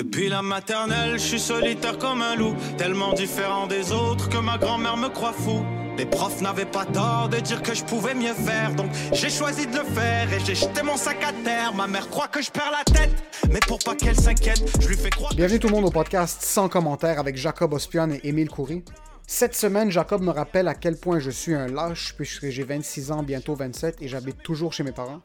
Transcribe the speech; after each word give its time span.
Depuis 0.00 0.30
la 0.30 0.40
maternelle, 0.40 1.18
je 1.18 1.24
suis 1.26 1.38
solitaire 1.38 1.98
comme 1.98 2.22
un 2.22 2.34
loup, 2.34 2.54
tellement 2.78 3.12
différent 3.12 3.66
des 3.66 3.92
autres 3.92 4.30
que 4.30 4.38
ma 4.38 4.56
grand-mère 4.56 4.96
me 4.96 5.08
croit 5.10 5.34
fou. 5.34 5.62
Les 5.98 6.06
profs 6.06 6.40
n'avaient 6.40 6.64
pas 6.64 6.86
tort 6.86 7.28
de 7.28 7.36
dire 7.36 7.62
que 7.62 7.74
je 7.74 7.84
pouvais 7.84 8.14
mieux 8.14 8.32
faire, 8.32 8.74
donc 8.74 8.90
j'ai 9.12 9.28
choisi 9.28 9.66
de 9.66 9.76
le 9.76 9.84
faire 9.84 10.32
et 10.32 10.40
j'ai 10.42 10.54
jeté 10.54 10.82
mon 10.82 10.96
sac 10.96 11.18
à 11.22 11.34
terre. 11.44 11.74
Ma 11.74 11.86
mère 11.86 12.08
croit 12.08 12.28
que 12.28 12.40
je 12.40 12.50
perds 12.50 12.72
la 12.72 12.82
tête, 12.90 13.12
mais 13.50 13.60
pour 13.68 13.78
pas 13.78 13.94
qu'elle 13.94 14.18
s'inquiète, 14.18 14.62
je 14.80 14.88
lui 14.88 14.96
fais 14.96 15.10
croire. 15.10 15.34
Bienvenue 15.34 15.58
tout 15.58 15.68
le 15.68 15.74
monde 15.74 15.84
au 15.84 15.90
podcast 15.90 16.40
sans 16.40 16.70
commentaire 16.70 17.18
avec 17.18 17.36
Jacob 17.36 17.74
Ospion 17.74 18.08
et 18.10 18.26
Émile 18.26 18.48
Coury. 18.48 18.82
Cette 19.26 19.54
semaine, 19.54 19.90
Jacob 19.90 20.22
me 20.22 20.30
rappelle 20.30 20.68
à 20.68 20.74
quel 20.74 20.96
point 20.96 21.18
je 21.18 21.30
suis 21.30 21.54
un 21.54 21.66
lâche 21.66 22.14
puisque 22.16 22.48
j'ai 22.48 22.64
26 22.64 23.12
ans, 23.12 23.22
bientôt 23.22 23.54
27 23.54 24.00
et 24.00 24.08
j'habite 24.08 24.42
toujours 24.42 24.72
chez 24.72 24.82
mes 24.82 24.92
parents. 24.92 25.20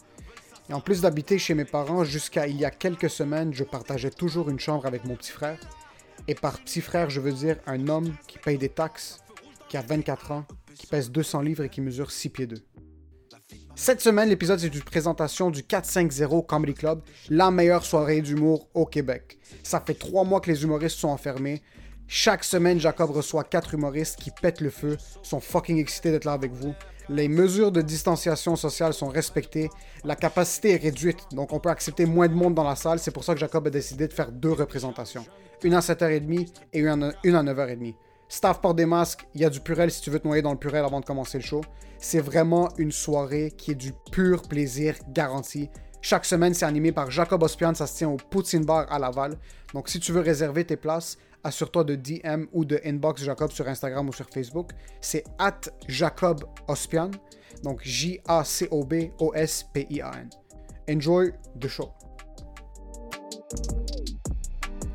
Et 0.70 0.74
en 0.74 0.82
plus 0.82 1.02
d'habiter 1.02 1.38
chez 1.38 1.54
mes 1.54 1.66
parents, 1.66 2.04
jusqu'à 2.04 2.48
il 2.48 2.58
y 2.58 2.66
a 2.66 2.72
quelques 2.72 3.10
semaines, 3.10 3.54
je 3.54 3.64
partageais 3.64 4.10
toujours 4.10 4.50
une 4.50 4.60
chambre 4.60 4.86
avec 4.86 5.06
mon 5.06 5.16
petit 5.16 5.32
frère. 5.32 5.60
Et 6.28 6.34
par 6.34 6.60
petit 6.60 6.82
frère, 6.82 7.10
je 7.10 7.20
veux 7.20 7.32
dire 7.32 7.58
un 7.68 7.88
homme 7.88 8.16
qui 8.28 8.40
paye 8.40 8.58
des 8.58 8.70
taxes, 8.70 9.20
qui 9.70 9.78
a 9.78 9.82
24 9.82 10.32
ans, 10.32 10.46
qui 10.74 10.88
pèse 10.88 11.12
200 11.12 11.42
livres 11.42 11.64
et 11.64 11.70
qui 11.70 11.82
mesure 11.82 12.10
6 12.10 12.30
pieds 12.30 12.48
2. 12.48 12.58
Cette 13.76 14.02
semaine, 14.02 14.30
l'épisode 14.30 14.60
c'est 14.60 14.74
une 14.74 14.82
présentation 14.82 15.52
du 15.52 15.62
450 15.62 16.48
Comedy 16.48 16.74
Club, 16.74 17.02
la 17.30 17.52
meilleure 17.52 17.86
soirée 17.86 18.22
d'humour 18.22 18.70
au 18.74 18.86
Québec. 18.86 19.38
Ça 19.64 19.82
fait 19.82 19.94
trois 19.94 20.24
mois 20.24 20.40
que 20.40 20.50
les 20.50 20.64
humoristes 20.64 20.98
sont 20.98 21.10
enfermés. 21.10 21.62
Chaque 22.08 22.44
semaine, 22.44 22.80
Jacob 22.80 23.12
reçoit 23.12 23.44
quatre 23.44 23.74
humoristes 23.74 24.18
qui 24.18 24.32
pètent 24.32 24.62
le 24.62 24.70
feu, 24.70 24.98
sont 25.22 25.42
fucking 25.42 25.78
excités 25.78 26.12
d'être 26.12 26.26
là 26.26 26.32
avec 26.32 26.54
vous. 26.54 26.74
Les 27.10 27.28
mesures 27.28 27.72
de 27.72 27.82
distanciation 27.82 28.56
sociale 28.56 28.94
sont 28.94 29.08
respectées. 29.08 29.70
La 30.04 30.16
capacité 30.16 30.72
est 30.72 30.78
réduite, 30.78 31.20
donc 31.32 31.54
on 31.54 31.60
peut 31.60 31.70
accepter 31.70 32.06
moins 32.06 32.28
de 32.28 32.34
monde 32.34 32.56
dans 32.56 32.64
la 32.64 32.76
salle. 32.76 32.98
C'est 32.98 33.12
pour 33.12 33.24
ça 33.24 33.34
que 33.34 33.40
Jacob 33.40 33.68
a 33.68 33.70
décidé 33.70 34.08
de 34.08 34.14
faire 34.14 34.32
deux 34.32 34.52
représentations. 34.52 35.26
Une 35.64 35.76
à 35.76 35.82
7h30 35.82 36.48
et 36.74 36.80
une 36.80 37.04
à 37.04 37.12
une 37.24 37.36
à 37.36 37.44
9h30. 37.44 37.96
Staff 38.28 38.60
porte 38.60 38.78
des 38.78 38.88
masques, 38.88 39.28
il 39.36 39.42
y 39.42 39.46
a 39.46 39.50
du 39.52 39.60
purel 39.60 39.92
si 39.92 40.02
tu 40.02 40.10
veux 40.10 40.20
te 40.20 40.28
noyer 40.28 40.42
dans 40.42 40.52
le 40.52 40.58
purel 40.58 40.84
avant 40.84 41.00
de 41.00 41.06
commencer 41.06 41.38
le 41.38 41.44
show. 41.44 41.62
C'est 42.00 42.20
vraiment 42.20 42.70
une 42.78 42.92
soirée 42.92 43.54
qui 43.56 43.72
est 43.72 43.76
du 43.76 43.94
pur 44.12 44.42
plaisir 44.42 44.96
garanti. 45.10 45.70
Chaque 46.02 46.26
semaine, 46.26 46.54
c'est 46.54 46.66
animé 46.66 46.92
par 46.92 47.12
Jacob 47.12 47.44
Ospian, 47.44 47.74
ça 47.76 47.88
se 47.88 47.98
tient 47.98 48.10
au 48.10 48.18
Poutine 48.18 48.66
Bar 48.66 48.92
à 48.92 49.00
Laval. 49.00 49.38
Donc 49.74 49.90
si 49.90 50.00
tu 50.00 50.12
veux 50.12 50.22
réserver 50.22 50.66
tes 50.66 50.76
places, 50.76 51.18
assure-toi 51.46 51.84
de 51.86 51.96
DM 51.96 52.46
ou 52.52 52.66
de 52.66 52.80
inbox 52.86 53.24
Jacob 53.24 53.52
sur 53.52 53.68
Instagram 53.68 54.10
ou 54.10 54.14
sur 54.14 54.28
Facebook. 54.30 54.72
C'est 55.00 55.24
at 55.40 55.62
Jacob 55.88 56.44
Ospian, 56.68 57.12
donc 57.64 57.82
J-A-C-O-B-O-S-P-I-A-N. 57.84 60.30
Enjoy 60.90 61.32
the 61.60 61.68
show. 61.68 61.92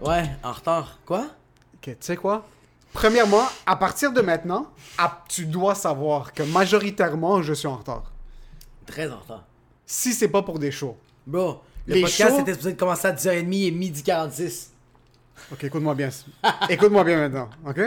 Ouais, 0.00 0.30
en 0.42 0.52
retard. 0.52 0.98
Quoi? 1.06 1.26
Ok, 1.74 1.84
tu 1.84 1.96
sais 2.00 2.16
quoi? 2.16 2.46
Premièrement, 2.92 3.44
à 3.66 3.76
partir 3.76 4.12
de 4.12 4.20
maintenant, 4.20 4.66
à- 4.98 5.22
tu 5.28 5.46
dois 5.46 5.74
savoir 5.74 6.32
que 6.32 6.42
majoritairement, 6.42 7.42
je 7.42 7.52
suis 7.52 7.68
en 7.68 7.76
retard. 7.76 8.10
Très 8.86 9.10
en 9.10 9.18
retard. 9.18 9.44
Si 9.86 10.12
c'est 10.12 10.28
pas 10.28 10.42
pour 10.42 10.58
des 10.58 10.70
shows. 10.72 10.96
Bro, 11.26 11.60
le 11.86 11.94
Les 11.94 12.00
podcast 12.02 12.30
shows- 12.34 12.40
était 12.40 12.52
supposé 12.54 12.76
commencer 12.76 13.08
à 13.08 13.12
10h30 13.12 13.66
et 13.66 13.70
midi 13.70 14.02
46. 14.02 14.72
Ok, 15.52 15.64
écoute-moi 15.64 15.94
bien. 15.94 16.08
écoute-moi 16.68 17.04
bien 17.04 17.16
maintenant, 17.16 17.50
ok? 17.66 17.80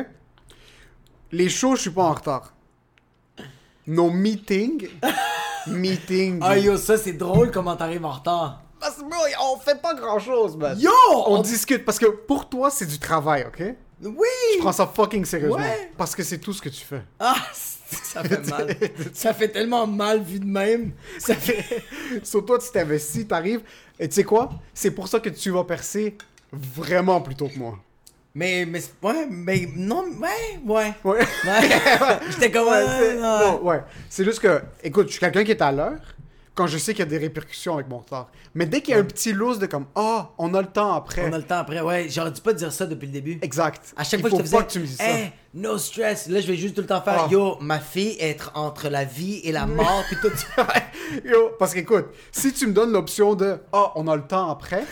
Les 1.31 1.49
shows, 1.49 1.75
je 1.75 1.81
suis 1.81 1.89
pas 1.89 2.03
en 2.03 2.13
retard. 2.13 2.53
Nos 3.87 4.09
meetings, 4.11 4.87
meetings. 5.67 6.39
Ah 6.41 6.57
yo, 6.57 6.77
ça 6.77 6.97
c'est 6.97 7.13
drôle 7.13 7.51
comment 7.51 7.75
t'arrives 7.75 8.05
en 8.05 8.11
retard. 8.11 8.61
Parce 8.79 8.97
que, 8.97 9.01
bro, 9.03 9.17
on 9.53 9.57
fait 9.57 9.81
pas 9.81 9.93
grand-chose, 9.93 10.57
man. 10.57 10.77
Yo! 10.77 10.91
On 11.09 11.37
on- 11.37 11.41
discute 11.41 11.85
parce 11.85 11.97
que 11.99 12.05
pour 12.07 12.49
toi, 12.49 12.69
c'est 12.69 12.85
du 12.85 12.99
travail, 12.99 13.45
ok? 13.47 13.63
Oui! 14.03 14.27
Je 14.55 14.59
prends 14.59 14.73
ça 14.73 14.85
fucking 14.85 15.23
sérieusement. 15.23 15.55
Ouais. 15.55 15.91
Parce 15.97 16.13
que 16.15 16.23
c'est 16.23 16.37
tout 16.37 16.51
ce 16.51 16.61
que 16.61 16.67
tu 16.69 16.83
fais. 16.83 17.01
Ah, 17.19 17.35
ça 17.53 18.23
fait 18.23 18.45
mal. 18.49 18.75
ça 19.13 19.33
fait 19.33 19.47
tellement 19.47 19.87
mal 19.87 20.21
vu 20.21 20.39
de 20.39 20.45
même. 20.45 20.91
Ça 21.17 21.35
fait... 21.35 21.63
Sur 22.23 22.45
toi, 22.45 22.59
tu 22.59 22.69
t'investis, 22.71 23.25
t'arrives. 23.25 23.61
Et 23.97 24.09
tu 24.09 24.15
sais 24.15 24.23
quoi? 24.25 24.49
C'est 24.73 24.91
pour 24.91 25.07
ça 25.07 25.21
que 25.21 25.29
tu 25.29 25.49
vas 25.51 25.63
percer 25.63 26.17
vraiment 26.53 27.19
plus 27.21 27.35
tôt 27.35 27.47
que 27.47 27.57
moi. 27.57 27.77
Mais, 28.35 28.65
mais, 28.65 28.81
ouais, 29.03 29.27
mais, 29.29 29.67
non, 29.75 30.05
ouais, 30.19 30.59
ouais. 30.65 30.93
Ouais. 31.03 31.19
Ouais. 31.19 31.25
J'étais 32.31 32.51
comme, 32.51 32.67
Ouais, 32.67 32.83
ouais, 32.83 32.89
c'est- 32.99 33.15
non, 33.21 33.61
ouais. 33.63 33.81
C'est 34.09 34.23
juste 34.23 34.39
que, 34.39 34.61
écoute, 34.83 35.07
je 35.07 35.11
suis 35.13 35.19
quelqu'un 35.19 35.43
qui 35.43 35.51
est 35.51 35.61
à 35.61 35.71
l'heure 35.71 35.99
quand 36.55 36.65
je 36.67 36.77
sais 36.77 36.93
qu'il 36.93 36.99
y 36.99 37.07
a 37.07 37.09
des 37.09 37.17
répercussions 37.19 37.75
avec 37.75 37.87
mon 37.89 37.97
retard. 37.99 38.29
Mais 38.55 38.65
dès 38.67 38.81
qu'il 38.81 38.93
y 38.93 38.97
a 38.97 38.99
un 38.99 39.03
petit 39.03 39.33
loose 39.33 39.57
de 39.59 39.65
comme, 39.67 39.85
ah, 39.95 40.29
on 40.37 40.53
a 40.53 40.61
le 40.61 40.67
temps 40.67 40.93
après. 40.93 41.27
On 41.27 41.33
a 41.33 41.37
le 41.37 41.43
temps 41.43 41.57
après, 41.57 41.81
ouais. 41.81 42.07
J'aurais 42.09 42.31
dû 42.31 42.41
pas 42.41 42.53
te 42.53 42.57
dire 42.59 42.71
ça 42.71 42.85
depuis 42.87 43.07
le 43.07 43.11
début. 43.13 43.39
Exact. 43.41 43.93
À 43.97 44.03
chaque 44.03 44.19
Il 44.19 44.21
fois 44.21 44.29
faut 44.31 44.37
que 44.37 44.43
je 44.43 44.49
te 44.49 44.55
pas 44.55 44.63
faisais, 44.63 44.67
que 44.67 44.71
tu 44.73 44.79
me 44.79 44.85
dises 44.85 44.99
Hey, 45.01 45.31
no 45.55 45.77
stress. 45.79 46.27
Là, 46.27 46.41
je 46.41 46.47
vais 46.47 46.55
juste 46.57 46.75
tout 46.75 46.81
le 46.81 46.87
temps 46.87 47.01
faire, 47.01 47.25
Ah. 47.25 47.27
yo, 47.31 47.57
ma 47.61 47.79
fille 47.79 48.17
être 48.19 48.51
entre 48.55 48.89
la 48.89 49.03
vie 49.03 49.41
et 49.43 49.51
la 49.51 49.65
mort, 49.67 50.03
puis 50.07 50.17
tout. 50.21 50.29
ça. 50.35 50.67
Yo, 51.25 51.51
parce 51.59 51.73
qu'écoute, 51.73 52.05
si 52.31 52.51
tu 52.53 52.65
me 52.67 52.73
donnes 52.73 52.91
l'option 52.91 53.33
de, 53.35 53.57
ah, 53.71 53.91
on 53.95 54.07
a 54.07 54.15
le 54.15 54.23
temps 54.23 54.49
après, 54.49 54.83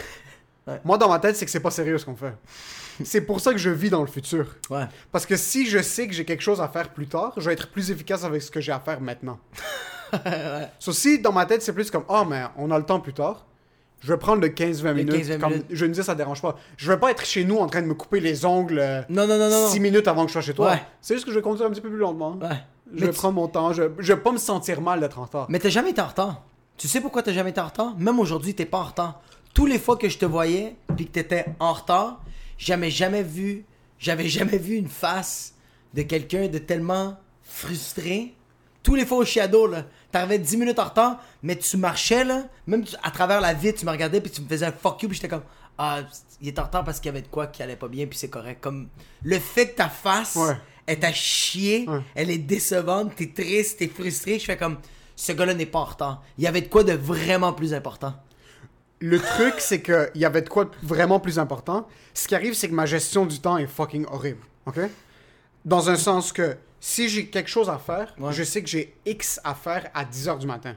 Ouais. 0.68 0.80
moi 0.84 0.98
dans 0.98 1.10
ma 1.10 1.20
tête, 1.20 1.36
c'est 1.36 1.46
que 1.46 1.52
c'est 1.52 1.60
pas 1.60 1.72
sérieux 1.72 1.98
ce 1.98 2.06
qu'on 2.06 2.16
fait. 2.16 2.34
c'est 3.04 3.22
pour 3.22 3.40
ça 3.40 3.52
que 3.52 3.58
je 3.58 3.70
vis 3.70 3.90
dans 3.90 4.02
le 4.02 4.08
futur. 4.08 4.56
Ouais. 4.70 4.86
Parce 5.12 5.26
que 5.26 5.36
si 5.36 5.66
je 5.68 5.82
sais 5.82 6.08
que 6.08 6.14
j'ai 6.14 6.26
quelque 6.26 6.44
chose 6.44 6.62
à 6.62 6.68
faire 6.68 6.90
plus 6.90 7.08
tard, 7.08 7.34
je 7.38 7.48
vais 7.48 7.54
être 7.54 7.70
plus 7.70 7.90
efficace 7.90 8.24
avec 8.24 8.42
ce 8.42 8.52
que 8.52 8.62
j'ai 8.62 8.72
à 8.72 8.80
faire 8.80 9.02
maintenant. 9.02 9.40
So, 10.80 10.92
si 10.92 11.20
dans 11.20 11.32
ma 11.32 11.46
tête 11.46 11.62
c'est 11.62 11.72
plus 11.72 11.90
comme 11.90 12.04
Ah, 12.10 12.26
mais 12.30 12.44
on 12.58 12.70
a 12.70 12.78
le 12.78 12.84
temps 12.84 13.00
plus 13.00 13.14
tard, 13.14 13.46
je 14.02 14.12
vais 14.12 14.18
prendre 14.18 14.42
le 14.42 14.50
15-20 14.50 14.94
minutes. 14.94 15.14
15-20 15.14 15.40
comme, 15.40 15.52
minutes. 15.52 15.66
Je 15.70 15.86
me 15.86 15.94
dis 15.94 16.04
ça 16.04 16.16
dérange 16.16 16.42
pas. 16.42 16.58
Je 16.76 16.92
vais 16.92 16.98
pas 16.98 17.12
être 17.12 17.24
chez 17.24 17.46
nous 17.46 17.58
en 17.58 17.68
train 17.68 17.82
de 17.82 17.88
me 17.88 17.94
couper 17.94 18.20
les 18.20 18.46
ongles 18.46 18.80
euh, 18.80 19.02
Non, 19.10 19.28
non, 19.28 19.38
non, 19.38 19.50
non. 19.50 19.68
6 19.70 19.80
minutes 19.80 20.08
avant 20.08 20.24
que 20.24 20.30
je 20.30 20.34
sois 20.34 20.42
chez 20.42 20.54
toi. 20.54 20.72
Ouais. 20.72 20.82
C'est 21.00 21.14
juste 21.14 21.26
que 21.26 21.32
je 21.32 21.38
vais 21.38 21.42
conduire 21.42 21.68
un 21.68 21.70
petit 21.70 21.82
peu 21.82 21.90
plus 21.90 21.98
lentement. 21.98 22.38
Ouais. 22.42 22.50
Je 22.94 23.06
vais 23.06 23.12
prendre 23.12 23.36
mon 23.36 23.48
temps. 23.48 23.72
Je, 23.74 23.84
je 24.00 24.14
vais 24.14 24.20
pas 24.20 24.32
me 24.32 24.38
sentir 24.38 24.82
mal 24.82 25.00
d'être 25.00 25.20
en 25.20 25.24
retard. 25.24 25.46
Mais 25.50 25.60
t'as 25.60 25.70
jamais 25.70 25.92
été 25.92 26.02
en 26.02 26.08
retard. 26.08 26.42
Tu 26.78 26.88
sais 26.88 27.00
pourquoi 27.00 27.22
t'as 27.22 27.32
jamais 27.32 27.52
été 27.52 27.62
en 27.62 27.68
retard? 27.68 27.96
Même 27.98 28.20
aujourd'hui, 28.20 28.56
t'es 28.56 28.66
pas 28.66 28.80
en 28.80 28.86
retard. 28.86 29.22
Tous 29.54 29.66
les 29.66 29.80
fois 29.80 29.98
que 29.98 30.08
je 30.10 30.18
te 30.18 30.26
voyais, 30.26 30.76
puis 30.96 31.06
que 31.08 31.12
t'étais 31.12 31.46
en 31.60 31.74
retard, 31.74 32.22
jamais, 32.58 32.90
jamais 32.92 33.24
vu, 33.24 33.66
j'avais 34.00 34.28
jamais 34.30 34.58
vu 34.58 34.76
une 34.76 34.88
face 34.90 35.54
de 35.94 36.04
quelqu'un 36.04 36.48
de 36.48 36.58
tellement 36.58 37.18
frustré. 37.44 38.34
Tous 38.84 38.96
les 38.96 39.06
fois 39.06 39.20
au 39.20 39.26
Shadow, 39.26 39.68
là, 39.68 39.86
t'arrivais 40.12 40.40
10 40.40 40.58
minutes 40.58 40.80
en 40.80 40.86
retard, 40.86 41.22
mais 41.44 41.56
tu 41.56 41.78
marchais, 41.78 42.24
là, 42.24 42.46
même 42.66 42.84
tu- 42.84 42.96
à 43.04 43.12
travers 43.12 43.40
la 43.42 43.54
vitre, 43.54 43.80
tu 43.80 43.86
me 43.86 43.92
regardais, 43.92 44.22
puis 44.22 44.32
tu 44.32 44.42
me 44.42 44.48
faisais 44.48 44.66
un 44.66 44.72
fuck 44.72 45.04
you, 45.04 45.10
puis 45.10 45.18
j'étais 45.18 45.28
comme, 45.28 45.44
ah, 45.78 46.00
il 46.42 46.48
est 46.48 46.58
en 46.60 46.64
retard 46.64 46.84
parce 46.84 47.00
qu'il 47.00 47.08
y 47.08 47.10
avait 47.10 47.22
de 47.22 47.28
quoi 47.28 47.48
qui 47.48 47.62
allait 47.62 47.76
pas 47.76 47.88
bien, 47.88 48.08
puis 48.08 48.18
c'est 48.18 48.30
correct. 48.30 48.60
Comme, 48.62 48.88
le 49.24 49.38
fait 49.38 49.70
que 49.72 49.76
ta 49.76 49.90
face 49.90 50.36
Ouais. 50.36 50.56
est 50.88 51.04
à 51.04 51.14
chier, 51.14 51.86
Ouais. 51.88 52.00
elle 52.16 52.32
est 52.32 52.38
décevante, 52.40 53.16
t'es 53.16 53.28
triste, 53.28 53.78
t'es 53.80 53.88
frustré, 53.88 54.40
je 54.40 54.46
fais 54.46 54.58
comme, 54.58 54.78
ce 55.16 55.32
gars-là 55.34 55.54
n'est 55.54 55.68
pas 55.68 55.80
en 55.80 55.86
retard. 55.86 56.24
Il 56.40 56.44
y 56.44 56.48
avait 56.48 56.62
de 56.62 56.68
quoi 56.68 56.84
de 56.84 56.94
vraiment 56.94 57.54
plus 57.54 57.74
important. 57.76 58.16
Le 59.02 59.20
truc, 59.20 59.56
c'est 59.58 59.82
qu'il 59.82 60.12
y 60.16 60.26
avait 60.26 60.42
de 60.44 60.50
quoi 60.50 60.70
vraiment 60.84 61.20
plus 61.20 61.40
important. 61.40 61.88
Ce 62.14 62.28
qui 62.28 62.36
arrive, 62.36 62.54
c'est 62.54 62.70
que 62.70 62.74
ma 62.74 62.86
gestion 62.86 63.26
du 63.26 63.40
temps 63.40 63.58
est 63.58 63.68
fucking 63.68 64.06
horrible. 64.12 64.42
OK? 64.68 64.80
Dans 65.66 65.90
un 65.90 65.96
sens 65.96 66.32
que 66.32 66.56
si 66.80 67.10
j'ai 67.10 67.28
quelque 67.28 67.50
chose 67.50 67.70
à 67.70 67.78
faire, 67.78 68.14
Ouais. 68.20 68.32
je 68.34 68.44
sais 68.44 68.62
que 68.62 68.70
j'ai 68.70 68.96
X 69.06 69.40
à 69.44 69.54
faire 69.56 69.90
à 69.94 70.06
10h 70.06 70.38
du 70.40 70.48
matin. 70.48 70.76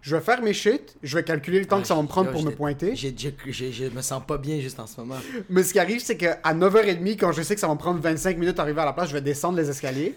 Je 0.00 0.16
vais 0.16 0.22
faire 0.22 0.42
mes 0.42 0.52
shit, 0.52 0.96
je 1.02 1.16
vais 1.16 1.22
calculer 1.22 1.60
le 1.60 1.66
temps 1.66 1.80
que 1.80 1.86
ça 1.86 1.94
va 1.94 2.02
me 2.02 2.08
prendre 2.08 2.26
Là, 2.28 2.32
pour 2.32 2.42
me 2.44 2.50
pointer. 2.50 2.96
j'ai- 2.96 3.14
j'ai- 3.16 3.70
Je 3.72 3.84
me 3.84 4.02
sens 4.02 4.20
pas 4.26 4.36
bien 4.36 4.58
juste 4.58 4.80
en 4.80 4.86
ce 4.88 5.00
moment. 5.00 5.14
Mais 5.48 5.62
ce 5.62 5.72
qui 5.72 5.78
arrive, 5.78 6.00
c'est 6.00 6.16
qu'à 6.16 6.40
9h30, 6.54 7.16
quand 7.16 7.30
je 7.30 7.42
sais 7.42 7.54
que 7.54 7.60
ça 7.60 7.68
va 7.68 7.74
me 7.74 7.78
prendre 7.78 8.00
25 8.00 8.36
minutes 8.36 8.56
d'arriver 8.56 8.80
à 8.80 8.84
la 8.84 8.92
place, 8.92 9.08
je 9.10 9.14
vais 9.14 9.20
descendre 9.20 9.58
les 9.58 9.70
escaliers. 9.70 10.16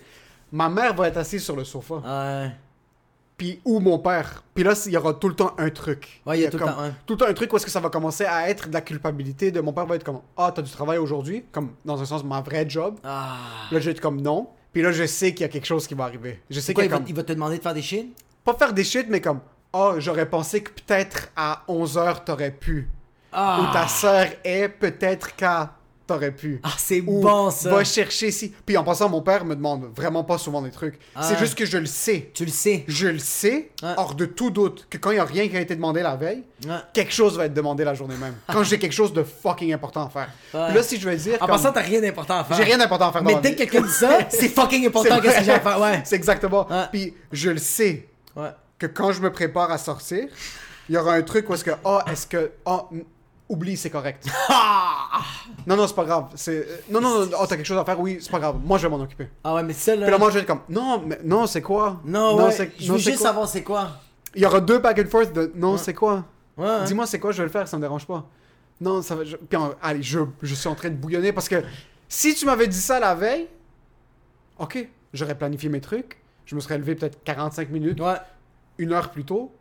Ma 0.52 0.70
mère 0.70 0.96
va 0.96 1.08
être 1.08 1.18
assise 1.18 1.44
sur 1.44 1.56
le 1.56 1.64
sofa. 1.64 1.96
Ouais. 1.96 2.52
Puis, 3.38 3.60
ou 3.66 3.80
mon 3.80 4.00
père. 4.00 4.44
Puis 4.54 4.64
là, 4.64 4.74
il 4.86 4.92
y 4.94 4.98
aura 4.98 5.14
tout 5.14 5.28
le 5.28 5.36
temps 5.36 5.54
un 5.58 5.70
truc. 5.70 6.22
Ouais, 6.26 6.40
il 6.40 6.42
y 6.44 6.46
a 6.46 6.50
tout 6.50 6.58
le 6.58 6.64
temps 6.64 6.80
un. 6.80 6.92
Tout 7.06 7.16
le 7.16 7.18
temps 7.18 7.26
un 7.28 7.34
truc 7.34 7.52
où 7.52 7.58
est-ce 7.58 7.66
que 7.66 7.72
ça 7.72 7.82
va 7.82 7.90
commencer 7.90 8.24
à 8.26 8.50
être 8.50 8.70
de 8.70 8.74
la 8.74 8.82
culpabilité 8.82 9.52
de 9.52 9.60
mon 9.60 9.74
père 9.74 9.86
va 9.86 9.96
être 9.96 10.06
comme 10.06 10.22
Ah, 10.38 10.52
t'as 10.56 10.62
du 10.62 10.72
travail 10.72 10.98
aujourd'hui? 10.98 11.44
Comme 11.52 11.72
dans 11.84 12.02
un 12.02 12.06
sens, 12.06 12.24
ma 12.24 12.40
vraie 12.42 12.66
job. 12.70 12.96
Ah. 13.04 13.36
Là, 13.72 13.80
je 13.80 13.86
vais 13.86 13.92
être 13.92 14.02
comme 14.02 14.22
non. 14.22 14.50
Puis 14.72 14.82
là, 14.82 14.92
je 14.92 15.06
sais 15.06 15.34
qu'il 15.34 15.42
y 15.42 15.46
a 15.46 15.50
quelque 15.50 15.66
chose 15.66 15.88
qui 15.88 15.96
va 15.96 16.06
arriver. 16.06 16.42
Je 16.50 16.60
sais 16.60 16.74
qu'il 16.74 16.90
va, 16.90 16.98
comme. 16.98 17.06
il 17.08 17.16
va 17.16 17.24
te 17.24 17.34
demander 17.34 17.58
de 17.58 17.64
faire 17.64 17.74
des 17.74 17.82
shit? 17.82 18.16
Pas 18.44 18.54
faire 18.54 18.74
des 18.74 18.84
shit, 18.84 19.08
mais 19.10 19.20
comme 19.20 19.42
Ah, 19.74 19.96
j'aurais 19.98 20.30
pensé 20.30 20.64
que 20.64 20.72
peut-être 20.72 21.30
à 21.36 21.64
11h 21.68 22.24
t'aurais 22.24 22.52
pu. 22.52 22.90
Ah. 23.34 23.60
Ou 23.62 23.74
ta 23.74 23.88
sœur 23.88 24.28
est 24.46 24.70
peut-être 24.70 25.36
qu'à 25.36 25.75
t'aurais 26.08 26.32
pu. 26.32 26.60
Ah, 26.64 26.70
c'est 26.78 27.02
bon 27.02 27.50
ça. 27.50 27.70
Va 27.70 27.84
chercher 27.84 28.32
si. 28.32 28.54
Puis 28.66 28.78
en 28.78 28.84
passant, 28.84 29.10
mon 29.10 29.22
père 29.22 29.44
me 29.46 29.56
demande 29.56 29.86
vraiment 29.96 30.24
pas 30.24 30.38
souvent 30.38 30.62
des 30.62 30.72
trucs. 30.72 31.00
Ah. 31.16 31.24
C'est 31.24 31.38
juste 31.40 31.56
que 31.56 31.66
je 31.66 31.78
le 31.78 31.86
sais. 31.86 32.30
Tu 32.34 32.46
le 32.46 32.52
sais. 32.52 32.84
Je 32.88 33.08
le 33.08 33.20
sais, 33.20 33.72
Ouais. 33.84 33.94
hors 33.98 34.14
de 34.16 34.26
tout 34.26 34.50
doute, 34.52 34.88
que 34.90 34.98
quand 34.98 35.12
il 35.12 35.18
y 35.18 35.20
a 35.20 35.26
rien 35.26 35.48
qui 35.48 35.58
a 35.58 35.62
été 35.62 35.76
demandé 35.76 36.02
la 36.02 36.16
veille, 36.16 36.44
Ouais. 36.66 36.76
quelque 36.94 37.12
chose 37.14 37.38
va 37.38 37.46
être 37.46 37.54
demandé 37.54 37.84
la 37.84 37.94
journée 37.94 38.16
même. 38.18 38.36
Quand 38.52 38.64
j'ai 38.64 38.78
quelque 38.80 38.94
chose 38.94 39.14
de 39.14 39.24
fucking 39.24 39.74
important 39.74 40.06
à 40.06 40.10
faire. 40.10 40.30
Puis 40.52 40.76
là, 40.76 40.84
si 40.84 41.00
je 41.00 41.10
veux 41.10 41.16
dire. 41.16 41.36
En 41.36 41.48
comme- 41.48 41.56
passant, 41.56 41.72
t'as 41.72 41.82
rien 41.82 42.02
d'important 42.02 42.40
à 42.40 42.44
faire. 42.44 42.58
J'ai 42.58 42.64
rien 42.64 42.78
d'important 42.78 43.10
à 43.10 43.12
faire 43.12 43.24
Mais 43.24 43.36
dès 43.42 43.54
que 43.54 43.58
quelqu'un 43.64 43.82
dit 43.82 43.92
ça, 43.92 44.20
c'est 44.30 44.50
fucking 44.50 44.86
important 44.88 45.20
qu'est-ce 45.20 45.40
que 45.40 45.44
j'ai 45.44 45.52
à 45.52 45.60
faire? 45.60 45.80
Ouais. 45.82 46.02
C'est 46.06 46.16
exactement. 46.16 46.68
Puis 46.92 47.14
je 47.32 47.50
le 47.50 47.58
sais 47.58 48.08
Ouais. 48.36 48.50
que 48.78 48.86
quand 48.88 49.12
je 49.12 49.22
me 49.22 49.32
prépare 49.32 49.72
à 49.72 49.78
sortir, 49.78 50.28
il 50.90 50.96
y 50.96 50.98
aura 50.98 51.14
un 51.14 51.22
truc 51.24 51.50
où 51.50 51.54
est-ce 51.56 51.64
que, 51.64 51.72
ah, 51.84 52.06
est-ce 52.12 52.28
que, 52.28 52.52
ah, 52.66 52.86
n- 52.92 53.04
oublie, 53.50 53.78
c'est 53.78 53.90
correct. 53.90 54.28
Ah! 54.50 55.22
non, 55.68 55.78
non, 55.78 55.88
c'est 55.88 55.96
pas 55.96 56.04
grave. 56.04 56.26
C'est... 56.36 56.58
euh, 56.58 56.78
Non, 56.90 57.00
non, 57.00 57.26
non, 57.26 57.38
oh, 57.40 57.46
t'as 57.48 57.56
quelque 57.56 57.66
chose 57.66 57.78
à 57.78 57.86
faire, 57.86 58.00
oui, 58.00 58.18
c'est 58.20 58.30
pas 58.32 58.40
grave. 58.40 58.58
Moi, 58.64 58.78
je 58.78 58.84
vais 58.88 58.90
m'en 58.90 59.02
occuper. 59.02 59.30
Ah 59.44 59.56
ouais, 59.56 59.64
mais 59.64 59.72
ça 59.74 59.96
là. 59.96 60.02
Puis 60.04 60.12
là, 60.12 60.18
moi, 60.18 60.30
je 60.30 60.36
vais 60.36 60.40
être 60.42 60.48
comme, 60.48 60.62
non, 60.70 61.02
mais 61.06 61.20
non, 61.24 61.48
c'est 61.48 61.62
quoi? 61.62 62.02
Non, 62.04 62.36
ouais. 62.38 62.52
c'est- 62.52 62.72
je 62.80 62.88
non, 62.88 62.94
veux 62.94 63.00
c'est 63.00 63.12
juste 63.12 63.20
quoi? 63.20 63.28
savoir 63.30 63.48
c'est 63.48 63.64
quoi. 63.64 63.92
Il 64.36 64.42
y 64.42 64.46
aura 64.46 64.60
deux 64.60 64.80
back 64.80 65.00
and 65.00 65.10
forth 65.10 65.32
de, 65.34 65.52
non, 65.56 65.74
Ouais. 65.74 65.78
c'est 65.78 65.94
quoi? 65.94 66.26
Ouais. 66.58 66.84
Dis-moi, 66.86 67.06
c'est 67.08 67.20
quoi, 67.20 67.32
je 67.32 67.38
vais 67.38 67.44
le 67.46 67.50
faire, 67.50 67.68
ça 67.68 67.78
me 67.78 67.82
dérange 67.82 68.06
pas. 68.06 68.26
Non, 68.82 69.02
ça 69.02 69.16
va. 69.16 69.24
je- 69.24 69.38
Puis, 69.38 69.58
en- 69.58 69.72
allez, 69.82 70.04
je, 70.04 70.20
je 70.42 70.54
suis 70.56 70.68
en 70.68 70.76
train 70.76 70.90
de 70.90 70.96
bouillonner 70.96 71.32
parce 71.32 71.48
que 71.48 71.64
si 72.10 72.36
tu 72.36 72.46
m'avais 72.46 72.68
dit 72.68 72.82
ça 72.82 73.00
la 73.00 73.16
veille, 73.16 73.48
ok, 74.60 74.88
j'aurais 75.14 75.36
planifié 75.38 75.70
mes 75.70 75.82
trucs, 75.82 76.18
je 76.46 76.56
me 76.56 76.60
serais 76.60 76.78
levé 76.78 76.96
peut-être 76.96 77.24
45 77.24 77.70
minutes, 77.70 78.00
Ouais. 78.02 78.16
une 78.78 78.92
heure 78.94 79.10
plus 79.12 79.24
tôt, 79.24 79.52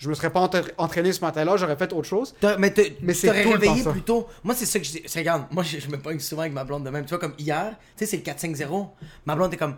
je 0.00 0.08
me 0.08 0.14
serais 0.14 0.30
pas 0.30 0.40
entra- 0.40 0.62
entraîné 0.78 1.12
ce 1.12 1.20
matin-là, 1.20 1.56
j'aurais 1.58 1.76
fait 1.76 1.92
autre 1.92 2.08
chose. 2.08 2.34
Mais, 2.42 2.72
Mais 3.02 3.12
tu 3.12 3.20
c'est 3.20 3.30
réveillé 3.30 3.82
plus 3.92 4.00
tôt. 4.02 4.26
Moi, 4.42 4.54
c'est 4.54 4.64
ça 4.64 4.78
que 4.78 4.84
je 4.86 4.92
dis. 4.92 5.02
Regarde, 5.14 5.44
moi, 5.50 5.62
je, 5.62 5.78
je 5.78 5.88
me 5.88 5.98
pogne 5.98 6.18
souvent 6.18 6.40
avec 6.40 6.54
ma 6.54 6.64
blonde 6.64 6.84
de 6.84 6.90
même. 6.90 7.04
Tu 7.04 7.10
vois, 7.10 7.18
comme 7.18 7.34
hier, 7.38 7.76
tu 7.96 8.06
sais, 8.06 8.06
c'est 8.06 8.16
le 8.16 8.22
4-5-0. 8.22 8.88
Ma 9.26 9.36
blonde 9.36 9.52
est 9.52 9.58
comme, 9.58 9.76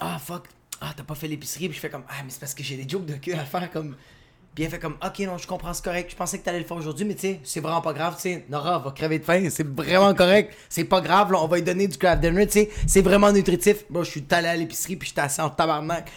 ah, 0.00 0.18
fuck, 0.18 0.44
ah, 0.80 0.92
t'as 0.96 1.02
pas 1.02 1.14
fait 1.14 1.28
l'épicerie. 1.28 1.68
Puis 1.68 1.76
je 1.76 1.80
fais 1.80 1.90
comme, 1.90 2.04
ah, 2.08 2.14
mais 2.24 2.30
c'est 2.30 2.40
parce 2.40 2.54
que 2.54 2.62
j'ai 2.62 2.76
des 2.76 2.88
jokes 2.88 3.04
de 3.06 3.14
queue 3.16 3.34
à 3.34 3.44
faire. 3.44 3.70
comme 3.70 3.96
Puis 4.54 4.64
elle 4.64 4.70
fait 4.70 4.78
comme, 4.78 4.96
ok, 5.04 5.18
non, 5.20 5.36
je 5.36 5.46
comprends, 5.46 5.74
c'est 5.74 5.84
correct. 5.84 6.10
Je 6.10 6.16
pensais 6.16 6.38
que 6.38 6.44
t'allais 6.44 6.60
le 6.60 6.64
faire 6.64 6.78
aujourd'hui, 6.78 7.04
mais 7.04 7.14
tu 7.14 7.20
sais, 7.20 7.40
c'est 7.44 7.60
vraiment 7.60 7.82
pas 7.82 7.92
grave. 7.92 8.14
Tu 8.16 8.22
sais, 8.22 8.46
Nora 8.48 8.78
va 8.78 8.92
crever 8.92 9.18
de 9.18 9.24
faim. 9.24 9.46
C'est 9.50 9.66
vraiment 9.68 10.14
correct. 10.14 10.54
C'est 10.70 10.84
pas 10.84 11.02
grave, 11.02 11.30
là, 11.32 11.38
on 11.42 11.48
va 11.48 11.56
lui 11.56 11.62
donner 11.62 11.86
du 11.86 11.98
craft 11.98 12.22
dinner. 12.22 12.46
Tu 12.46 12.52
sais, 12.52 12.70
c'est 12.86 13.02
vraiment 13.02 13.30
nutritif. 13.30 13.84
Moi, 13.90 14.04
je 14.04 14.10
suis 14.10 14.24
allé 14.30 14.48
à 14.48 14.56
l'épicerie, 14.56 14.96
puis 14.96 15.08
j'étais 15.10 15.20
assis 15.20 15.42
en 15.42 15.50
tabarnak. 15.50 16.10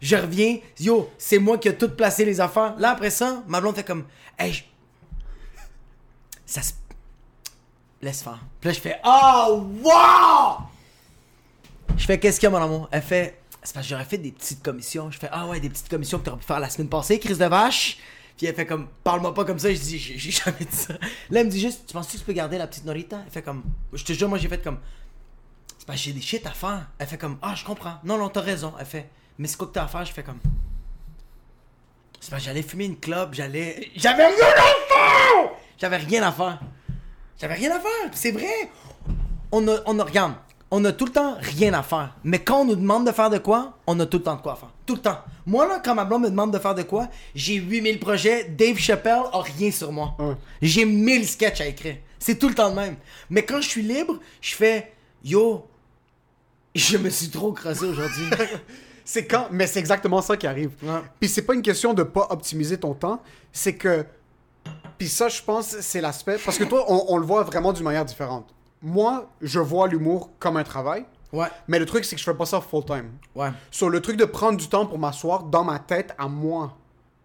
Je 0.00 0.16
reviens, 0.16 0.58
yo, 0.78 1.10
c'est 1.18 1.38
moi 1.38 1.58
qui 1.58 1.68
ai 1.68 1.76
tout 1.76 1.88
placé 1.90 2.24
les 2.24 2.40
affaires. 2.40 2.74
Là, 2.78 2.90
après 2.90 3.10
ça, 3.10 3.42
ma 3.48 3.60
blonde 3.60 3.74
fait 3.74 3.84
comme, 3.84 4.04
je- 4.40 4.62
ça 6.46 6.62
se. 6.62 6.72
Laisse 8.00 8.22
faire. 8.22 8.38
Puis 8.60 8.68
là, 8.68 8.74
je 8.74 8.80
fais, 8.80 9.00
oh, 9.04 9.66
wow! 9.82 10.58
Je 11.96 12.04
fais, 12.06 12.20
qu'est-ce 12.20 12.38
qu'il 12.38 12.48
y 12.48 12.52
a, 12.54 12.56
mon 12.56 12.64
amour? 12.64 12.88
Elle 12.92 13.02
fait, 13.02 13.40
c'est 13.60 13.74
parce 13.74 13.86
que 13.86 13.90
j'aurais 13.90 14.04
fait 14.04 14.18
des 14.18 14.30
petites 14.30 14.62
commissions. 14.62 15.10
Je 15.10 15.18
fais, 15.18 15.28
ah 15.32 15.46
ouais, 15.48 15.58
des 15.58 15.68
petites 15.68 15.88
commissions 15.88 16.20
que 16.20 16.24
t'aurais 16.26 16.38
pu 16.38 16.44
faire 16.44 16.60
la 16.60 16.70
semaine 16.70 16.88
passée, 16.88 17.18
crise 17.18 17.38
de 17.38 17.46
vache. 17.46 17.98
Puis 18.36 18.46
elle 18.46 18.54
fait 18.54 18.66
comme, 18.66 18.86
parle-moi 19.02 19.34
pas 19.34 19.44
comme 19.44 19.58
ça. 19.58 19.68
Je 19.74 19.80
dis, 19.80 19.98
j'ai 19.98 20.16
j'ai 20.16 20.30
jamais 20.30 20.58
dit 20.60 20.76
ça. 20.76 20.92
Là, 21.28 21.40
elle 21.40 21.46
me 21.46 21.50
dit 21.50 21.58
juste, 21.60 21.86
tu 21.88 21.92
penses 21.92 22.06
que 22.06 22.12
tu 22.16 22.22
peux 22.22 22.32
garder 22.32 22.56
la 22.56 22.68
petite 22.68 22.84
Norita? 22.84 23.18
Elle 23.26 23.32
fait 23.32 23.42
comme, 23.42 23.64
je 23.92 24.04
te 24.04 24.12
jure, 24.12 24.28
moi, 24.28 24.38
j'ai 24.38 24.48
fait 24.48 24.62
comme, 24.62 24.78
c'est 25.76 25.84
parce 25.88 25.98
que 25.98 26.04
j'ai 26.04 26.12
des 26.12 26.20
shit 26.20 26.46
à 26.46 26.52
faire. 26.52 26.86
Elle 27.00 27.08
fait 27.08 27.18
comme, 27.18 27.36
ah, 27.42 27.56
je 27.56 27.64
comprends. 27.64 27.96
Non, 28.04 28.16
non, 28.16 28.28
t'as 28.28 28.42
raison. 28.42 28.74
Elle 28.78 28.86
fait, 28.86 29.10
mais 29.38 29.48
c'est 29.48 29.56
quoi 29.56 29.68
que 29.68 29.72
t'as 29.72 29.84
à 29.84 29.88
faire? 29.88 30.04
Je 30.04 30.12
fais 30.12 30.22
comme, 30.22 30.40
c'est 32.20 32.30
parce 32.30 32.42
que 32.42 32.46
j'allais 32.48 32.62
fumer 32.62 32.86
une 32.86 32.98
clope, 32.98 33.34
j'allais. 33.34 33.90
J'avais 33.96 34.26
rien 34.26 34.36
à 34.36 34.94
faire! 34.94 35.50
J'avais 35.78 35.96
rien 35.96 36.22
à 36.24 36.32
faire. 36.32 36.60
J'avais 37.40 37.54
rien 37.54 37.70
à 37.70 37.80
faire. 37.80 38.10
C'est 38.12 38.32
vrai. 38.32 38.70
On 39.52 39.66
a, 39.68 39.78
on 39.86 39.98
a, 39.98 40.04
regarde, 40.04 40.34
on 40.70 40.84
a 40.84 40.92
tout 40.92 41.06
le 41.06 41.12
temps 41.12 41.36
rien 41.40 41.72
à 41.72 41.82
faire. 41.82 42.16
Mais 42.24 42.40
quand 42.40 42.62
on 42.62 42.64
nous 42.64 42.76
demande 42.76 43.06
de 43.06 43.12
faire 43.12 43.30
de 43.30 43.38
quoi, 43.38 43.78
on 43.86 43.98
a 44.00 44.06
tout 44.06 44.18
le 44.18 44.24
temps 44.24 44.36
de 44.36 44.42
quoi 44.42 44.56
faire. 44.56 44.70
Tout 44.84 44.96
le 44.96 45.00
temps. 45.00 45.18
Moi, 45.46 45.66
là, 45.66 45.80
quand 45.82 45.94
ma 45.94 46.04
blonde 46.04 46.22
me 46.22 46.30
demande 46.30 46.52
de 46.52 46.58
faire 46.58 46.74
de 46.74 46.82
quoi, 46.82 47.08
j'ai 47.34 47.54
8000 47.54 48.00
projets. 48.00 48.44
Dave 48.44 48.76
Chappelle 48.76 49.22
a 49.32 49.40
rien 49.40 49.70
sur 49.70 49.92
moi. 49.92 50.16
J'ai 50.60 50.84
1000 50.84 51.26
sketchs 51.26 51.60
à 51.60 51.66
écrire. 51.66 51.96
C'est 52.18 52.38
tout 52.38 52.48
le 52.48 52.54
temps 52.54 52.70
de 52.70 52.74
même. 52.74 52.96
Mais 53.30 53.44
quand 53.44 53.60
je 53.60 53.68
suis 53.68 53.82
libre, 53.82 54.18
je 54.40 54.54
fais 54.54 54.92
Yo, 55.24 55.66
je 56.74 56.96
me 56.98 57.08
suis 57.08 57.30
trop 57.30 57.52
creusé 57.52 57.86
aujourd'hui. 57.86 58.26
C'est 59.10 59.24
quand, 59.26 59.46
mais 59.50 59.66
c'est 59.66 59.78
exactement 59.78 60.20
ça 60.20 60.36
qui 60.36 60.46
arrive. 60.46 60.72
Ouais. 60.82 61.00
Puis 61.18 61.30
c'est 61.30 61.40
pas 61.40 61.54
une 61.54 61.62
question 61.62 61.94
de 61.94 62.02
pas 62.02 62.26
optimiser 62.28 62.76
ton 62.78 62.92
temps, 62.92 63.22
c'est 63.52 63.74
que. 63.74 64.04
Puis 64.98 65.08
ça, 65.08 65.28
je 65.30 65.40
pense, 65.42 65.76
c'est 65.80 66.02
l'aspect. 66.02 66.36
Parce 66.44 66.58
que 66.58 66.64
toi, 66.64 66.84
on, 66.88 67.06
on 67.08 67.16
le 67.16 67.24
voit 67.24 67.42
vraiment 67.42 67.72
d'une 67.72 67.84
manière 67.84 68.04
différente. 68.04 68.52
Moi, 68.82 69.26
je 69.40 69.60
vois 69.60 69.88
l'humour 69.88 70.28
comme 70.38 70.58
un 70.58 70.62
travail, 70.62 71.06
ouais, 71.32 71.46
mais 71.68 71.78
le 71.78 71.86
truc, 71.86 72.04
c'est 72.04 72.16
que 72.16 72.20
je 72.20 72.24
fais 72.24 72.34
pas 72.36 72.44
ça 72.44 72.60
full 72.60 72.84
time. 72.84 73.10
ouais. 73.34 73.48
Sur 73.70 73.88
le 73.88 74.02
truc 74.02 74.18
de 74.18 74.26
prendre 74.26 74.58
du 74.58 74.68
temps 74.68 74.84
pour 74.84 74.98
m'asseoir 74.98 75.44
dans 75.44 75.64
ma 75.64 75.78
tête 75.78 76.14
à 76.18 76.28
moi, 76.28 76.76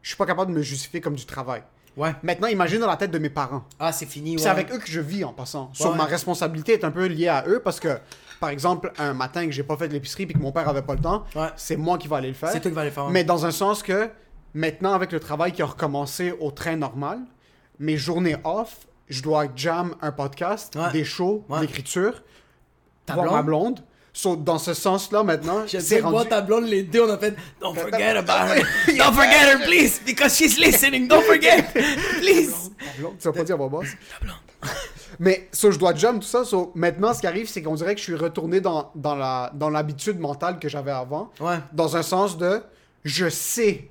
je 0.02 0.08
suis 0.08 0.18
pas 0.18 0.26
capable 0.26 0.54
de 0.54 0.58
me 0.58 0.64
justifier 0.64 1.02
comme 1.02 1.16
du 1.16 1.26
travail. 1.26 1.64
Ouais. 1.98 2.16
Maintenant, 2.24 2.48
imagine 2.48 2.80
dans 2.80 2.88
la 2.88 2.96
tête 2.98 3.12
de 3.12 3.20
mes 3.20 3.30
parents. 3.30 3.64
Ah, 3.78 3.92
c'est 3.92 4.06
fini. 4.08 4.38
Ouais. 4.38 4.42
C'est 4.42 4.48
avec 4.50 4.72
eux 4.74 4.80
que 4.80 4.88
je 4.90 5.02
vis 5.02 5.26
en 5.26 5.34
passant. 5.34 5.70
Sur 5.74 5.92
Ouais. 5.92 5.98
ma 5.98 6.06
responsabilité 6.06 6.72
est 6.74 6.86
un 6.86 6.92
peu 6.92 7.06
liée 7.08 7.28
à 7.28 7.44
eux 7.48 7.60
parce 7.64 7.80
que, 7.80 8.00
par 8.44 8.50
exemple, 8.50 8.92
un 8.98 9.14
matin 9.14 9.46
que 9.46 9.54
j'ai 9.54 9.64
pas 9.64 9.78
fait 9.78 9.88
de 9.88 9.94
l'épicerie 9.94 10.26
puis 10.26 10.36
que 10.36 10.40
mon 10.42 10.52
père 10.52 10.68
avait 10.68 10.82
pas 10.82 10.96
le 10.96 11.00
temps, 11.00 11.24
Ouais. 11.34 11.48
c'est 11.56 11.78
moi 11.78 11.98
qui 11.98 12.10
vais 12.10 12.18
aller 12.18 12.28
le 12.28 12.34
faire. 12.34 12.50
C'est 12.50 12.60
toi 12.60 12.72
qui 12.72 12.76
vas 12.76 12.84
le 12.84 12.92
faire. 12.92 13.08
Mais 13.10 13.24
dans 13.24 13.46
un 13.46 13.52
sens 13.52 13.82
que 13.82 14.10
maintenant, 14.54 14.92
avec 14.92 15.14
le 15.14 15.22
travail 15.22 15.54
qui 15.54 15.62
a 15.62 15.66
recommencé 15.66 16.34
au 16.42 16.52
train 16.52 16.76
normal, 16.76 17.20
mes 17.80 17.96
journées 17.96 18.36
off, 18.44 18.80
je 19.08 19.22
dois 19.22 19.46
jam 19.56 19.96
un 20.02 20.12
podcast, 20.12 20.76
Ouais. 20.76 20.92
des 20.92 21.06
shows, 21.06 21.46
Ouais. 21.48 21.62
l'écriture, 21.62 22.22
Ta 23.06 23.14
voir 23.14 23.28
blonde? 23.28 23.36
ma 23.38 23.44
blonde? 23.44 23.80
So, 24.12 24.36
dans 24.36 24.60
ce 24.60 24.74
sens-là, 24.74 25.24
maintenant, 25.24 25.66
Je 25.68 25.80
c'est 25.80 26.02
rendu... 26.02 26.14
moi, 26.16 26.26
ta 26.26 26.42
blonde, 26.42 26.66
les 26.66 26.84
deux, 26.84 27.02
on 27.02 27.10
a 27.14 27.18
fait 27.18 27.36
Don't 27.62 27.76
forget 27.76 28.18
about 28.18 28.50
her. 28.54 28.62
Don't 28.98 29.14
forget 29.14 29.54
her, 29.54 29.60
please, 29.64 30.02
because 30.06 30.36
she's 30.36 30.60
listening. 30.60 31.08
Don't 31.08 31.24
forget, 31.24 31.74
please. 32.20 32.72
Ta 32.78 33.00
blonde, 33.00 33.18
tu 33.20 33.24
vas 33.30 33.32
pas 33.34 33.44
dire 33.46 33.56
à 33.56 33.58
mon 33.60 33.70
boss. 33.70 33.88
Mais 35.20 35.48
ça, 35.52 35.70
je 35.72 35.78
dois 35.80 35.94
jam 35.96 36.20
tout 36.20 36.28
ça. 36.28 36.44
so, 36.46 36.72
maintenant, 36.76 37.14
ce 37.14 37.22
qui 37.22 37.28
arrive, 37.28 37.48
c'est 37.48 37.62
qu'on 37.62 37.76
dirait 37.76 37.94
que 37.94 38.00
je 38.00 38.06
suis 38.06 38.16
retourné 38.16 38.62
dans, 38.62 38.92
dans 38.96 39.16
la 39.16 39.52
dans 39.54 39.70
l'habitude 39.70 40.20
mentale 40.20 40.60
que 40.60 40.70
j'avais 40.70 40.92
avant. 40.92 41.32
Ouais. 41.40 41.60
Dans 41.74 41.96
un 41.98 42.04
sens 42.04 42.38
de, 42.38 42.62
je 43.04 43.30
sais 43.30 43.90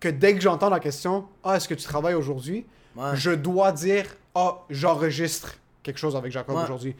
que 0.00 0.08
dès 0.08 0.34
que 0.34 0.40
j'entends 0.40 0.68
la 0.70 0.80
question, 0.80 1.26
ah, 1.42 1.56
est-ce 1.56 1.68
que 1.68 1.74
tu 1.74 1.84
travailles 1.84 2.14
aujourd'hui, 2.14 2.66
Ouais. 2.96 3.10
je 3.16 3.30
dois 3.32 3.72
dire, 3.72 4.04
ah, 4.34 4.58
j'enregistre 4.70 5.54
quelque 5.82 5.98
chose 5.98 6.14
avec 6.14 6.30
Jacob 6.30 6.56
Ouais. 6.56 6.62
aujourd'hui. 6.62 6.94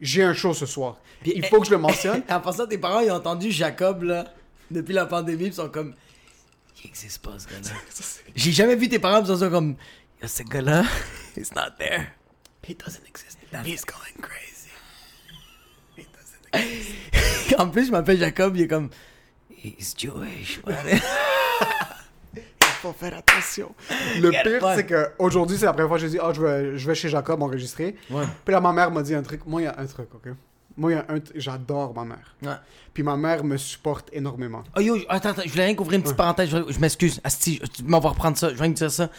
J'ai 0.00 0.22
un 0.22 0.34
show 0.34 0.52
ce 0.54 0.66
soir. 0.66 0.98
Puis, 1.22 1.32
Il 1.34 1.44
eh, 1.44 1.48
faut 1.48 1.58
que 1.60 1.66
je 1.66 1.70
le 1.72 1.78
mentionne. 1.78 2.22
En 2.30 2.40
passant, 2.40 2.66
tes 2.66 2.78
parents, 2.78 3.00
ils 3.00 3.10
ont 3.10 3.14
entendu 3.16 3.50
Jacob, 3.50 4.02
là, 4.02 4.26
depuis 4.70 4.92
la 4.92 5.06
pandémie, 5.06 5.46
ils 5.46 5.54
sont 5.54 5.68
comme 5.68 5.94
Il 6.84 6.88
existe 6.90 7.22
pas, 7.24 7.38
ce 7.38 7.46
gars-là. 7.48 7.70
J'ai 8.36 8.52
jamais 8.52 8.76
vu 8.76 8.88
tes 8.88 8.98
parents, 8.98 9.20
ils 9.24 9.38
sont 9.38 9.50
comme 9.50 9.74
Yo, 10.22 10.28
ce 10.28 10.42
gars-là, 10.42 10.82
he's 11.36 11.52
not 11.54 11.70
there. 11.78 12.08
He 12.68 12.74
doesn't 12.74 13.06
exist. 13.08 13.38
He's 13.64 13.84
going 13.84 14.20
crazy. 14.20 14.68
He 15.96 16.04
doesn't 16.12 16.48
exist. 16.52 17.58
en 17.58 17.68
plus, 17.70 17.86
je 17.86 17.90
m'appelle 17.92 18.18
Jacob, 18.18 18.56
il 18.56 18.62
est 18.62 18.68
comme 18.68 18.90
He's 19.50 19.94
Jewish. 19.96 20.60
Il 22.34 22.80
faut 22.82 22.92
faire 22.92 23.16
attention. 23.16 23.74
Le 24.20 24.30
pire, 24.30 24.72
c'est 24.76 24.86
que 24.86 25.08
aujourd'hui, 25.18 25.58
c'est 25.58 25.64
la 25.64 25.72
première 25.72 25.88
fois 25.88 25.96
que 25.96 26.02
j'ai 26.04 26.10
dit, 26.10 26.18
ah, 26.22 26.30
je 26.32 26.40
vais, 26.40 26.78
je 26.78 26.86
vais 26.86 26.94
chez 26.94 27.08
Jacob 27.08 27.42
enregistrer. 27.42 27.96
Ouais. 28.08 28.22
Puis 28.44 28.52
là, 28.52 28.60
ma 28.60 28.72
mère 28.72 28.92
m'a 28.92 29.02
dit 29.02 29.16
un 29.16 29.22
truc. 29.22 29.44
Moi, 29.46 29.62
il 29.62 29.64
y 29.64 29.66
a 29.66 29.74
un 29.76 29.86
truc, 29.86 30.14
ok? 30.14 30.28
Moi, 30.76 30.92
il 30.92 30.94
y 30.94 30.98
a 30.98 31.04
un. 31.08 31.18
J'adore 31.34 31.92
ma 31.92 32.04
mère. 32.04 32.36
Ouais. 32.40 32.54
Puis 32.94 33.02
ma 33.02 33.16
mère 33.16 33.42
me 33.42 33.56
supporte 33.56 34.10
énormément. 34.12 34.62
Oh 34.76 34.80
yo, 34.80 34.96
attends, 35.08 35.30
attends, 35.30 35.42
je 35.44 35.50
voulais 35.50 35.64
rien 35.64 35.74
qu'ouvrir 35.74 35.96
une 35.96 36.04
petite 36.04 36.16
parenthèse, 36.16 36.50
je, 36.50 36.72
je 36.72 36.78
m'excuse. 36.78 37.20
Asti, 37.24 37.60
tu 37.74 37.82
m'en 37.82 37.98
vas 37.98 38.10
reprendre 38.10 38.38
ça, 38.38 38.50
je 38.50 38.54
viens 38.54 38.68
de 38.68 38.74
dire 38.74 38.92
ça. 38.92 39.10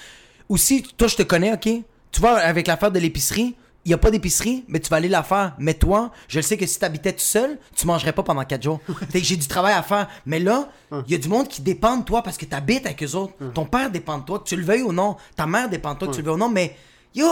Aussi, 0.47 0.83
toi, 0.95 1.09
je 1.09 1.17
te 1.17 1.23
connais, 1.23 1.51
ok? 1.51 1.83
Tu 2.11 2.19
vois, 2.21 2.37
avec 2.39 2.67
l'affaire 2.67 2.91
de 2.91 2.99
l'épicerie, 2.99 3.55
il 3.85 3.91
y 3.91 3.93
a 3.93 3.97
pas 3.97 4.11
d'épicerie, 4.11 4.65
mais 4.67 4.79
tu 4.79 4.89
vas 4.89 4.97
aller 4.97 5.07
la 5.07 5.23
faire. 5.23 5.55
Mais 5.57 5.73
toi, 5.73 6.11
je 6.27 6.37
le 6.39 6.41
sais 6.43 6.57
que 6.57 6.65
si 6.65 6.77
t'habitais 6.79 7.13
tout 7.13 7.19
seul, 7.19 7.57
tu 7.75 7.87
mangerais 7.87 8.13
pas 8.13 8.23
pendant 8.23 8.43
4 8.43 8.61
jours. 8.61 8.79
fait 9.09 9.19
que 9.21 9.25
j'ai 9.25 9.37
du 9.37 9.47
travail 9.47 9.73
à 9.73 9.81
faire. 9.83 10.07
Mais 10.25 10.39
là, 10.39 10.69
il 11.07 11.11
y 11.11 11.15
a 11.15 11.17
du 11.17 11.29
monde 11.29 11.47
qui 11.47 11.61
dépend 11.61 11.97
de 11.97 12.03
toi 12.03 12.21
parce 12.21 12.37
que 12.37 12.45
t'habites 12.45 12.85
avec 12.85 13.01
eux 13.03 13.15
autres. 13.15 13.33
Ton 13.53 13.65
père 13.65 13.89
dépend 13.89 14.17
de 14.17 14.25
toi, 14.25 14.39
que 14.39 14.43
tu 14.45 14.55
le 14.55 14.63
veuilles 14.63 14.81
ou 14.83 14.91
non. 14.91 15.15
Ta 15.35 15.45
mère 15.45 15.69
dépend 15.69 15.93
de 15.93 15.99
toi, 15.99 16.07
que 16.07 16.13
tu 16.13 16.19
le 16.21 16.25
veuilles 16.25 16.35
ou 16.35 16.39
non. 16.39 16.49
Mais 16.49 16.75
yo, 17.15 17.27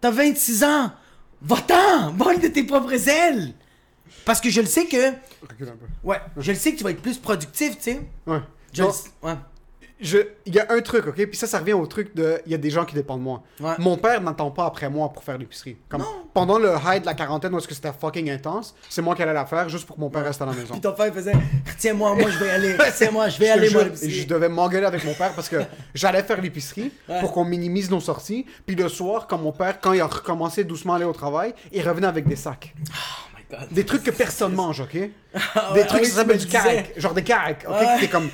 t'as 0.00 0.10
26 0.10 0.64
ans. 0.64 0.92
Va-t'en! 1.42 2.12
Vole 2.12 2.38
de 2.40 2.48
tes 2.48 2.64
propres 2.64 3.08
ailes! 3.08 3.54
Parce 4.26 4.40
que 4.40 4.50
je 4.50 4.60
le 4.60 4.66
sais 4.66 4.84
que. 4.86 5.12
Ouais, 6.04 6.20
je 6.36 6.52
le 6.52 6.58
sais 6.58 6.72
que 6.72 6.78
tu 6.78 6.84
vas 6.84 6.90
être 6.90 7.00
plus 7.02 7.16
productif, 7.18 7.76
tu 7.78 7.82
sais. 7.84 8.00
Ouais. 8.26 8.40
Je 8.72 8.82
Non, 8.82 8.88
le 8.88 8.94
sais- 8.94 9.10
ouais. 9.22 9.34
Je- 10.00 10.18
Il 10.46 10.54
y 10.54 10.58
a 10.58 10.66
un 10.70 10.80
truc, 10.80 11.06
ok? 11.06 11.14
Puis 11.26 11.36
ça, 11.36 11.46
ça 11.46 11.58
revient 11.58 11.72
au 11.74 11.86
truc 11.86 12.14
de. 12.16 12.40
Il 12.46 12.52
y 12.52 12.54
a 12.54 12.58
des 12.58 12.70
gens 12.70 12.84
qui 12.84 12.94
dépendent 12.94 13.18
de 13.20 13.24
moi. 13.24 13.42
Ouais. 13.60 13.74
Mon 13.78 13.96
père 13.96 14.20
n'attend 14.20 14.50
pas 14.50 14.64
après 14.66 14.88
moi 14.88 15.12
pour 15.12 15.22
faire 15.22 15.38
l'épicerie. 15.38 15.76
Comme 15.88 16.04
pendant 16.34 16.58
le 16.58 16.72
high 16.86 17.00
de 17.00 17.06
la 17.06 17.14
quarantaine, 17.14 17.54
où 17.54 17.58
est-ce 17.58 17.68
que 17.68 17.74
c'était 17.74 17.92
fucking 17.92 18.30
intense, 18.30 18.74
c'est 18.88 19.02
moi 19.02 19.14
qui 19.14 19.22
allais 19.22 19.32
la 19.32 19.46
faire 19.46 19.68
juste 19.68 19.86
pour 19.86 19.96
que 19.96 20.00
mon 20.00 20.10
père 20.10 20.24
reste 20.24 20.40
à 20.42 20.46
la 20.46 20.52
maison. 20.52 20.72
Puis 20.72 20.80
ton 20.80 20.92
père 20.92 21.06
il 21.06 21.12
faisait 21.12 21.32
Retiens-moi, 21.70 22.14
moi 22.16 22.30
je 22.30 22.38
vais 22.38 22.50
aller. 22.50 22.72
Retiens-moi, 22.78 23.28
je 23.28 23.38
vais 23.38 23.46
Je 23.46 23.52
aller, 23.52 23.70
moi. 23.70 23.84
l'épicerie. 23.84 24.10
je 24.10 24.26
devais 24.26 24.48
m'engueuler 24.48 24.86
avec 24.86 25.04
mon 25.04 25.14
père 25.14 25.32
parce 25.34 25.48
que 25.48 25.56
j'allais 25.94 26.22
faire 26.22 26.40
l'épicerie 26.40 26.92
Ouais. 27.08 27.20
pour 27.20 27.32
qu'on 27.32 27.44
minimise 27.44 27.90
nos 27.90 28.00
sorties. 28.00 28.46
Puis 28.66 28.76
le 28.76 28.88
soir, 28.88 29.26
quand 29.26 29.38
mon 29.38 29.52
père, 29.52 29.80
quand 29.80 29.92
il 29.92 30.00
a 30.00 30.06
recommencé 30.06 30.64
doucement 30.64 30.94
à 30.94 30.96
aller 30.96 31.04
au 31.04 31.12
travail, 31.12 31.54
il 31.72 31.86
revenait 31.86 32.06
avec 32.06 32.26
des 32.26 32.36
sacs. 32.36 32.74
Oh 32.90 33.36
my 33.36 33.74
Des 33.74 33.84
trucs 33.84 34.02
que 34.04 34.10
personne 34.10 34.54
mange, 34.54 34.80
ok? 34.80 34.96
Ah 35.34 35.70
Des 35.74 35.80
ouais, 35.80 35.86
trucs 35.86 36.00
ah 36.00 36.02
oui, 36.02 36.08
qui 36.08 36.14
s'appellent 36.14 36.38
du 36.38 36.46
carac. 36.46 36.92
Genre 36.96 37.14
des 37.14 37.22
caracs, 37.22 37.64
ok? 37.68 37.74
Ouais. 37.80 37.86
C'est 38.00 38.08
comme 38.08 38.28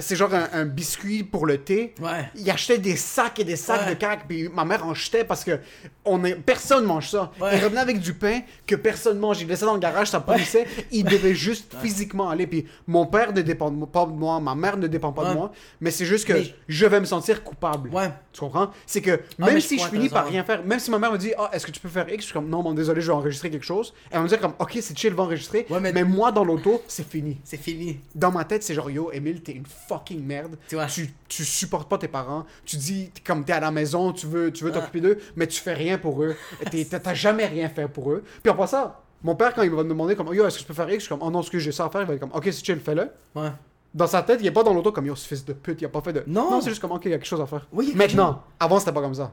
C'est 0.00 0.16
genre 0.16 0.32
un, 0.34 0.48
un 0.52 0.64
biscuit 0.64 1.22
pour 1.22 1.46
le 1.46 1.58
thé. 1.58 1.94
Ouais. 2.00 2.30
Il 2.34 2.50
achetait 2.50 2.78
des 2.78 2.96
sacs 2.96 3.38
et 3.38 3.44
des 3.44 3.56
sacs 3.56 3.88
de 3.88 3.94
carac, 3.94 4.26
puis 4.26 4.48
ma 4.48 4.64
mère 4.64 4.86
en 4.86 4.94
jetait 4.94 5.24
parce 5.24 5.44
que 5.44 5.58
on 6.04 6.24
est... 6.24 6.34
personne 6.34 6.84
mange 6.84 7.10
ça. 7.10 7.30
Il 7.52 7.62
revenait 7.62 7.80
avec 7.80 8.00
du 8.00 8.14
pain 8.14 8.40
que 8.66 8.74
personne 8.76 9.18
mange. 9.18 9.40
Il 9.40 9.48
laissait 9.48 9.66
dans 9.66 9.74
le 9.74 9.80
garage, 9.80 10.08
ça 10.08 10.20
pourrissait. 10.20 10.66
Il 10.90 11.04
devait 11.04 11.34
juste 11.34 11.74
physiquement 11.82 12.30
aller. 12.30 12.46
Puis 12.46 12.66
mon 12.86 13.06
père 13.06 13.32
ne 13.32 13.42
dépend 13.42 13.70
pas 13.70 14.06
de 14.06 14.12
moi, 14.12 14.40
ma 14.40 14.54
mère 14.54 14.76
ne 14.76 14.86
dépend 14.86 15.12
pas 15.12 15.30
de 15.30 15.34
moi, 15.34 15.52
mais 15.80 15.90
c'est 15.90 16.06
juste 16.06 16.26
que 16.26 16.32
Mais- 16.32 16.54
je 16.66 16.86
vais 16.86 17.00
me 17.00 17.04
sentir 17.06 17.42
coupable. 17.44 17.90
Tu 18.32 18.40
comprends? 18.40 18.70
C'est 18.86 19.00
que 19.02 19.20
Ah, 19.40 19.46
même 19.46 19.60
si 19.60 19.78
je 19.78 19.86
finis 19.86 20.08
par 20.08 20.26
rien 20.26 20.44
faire, 20.44 20.62
même 20.64 20.78
si 20.78 20.90
ma 20.90 20.98
mère 20.98 21.12
me 21.12 21.18
dit, 21.18 21.32
ah, 21.36 21.50
est-ce 21.52 21.66
que 21.66 21.72
tu 21.72 21.80
peux 21.80 21.88
faire 21.88 22.08
X? 22.08 22.18
Je 22.18 22.24
suis 22.26 22.32
comme, 22.32 22.48
non, 22.48 22.62
bon, 22.62 22.72
désolé, 22.72 23.00
je 23.00 23.08
vais 23.08 23.16
enregistrer 23.16 23.50
quelque 23.50 23.64
chose. 23.66 23.92
Elle 24.10 24.18
va 24.18 24.22
me 24.24 24.28
dire 24.28 24.40
comme, 24.40 24.54
ok, 24.58 24.78
c'est 24.80 24.96
chill, 24.96 25.12
va 25.12 25.24
enregistrer. 25.24 25.66
Mais... 25.80 26.04
moi, 26.04 26.30
dans 26.38 26.44
l'auto, 26.44 26.82
c'est 26.86 27.06
fini. 27.08 27.38
C'est 27.44 27.56
fini. 27.56 27.98
Dans 28.14 28.30
ma 28.30 28.44
tête, 28.44 28.62
c'est 28.62 28.74
genre, 28.74 28.90
yo, 28.90 29.10
Emile, 29.12 29.42
t'es 29.42 29.52
une 29.52 29.66
fucking 29.66 30.24
merde. 30.24 30.56
Tu 30.68 30.76
vois. 30.76 30.86
Tu, 30.86 31.12
tu 31.28 31.44
supportes 31.44 31.88
pas 31.88 31.98
tes 31.98 32.08
parents. 32.08 32.46
Tu 32.64 32.76
dis, 32.76 33.10
comme 33.26 33.44
t'es 33.44 33.52
à 33.52 33.60
la 33.60 33.70
maison, 33.70 34.12
tu 34.12 34.26
veux 34.26 34.52
tu 34.52 34.64
veux 34.64 34.72
t'occuper 34.72 35.00
d'eux, 35.00 35.18
mais 35.36 35.46
tu 35.46 35.60
fais 35.60 35.74
rien 35.74 35.98
pour 35.98 36.22
eux. 36.22 36.36
T'as 37.02 37.14
jamais 37.14 37.46
rien 37.46 37.68
fait 37.68 37.88
pour 37.88 38.12
eux. 38.12 38.22
Puis 38.42 38.50
en 38.50 38.54
passant, 38.56 38.94
mon 39.22 39.34
père, 39.34 39.52
quand 39.54 39.62
il 39.62 39.70
va 39.70 39.82
me 39.82 39.88
demander, 39.88 40.14
comme, 40.14 40.32
yo, 40.32 40.46
est-ce 40.46 40.56
que 40.58 40.62
je 40.62 40.66
peux 40.68 40.74
faire 40.74 40.88
X? 40.88 40.94
Je 40.94 41.00
suis 41.00 41.08
comme, 41.08 41.22
oh 41.22 41.30
non, 41.30 41.42
ce 41.42 41.50
que 41.50 41.58
j'ai 41.58 41.72
ça 41.72 41.86
à 41.86 41.90
faire, 41.90 42.02
il 42.02 42.06
va 42.06 42.14
être 42.14 42.20
comme, 42.20 42.32
ok, 42.32 42.44
c'est 42.44 42.64
chill, 42.64 42.78
fais-le. 42.80 43.10
Ouais. 43.34 43.50
Dans 43.94 44.06
sa 44.06 44.22
tête, 44.22 44.38
il 44.40 44.46
est 44.46 44.52
pas 44.52 44.62
dans 44.62 44.72
l'auto 44.74 44.92
comme, 44.92 45.06
yo, 45.06 45.16
ce 45.16 45.26
fils 45.26 45.44
de 45.44 45.52
pute, 45.54 45.80
il 45.80 45.86
a 45.86 45.88
pas 45.88 46.00
fait 46.02 46.12
de. 46.12 46.22
Non. 46.26 46.60
c'est 46.60 46.70
juste 46.70 46.80
comme, 46.80 46.92
ok, 46.92 47.02
il 47.06 47.10
y 47.10 47.14
a 47.14 47.18
quelque 47.18 47.26
chose 47.26 47.40
à 47.40 47.46
faire. 47.46 47.66
Oui, 47.72 47.92
Maintenant, 47.96 48.42
avant, 48.60 48.78
c'était 48.78 48.92
pas 48.92 49.00
comme 49.00 49.14
ça. 49.14 49.32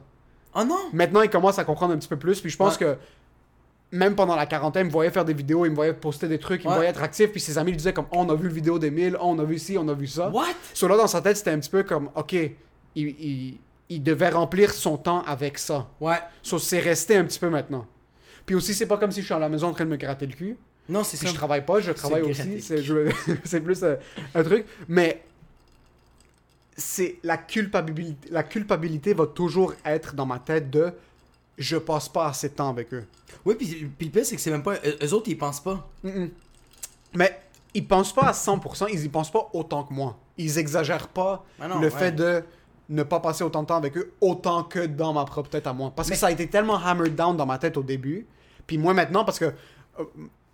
Oh 0.58 0.64
non! 0.64 0.78
Maintenant, 0.92 1.20
il 1.20 1.28
commence 1.28 1.58
à 1.58 1.64
comprendre 1.64 1.92
un 1.92 1.98
petit 1.98 2.08
peu 2.08 2.16
plus. 2.16 2.40
Puis 2.40 2.50
je 2.50 2.56
pense 2.56 2.78
Ouais. 2.78 2.86
que 2.86 2.96
même 3.92 4.14
pendant 4.14 4.36
la 4.36 4.46
quarantaine, 4.46 4.86
il 4.86 4.88
me 4.88 4.92
voyait 4.92 5.10
faire 5.10 5.24
des 5.24 5.34
vidéos, 5.34 5.64
il 5.64 5.70
me 5.70 5.76
voyait 5.76 5.92
poster 5.92 6.28
des 6.28 6.38
trucs, 6.38 6.64
il 6.64 6.68
me 6.68 6.74
voyait 6.74 6.90
être 6.90 7.02
actif. 7.02 7.30
Puis 7.30 7.40
ses 7.40 7.56
amis 7.56 7.70
lui 7.70 7.76
disaient 7.76 7.92
comme 7.92 8.06
oh, 8.10 8.18
on 8.18 8.28
a 8.28 8.34
vu 8.34 8.48
le 8.48 8.54
vidéo 8.54 8.78
d'Emile, 8.78 9.16
oh, 9.20 9.26
on 9.26 9.38
a 9.38 9.44
vu 9.44 9.58
ci, 9.58 9.78
on 9.78 9.88
a 9.88 9.94
vu 9.94 10.06
ça. 10.06 10.28
What? 10.28 10.46
So 10.74 10.88
là, 10.88 10.96
dans 10.96 11.06
sa 11.06 11.20
tête, 11.20 11.36
c'était 11.36 11.52
un 11.52 11.58
petit 11.58 11.70
peu 11.70 11.82
comme 11.82 12.10
ok, 12.14 12.32
il, 12.32 12.54
il, 12.96 13.58
il 13.88 14.02
devait 14.02 14.30
remplir 14.30 14.72
son 14.72 14.96
temps 14.96 15.22
avec 15.22 15.58
ça. 15.58 15.88
Ouais. 16.00 16.18
So 16.42 16.58
c'est 16.58 16.80
resté 16.80 17.16
un 17.16 17.24
petit 17.24 17.38
peu 17.38 17.48
maintenant. 17.48 17.86
Puis 18.44 18.54
aussi, 18.54 18.74
c'est 18.74 18.86
pas 18.86 18.96
comme 18.96 19.10
si 19.10 19.20
je 19.20 19.26
suis 19.26 19.34
à 19.34 19.38
la 19.38 19.48
maison 19.48 19.68
en 19.68 19.72
train 19.72 19.84
de 19.84 19.90
me 19.90 19.96
gratter 19.96 20.26
le 20.26 20.34
cul. 20.34 20.56
Non, 20.88 21.02
c'est 21.02 21.16
ça. 21.16 21.26
je 21.26 21.34
travaille 21.34 21.64
pas, 21.64 21.80
je 21.80 21.90
travaille 21.90 22.22
aussi. 22.22 22.60
C'est 23.44 23.60
plus 23.60 23.82
euh, 23.82 23.96
un 24.34 24.42
truc. 24.44 24.66
Mais 24.88 25.22
c'est 26.76 27.16
la 27.22 27.38
culpabilité. 27.38 28.28
La 28.30 28.42
culpabilité 28.42 29.14
va 29.14 29.26
toujours 29.26 29.74
être 29.84 30.14
dans 30.14 30.26
ma 30.26 30.38
tête 30.38 30.70
de 30.70 30.92
je 31.58 31.76
passe 31.76 32.08
pas 32.08 32.26
assez 32.28 32.48
de 32.50 32.54
temps 32.54 32.68
avec 32.68 32.92
eux. 32.92 33.06
Oui, 33.44 33.54
puis, 33.54 33.66
puis 33.98 34.06
le 34.06 34.12
pire, 34.12 34.26
c'est 34.26 34.36
que 34.36 34.42
c'est 34.42 34.50
même 34.50 34.62
pas. 34.62 34.74
Eux, 35.02 35.14
autres, 35.14 35.28
ils 35.28 35.38
pensent 35.38 35.62
pas. 35.62 35.88
Mais 37.14 37.40
ils 37.74 37.86
pensent 37.86 38.12
pas 38.12 38.26
à 38.28 38.32
100%, 38.32 38.88
ils 38.92 39.04
y 39.04 39.08
pensent 39.08 39.30
pas 39.30 39.48
autant 39.52 39.84
que 39.84 39.92
moi. 39.94 40.16
Ils 40.38 40.58
exagèrent 40.58 41.08
pas 41.08 41.44
Ah 41.60 41.68
non, 41.68 41.78
le 41.78 41.86
ouais. 41.88 41.90
fait 41.90 42.12
de 42.12 42.42
ne 42.88 43.02
pas 43.02 43.20
passer 43.20 43.42
autant 43.42 43.62
de 43.62 43.68
temps 43.68 43.76
avec 43.76 43.96
eux 43.96 44.12
autant 44.20 44.62
que 44.62 44.86
dans 44.86 45.12
ma 45.12 45.24
propre 45.24 45.50
tête 45.50 45.66
à 45.66 45.72
moi. 45.72 45.92
Parce 45.94 46.08
Mais- 46.08 46.14
que 46.14 46.20
ça 46.20 46.26
a 46.28 46.30
été 46.30 46.46
tellement 46.48 46.76
hammered 46.76 47.14
down 47.14 47.36
dans 47.36 47.46
ma 47.46 47.58
tête 47.58 47.76
au 47.76 47.82
début. 47.82 48.26
Puis 48.66 48.78
moi 48.78 48.94
maintenant, 48.94 49.24
parce 49.24 49.38
que 49.38 49.46
euh, 49.98 50.04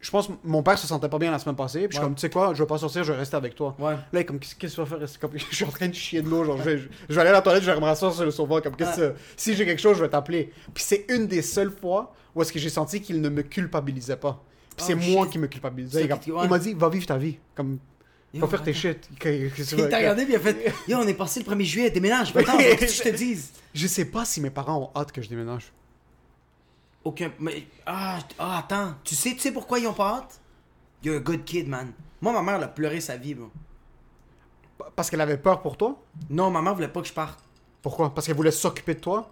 je 0.03 0.11
pense 0.11 0.27
que 0.27 0.33
mon 0.45 0.63
père 0.63 0.77
se 0.77 0.87
sentait 0.87 1.09
pas 1.09 1.19
bien 1.19 1.31
la 1.31 1.39
semaine 1.39 1.57
passée. 1.57 1.81
Puis 1.89 1.93
je 1.93 1.95
suis 1.95 2.03
comme, 2.03 2.15
tu 2.15 2.21
sais 2.21 2.29
quoi, 2.29 2.53
je 2.53 2.63
vais 2.63 2.67
pas 2.67 2.77
sortir, 2.77 3.05
je 3.05 3.13
vais 3.13 3.19
rester 3.19 3.37
avec 3.37 3.55
toi. 3.55 3.75
Ouais. 3.79 3.93
Là, 3.95 3.99
il 4.13 4.19
est 4.19 4.25
comme, 4.25 4.39
qu'est-ce 4.41 4.55
que 4.57 4.67
tu 4.67 4.77
vas 4.77 4.85
faire? 4.85 4.99
C'est 5.09 5.19
comme, 5.21 5.31
je 5.51 5.55
suis 5.57 5.65
en 5.65 5.69
train 5.71 5.89
de 5.89 5.95
chier 5.95 6.21
de 6.21 6.29
l'eau. 6.29 6.45
Genre, 6.45 6.59
je 6.59 6.63
vais, 6.63 6.79
je 7.09 7.15
vais 7.15 7.21
aller 7.21 7.31
à 7.31 7.35
la 7.35 7.41
toilette, 7.43 7.63
je 7.63 7.71
vais 7.71 7.79
me 7.81 7.85
rasseoir 7.85 8.13
sur 8.13 8.25
le 8.25 8.31
sofa. 8.33 8.61
Comme, 8.61 8.77
qu'est-ce 8.77 8.97
que- 8.99 9.15
si 9.37 9.55
j'ai 9.55 9.65
quelque 9.65 9.81
chose, 9.81 9.97
je 9.97 10.03
vais 10.03 10.09
t'appeler. 10.11 10.53
Puis 10.75 10.85
c'est 10.85 11.07
une 11.09 11.27
des 11.27 11.41
seules 11.41 11.71
fois 11.73 12.13
où 12.35 12.43
est-ce 12.43 12.53
que 12.53 12.59
j'ai 12.59 12.69
senti 12.71 13.01
qu'il 13.01 13.21
ne 13.21 13.29
me 13.29 13.43
culpabilisait 13.43 14.17
pas. 14.17 14.43
Puis 14.77 14.87
c'est 14.87 14.95
Oh, 14.95 15.13
moi 15.13 15.25
shit. 15.25 15.33
qui 15.33 15.39
me 15.39 15.47
culpabilisais. 15.47 16.03
Il, 16.03 16.09
comme- 16.09 16.49
m'a 16.49 16.59
dit, 16.59 16.75
va 16.75 16.89
vivre 16.89 17.07
ta 17.07 17.17
vie. 17.19 17.39
Comme, 17.55 17.79
Yo, 18.35 18.41
va 18.41 18.49
faire 18.49 18.63
tes 18.63 18.73
shit. 18.73 19.09
Il 19.25 19.89
t'a 19.89 19.99
regardé, 19.99 20.25
puis 20.25 20.33
il 20.33 20.37
a 20.37 20.41
fait 20.41 20.73
Yo, 20.89 20.97
on 20.99 21.07
est 21.07 21.13
passé 21.15 21.45
le 21.47 21.55
1er 21.55 21.65
juillet, 21.65 21.91
déménage, 21.91 22.35
attends, 22.35 22.57
qu'est-ce 22.57 23.03
que 23.03 23.05
je 23.09 23.11
te 23.11 23.17
dise? 23.17 23.51
Je 23.75 23.87
sais 23.87 24.07
pas 24.07 24.25
si 24.25 24.41
mes 24.41 24.49
parents 24.49 24.91
ont 24.95 24.99
hâte 24.99 25.13
que 25.13 25.21
je 25.21 25.29
déménage. 25.29 25.71
Aucun. 27.05 27.33
Mais. 27.39 27.67
Ah, 27.87 28.19
ah, 28.39 28.59
attends. 28.59 28.95
Tu 29.05 29.15
sais, 29.15 29.33
tu 29.33 29.41
sais 29.41 29.53
pourquoi 29.53 29.79
ils 29.79 29.87
ont 29.87 29.93
pas 29.93 30.19
hâte? 30.19 30.41
You're 31.03 31.17
a 31.17 31.21
good 31.21 31.45
kid, 31.45 31.69
man. 31.69 31.93
Moi, 32.21 32.33
ma 32.33 32.43
mère, 32.43 32.57
elle 32.57 32.65
a 32.65 32.69
pleuré 32.69 33.01
sa 33.01 33.17
vie, 33.17 33.35
bro. 33.35 33.51
Parce 34.95 35.11
qu'elle 35.11 35.21
avait 35.21 35.39
peur 35.39 35.63
pour 35.63 35.77
toi? 35.77 36.01
Non, 36.31 36.51
ma 36.51 36.63
mère 36.63 36.75
voulait 36.75 36.89
pas 36.89 37.01
que 37.03 37.09
je 37.09 37.13
parte. 37.13 37.41
Pourquoi? 37.83 38.15
Parce 38.15 38.27
qu'elle 38.27 38.37
voulait 38.37 38.53
s'occuper 38.53 38.95
de 38.95 39.01
toi? 39.01 39.31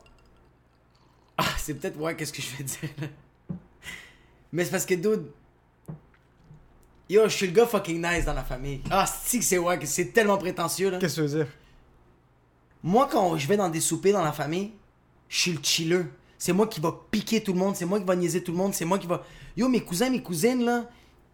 Ah, 1.38 1.44
c'est 1.58 1.74
peut-être, 1.74 1.98
ouais, 1.98 2.16
qu'est-ce 2.16 2.32
que 2.32 2.42
je 2.42 2.56
vais 2.56 2.64
dire, 2.64 2.90
là? 3.00 3.06
Mais 4.52 4.64
c'est 4.64 4.72
parce 4.72 4.86
que, 4.86 4.94
dude. 4.94 5.30
Yo, 7.08 7.24
je 7.24 7.34
suis 7.34 7.46
le 7.46 7.52
gars 7.52 7.66
fucking 7.66 8.04
nice 8.04 8.24
dans 8.24 8.34
la 8.34 8.44
famille. 8.44 8.82
Ah, 8.90 9.06
c'est 9.06 9.38
que 9.38 9.44
c'est 9.44 9.58
ouais, 9.58 9.78
que 9.78 9.86
c'est 9.86 10.06
tellement 10.06 10.38
prétentieux, 10.38 10.90
là. 10.90 10.98
Qu'est-ce 10.98 11.16
que 11.20 11.26
tu 11.26 11.28
veux 11.28 11.44
dire? 11.44 11.52
Moi, 12.82 13.08
quand 13.10 13.36
je 13.36 13.46
vais 13.46 13.56
dans 13.56 13.68
des 13.68 13.80
soupers 13.80 14.12
dans 14.12 14.24
la 14.24 14.32
famille, 14.32 14.72
je 15.28 15.38
suis 15.38 15.52
le 15.52 15.62
chilleux. 15.62 16.12
C'est 16.42 16.54
moi 16.54 16.66
qui 16.66 16.80
va 16.80 16.92
piquer 17.10 17.42
tout 17.42 17.52
le 17.52 17.58
monde, 17.58 17.76
c'est 17.76 17.84
moi 17.84 18.00
qui 18.00 18.06
va 18.06 18.16
niaiser 18.16 18.42
tout 18.42 18.52
le 18.52 18.56
monde, 18.58 18.72
c'est 18.72 18.86
moi 18.86 18.98
qui 18.98 19.06
va. 19.06 19.22
Yo, 19.58 19.68
mes 19.68 19.80
cousins, 19.82 20.08
mes 20.08 20.22
cousines, 20.22 20.64
là, 20.64 20.86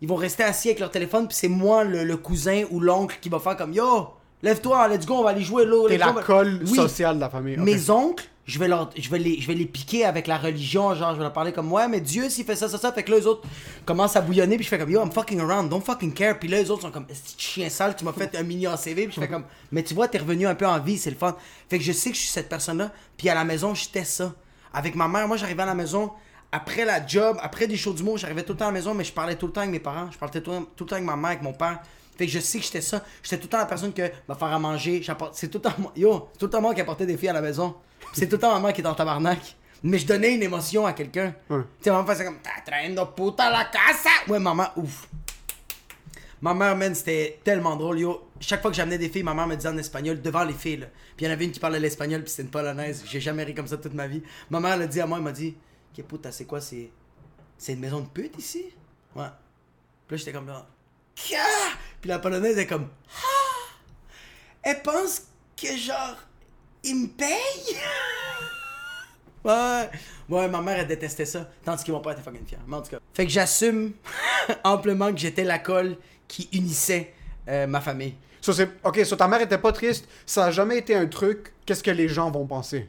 ils 0.02 0.08
vont 0.08 0.16
rester 0.16 0.42
assis 0.42 0.66
avec 0.68 0.80
leur 0.80 0.90
téléphone, 0.90 1.28
puis 1.28 1.36
c'est 1.40 1.46
moi, 1.48 1.84
le, 1.84 2.02
le 2.02 2.16
cousin 2.16 2.64
ou 2.72 2.80
l'oncle, 2.80 3.16
qui 3.22 3.28
va 3.28 3.38
faire 3.38 3.56
comme 3.56 3.72
Yo, 3.72 4.08
lève-toi, 4.42 4.88
let's 4.88 5.06
go, 5.06 5.14
on 5.14 5.22
va 5.22 5.30
aller 5.30 5.42
jouer 5.42 5.64
là. 5.64 5.86
T'es 5.88 5.96
la 5.96 6.10
va- 6.10 6.22
colle 6.24 6.60
Oui. 6.66 6.74
sociale 6.74 7.14
de 7.14 7.20
la 7.20 7.30
famille. 7.30 7.56
ok. 7.56 7.64
Mes 7.64 7.88
oncles, 7.88 8.24
je 8.46 8.58
vais, 8.58 8.66
leur, 8.66 8.90
je, 8.96 9.08
vais 9.08 9.18
les, 9.20 9.40
je 9.40 9.46
vais 9.46 9.54
les 9.54 9.64
piquer 9.66 10.04
avec 10.04 10.26
la 10.26 10.38
religion, 10.38 10.92
genre, 10.96 11.12
je 11.12 11.18
vais 11.18 11.22
leur 11.22 11.32
parler 11.32 11.52
comme 11.52 11.70
Ouais, 11.72 11.86
mais 11.86 12.00
Dieu, 12.00 12.28
s'il 12.28 12.44
fait 12.44 12.56
ça, 12.56 12.68
ça, 12.68 12.76
ça, 12.76 12.92
fait 12.92 13.04
que 13.04 13.12
là, 13.12 13.18
les 13.18 13.26
autres 13.28 13.46
commencent 13.84 14.16
à 14.16 14.20
bouillonner, 14.20 14.56
puis 14.56 14.64
je 14.64 14.68
fais 14.68 14.78
comme 14.78 14.90
Yo, 14.90 15.00
I'm 15.00 15.12
fucking 15.12 15.38
around, 15.40 15.68
don't 15.70 15.80
fucking 15.82 16.12
care. 16.14 16.36
Puis 16.36 16.48
là, 16.48 16.58
les 16.60 16.68
autres 16.68 16.82
sont 16.82 16.90
comme 16.90 17.06
chien 17.38 17.68
sale, 17.68 17.94
tu 17.96 18.04
m'as 18.04 18.12
fait 18.12 18.34
un 18.36 18.42
mini 18.42 18.66
CV, 18.76 19.04
puis 19.06 19.14
je 19.14 19.20
fais 19.20 19.28
comme 19.28 19.44
Mais 19.70 19.84
tu 19.84 19.94
vois, 19.94 20.08
t'es 20.08 20.18
revenu 20.18 20.48
un 20.48 20.56
peu 20.56 20.66
en 20.66 20.80
vie, 20.80 20.98
c'est 20.98 21.10
le 21.10 21.16
fun. 21.16 21.36
Fait 21.70 21.78
que 21.78 21.84
je 21.84 21.92
sais 21.92 22.10
que 22.10 22.16
je 22.16 22.22
suis 22.22 22.30
cette 22.30 22.48
personne-là, 22.48 22.90
puis 23.16 23.28
à 23.28 23.34
la 23.36 23.44
maison, 23.44 23.72
j'étais 23.72 24.04
ça. 24.04 24.32
Avec 24.76 24.94
ma 24.94 25.08
mère, 25.08 25.26
moi, 25.26 25.38
j'arrivais 25.38 25.62
à 25.62 25.66
la 25.66 25.74
maison. 25.74 26.12
Après 26.52 26.84
la 26.84 27.04
job, 27.04 27.38
après 27.40 27.66
des 27.66 27.78
shows 27.78 27.94
d'humour, 27.94 28.18
j'arrivais 28.18 28.42
tout 28.42 28.52
le 28.52 28.58
temps 28.58 28.66
à 28.66 28.68
la 28.68 28.74
maison, 28.74 28.92
mais 28.92 29.04
je 29.04 29.12
parlais 29.12 29.34
tout 29.34 29.46
le 29.46 29.52
temps 29.52 29.62
avec 29.62 29.72
mes 29.72 29.80
parents. 29.80 30.10
Je 30.12 30.18
parlais 30.18 30.38
tout 30.38 30.50
le 30.50 30.58
temps, 30.58 30.64
tout 30.76 30.84
le 30.84 30.90
temps 30.90 30.96
avec 30.96 31.06
ma 31.06 31.16
mère, 31.16 31.30
avec 31.30 31.42
mon 31.42 31.54
père. 31.54 31.80
Fait 32.18 32.26
que 32.26 32.32
je 32.32 32.38
sais 32.40 32.58
que 32.58 32.64
j'étais 32.64 32.82
ça. 32.82 33.02
J'étais 33.22 33.38
tout 33.38 33.44
le 33.44 33.48
temps 33.48 33.58
la 33.58 33.64
personne 33.64 33.94
que 33.94 34.02
va 34.28 34.34
faire 34.34 34.48
à 34.48 34.58
manger. 34.58 35.02
C'est 35.32 35.48
tout 35.48 35.58
le 35.58 35.62
temps 35.62 35.74
moi. 35.78 35.92
Yo, 35.96 36.28
tout 36.38 36.44
le 36.44 36.50
temps 36.50 36.60
moi 36.60 36.74
qui 36.74 36.82
apportait 36.82 37.06
des 37.06 37.16
filles 37.16 37.30
à 37.30 37.32
la 37.32 37.40
maison. 37.40 37.74
C'est 38.12 38.26
tout 38.26 38.36
le 38.36 38.40
temps 38.40 38.52
ma 38.52 38.60
mère 38.60 38.74
qui 38.74 38.82
est 38.82 38.86
en 38.86 38.94
tabarnak. 38.94 39.56
Mais 39.82 39.98
je 39.98 40.06
donnais 40.06 40.34
une 40.34 40.42
émotion 40.42 40.84
à 40.84 40.92
quelqu'un. 40.92 41.34
Ouais. 41.48 41.62
Tu 41.78 41.84
sais, 41.84 41.90
maman 41.90 42.06
faisait 42.06 42.24
comme 42.26 42.38
T'as 42.42 42.70
traîné 42.70 42.94
puta 43.16 43.50
la 43.50 43.64
casa. 43.64 44.10
Ouais, 44.28 44.38
maman, 44.38 44.66
ouf. 44.76 45.08
Ma 46.42 46.52
mère, 46.52 46.76
man, 46.76 46.94
c'était 46.94 47.40
tellement 47.42 47.76
drôle, 47.76 48.00
yo. 48.00 48.25
Chaque 48.40 48.60
fois 48.60 48.70
que 48.70 48.76
j'amenais 48.76 48.98
des 48.98 49.08
filles, 49.08 49.22
ma 49.22 49.34
mère 49.34 49.46
me 49.46 49.56
disait 49.56 49.68
en 49.68 49.78
espagnol 49.78 50.20
devant 50.20 50.44
les 50.44 50.52
filles, 50.54 50.78
là. 50.78 50.86
Puis 51.16 51.24
il 51.24 51.28
y 51.28 51.30
en 51.30 51.32
avait 51.32 51.44
une 51.44 51.52
qui 51.52 51.60
parlait 51.60 51.80
l'espagnol, 51.80 52.22
puis 52.22 52.30
c'était 52.30 52.42
une 52.42 52.50
polonaise. 52.50 53.02
J'ai 53.06 53.20
jamais 53.20 53.44
ri 53.44 53.54
comme 53.54 53.66
ça 53.66 53.78
toute 53.78 53.94
ma 53.94 54.06
vie. 54.06 54.22
Ma 54.50 54.60
mère, 54.60 54.74
elle 54.74 54.82
a 54.82 54.86
dit 54.86 55.00
à 55.00 55.06
moi, 55.06 55.18
elle 55.18 55.24
m'a 55.24 55.32
dit 55.32 55.56
Que 55.96 56.02
puta, 56.02 56.30
c'est 56.32 56.44
quoi 56.44 56.60
C'est 56.60 56.90
c'est 57.58 57.72
une 57.72 57.80
maison 57.80 58.00
de 58.00 58.08
pute 58.08 58.38
ici? 58.38 58.66
Ouais. 59.14 59.24
Puis 60.06 60.14
là, 60.14 60.16
j'étais 60.18 60.32
comme 60.32 60.46
là. 60.46 60.66
Kia 61.14 61.38
Puis 62.00 62.08
la 62.08 62.18
polonaise 62.18 62.58
est 62.58 62.66
comme 62.66 62.88
Ah 63.08 63.72
Elle 64.62 64.82
pense 64.82 65.22
que 65.56 65.74
genre, 65.76 66.16
il 66.84 66.96
me 66.96 67.06
paye? 67.08 67.76
Ouais. 69.44 69.88
Ouais, 70.28 70.48
ma 70.48 70.60
mère, 70.60 70.80
elle 70.80 70.88
détestait 70.88 71.24
ça. 71.24 71.48
Tandis 71.64 71.84
que 71.84 71.92
mon 71.92 72.00
père 72.00 72.14
était 72.14 72.22
fucking 72.22 72.44
fier. 72.44 72.58
Mais 72.66 72.74
en 72.74 72.82
tout 72.82 72.90
cas. 72.90 72.98
Fait 73.14 73.26
que 73.26 73.30
j'assume 73.30 73.92
amplement 74.64 75.12
que 75.12 75.18
j'étais 75.18 75.44
la 75.44 75.60
colle 75.60 75.96
qui 76.26 76.48
unissait 76.52 77.14
euh, 77.48 77.66
ma 77.66 77.80
famille. 77.80 78.14
So, 78.40 78.52
c'est- 78.52 78.68
ok, 78.84 79.04
so 79.04 79.16
ta 79.16 79.26
mère 79.28 79.40
était 79.40 79.58
pas 79.58 79.72
triste. 79.72 80.08
Ça 80.24 80.46
a 80.46 80.50
jamais 80.50 80.78
été 80.78 80.94
un 80.94 81.06
truc. 81.06 81.52
Qu'est-ce 81.64 81.82
que 81.82 81.90
les 81.90 82.08
gens 82.08 82.30
vont 82.30 82.46
penser? 82.46 82.88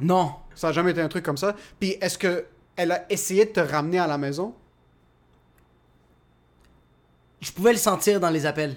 Non. 0.00 0.34
Ça 0.54 0.68
a 0.68 0.72
jamais 0.72 0.92
été 0.92 1.00
un 1.00 1.08
truc 1.08 1.24
comme 1.24 1.36
ça. 1.36 1.56
Puis 1.78 1.96
est-ce 2.00 2.16
que 2.18 2.44
elle 2.76 2.92
a 2.92 3.04
essayé 3.10 3.44
de 3.46 3.50
te 3.50 3.60
ramener 3.60 3.98
à 3.98 4.06
la 4.06 4.16
maison? 4.18 4.54
Je 7.40 7.50
pouvais 7.52 7.72
le 7.72 7.78
sentir 7.78 8.20
dans 8.20 8.30
les 8.30 8.46
appels. 8.46 8.76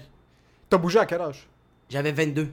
T'as 0.70 0.78
bougé 0.78 0.98
à 0.98 1.06
quel 1.06 1.20
âge? 1.20 1.46
J'avais 1.90 2.12
22. 2.12 2.48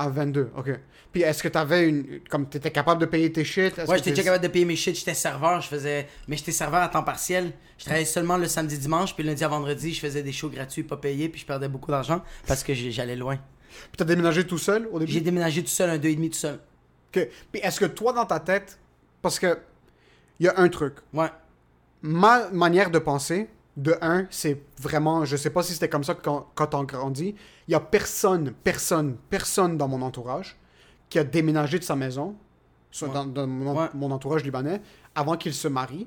À 0.00 0.08
22, 0.08 0.52
ok. 0.56 0.70
Puis 1.10 1.22
est-ce 1.22 1.42
que 1.42 1.48
t'avais 1.48 1.88
une. 1.88 2.20
Comme 2.30 2.48
t'étais 2.48 2.70
capable 2.70 3.00
de 3.00 3.06
payer 3.06 3.32
tes 3.32 3.42
shit? 3.42 3.76
Ouais, 3.78 3.96
j'étais 3.98 4.10
déjà 4.10 4.22
capable 4.22 4.44
de 4.44 4.48
payer 4.48 4.64
mes 4.64 4.76
shit, 4.76 4.96
j'étais 4.96 5.12
serveur, 5.12 5.60
je 5.60 5.66
faisais. 5.66 6.06
Mais 6.28 6.36
j'étais 6.36 6.52
serveur 6.52 6.80
à 6.80 6.88
temps 6.88 7.02
partiel. 7.02 7.52
Je 7.78 7.84
travaillais 7.84 8.04
seulement 8.06 8.36
le 8.36 8.46
samedi 8.46 8.78
dimanche, 8.78 9.14
puis 9.16 9.24
lundi 9.24 9.42
à 9.42 9.48
vendredi, 9.48 9.92
je 9.92 10.00
faisais 10.00 10.22
des 10.22 10.30
shows 10.30 10.50
gratuits, 10.50 10.84
pas 10.84 10.96
payés, 10.96 11.28
puis 11.28 11.40
je 11.40 11.46
perdais 11.46 11.68
beaucoup 11.68 11.90
d'argent 11.90 12.22
parce 12.46 12.62
que 12.62 12.74
j'allais 12.74 13.16
loin. 13.16 13.36
Puis 13.36 13.96
t'as 13.96 14.04
déménagé 14.04 14.46
tout 14.46 14.58
seul 14.58 14.88
au 14.92 15.00
début? 15.00 15.10
J'ai 15.10 15.20
déménagé 15.20 15.62
tout 15.62 15.68
seul, 15.68 15.90
un 15.90 15.98
deux 15.98 16.10
et 16.10 16.14
demi 16.14 16.30
tout 16.30 16.38
seul. 16.38 16.60
Ok. 17.08 17.28
Puis 17.50 17.60
est-ce 17.60 17.80
que 17.80 17.86
toi, 17.86 18.12
dans 18.12 18.26
ta 18.26 18.38
tête. 18.38 18.78
Parce 19.20 19.38
que. 19.38 19.58
Il 20.38 20.46
y 20.46 20.48
a 20.48 20.54
un 20.58 20.68
truc. 20.68 20.94
Ouais. 21.12 21.30
Ma 22.02 22.48
manière 22.50 22.92
de 22.92 23.00
penser, 23.00 23.48
de 23.78 23.96
un, 24.02 24.26
c'est 24.28 24.60
vraiment. 24.78 25.24
Je 25.24 25.36
sais 25.36 25.48
pas 25.50 25.62
si 25.62 25.72
c'était 25.72 25.88
comme 25.88 26.04
ça 26.04 26.14
quand, 26.14 26.48
quand 26.54 26.74
on 26.74 26.84
grandit. 26.84 27.34
Il 27.68 27.72
y 27.72 27.74
a 27.74 27.80
personne, 27.80 28.52
personne, 28.62 29.16
personne 29.30 29.78
dans 29.78 29.88
mon 29.88 30.02
entourage 30.02 30.58
qui 31.08 31.18
a 31.18 31.24
déménagé 31.24 31.78
de 31.78 31.84
sa 31.84 31.96
maison, 31.96 32.36
soit 32.90 33.08
Ouais. 33.08 33.14
dans, 33.14 33.24
dans 33.24 33.46
mon, 33.46 33.74
Ouais. 33.80 33.88
mon 33.94 34.10
entourage 34.10 34.44
libanais, 34.44 34.82
avant 35.14 35.36
qu'il 35.38 35.54
se 35.54 35.68
marie. 35.68 36.06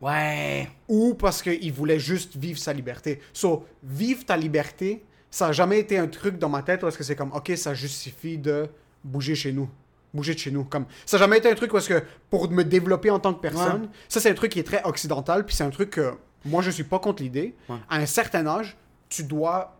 Ouais. 0.00 0.66
ou 0.88 1.12
parce 1.12 1.42
qu'il 1.42 1.70
voulait 1.74 1.98
juste 1.98 2.34
vivre 2.36 2.58
sa 2.58 2.72
liberté. 2.72 3.20
So, 3.34 3.66
vivre 3.82 4.24
ta 4.24 4.34
liberté, 4.34 5.04
ça 5.30 5.48
n'a 5.48 5.52
jamais 5.52 5.78
été 5.78 5.98
un 5.98 6.06
truc 6.08 6.38
dans 6.38 6.48
ma 6.48 6.62
tête 6.62 6.80
parce 6.80 6.96
que 6.96 7.04
c'est 7.04 7.14
comme, 7.16 7.32
ok, 7.32 7.52
ça 7.56 7.74
justifie 7.74 8.38
de 8.38 8.66
bouger 9.04 9.34
chez 9.34 9.52
nous. 9.52 9.68
Bouger 10.14 10.32
de 10.32 10.38
chez 10.38 10.50
nous. 10.50 10.64
Comme, 10.64 10.86
ça 11.04 11.18
n'a 11.18 11.24
jamais 11.24 11.36
été 11.36 11.50
un 11.50 11.54
truc 11.54 11.70
parce 11.70 11.86
que 11.86 12.02
pour 12.30 12.50
me 12.50 12.62
développer 12.64 13.10
en 13.10 13.18
tant 13.18 13.34
que 13.34 13.40
personne, 13.40 13.82
Ouais. 13.82 13.88
ça 14.08 14.20
c'est 14.20 14.30
un 14.30 14.34
truc 14.34 14.52
qui 14.52 14.60
est 14.60 14.64
très 14.64 14.82
occidental, 14.84 15.44
puis 15.44 15.54
c'est 15.54 15.64
un 15.64 15.70
truc 15.70 15.90
que 15.90 16.14
moi 16.44 16.62
je 16.62 16.70
suis 16.70 16.84
pas 16.84 16.98
contre 16.98 17.22
l'idée. 17.22 17.54
Ouais. 17.68 17.76
À 17.88 17.96
un 17.96 18.06
certain 18.06 18.46
âge, 18.46 18.76
tu 19.08 19.24
dois 19.24 19.76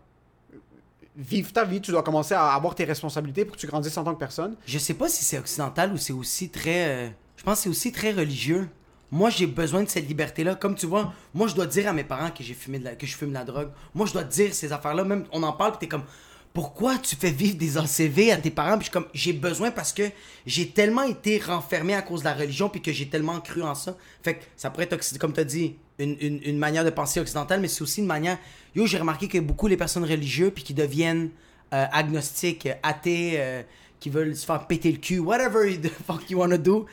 vivre 1.17 1.53
ta 1.53 1.65
vie, 1.65 1.81
tu 1.81 1.91
dois 1.91 2.03
commencer 2.03 2.35
à 2.35 2.53
avoir 2.53 2.75
tes 2.75 2.85
responsabilités 2.85 3.45
pour 3.45 3.57
que 3.57 3.61
tu 3.61 3.67
grandisses 3.67 3.97
en 3.97 4.05
tant 4.05 4.15
que 4.15 4.19
personne. 4.19 4.57
Je 4.67 4.79
sais 4.79 4.95
pas 4.95 5.09
si 5.09 5.25
c'est 5.25 5.39
occidental 5.39 5.93
ou 5.93 5.97
c'est 5.97 6.13
aussi 6.13 6.49
très. 6.51 6.89
euh, 6.89 7.09
je 7.37 7.43
pense 7.43 7.59
que 7.59 7.63
c'est 7.65 7.69
aussi 7.69 7.93
très 7.93 8.13
religieux. 8.13 8.69
Moi, 9.13 9.29
j'ai 9.29 9.47
besoin 9.47 9.83
de 9.83 9.89
cette 9.89 10.07
liberté-là. 10.07 10.55
Comme 10.55 10.77
tu 10.77 10.87
vois, 10.87 11.13
moi, 11.35 11.49
je 11.49 11.55
dois 11.55 11.67
dire 11.67 11.89
à 11.89 11.93
mes 11.93 12.05
parents 12.05 12.31
que 12.31 12.45
j'ai 12.45 12.55
fumé 12.55 12.79
de 12.79 12.85
la, 12.85 12.95
que 12.95 13.07
je 13.07 13.17
fume 13.17 13.31
de 13.31 13.35
la 13.35 13.45
drogue. 13.45 13.71
Moi, 13.93 14.07
je 14.07 14.13
dois 14.13 14.23
dire 14.23 14.55
ces 14.55 14.73
affaires-là. 14.73 15.03
Même, 15.03 15.25
on 15.33 15.43
en 15.43 15.53
parle, 15.53 15.73
puis 15.73 15.81
t'es 15.81 15.89
comme, 15.89 16.05
pourquoi 16.53 16.99
tu 16.99 17.15
fais 17.15 17.31
vivre 17.31 17.57
des 17.57 17.79
ACV 17.79 18.33
à 18.33 18.37
tes 18.37 18.51
parents? 18.51 18.77
Puis 18.77 18.87
je 18.87 18.91
comme, 18.91 19.07
j'ai 19.15 19.33
besoin 19.33 19.71
parce 19.71 19.93
que 19.93 20.03
j'ai 20.47 20.69
tellement 20.71 21.03
été 21.05 21.39
renfermé 21.39 21.95
à 21.95 22.03
cause 22.03 22.21
de 22.21 22.25
la 22.25 22.35
religion, 22.35 22.69
puis 22.69 22.83
que 22.83 22.93
j'ai 22.93 23.07
tellement 23.09 23.41
cru 23.41 23.63
en 23.63 23.75
ça. 23.75 23.97
Fait 24.23 24.35
que 24.35 24.45
ça 24.57 24.71
pourrait 24.71 24.89
être, 24.91 25.19
comme 25.19 25.33
tu 25.33 25.41
as 25.41 25.45
dit, 25.45 25.77
une, 25.99 26.17
une- 26.21 26.59
manière 26.59 26.85
de 26.85 26.91
penser 26.91 27.21
occidentale, 27.21 27.61
mais 27.61 27.69
c'est 27.69 27.83
aussi 27.83 28.01
une 28.01 28.07
manière. 28.07 28.39
Yo, 28.75 28.87
j'ai 28.87 28.99
remarqué 28.99 29.29
que 29.29 29.39
beaucoup 29.39 29.69
les 29.69 29.77
personnes 29.77 30.05
religieuses, 30.05 30.51
puis 30.55 30.65
qui 30.65 30.75
deviennent 30.75 31.31
euh, 31.73 31.87
agnostiques, 31.93 32.67
euh, 32.67 32.75
athées, 32.83 33.35
euh, 33.37 33.63
qui 34.01 34.11
veulent 34.11 34.35
se 34.35 34.45
faire 34.45 34.67
péter 34.67 34.91
le 34.91 34.99
cul, 34.99 35.19
whatever 35.21 35.79
the 35.81 35.91
fuck 36.07 36.29
you 36.31 36.39
wanna 36.39 36.59
do. 36.59 36.87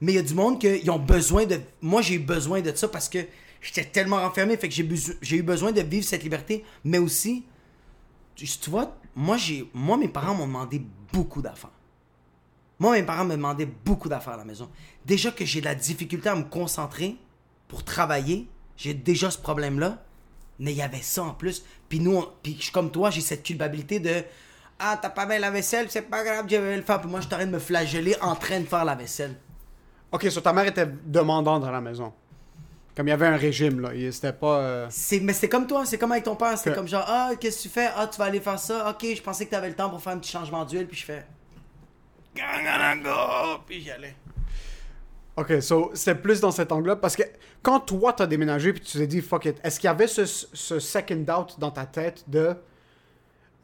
Mais 0.00 0.12
il 0.12 0.16
y 0.16 0.18
a 0.18 0.22
du 0.22 0.34
monde 0.34 0.60
qui 0.60 0.88
ont 0.88 0.98
besoin 0.98 1.46
de. 1.46 1.58
Moi, 1.82 2.00
j'ai 2.02 2.14
eu 2.14 2.18
besoin 2.20 2.60
de 2.60 2.74
ça 2.74 2.86
parce 2.86 3.08
que 3.08 3.18
j'étais 3.60 3.84
tellement 3.84 4.20
renfermé, 4.20 4.56
fait 4.56 4.68
que 4.68 4.74
j'ai 4.74 5.36
eu 5.36 5.42
besoin 5.42 5.72
de 5.72 5.80
vivre 5.80 6.04
cette 6.06 6.22
liberté, 6.22 6.64
mais 6.84 6.98
aussi, 6.98 7.44
tu 8.36 8.70
vois, 8.70 8.96
moi, 9.14 9.36
moi, 9.74 9.96
mes 9.96 10.08
parents 10.08 10.34
m'ont 10.34 10.46
demandé 10.46 10.82
beaucoup 11.12 11.42
d'affaires. 11.42 11.70
Moi, 12.78 12.92
mes 12.92 13.02
parents 13.02 13.26
me 13.26 13.36
demandaient 13.36 13.68
beaucoup 13.84 14.08
d'affaires 14.08 14.34
à 14.34 14.38
la 14.38 14.44
maison. 14.44 14.70
Déjà 15.04 15.30
que 15.30 15.44
j'ai 15.44 15.60
de 15.60 15.66
la 15.66 15.74
difficulté 15.74 16.30
à 16.30 16.34
me 16.34 16.44
concentrer 16.44 17.16
pour 17.68 17.84
travailler, 17.84 18.48
j'ai 18.76 18.94
déjà 18.94 19.30
ce 19.30 19.38
problème-là. 19.38 20.02
Mais 20.58 20.72
il 20.72 20.78
y 20.78 20.82
avait 20.82 21.02
ça 21.02 21.22
en 21.24 21.34
plus. 21.34 21.64
Puis 21.88 22.00
nous, 22.00 22.22
puis 22.42 22.56
je 22.56 22.64
suis 22.64 22.72
comme 22.72 22.90
toi, 22.90 23.10
j'ai 23.10 23.20
cette 23.20 23.42
culpabilité 23.42 24.00
de 24.00 24.24
Ah, 24.78 24.98
t'as 25.00 25.10
pas 25.10 25.26
bien 25.26 25.38
la 25.38 25.50
vaisselle, 25.50 25.90
c'est 25.90 26.02
pas 26.02 26.24
grave, 26.24 26.46
je 26.48 26.56
vais 26.56 26.76
le 26.76 26.82
faire. 26.82 27.00
Puis 27.00 27.10
moi, 27.10 27.20
je 27.20 27.26
suis 27.26 27.34
en 27.34 27.38
train 27.38 27.46
de 27.46 27.52
me 27.52 27.58
flageller 27.58 28.16
en 28.22 28.34
train 28.34 28.60
de 28.60 28.66
faire 28.66 28.84
la 28.84 28.94
vaisselle. 28.94 29.36
Ok, 30.12 30.30
so 30.30 30.40
ta 30.40 30.52
mère 30.52 30.66
était 30.66 30.88
demandante 31.04 31.64
à 31.64 31.70
la 31.70 31.80
maison. 31.80 32.12
Comme 32.96 33.06
il 33.06 33.10
y 33.10 33.14
avait 33.14 33.26
un 33.26 33.36
régime, 33.36 33.80
là. 33.80 33.90
C'était 34.10 34.32
pas. 34.32 34.58
euh, 34.58 34.86
C'est, 34.90 35.20
mais 35.20 35.32
c'est 35.32 35.48
comme 35.48 35.66
toi, 35.66 35.86
c'est 35.86 35.96
comme 35.98 36.12
avec 36.12 36.24
ton 36.24 36.36
père. 36.36 36.58
C'est 36.58 36.70
Que- 36.70 36.74
comme 36.74 36.88
genre, 36.88 37.04
ah, 37.06 37.30
qu'est-ce 37.38 37.58
que 37.58 37.62
tu 37.62 37.68
fais? 37.68 37.88
Ah, 37.96 38.06
tu 38.06 38.18
vas 38.18 38.24
aller 38.26 38.40
faire 38.40 38.58
ça? 38.58 38.90
Ok, 38.90 39.06
je 39.14 39.22
pensais 39.22 39.46
que 39.46 39.50
t'avais 39.50 39.68
le 39.68 39.74
temps 39.76 39.88
pour 39.90 40.02
faire 40.02 40.12
un 40.14 40.18
petit 40.18 40.32
changement 40.32 40.64
d'huile. 40.64 40.86
Puis 40.86 40.98
je 40.98 41.04
fais. 41.04 41.24
Puis 43.66 43.80
j'y 43.82 43.90
allais. 43.90 44.14
Ok, 45.36 45.62
so 45.62 45.90
c'était 45.94 46.14
plus 46.20 46.40
dans 46.40 46.50
cet 46.50 46.72
angle-là 46.72 46.96
parce 46.96 47.16
que 47.16 47.22
quand 47.62 47.80
toi 47.80 48.12
t'as 48.12 48.26
déménagé 48.26 48.72
puis 48.72 48.82
tu 48.82 48.98
t'es 48.98 49.06
dit 49.06 49.20
fuck 49.22 49.46
it, 49.46 49.56
est-ce 49.62 49.78
qu'il 49.80 49.86
y 49.86 49.90
avait 49.90 50.06
ce, 50.08 50.26
ce 50.26 50.78
second 50.78 51.16
doubt 51.16 51.58
dans 51.58 51.70
ta 51.70 51.86
tête 51.86 52.24
de 52.28 52.54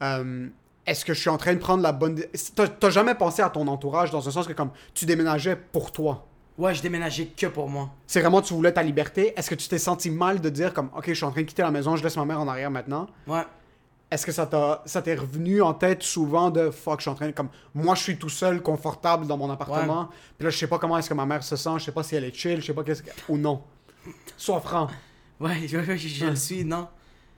euh, 0.01 0.47
est-ce 0.85 1.05
que 1.05 1.13
je 1.13 1.19
suis 1.19 1.29
en 1.29 1.37
train 1.37 1.53
de 1.53 1.59
prendre 1.59 1.83
la 1.83 1.91
bonne. 1.91 2.19
T'as 2.55 2.67
t'as 2.67 2.89
jamais 2.89 3.15
pensé 3.15 3.41
à 3.41 3.49
ton 3.49 3.67
entourage 3.67 4.09
dans 4.11 4.27
un 4.27 4.31
sens 4.31 4.47
que 4.47 4.53
comme 4.53 4.71
tu 4.93 5.05
déménageais 5.05 5.55
pour 5.55 5.91
toi? 5.91 6.26
Ouais, 6.57 6.73
je 6.73 6.81
déménageais 6.81 7.27
que 7.27 7.45
pour 7.47 7.69
moi. 7.69 7.89
C'est 8.07 8.19
vraiment 8.21 8.41
tu 8.41 8.53
voulais 8.53 8.71
ta 8.73 8.81
liberté. 8.81 9.33
Est-ce 9.37 9.49
que 9.49 9.55
tu 9.55 9.67
t'es 9.67 9.77
senti 9.77 10.09
mal 10.09 10.41
de 10.41 10.49
dire 10.49 10.73
comme 10.73 10.89
ok 10.95 11.05
je 11.07 11.13
suis 11.13 11.23
en 11.25 11.31
train 11.31 11.41
de 11.41 11.47
quitter 11.47 11.61
la 11.61 11.71
maison, 11.71 11.95
je 11.95 12.03
laisse 12.03 12.17
ma 12.17 12.25
mère 12.25 12.39
en 12.41 12.47
arrière 12.47 12.71
maintenant? 12.71 13.07
Ouais. 13.27 13.43
Est-ce 14.09 14.25
que 14.25 14.31
ça 14.31 14.47
t'a 14.47 14.81
ça 14.85 15.01
t'est 15.01 15.15
revenu 15.15 15.61
en 15.61 15.73
tête 15.73 16.01
souvent 16.01 16.49
de 16.49 16.71
fuck 16.71 16.99
je 16.99 17.03
suis 17.03 17.11
en 17.11 17.15
train 17.15 17.27
de 17.27 17.31
comme 17.33 17.49
moi 17.75 17.93
je 17.93 18.01
suis 18.03 18.17
tout 18.17 18.29
seul 18.29 18.61
confortable 18.63 19.27
dans 19.27 19.35
mon 19.37 19.49
appartement 19.51 20.09
puis 20.37 20.45
là 20.45 20.49
je 20.49 20.57
sais 20.57 20.67
pas 20.67 20.79
comment 20.79 20.97
est-ce 20.97 21.09
que 21.09 21.13
ma 21.13 21.25
mère 21.25 21.43
se 21.43 21.57
sent 21.57 21.71
je 21.77 21.83
sais 21.83 21.91
pas 21.91 22.03
si 22.03 22.15
elle 22.15 22.23
est 22.23 22.33
chill 22.33 22.61
je 22.61 22.65
sais 22.67 22.73
pas 22.73 22.83
qu'est-ce 22.83 23.03
que 23.03 23.09
ou 23.27 23.37
non 23.37 23.61
sois 24.37 24.61
franc 24.61 24.87
Ouais, 25.39 25.59
je, 25.67 25.79
je- 25.83 25.95
je 25.97 26.25
le 26.25 26.35
suis, 26.37 26.63
non. 26.65 26.87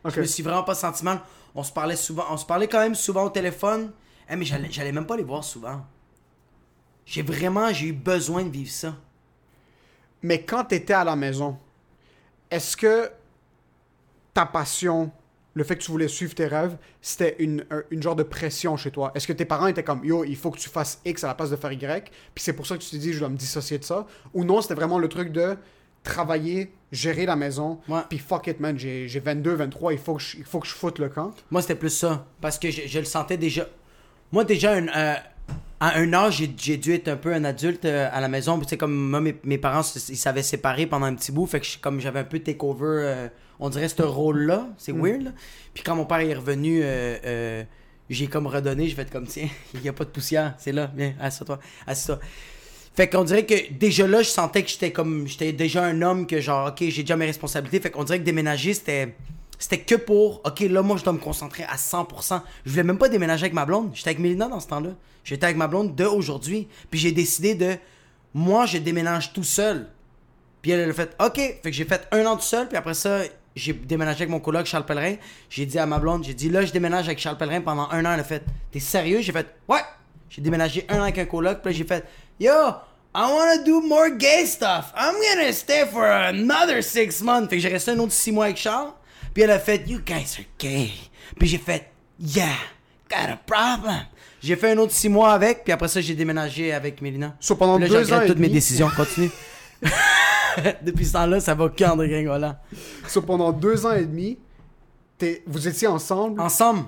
Ok. 0.05 0.13
Je 0.15 0.19
me 0.21 0.25
suis 0.25 0.43
vraiment 0.43 0.63
pas 0.63 0.75
senti 0.75 1.03
mal. 1.03 1.19
On 1.55 1.63
se 1.63 1.71
parlait 1.73 1.95
souvent, 1.97 2.23
on 2.29 2.37
se 2.37 2.45
parlait 2.45 2.67
quand 2.69 2.79
même 2.79 2.95
souvent 2.95 3.23
au 3.25 3.29
téléphone. 3.29 3.91
Eh, 4.29 4.35
mais 4.37 4.45
j'allais, 4.45 4.69
j'allais 4.71 4.91
même 4.93 5.05
pas 5.07 5.17
les 5.17 5.23
voir 5.23 5.43
souvent. 5.43 5.81
J'ai 7.05 7.21
vraiment, 7.23 7.73
j'ai 7.73 7.87
eu 7.87 7.93
besoin 7.93 8.43
de 8.43 8.49
vivre 8.49 8.69
ça. 8.71 8.93
Mais 10.21 10.41
quand 10.43 10.65
t'étais 10.65 10.93
à 10.93 11.03
la 11.03 11.15
maison 11.15 11.57
est-ce 12.51 12.75
que 12.77 13.09
ta 14.33 14.45
passion 14.45 15.11
le 15.55 15.63
fait 15.63 15.75
que 15.77 15.83
tu 15.83 15.91
voulais 15.91 16.07
suivre 16.07 16.33
tes 16.35 16.45
rêves 16.47 16.77
c'était 17.01 17.35
une, 17.39 17.65
un- 17.71 17.83
une 17.91 18.01
genre 18.01 18.15
de 18.15 18.23
pression 18.23 18.77
chez 18.77 18.91
toi? 18.91 19.11
Est-ce 19.15 19.27
que 19.27 19.33
tes 19.33 19.45
parents 19.45 19.67
étaient 19.67 19.83
comme 19.83 20.03
yo 20.05 20.23
il 20.23 20.35
faut 20.37 20.51
que 20.51 20.59
tu 20.59 20.69
fasses 20.69 20.99
X 21.05 21.23
à 21.23 21.27
la 21.27 21.35
place 21.35 21.49
de 21.49 21.55
faire 21.55 21.71
Y 21.71 22.11
puis 22.35 22.43
c'est 22.43 22.53
pour 22.53 22.65
ça 22.67 22.77
que 22.77 22.83
tu 22.83 22.89
t'es 22.91 22.97
dit 22.97 23.13
je 23.13 23.19
dois 23.19 23.29
me 23.29 23.37
dissocier 23.37 23.77
de 23.79 23.83
ça? 23.83 24.05
Ou 24.33 24.43
non 24.43 24.61
c'était 24.61 24.75
vraiment 24.75 24.99
le 24.99 25.09
truc 25.09 25.31
de 25.31 25.57
travailler 26.03 26.71
gérer 26.91 27.25
la 27.25 27.35
maison 27.35 27.79
Ouais. 27.89 27.99
puis 28.07 28.19
fuck 28.19 28.47
it 28.47 28.59
man 28.59 28.77
j'ai 28.79 29.07
j'ai 29.09 29.19
22 29.19 29.53
23 29.55 29.93
il 29.93 29.99
faut 29.99 30.15
que 30.15 30.21
je, 30.21 30.37
il 30.37 30.43
faut 30.45 30.59
que 30.59 30.67
je 30.67 30.73
foute 30.73 30.97
le 30.99 31.09
camp? 31.09 31.33
Moi, 31.51 31.61
c'était 31.61 31.75
plus 31.75 31.89
ça. 31.89 32.25
Parce 32.41 32.57
que 32.57 32.71
je, 32.71 32.83
je 32.87 32.99
le 32.99 33.05
sentais 33.05 33.35
déjà. 33.37 33.67
Moi, 34.31 34.45
déjà, 34.45 34.71
un, 34.73 34.87
euh, 34.87 35.15
à 35.79 35.97
un 35.97 36.11
âge, 36.13 36.43
j'ai, 36.57 36.77
dû 36.77 36.93
être 36.93 37.07
un 37.07 37.15
peu 37.15 37.33
un 37.33 37.43
adulte 37.45 37.85
euh, 37.85 38.09
à 38.11 38.19
la 38.19 38.27
maison. 38.27 38.59
C'est 38.67 38.77
comme 38.77 38.93
moi, 38.93 39.21
mes, 39.21 39.35
mes 39.43 39.57
parents, 39.57 39.81
ils 40.09 40.17
s'avaient 40.17 40.43
séparés 40.43 40.87
pendant 40.87 41.05
un 41.05 41.15
petit 41.15 41.31
bout. 41.31 41.45
Fait 41.45 41.59
que 41.59 41.65
je- 41.65 41.77
comme 41.79 41.99
j'avais 42.01 42.19
un 42.19 42.23
peu 42.25 42.39
take 42.39 42.57
over, 42.61 42.85
euh, 42.85 43.27
on 43.59 43.69
dirait, 43.69 43.87
ce 43.87 44.01
rôle-là. 44.01 44.67
C'est 44.77 44.91
weird, 44.91 45.21
là. 45.23 45.31
Puis 45.73 45.83
quand 45.83 45.95
mon 45.95 46.05
père 46.05 46.19
est 46.19 46.33
revenu, 46.33 46.81
euh, 46.83 47.63
j'ai 48.09 48.27
comme 48.27 48.47
redonné. 48.47 48.87
J'ai 48.87 48.95
fait 48.95 49.09
comme, 49.09 49.25
tiens, 49.27 49.47
il 49.73 49.79
n'y 49.81 49.87
a 49.89 49.93
pas 49.93 50.03
de 50.05 50.09
poussière. 50.09 50.55
C'est 50.57 50.71
là, 50.73 50.91
viens, 50.95 51.13
assieds-toi. 51.21 51.59
Assieds-toi. 51.87 52.19
Fait 52.95 53.07
qu'on 53.07 53.23
dirait 53.23 53.45
que 53.45 53.71
déjà 53.71 54.05
là, 54.07 54.21
je 54.21 54.27
sentais 54.29 54.63
que 54.63 54.69
j'étais 54.69 54.91
comme. 54.91 55.25
J'étais 55.27 55.53
déjà 55.53 55.85
un 55.85 56.01
homme 56.01 56.27
que 56.27 56.41
genre, 56.41 56.69
ok, 56.69 56.83
j'ai 56.89 57.03
déjà 57.03 57.15
mes 57.15 57.27
responsabilités. 57.27 57.79
Fait 57.79 57.91
qu'on 57.91 58.03
dirait 58.03 58.19
que 58.19 58.25
déménager, 58.25 58.73
c'était. 58.73 59.15
C'était 59.59 59.79
que 59.79 59.95
pour, 59.95 60.41
ok, 60.45 60.61
là, 60.61 60.81
moi, 60.81 60.95
je 60.97 61.03
dois 61.03 61.11
me 61.11 61.19
concentrer 61.19 61.63
à 61.65 61.75
100%. 61.75 62.41
Je 62.65 62.71
voulais 62.71 62.83
même 62.83 62.97
pas 62.97 63.09
déménager 63.09 63.43
avec 63.43 63.53
ma 63.53 63.65
blonde. 63.65 63.91
J'étais 63.93 64.11
avec 64.11 64.19
Mélina 64.19 64.47
dans 64.47 64.61
ce 64.61 64.67
temps-là. 64.67 64.91
J'étais 65.25 65.43
avec 65.43 65.57
ma 65.57 65.67
blonde 65.67 65.95
de 65.95 66.05
aujourd'hui. 66.05 66.69
Puis 66.89 66.99
j'ai 66.99 67.11
décidé 67.11 67.55
de, 67.55 67.75
moi, 68.33 68.65
je 68.65 68.77
déménage 68.77 69.33
tout 69.33 69.43
seul. 69.43 69.89
Puis 70.61 70.71
elle, 70.71 70.79
elle 70.79 70.89
a 70.91 70.93
fait, 70.93 71.13
ok. 71.19 71.35
Fait 71.35 71.59
que 71.61 71.71
j'ai 71.71 71.83
fait 71.83 72.07
un 72.11 72.25
an 72.25 72.37
tout 72.37 72.43
seul. 72.43 72.69
Puis 72.69 72.77
après 72.77 72.93
ça, 72.93 73.19
j'ai 73.53 73.73
déménagé 73.73 74.21
avec 74.21 74.29
mon 74.29 74.39
coloc 74.39 74.65
Charles 74.65 74.85
Pellerin. 74.85 75.15
J'ai 75.49 75.65
dit 75.65 75.77
à 75.77 75.85
ma 75.85 75.99
blonde, 75.99 76.23
j'ai 76.23 76.33
dit, 76.33 76.49
là, 76.49 76.63
je 76.63 76.71
déménage 76.71 77.07
avec 77.07 77.19
Charles 77.19 77.37
Pellerin 77.37 77.59
pendant 77.59 77.89
un 77.91 78.05
an. 78.05 78.13
Elle 78.13 78.21
a 78.21 78.23
fait, 78.23 78.43
t'es 78.71 78.79
sérieux? 78.79 79.19
J'ai 79.19 79.33
fait, 79.33 79.47
ouais. 79.67 79.81
J'ai 80.29 80.41
déménagé 80.41 80.85
un 80.87 80.99
an 80.99 81.03
avec 81.03 81.17
un 81.17 81.25
coloc. 81.25 81.59
Puis 81.61 81.73
là, 81.73 81.77
j'ai 81.77 81.83
fait, 81.83 82.05
yo, 82.39 82.53
I 83.13 83.29
wanna 83.29 83.57
do 83.63 83.81
more 83.81 84.09
gay 84.09 84.45
stuff. 84.45 84.93
I'm 84.95 85.15
gonna 85.15 85.51
stay 85.51 85.85
for 85.85 86.05
another 86.05 86.81
six 86.81 87.21
months. 87.21 87.49
Fait 87.49 87.57
que 87.57 87.61
j'ai 87.61 87.69
resté 87.69 87.91
un 87.91 87.99
autre 87.99 88.13
six 88.13 88.31
mois 88.31 88.45
avec 88.45 88.57
Charles. 88.57 88.93
Puis 89.33 89.43
elle 89.43 89.51
a 89.51 89.59
fait, 89.59 89.83
you 89.87 89.99
guys 90.05 90.35
are 90.37 90.45
gay. 90.59 90.89
Puis 91.37 91.47
j'ai 91.47 91.57
fait, 91.57 91.89
yeah, 92.19 92.47
got 93.09 93.31
a 93.33 93.37
problem. 93.37 94.05
J'ai 94.41 94.55
fait 94.55 94.71
un 94.71 94.77
autre 94.77 94.93
six 94.93 95.09
mois 95.09 95.33
avec, 95.33 95.63
puis 95.63 95.73
après 95.73 95.87
ça, 95.89 95.99
j'ai 96.01 96.15
déménagé 96.15 96.71
avec 96.71 97.01
Mélina. 97.01 97.35
So, 97.39 97.55
pendant 97.55 97.77
Puis 97.77 97.89
là, 97.89 97.99
deux 98.01 98.13
ans 98.13 98.21
et 98.21 98.27
toutes 98.27 98.39
mes 98.39 98.47
décisions. 98.49 98.89
Continue. 98.95 99.29
Depuis 100.81 101.05
ce 101.05 101.13
temps-là, 101.13 101.39
ça 101.39 101.53
va 101.55 101.69
qu'en 101.69 101.95
dégringolant. 101.95 102.55
So, 103.07 103.21
pendant 103.21 103.51
deux 103.51 103.85
ans 103.85 103.93
et 103.93 104.05
demi, 104.05 104.37
t'es- 105.17 105.43
vous 105.45 105.67
étiez 105.67 105.87
ensemble, 105.87 106.39
Ensemble. 106.39 106.85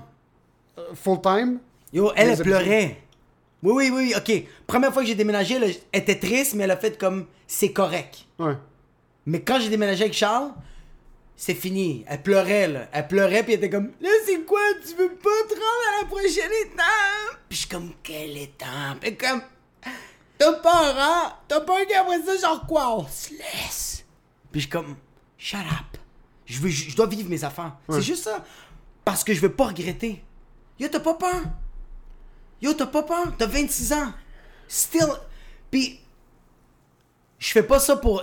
full 0.94 1.20
time. 1.20 1.58
Yo, 1.92 2.10
elle, 2.16 2.30
elle 2.30 2.38
pleurait. 2.38 2.98
Oui, 3.62 3.72
oui, 3.76 3.90
oui, 3.94 4.14
ok. 4.16 4.44
Première 4.66 4.92
fois 4.92 5.02
que 5.02 5.08
j'ai 5.08 5.14
déménagé, 5.14 5.58
là, 5.58 5.66
elle 5.92 6.00
était 6.00 6.18
triste, 6.18 6.54
mais 6.54 6.64
elle 6.64 6.70
a 6.70 6.76
fait 6.76 6.98
comme 6.98 7.26
c'est 7.46 7.70
correct. 7.72 8.24
Ouais. 8.38 8.54
Mais 9.26 9.40
quand 9.42 9.60
j'ai 9.60 9.68
déménagé 9.68 10.02
avec 10.04 10.14
Charles, 10.14 10.50
c'est 11.36 11.54
fini. 11.54 12.04
Elle 12.08 12.22
pleurait, 12.22 12.68
là. 12.68 12.88
Elle 12.92 13.08
pleurait, 13.08 13.42
puis 13.42 13.54
elle 13.54 13.58
était 13.58 13.70
comme 13.70 13.92
Là, 14.00 14.10
c'est 14.24 14.44
quoi? 14.44 14.60
Tu 14.86 14.94
veux 14.94 15.14
pas 15.14 15.30
te 15.48 15.54
rendre 15.54 15.98
à 15.98 16.02
la 16.02 16.06
prochaine 16.06 16.50
étape 16.64 17.40
Puis 17.48 17.56
je 17.56 17.60
suis 17.62 17.68
comme 17.68 17.92
Quelle 18.02 18.36
étape 18.36 19.00
Puis 19.00 19.16
comme 19.16 19.42
T'as 20.38 20.52
peur, 20.54 20.96
hein 20.98 21.32
T'as 21.48 21.60
peur 21.60 21.78
qu'après 21.88 22.22
ça, 22.22 22.36
genre 22.36 22.66
quoi? 22.66 22.96
On 22.98 23.06
se 23.06 23.30
laisse. 23.30 24.04
Puis 24.50 24.60
je 24.60 24.66
suis 24.66 24.70
comme 24.70 24.96
Shut 25.38 25.58
up. 25.58 25.98
Je, 26.46 26.60
veux, 26.60 26.68
je, 26.68 26.90
je 26.90 26.96
dois 26.96 27.06
vivre 27.06 27.28
mes 27.28 27.42
affaires. 27.42 27.76
C'est 27.88 28.02
juste 28.02 28.24
ça. 28.24 28.44
Parce 29.04 29.24
que 29.24 29.32
je 29.34 29.40
veux 29.40 29.52
pas 29.52 29.66
regretter. 29.68 30.22
Yo, 30.78 30.88
t'as 30.88 31.00
pas 31.00 31.14
peur? 31.14 31.42
Yo, 32.60 32.72
t'as 32.74 32.86
pas 32.86 33.02
peur? 33.02 33.32
T'as 33.36 33.46
26 33.46 33.92
ans. 33.92 34.12
Still. 34.68 35.08
Puis 35.70 36.00
je 37.38 37.50
fais 37.50 37.62
pas 37.62 37.80
ça 37.80 37.96
pour. 37.96 38.22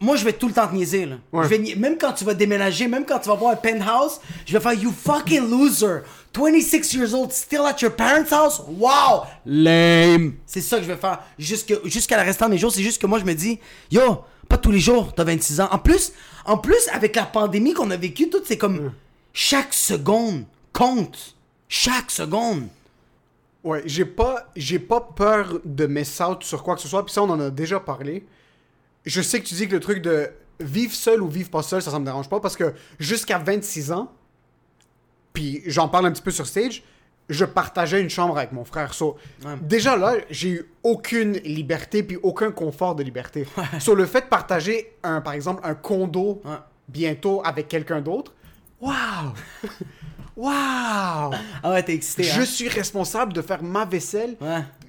Moi, 0.00 0.16
je 0.16 0.24
vais 0.24 0.32
tout 0.32 0.48
le 0.48 0.54
temps 0.54 0.66
te 0.66 0.74
niaiser, 0.74 1.04
là. 1.06 1.16
Ouais. 1.32 1.44
Je 1.44 1.48
vais 1.50 1.58
ni- 1.58 1.74
Même 1.76 1.98
quand 1.98 2.12
tu 2.14 2.24
vas 2.24 2.32
déménager, 2.34 2.88
même 2.88 3.04
quand 3.04 3.18
tu 3.18 3.28
vas 3.28 3.34
voir 3.34 3.52
un 3.52 3.56
penthouse, 3.56 4.18
je 4.46 4.52
vais 4.52 4.60
faire 4.60 4.72
You 4.72 4.90
fucking 4.92 5.50
loser. 5.50 6.00
26 6.34 6.94
years 6.94 7.12
old, 7.14 7.30
still 7.32 7.60
at 7.66 7.76
your 7.82 7.92
parents' 7.94 8.30
house? 8.32 8.62
Wow! 8.66 9.24
Lame! 9.44 10.34
C'est 10.46 10.60
ça 10.62 10.78
que 10.78 10.84
je 10.84 10.88
vais 10.88 10.96
faire 10.96 11.18
jusqu'à 11.38 12.16
la 12.16 12.22
restant 12.22 12.46
de 12.46 12.52
mes 12.52 12.58
jours. 12.58 12.72
C'est 12.72 12.82
juste 12.82 13.00
que 13.00 13.06
moi, 13.06 13.18
je 13.18 13.24
me 13.24 13.34
dis 13.34 13.58
Yo, 13.90 14.22
Pas 14.48 14.56
tous 14.58 14.70
les 14.72 14.80
jours, 14.80 15.12
t'as 15.14 15.24
26 15.24 15.60
ans. 15.60 15.68
En 15.70 15.78
plus, 15.78 16.12
en 16.44 16.56
plus 16.56 16.88
avec 16.92 17.14
la 17.14 17.24
pandémie 17.26 17.72
qu'on 17.74 17.90
a 17.90 17.96
vécue, 17.96 18.28
tout, 18.30 18.40
c'est 18.44 18.56
comme 18.58 18.92
chaque 19.32 19.72
seconde 19.74 20.44
compte. 20.72 21.36
Chaque 21.68 22.10
seconde. 22.10 22.66
Ouais, 23.62 23.82
j'ai 23.84 24.06
pas, 24.06 24.46
j'ai 24.56 24.78
pas 24.78 25.00
peur 25.00 25.60
de 25.64 25.86
miss 25.86 26.18
out 26.20 26.42
sur 26.42 26.62
quoi 26.62 26.74
que 26.76 26.80
ce 26.80 26.88
soit, 26.88 27.04
puis 27.04 27.12
ça, 27.12 27.22
on 27.22 27.28
en 27.30 27.38
a 27.38 27.50
déjà 27.50 27.78
parlé. 27.78 28.24
Je 29.06 29.20
sais 29.22 29.40
que 29.40 29.46
tu 29.46 29.54
dis 29.54 29.66
que 29.68 29.72
le 29.74 29.80
truc 29.80 30.02
de 30.02 30.30
vivre 30.60 30.92
seul 30.94 31.22
ou 31.22 31.28
vivre 31.28 31.50
pas 31.50 31.62
seul, 31.62 31.80
ça, 31.82 31.90
ça 31.90 31.98
me 31.98 32.04
dérange 32.04 32.28
pas, 32.28 32.40
parce 32.40 32.56
que 32.56 32.74
jusqu'à 32.98 33.38
26 33.38 33.92
ans, 33.92 34.12
puis 35.32 35.62
j'en 35.66 35.88
parle 35.88 36.06
un 36.06 36.12
petit 36.12 36.22
peu 36.22 36.30
sur 36.30 36.46
stage, 36.46 36.82
je 37.28 37.44
partageais 37.44 38.00
une 38.00 38.10
chambre 38.10 38.36
avec 38.36 38.52
mon 38.52 38.64
frère. 38.64 38.92
So, 38.92 39.16
Ouais. 39.44 39.54
Déjà 39.62 39.96
là, 39.96 40.14
j'ai 40.30 40.48
eu 40.50 40.70
aucune 40.82 41.34
liberté, 41.38 42.02
puis 42.02 42.18
aucun 42.22 42.50
confort 42.50 42.94
de 42.96 43.02
liberté. 43.04 43.46
Sur 43.78 43.94
le 43.96 44.04
fait 44.06 44.22
de 44.22 44.26
partager, 44.26 44.96
un, 45.04 45.20
par 45.20 45.32
exemple, 45.34 45.60
un 45.64 45.74
condo 45.74 46.42
Ouais. 46.44 46.56
bientôt 46.88 47.40
avec 47.44 47.68
quelqu'un 47.68 48.00
d'autre, 48.00 48.34
waouh! 48.80 49.32
Waouh! 50.36 51.32
Ah 51.62 51.70
ouais, 51.70 51.82
t'es 51.82 51.94
excité, 51.94 52.22
Je 52.22 52.40
hein? 52.40 52.44
suis 52.46 52.68
responsable 52.68 53.32
de 53.34 53.42
faire 53.42 53.62
ma 53.62 53.84
vaisselle. 53.84 54.36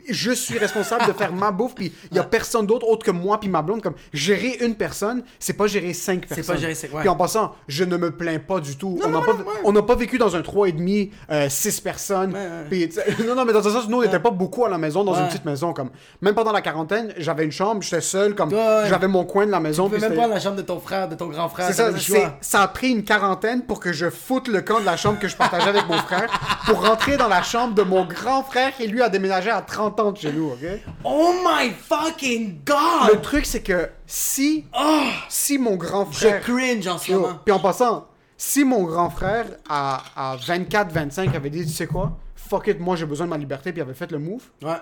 Je 0.09 0.31
suis 0.31 0.57
responsable 0.57 1.07
de 1.07 1.13
faire 1.13 1.33
ma 1.33 1.51
bouffe, 1.51 1.75
puis 1.75 1.93
il 2.11 2.17
y 2.17 2.19
a 2.19 2.23
personne 2.23 2.65
d'autre 2.65 2.87
autre 2.87 3.05
que 3.05 3.11
moi 3.11 3.39
puis 3.39 3.49
ma 3.49 3.61
blonde. 3.61 3.81
Comme 3.81 3.95
gérer 4.13 4.57
une 4.61 4.75
personne, 4.75 5.23
c'est 5.39 5.53
pas 5.53 5.67
gérer 5.67 5.93
cinq 5.93 6.27
pas 6.27 6.35
personnes. 6.35 6.57
gérer 6.57 6.75
cinq, 6.75 6.93
ouais. 6.93 7.01
Puis 7.01 7.09
en 7.09 7.15
passant, 7.15 7.55
je 7.67 7.83
ne 7.83 7.97
me 7.97 8.11
plains 8.11 8.39
pas 8.39 8.59
du 8.59 8.77
tout. 8.77 8.99
on 9.03 9.09
n'a 9.09 9.21
pas, 9.21 9.33
ouais. 9.33 9.81
pas 9.81 9.95
vécu 9.95 10.17
dans 10.17 10.35
un 10.35 10.41
3,5, 10.41 11.11
euh, 11.31 11.49
6 11.49 11.81
personnes. 11.81 12.33
Ouais. 12.33 12.65
Puis, 12.69 12.89
non, 13.27 13.35
non, 13.35 13.45
mais 13.45 13.53
dans 13.53 13.67
un 13.67 13.71
sens, 13.71 13.87
nous, 13.87 13.97
on 13.97 14.01
n'était 14.01 14.19
pas 14.19 14.31
beaucoup 14.31 14.65
à 14.65 14.69
la 14.69 14.77
maison, 14.77 15.03
dans 15.03 15.15
une 15.15 15.27
petite 15.27 15.45
maison. 15.45 15.73
comme 15.73 15.89
Même 16.21 16.35
pendant 16.35 16.51
la 16.51 16.61
quarantaine, 16.61 17.13
j'avais 17.17 17.45
une 17.45 17.51
chambre, 17.51 17.81
j'étais 17.81 18.01
seul, 18.01 18.35
comme 18.35 18.51
j'avais 18.51 19.07
mon 19.07 19.25
coin 19.25 19.45
de 19.45 19.51
la 19.51 19.59
maison. 19.59 19.89
Tu 19.89 19.99
même 19.99 20.13
prendre 20.13 20.33
la 20.33 20.39
chambre 20.39 20.55
de 20.57 20.61
ton 20.61 20.79
frère, 20.79 21.07
de 21.07 21.15
ton 21.15 21.27
grand 21.27 21.49
frère. 21.49 21.67
c'est 21.67 21.73
ça, 21.73 21.91
pas 21.91 21.99
c'est- 21.99 22.31
ça 22.41 22.61
a 22.61 22.67
pris 22.67 22.89
une 22.89 23.03
quarantaine 23.03 23.63
pour 23.63 23.79
que 23.79 23.93
je 23.93 24.09
foute 24.09 24.47
le 24.47 24.61
camp 24.61 24.79
de 24.79 24.85
la 24.85 24.97
chambre 24.97 25.19
que 25.19 25.27
je 25.27 25.35
partageais 25.35 25.69
avec 25.69 25.87
mon 25.87 25.97
frère 25.97 26.29
pour 26.65 26.85
rentrer 26.85 27.17
dans 27.17 27.27
la 27.27 27.41
chambre 27.41 27.73
de 27.73 27.83
mon 27.83 28.05
grand 28.05 28.43
frère 28.43 28.75
qui 28.75 28.87
lui 28.87 29.01
a 29.01 29.09
déménagé 29.09 29.49
à 29.49 29.61
30 29.61 29.90
ans 29.99 30.11
de 30.11 30.17
chez 30.17 30.31
nous, 30.31 30.49
ok? 30.51 30.65
Oh 31.03 31.33
my 31.45 31.71
fucking 31.71 32.59
Le 32.67 33.13
god! 33.13 33.21
truc, 33.21 33.45
c'est 33.45 33.61
que 33.61 33.89
si, 34.05 34.65
Oh! 34.77 35.03
si 35.29 35.57
mon 35.57 35.75
grand 35.75 36.09
Je 36.11 36.17
frère. 36.19 36.41
cringe 36.41 36.87
en 36.87 36.97
ce 36.97 37.11
moment. 37.11 37.39
Puis 37.45 37.51
en 37.53 37.59
passant, 37.59 38.07
si 38.37 38.63
mon 38.63 38.83
grand 38.83 39.09
frère 39.09 39.45
à, 39.69 40.03
à 40.15 40.37
24-25 40.37 41.35
avait 41.35 41.49
dit, 41.49 41.65
tu 41.65 41.71
sais 41.73 41.87
quoi, 41.87 42.17
fuck 42.35 42.67
it, 42.67 42.79
moi 42.79 42.95
j'ai 42.95 43.05
besoin 43.05 43.25
de 43.27 43.29
ma 43.31 43.37
liberté, 43.37 43.71
puis 43.71 43.81
avait 43.81 43.93
fait 43.93 44.11
le 44.11 44.19
move, 44.19 44.43
Ouais. 44.63 44.77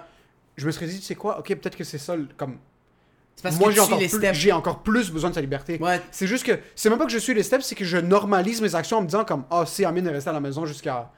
je 0.57 0.65
me 0.65 0.71
serais 0.71 0.85
dit, 0.87 0.99
tu 0.99 1.05
sais 1.05 1.15
quoi, 1.15 1.39
ok, 1.39 1.47
peut-être 1.55 1.75
que 1.75 1.83
c'est 1.83 1.97
ça, 1.97 2.15
le- 2.15 2.27
comme. 2.37 2.57
Parce 3.41 3.57
moi 3.57 3.71
j'ai 3.71 3.79
encore, 3.79 3.97
plus, 3.99 4.51
encore 4.51 4.79
plus 4.83 5.11
besoin 5.11 5.29
de 5.29 5.35
sa 5.35 5.39
liberté. 5.41 5.77
Ouais. 5.81 6.01
C'est 6.11 6.27
juste 6.27 6.45
que, 6.45 6.59
c'est 6.75 6.89
même 6.89 6.99
pas 6.99 7.05
que 7.05 7.11
je 7.11 7.17
suis 7.17 7.33
les 7.33 7.43
steps, 7.43 7.63
c'est 7.65 7.75
que 7.75 7.85
je 7.85 7.95
normalise 7.97 8.61
mes 8.61 8.75
actions 8.75 8.97
en 8.97 9.01
me 9.01 9.07
disant, 9.07 9.23
comme, 9.23 9.45
ah, 9.49 9.65
si 9.65 9.85
Amine 9.85 10.07
est 10.07 10.11
resté 10.11 10.29
à 10.29 10.33
la 10.33 10.41
maison 10.41 10.65
jusqu'à 10.65 11.09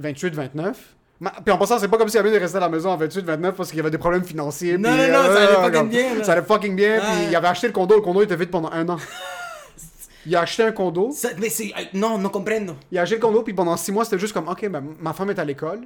28-29. 0.00 0.74
Ma- 1.22 1.30
Puis 1.44 1.52
en 1.54 1.56
passant, 1.58 1.78
c'est 1.78 1.88
pas 1.88 1.96
comme 1.96 2.08
si 2.10 2.18
Amine 2.18 2.34
est 2.34 2.38
resté 2.38 2.58
à 2.58 2.60
la 2.60 2.68
maison 2.68 2.92
à 2.92 2.96
28-29 2.98 3.52
parce 3.52 3.70
qu'il 3.70 3.78
y 3.78 3.80
avait 3.80 3.90
des 3.90 3.96
problèmes 3.98 4.24
financiers. 4.24 4.76
Non, 4.76 4.90
puis, 4.90 4.98
non, 5.10 5.22
non, 5.22 5.24
ça 5.34 5.36
allait 5.42 5.54
fucking 5.54 5.72
comme- 5.72 5.88
bien, 5.88 6.14
là. 6.16 6.24
Ça 6.24 6.32
allait 6.32 6.42
fucking 6.42 6.76
bien, 6.76 6.98
puis 7.00 7.26
il 7.30 7.36
avait 7.36 7.48
acheté 7.48 7.66
le 7.68 7.72
condo, 7.72 7.94
le 7.94 8.00
condo 8.02 8.20
était 8.22 8.36
vide 8.36 8.50
pendant 8.50 8.70
un 8.70 8.86
an. 8.90 8.96
Il 10.24 10.36
a 10.36 10.42
acheté 10.42 10.62
un 10.62 10.70
condo, 10.70 11.10
Ça- 11.12 11.30
mais 11.38 11.48
c'est. 11.48 11.72
euh, 11.76 11.82
Non, 11.94 12.16
non 12.16 12.28
comprendo. 12.28 12.76
il 12.92 12.98
a 12.98 13.02
acheté 13.02 13.16
le 13.16 13.20
condo, 13.20 13.42
puis 13.42 13.54
pendant 13.54 13.76
six 13.76 13.90
mois, 13.90 14.04
c'était 14.04 14.20
juste 14.20 14.32
comme, 14.32 14.46
ok, 14.48 14.68
ben, 14.68 14.80
ma 15.00 15.12
femme 15.12 15.30
est 15.30 15.38
à 15.40 15.44
l'école, 15.44 15.80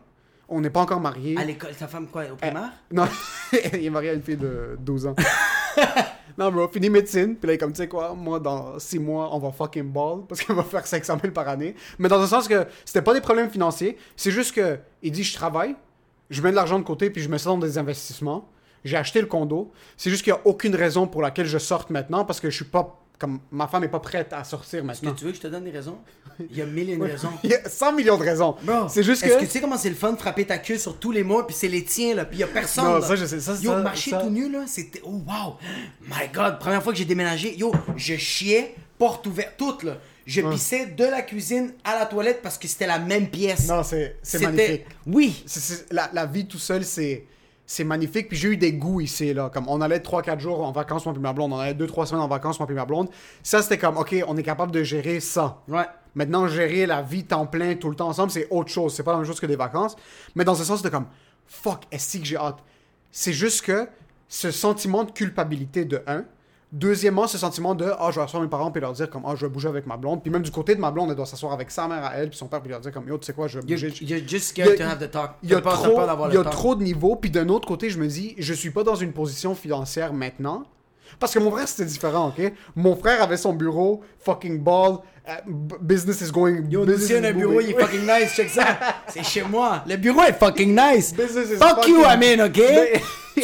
on 0.46 0.60
n'est 0.60 0.68
pas 0.68 0.80
encore 0.80 1.00
mariés. 1.00 1.36
À 1.38 1.44
l'école, 1.44 1.70
ta 1.74 1.86
femme 1.88 2.06
quoi, 2.08 2.24
au 2.30 2.36
primaire? 2.36 2.68
Non, 2.92 3.08
il 3.72 3.86
est 3.86 3.88
marié 3.90 4.10
à 4.10 4.12
une 4.12 4.20
fille 4.22 4.36
de 4.36 4.76
12 4.78 5.06
ans. 5.06 5.14
non, 6.38 6.50
bro, 6.50 6.68
fini 6.68 6.90
médecine. 6.90 7.36
Puis 7.36 7.46
là, 7.46 7.52
il 7.52 7.56
est 7.56 7.58
comme, 7.58 7.72
tu 7.72 7.78
sais 7.78 7.88
quoi, 7.88 8.14
moi, 8.14 8.38
dans 8.38 8.78
6 8.78 8.98
mois, 8.98 9.34
on 9.34 9.38
va 9.38 9.52
fucking 9.52 9.90
ball 9.90 10.22
parce 10.28 10.42
qu'on 10.42 10.54
va 10.54 10.62
faire 10.62 10.86
500 10.86 11.18
000 11.20 11.32
par 11.32 11.48
année. 11.48 11.74
Mais 11.98 12.08
dans 12.08 12.20
le 12.20 12.26
sens 12.26 12.46
que 12.46 12.66
c'était 12.84 13.02
pas 13.02 13.14
des 13.14 13.20
problèmes 13.20 13.50
financiers. 13.50 13.96
C'est 14.16 14.30
juste 14.30 14.54
que, 14.54 14.78
il 15.02 15.12
dit, 15.12 15.24
je 15.24 15.34
travaille, 15.34 15.74
je 16.30 16.42
mets 16.42 16.50
de 16.50 16.56
l'argent 16.56 16.78
de 16.78 16.84
côté, 16.84 17.10
puis 17.10 17.22
je 17.22 17.28
mets 17.28 17.38
ça 17.38 17.50
dans 17.50 17.58
des 17.58 17.78
investissements. 17.78 18.48
J'ai 18.84 18.96
acheté 18.96 19.20
le 19.20 19.26
condo. 19.26 19.72
C'est 19.96 20.10
juste 20.10 20.22
qu'il 20.22 20.32
n'y 20.32 20.38
a 20.38 20.42
aucune 20.46 20.74
raison 20.74 21.06
pour 21.08 21.22
laquelle 21.22 21.46
je 21.46 21.58
sorte 21.58 21.90
maintenant 21.90 22.24
parce 22.24 22.38
que 22.38 22.50
je 22.50 22.56
suis 22.56 22.64
pas. 22.64 23.02
Comme 23.18 23.40
ma 23.50 23.66
femme 23.66 23.82
est 23.84 23.88
pas 23.88 24.00
prête 24.00 24.32
à 24.34 24.44
sortir 24.44 24.80
Est-ce 24.80 25.00
que 25.00 25.06
maintenant. 25.06 25.14
tu 25.14 25.24
veux 25.24 25.30
que 25.30 25.36
je 25.38 25.42
te 25.42 25.46
donne 25.46 25.64
des 25.64 25.70
raisons? 25.70 25.98
Il 26.50 26.56
y 26.56 26.60
a 26.60 26.66
mille 26.66 26.90
et 26.90 26.92
une 26.92 27.02
raisons. 27.02 27.30
Il 27.42 27.50
y 27.50 27.54
a 27.54 27.66
100 27.66 27.92
millions 27.94 28.18
de 28.18 28.22
raisons. 28.22 28.56
C'est 28.88 29.02
juste 29.02 29.22
que. 29.22 29.28
Est-ce 29.28 29.38
que 29.38 29.44
tu 29.44 29.50
sais 29.50 29.60
comment 29.62 29.78
c'est 29.78 29.88
le 29.88 29.94
fun 29.94 30.12
de 30.12 30.18
frapper 30.18 30.44
ta 30.44 30.58
queue 30.58 30.76
sur 30.76 30.98
tous 30.98 31.12
les 31.12 31.22
mois, 31.22 31.46
puis 31.46 31.56
c'est 31.58 31.68
les 31.68 31.82
tiens, 31.82 32.14
là, 32.14 32.26
puis 32.26 32.36
il 32.36 32.40
y 32.40 32.44
a 32.44 32.46
personne. 32.46 32.84
Non, 32.84 32.98
là. 32.98 33.00
ça, 33.06 33.16
je 33.16 33.24
sais. 33.24 33.40
Ça, 33.40 33.54
Yo, 33.54 33.70
ça- 33.72 33.78
marcher 33.78 34.10
ça- 34.10 34.18
tout 34.18 34.28
nu, 34.28 34.50
là, 34.50 34.64
c'était. 34.66 35.00
Oh, 35.02 35.22
wow! 35.26 35.56
My 36.02 36.28
god, 36.32 36.58
première 36.58 36.82
fois 36.82 36.92
que 36.92 36.98
j'ai 36.98 37.06
déménagé, 37.06 37.56
yo, 37.56 37.72
je 37.96 38.16
chiais, 38.16 38.74
porte 38.98 39.26
ouverte, 39.26 39.54
toute, 39.56 39.82
là. 39.84 39.96
Je 40.26 40.42
pissais 40.42 40.86
de 40.86 41.04
la 41.04 41.22
cuisine 41.22 41.72
à 41.84 41.98
la 41.98 42.04
toilette 42.04 42.42
parce 42.42 42.58
que 42.58 42.66
c'était 42.68 42.88
la 42.88 42.98
même 42.98 43.28
pièce. 43.30 43.66
Non, 43.68 43.82
c'est 43.82 44.16
magnifique. 44.42 44.84
Oui! 45.06 45.42
La, 45.90 46.10
la 46.12 46.26
vie 46.26 46.46
tout 46.46 46.58
seul, 46.58 46.84
c'est 46.84 47.24
c'est 47.66 47.84
magnifique. 47.84 48.28
Puis 48.28 48.36
j'ai 48.36 48.48
eu 48.48 48.56
des 48.56 48.72
goûts 48.72 49.00
ici, 49.00 49.34
là. 49.34 49.50
Comme 49.52 49.68
on 49.68 49.80
allait 49.80 49.98
3-4 49.98 50.38
jours 50.38 50.64
en 50.64 50.72
vacances, 50.72 51.04
moi 51.04 51.12
puis 51.12 51.22
ma 51.22 51.32
blonde. 51.32 51.52
On 51.52 51.58
allait 51.58 51.74
2-3 51.74 52.06
semaines 52.06 52.22
en 52.22 52.28
vacances, 52.28 52.58
moi 52.58 52.66
puis 52.66 52.76
ma 52.76 52.84
blonde. 52.84 53.08
Ça, 53.42 53.60
c'était 53.62 53.78
comme, 53.78 53.96
OK, 53.98 54.14
on 54.26 54.36
est 54.36 54.42
capable 54.42 54.72
de 54.72 54.82
gérer 54.82 55.20
ça. 55.20 55.62
Ouais. 55.68 55.86
Maintenant, 56.14 56.46
gérer 56.48 56.86
la 56.86 57.02
vie 57.02 57.24
temps 57.24 57.46
plein 57.46 57.74
tout 57.74 57.90
le 57.90 57.96
temps 57.96 58.08
ensemble, 58.08 58.30
c'est 58.30 58.46
autre 58.50 58.70
chose. 58.70 58.94
C'est 58.94 59.02
pas 59.02 59.12
la 59.12 59.18
même 59.18 59.26
chose 59.26 59.40
que 59.40 59.46
des 59.46 59.56
vacances. 59.56 59.96
Mais 60.34 60.44
dans 60.44 60.54
ce 60.54 60.64
sens, 60.64 60.78
c'était 60.78 60.90
comme, 60.90 61.06
fuck, 61.46 61.82
est-ce 61.90 62.18
que 62.18 62.24
j'ai 62.24 62.36
hâte? 62.36 62.58
C'est 63.10 63.32
juste 63.32 63.62
que 63.62 63.88
ce 64.28 64.50
sentiment 64.50 65.04
de 65.04 65.10
culpabilité 65.10 65.84
de 65.84 66.02
un. 66.06 66.24
Deuxièmement, 66.78 67.26
ce 67.26 67.38
sentiment 67.38 67.74
de 67.74 67.86
ah 67.98 68.10
je 68.10 68.16
vais 68.16 68.24
asseoir 68.24 68.42
mes 68.42 68.48
parents 68.50 68.70
puis 68.70 68.82
leur 68.82 68.92
dire 68.92 69.08
comme 69.08 69.22
ah 69.26 69.32
je 69.34 69.46
vais 69.46 69.50
bouger 69.50 69.68
avec 69.68 69.86
ma 69.86 69.96
blonde 69.96 70.20
puis 70.22 70.30
même 70.30 70.42
du 70.42 70.50
côté 70.50 70.74
de 70.74 70.80
ma 70.80 70.90
blonde 70.90 71.08
elle 71.08 71.16
doit 71.16 71.24
s'asseoir 71.24 71.54
avec 71.54 71.70
sa 71.70 71.88
mère 71.88 72.04
à 72.04 72.14
elle 72.16 72.28
puis 72.28 72.36
son 72.38 72.48
père 72.48 72.60
puis 72.60 72.70
leur 72.70 72.80
dire 72.80 72.92
comme 72.92 73.08
yo 73.08 73.16
tu 73.16 73.24
sais 73.24 73.32
quoi 73.32 73.48
je 73.48 73.58
vais 73.58 73.64
bouger 73.66 73.88
you're 74.02 74.18
just 74.28 74.56
Il 74.58 74.64
y 74.66 74.66
scared 74.68 74.72
a- 74.80 74.84
to 74.84 74.90
have 74.90 74.98
the 74.98 75.10
talk. 75.10 75.30
il 75.42 75.48
y 75.50 75.54
a 75.54 75.60
trop, 75.62 76.00
il 76.28 76.34
y 76.34 76.36
a 76.36 76.44
trop 76.44 76.74
de 76.74 76.82
niveaux. 76.82 77.16
Puis 77.16 77.30
d'un 77.30 77.48
autre 77.48 77.66
côté, 77.66 77.88
je 77.88 77.98
me 77.98 78.06
dis, 78.06 78.34
je 78.36 78.52
suis 78.52 78.70
pas 78.70 78.84
dans 78.84 78.94
une 78.94 79.12
position 79.12 79.54
financière 79.54 80.12
maintenant. 80.12 80.64
Parce 81.18 81.32
que 81.32 81.38
mon 81.38 81.50
frère, 81.50 81.66
c'était 81.68 81.84
différent, 81.84 82.28
ok? 82.36 82.52
Mon 82.74 82.96
frère 82.96 83.22
avait 83.22 83.36
son 83.36 83.52
bureau, 83.52 84.02
fucking 84.24 84.58
ball, 84.58 84.98
euh, 85.28 85.32
business 85.80 86.20
is 86.20 86.30
going. 86.30 86.64
Yo, 86.70 86.84
is 86.86 87.12
un 87.14 87.32
bureau, 87.32 87.60
il 87.60 87.70
est 87.70 87.80
fucking 87.80 88.02
nice, 88.02 88.32
check 88.34 88.48
ça. 88.50 88.78
C'est 89.08 89.24
chez 89.24 89.42
moi. 89.42 89.82
Le 89.86 89.96
bureau 89.96 90.22
est 90.22 90.38
fucking 90.38 90.74
nice. 90.74 91.12
Business 91.12 91.50
is 91.50 91.56
Fuck 91.56 91.86
you, 91.88 92.02
fucking- 92.02 92.04
Amin, 92.38 92.46
ok? 92.46 92.60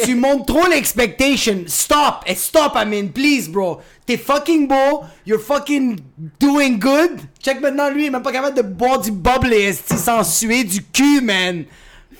Tu 0.03 0.15
montes 0.15 0.47
trop 0.47 0.65
l'expectation. 0.67 1.65
Stop. 1.67 2.23
Et 2.25 2.35
stop, 2.35 2.71
Amin, 2.75 3.07
please, 3.13 3.47
bro. 3.49 3.79
T'es 4.05 4.17
fucking 4.17 4.67
beau. 4.67 5.03
You're 5.25 5.39
fucking 5.41 5.99
doing 6.39 6.79
good. 6.79 7.19
Check 7.39 7.61
maintenant, 7.61 7.89
lui, 7.89 8.03
il 8.03 8.07
est 8.07 8.09
même 8.09 8.23
pas 8.23 8.31
capable 8.31 8.55
de 8.57 8.63
boire 8.63 8.99
du 8.99 9.11
bubbly, 9.11 9.55
esti, 9.55 9.95
sans 9.97 10.23
suer 10.23 10.63
du 10.63 10.81
cul, 10.83 11.21
man? 11.21 11.65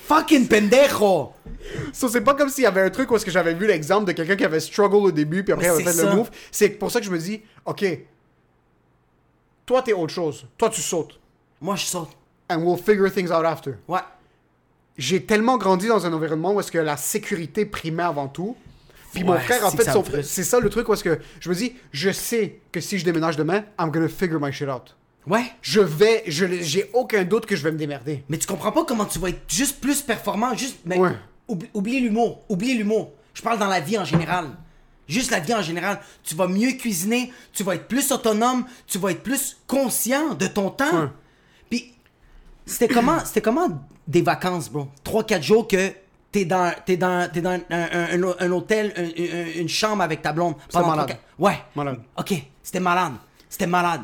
Fucking 0.08 0.48
pendejo. 0.48 1.32
So, 1.94 2.08
c'est 2.10 2.22
pas 2.22 2.34
comme 2.34 2.50
s'il 2.50 2.64
y 2.64 2.68
avait 2.68 2.82
un 2.82 2.90
truc 2.90 3.10
où 3.12 3.16
est-ce 3.16 3.26
que 3.26 3.32
j'avais 3.32 3.54
vu 3.54 3.68
l'exemple 3.68 4.06
de 4.06 4.12
quelqu'un 4.12 4.36
qui 4.36 4.46
avait 4.46 4.60
struggle 4.60 4.96
au 4.98 5.12
début, 5.12 5.44
puis 5.44 5.54
après 5.54 5.66
il 5.66 5.70
avait 5.70 5.84
fait 5.84 5.94
ça. 5.94 6.10
le 6.10 6.16
move. 6.16 6.30
C'est 6.52 6.70
pour 6.70 6.92
ça 6.92 7.00
que 7.00 7.06
je 7.06 7.12
me 7.12 7.18
dis, 7.18 7.42
ok, 7.66 7.86
toi 9.66 9.82
t'es 9.82 9.94
autre 9.94 10.14
chose. 10.14 10.46
Toi 10.58 10.70
tu 10.70 10.82
sautes. 10.82 11.20
Moi, 11.62 11.76
je 11.76 11.86
saute. 11.86 12.10
And 12.50 12.58
we'll 12.58 12.78
figure 12.78 13.10
things 13.12 13.32
out 13.32 13.46
after. 13.46 13.76
Ouais. 13.88 14.02
j'ai 14.98 15.24
tellement 15.24 15.58
grandi 15.58 15.88
dans 15.88 16.06
un 16.06 16.12
environnement 16.14 16.54
où 16.54 16.60
est-ce 16.60 16.72
que 16.72 16.78
la 16.78 16.98
sécurité 16.98 17.66
primait 17.66 18.04
avant 18.04 18.28
tout. 18.28 18.56
Puis 19.14 19.24
mon 19.24 19.38
frère, 19.38 19.66
en 19.66 19.72
fait, 19.72 19.90
son 19.92 20.04
c'est 20.24 20.44
ça 20.44 20.60
le 20.60 20.70
truc 20.70 20.90
où 20.90 20.94
est-ce 20.94 21.04
que 21.04 21.20
je 21.40 21.48
me 21.50 21.56
dis, 21.56 21.76
je 21.92 22.10
sais 22.12 22.60
que 22.72 22.82
si 22.82 22.98
je 22.98 23.06
déménage 23.06 23.38
demain, 23.38 23.64
I'm 23.80 23.92
gonna 23.92 24.10
figure 24.10 24.40
my 24.42 24.52
shit 24.52 24.68
out. 24.68 24.96
Ouais. 25.28 25.46
Je 25.62 25.80
vais, 25.80 26.24
je 26.28 26.46
j'ai 26.62 26.90
aucun 26.94 27.24
doute 27.24 27.46
que 27.46 27.56
je 27.56 27.64
vais 27.64 27.72
me 27.72 27.78
démerder. 27.78 28.24
Mais 28.28 28.38
tu 28.38 28.46
comprends 28.48 28.72
pas 28.74 28.84
comment 28.84 29.06
tu 29.06 29.20
vas 29.20 29.30
être 29.30 29.42
juste 29.48 29.80
plus 29.80 30.02
performant, 30.02 30.54
juste. 30.58 30.80
Mais 30.86 30.98
Ouais. 30.98 31.12
Oublie, 31.48 31.70
oublie 31.74 32.00
l'humour, 32.00 32.42
oublie 32.50 32.76
l'humour. 32.76 33.12
Je 33.34 33.42
parle 33.42 33.60
dans 33.60 33.68
la 33.68 33.80
vie 33.80 33.98
en 33.98 34.06
général. 34.06 34.50
Juste 35.08 35.32
la 35.32 35.40
vie 35.40 35.54
en 35.54 35.62
général. 35.62 36.00
Tu 36.24 36.34
vas 36.36 36.48
mieux 36.48 36.72
cuisiner, 36.74 37.32
tu 37.52 37.64
vas 37.64 37.76
être 37.76 37.88
plus 37.88 38.12
autonome, 38.12 38.66
tu 38.88 38.98
vas 39.00 39.12
être 39.12 39.24
plus 39.24 39.58
conscient 39.68 40.34
de 40.36 40.48
ton 40.48 40.70
temps. 40.70 41.02
Ouais. 41.02 41.08
Puis 41.70 41.94
c'était 42.66 42.88
comment, 42.88 43.20
c'était 43.26 43.42
comment 43.42 43.68
des 44.08 44.22
vacances, 44.22 44.70
bro? 44.70 44.88
3-4 45.04 45.42
jours 45.42 45.68
que 45.68 45.92
t'es 46.32 46.46
dans, 46.46 46.74
t'es 46.86 46.96
dans, 46.98 47.30
t'es 47.32 47.42
dans 47.42 47.52
un, 47.52 47.62
un- 47.70 48.22
un- 48.24 48.36
un 48.40 48.52
hôtel, 48.52 48.94
un- 48.96 49.04
un- 49.04 49.60
une 49.62 49.70
chambre 49.70 50.02
avec 50.04 50.22
ta 50.22 50.32
blonde. 50.32 50.56
pendant 50.72 50.88
malade. 50.88 51.08
3-4 51.10 51.20
Ouais. 51.40 51.60
Malade. 51.76 52.00
Ok, 52.18 52.34
c'était 52.64 52.80
malade. 52.80 53.14
C'était 53.50 53.68
malade. 53.68 54.02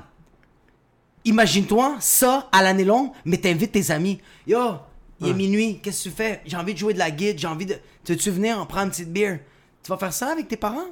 Imagine-toi 1.25 1.97
ça 1.99 2.47
à 2.51 2.63
l'année 2.63 2.85
longue, 2.85 3.11
mais 3.25 3.37
t'invites 3.37 3.71
tes 3.73 3.91
amis. 3.91 4.19
Yo, 4.47 4.75
il 5.21 5.27
est 5.27 5.33
minuit, 5.33 5.79
qu'est-ce 5.81 6.05
que 6.05 6.09
tu 6.09 6.15
fais? 6.15 6.41
J'ai 6.45 6.57
envie 6.57 6.73
de 6.73 6.79
jouer 6.79 6.93
de 6.93 6.99
la 6.99 7.11
guide, 7.11 7.37
j'ai 7.39 7.47
envie 7.47 7.65
de. 7.65 7.75
Tu 8.03 8.13
veux-tu 8.13 8.31
venir 8.31 8.57
en 8.59 8.65
prendre 8.65 8.85
une 8.85 8.91
petite 8.91 9.11
bière? 9.11 9.39
Tu 9.83 9.89
vas 9.89 9.97
faire 9.97 10.13
ça 10.13 10.31
avec 10.31 10.47
tes 10.47 10.57
parents? 10.57 10.87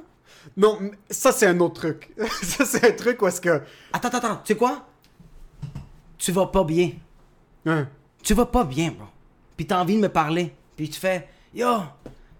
Non, 0.56 0.78
mais 0.80 0.90
ça 1.10 1.32
c'est 1.32 1.46
un 1.46 1.58
autre 1.60 1.80
truc. 1.80 2.10
ça 2.42 2.64
c'est 2.64 2.84
un 2.86 2.92
truc 2.92 3.20
où 3.22 3.28
est-ce 3.28 3.40
que. 3.40 3.62
Attends, 3.92 4.08
attends, 4.08 4.18
attends, 4.18 4.36
tu 4.44 4.52
sais 4.52 4.58
quoi? 4.58 4.86
Tu 6.18 6.32
vas 6.32 6.46
pas 6.46 6.64
bien. 6.64 6.92
Hein? 7.66 7.88
Tu 8.22 8.34
vas 8.34 8.46
pas 8.46 8.64
bien, 8.64 8.90
bro. 8.90 9.06
Puis 9.56 9.66
t'as 9.66 9.80
envie 9.80 9.96
de 9.96 10.00
me 10.00 10.08
parler. 10.08 10.52
Puis 10.76 10.90
tu 10.90 11.00
fais, 11.00 11.28
yo, 11.54 11.78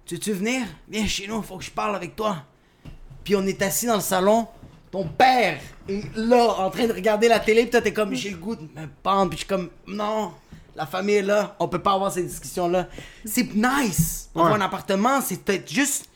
tu 0.04 0.14
veux-tu 0.14 0.32
venir? 0.32 0.66
Viens 0.88 1.06
chez 1.06 1.26
nous, 1.26 1.42
faut 1.42 1.58
que 1.58 1.64
je 1.64 1.70
parle 1.70 1.96
avec 1.96 2.14
toi. 2.16 2.44
puis 3.24 3.36
on 3.36 3.46
est 3.46 3.60
assis 3.62 3.86
dans 3.86 3.96
le 3.96 4.00
salon, 4.00 4.46
ton 4.90 5.04
père 5.04 5.60
est 5.88 6.16
là, 6.16 6.54
en 6.58 6.70
train 6.70 6.86
de 6.86 6.92
regarder 6.92 7.28
la 7.28 7.40
télé, 7.40 7.62
puis 7.62 7.70
toi, 7.70 7.80
t'es 7.80 7.92
comme, 7.92 8.14
j'ai 8.14 8.30
le 8.30 8.36
goût 8.36 8.56
de 8.56 8.62
me 8.62 8.86
pendre, 9.02 9.30
puis 9.30 9.38
je 9.38 9.44
suis 9.44 9.48
comme, 9.48 9.70
non, 9.86 10.32
la 10.78 10.86
famille 10.86 11.16
est 11.16 11.22
là, 11.22 11.56
on 11.58 11.66
peut 11.68 11.80
pas 11.80 11.92
avoir 11.94 12.12
ces 12.12 12.22
discussions-là. 12.22 12.86
C'est 13.24 13.52
nice. 13.54 14.30
Avoir 14.34 14.52
Ouais. 14.52 14.58
un 14.58 14.60
appartement, 14.62 15.20
c'est 15.20 15.42
peut-être 15.44 15.68
juste. 15.70 16.06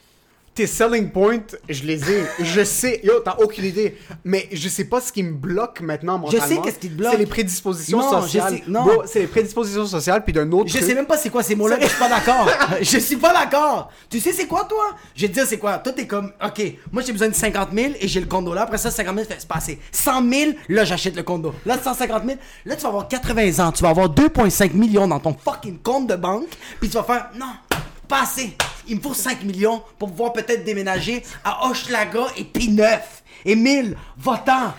Tes 0.54 0.66
selling 0.66 1.08
points, 1.10 1.38
je 1.66 1.82
les 1.84 2.10
ai. 2.12 2.24
Je 2.40 2.62
sais. 2.62 3.00
Yo, 3.02 3.20
t'as 3.24 3.36
aucune 3.38 3.64
idée. 3.64 3.96
Mais 4.22 4.48
je 4.52 4.68
sais 4.68 4.84
pas 4.84 5.00
ce 5.00 5.10
qui 5.10 5.22
me 5.22 5.32
bloque 5.32 5.80
maintenant 5.80 6.18
mentalement. 6.18 6.46
sais 6.46 6.58
qu'est-ce 6.62 6.78
qui 6.78 6.90
te 6.90 6.94
bloque. 6.94 7.12
C'est 7.12 7.18
les 7.18 7.24
prédispositions 7.26 7.98
Non, 7.98 8.18
je 8.20 8.22
sociales. 8.26 8.56
sais- 8.58 8.62
non. 8.68 8.86
C'est 9.06 9.20
les 9.20 9.26
prédispositions 9.28 9.86
sociales, 9.86 10.22
puis 10.24 10.34
d'un 10.34 10.52
autre 10.52 10.68
Je 10.68 10.74
truc. 10.76 10.86
sais 10.86 10.94
même 10.94 11.06
pas 11.06 11.16
c'est 11.16 11.30
quoi 11.30 11.42
ces 11.42 11.54
mots-là, 11.54 11.78
je 11.80 11.86
suis 11.86 11.98
pas 11.98 12.10
d'accord. 12.10 12.50
je 12.82 12.98
suis 12.98 13.16
pas 13.16 13.32
d'accord. 13.32 13.90
Tu 14.10 14.20
sais 14.20 14.32
c'est 14.32 14.46
quoi 14.46 14.64
toi? 14.64 14.94
Je 15.16 15.22
vais 15.22 15.28
te 15.28 15.32
dire 15.32 15.46
c'est 15.48 15.56
quoi. 15.56 15.78
Toi 15.78 15.92
t'es 15.94 16.06
comme, 16.06 16.30
ok, 16.44 16.62
moi 16.92 17.02
j'ai 17.02 17.12
besoin 17.12 17.28
de 17.28 17.34
50 17.34 17.70
000 17.74 17.92
et 17.98 18.06
j'ai 18.06 18.20
le 18.20 18.26
condo 18.26 18.52
là. 18.52 18.62
Après 18.64 18.76
ça 18.76 18.90
50 18.90 19.14
000 19.14 19.26
fait 19.26 19.36
c'est 19.38 19.48
pas 19.48 19.54
assez. 19.56 19.78
100 19.90 20.30
000, 20.30 20.50
là 20.68 20.84
j'achète 20.84 21.16
le 21.16 21.22
condo. 21.22 21.54
Là 21.64 21.78
150 21.82 22.24
000, 22.26 22.36
là 22.66 22.76
tu 22.76 22.82
vas 22.82 22.88
avoir 22.88 23.08
80 23.08 23.58
ans, 23.66 23.72
tu 23.72 23.82
vas 23.82 23.88
avoir 23.88 24.10
2,5 24.10 24.74
millions 24.74 25.08
dans 25.08 25.18
ton 25.18 25.34
fucking 25.42 25.78
compte 25.78 26.08
de 26.08 26.16
banque, 26.16 26.48
puis 26.78 26.90
tu 26.90 26.96
vas 26.98 27.04
faire 27.04 27.30
non. 27.38 27.46
Pas 28.06 28.24
assez. 28.24 28.54
Il 28.88 28.96
me 28.96 29.00
faut 29.00 29.14
5 29.14 29.42
millions 29.44 29.82
pour 29.98 30.10
pouvoir 30.10 30.32
peut-être 30.32 30.64
déménager 30.64 31.22
à 31.44 31.68
Hochelaga 31.68 32.26
et 32.36 32.44
P9. 32.44 33.00
Émile, 33.44 33.96
va-t'en. 34.18 34.72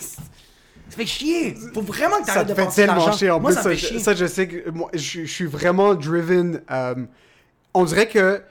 Ça 0.00 0.96
fait 0.96 1.06
chier. 1.06 1.54
Faut 1.74 1.82
vraiment 1.82 2.20
que 2.20 2.26
ça 2.26 2.44
t'arrêtes 2.44 2.46
te 2.48 2.52
de 2.52 2.56
fait 2.56 2.64
penser 2.64 2.76
tellement 2.86 2.94
l'argent. 3.04 3.18
chier. 3.18 3.30
En 3.30 3.40
Moi, 3.40 3.50
plus, 3.50 3.56
ça 3.56 3.62
ça, 3.62 3.70
fait 3.76 3.98
ça, 3.98 4.14
je 4.14 4.26
sais 4.26 4.48
que 4.48 4.70
moi, 4.70 4.88
je, 4.94 5.24
je 5.24 5.30
suis 5.32 5.46
vraiment 5.46 5.94
driven. 5.94 6.62
euh, 6.70 6.94
on 7.74 7.84
dirait 7.84 8.08
que 8.08 8.42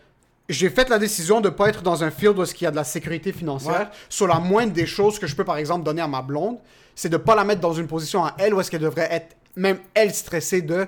j'ai 0.47 0.69
fait 0.69 0.87
la 0.89 0.99
décision 0.99 1.41
de 1.41 1.49
pas 1.49 1.69
être 1.69 1.81
dans 1.81 2.03
un 2.03 2.11
field 2.11 2.37
où 2.37 2.43
il 2.43 2.61
y 2.61 2.67
a 2.67 2.71
de 2.71 2.75
la 2.75 2.83
sécurité 2.83 3.33
financière. 3.33 3.79
Ouais. 3.79 3.87
Sur 4.09 4.27
la 4.27 4.35
moindre 4.39 4.73
des 4.73 4.85
choses 4.85 5.17
que 5.17 5.25
je 5.25 5.35
peux, 5.35 5.43
par 5.43 5.57
exemple, 5.57 5.83
donner 5.83 6.03
à 6.03 6.07
ma 6.07 6.21
blonde, 6.21 6.57
c'est 6.93 7.09
de 7.09 7.17
pas 7.17 7.33
la 7.35 7.43
mettre 7.43 7.61
dans 7.61 7.73
une 7.73 7.87
position 7.87 8.23
à 8.23 8.35
elle 8.37 8.53
où 8.53 8.59
est-ce 8.61 8.69
qu'elle 8.69 8.81
devrait 8.81 9.07
être, 9.11 9.35
même 9.55 9.79
elle, 9.95 10.13
stressée 10.13 10.61
de 10.61 10.85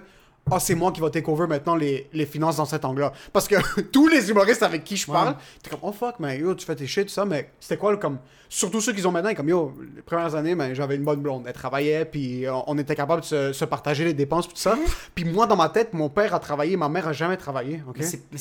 ah, 0.51 0.59
c'est 0.59 0.75
moi 0.75 0.91
qui 0.91 1.01
va 1.01 1.09
take 1.09 1.29
over 1.29 1.47
maintenant 1.47 1.75
les, 1.75 2.07
les 2.13 2.25
finances 2.25 2.55
dans 2.57 2.65
cet 2.65 2.85
angle-là. 2.85 3.11
Parce 3.33 3.47
que 3.47 3.55
tous 3.91 4.07
les 4.07 4.29
humoristes 4.29 4.63
avec 4.63 4.83
qui 4.83 4.95
je 4.97 5.05
parle, 5.07 5.35
t'es 5.61 5.69
comme, 5.69 5.79
oh 5.83 5.91
fuck, 5.91 6.15
mais 6.19 6.39
yo, 6.39 6.55
tu 6.55 6.65
fais 6.65 6.75
tes 6.75 6.87
shit, 6.87 7.07
tout 7.07 7.13
ça, 7.13 7.25
mais 7.25 7.51
c'était 7.59 7.77
quoi, 7.77 7.91
le- 7.91 7.97
comme, 7.97 8.17
surtout 8.49 8.79
ceux 8.81 8.93
qui 8.93 9.05
ont 9.05 9.11
maintenant, 9.11 9.33
comme, 9.33 9.49
yo, 9.49 9.73
les 9.95 10.01
premières 10.01 10.35
années, 10.35 10.55
ben, 10.55 10.73
j'avais 10.73 10.95
une 10.95 11.03
bonne 11.03 11.19
blonde. 11.21 11.43
Elle 11.47 11.53
travaillait, 11.53 12.05
puis 12.05 12.45
on, 12.49 12.63
on 12.69 12.77
était 12.77 12.95
capable 12.95 13.21
de 13.21 13.25
se, 13.25 13.53
se 13.53 13.65
partager 13.65 14.05
les 14.05 14.13
dépenses, 14.13 14.47
tout 14.47 14.55
ça. 14.55 14.77
Puis 15.15 15.25
moi, 15.25 15.47
dans 15.47 15.55
ma 15.57 15.69
tête, 15.69 15.93
mon 15.93 16.09
père 16.09 16.33
a 16.33 16.39
travaillé, 16.39 16.77
ma 16.77 16.89
mère 16.89 17.07
a 17.07 17.13
jamais 17.13 17.37
travaillé, 17.37 17.81
ok? 17.87 17.97
Mais 18.31 18.37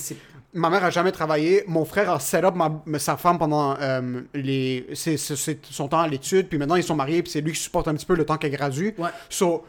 Ma 0.54 0.70
mère 0.70 0.84
a 0.84 0.90
jamais 0.90 1.12
travaillé. 1.12 1.64
Mon 1.66 1.84
frère 1.84 2.10
a 2.10 2.18
set 2.20 2.42
up 2.44 2.54
ma- 2.54 2.98
sa 2.98 3.16
femme 3.18 3.36
pendant 3.38 3.76
euh, 3.78 4.22
les, 4.32 4.86
c'est- 4.94 5.16
c'est- 5.18 5.36
c'est 5.36 5.58
son 5.70 5.86
temps 5.88 6.00
à 6.00 6.08
l'étude. 6.08 6.48
Puis 6.48 6.56
maintenant, 6.56 6.76
ils 6.76 6.82
sont 6.84 6.94
mariés. 6.96 7.22
Puis 7.22 7.32
c'est 7.32 7.42
lui 7.42 7.52
qui 7.52 7.60
supporte 7.60 7.88
un 7.88 7.94
petit 7.94 8.06
peu 8.06 8.14
le 8.14 8.24
temps 8.24 8.38
qu'elle 8.38 8.52
gradue. 8.52 8.94
Ouais. 8.96 9.10
So, 9.28 9.64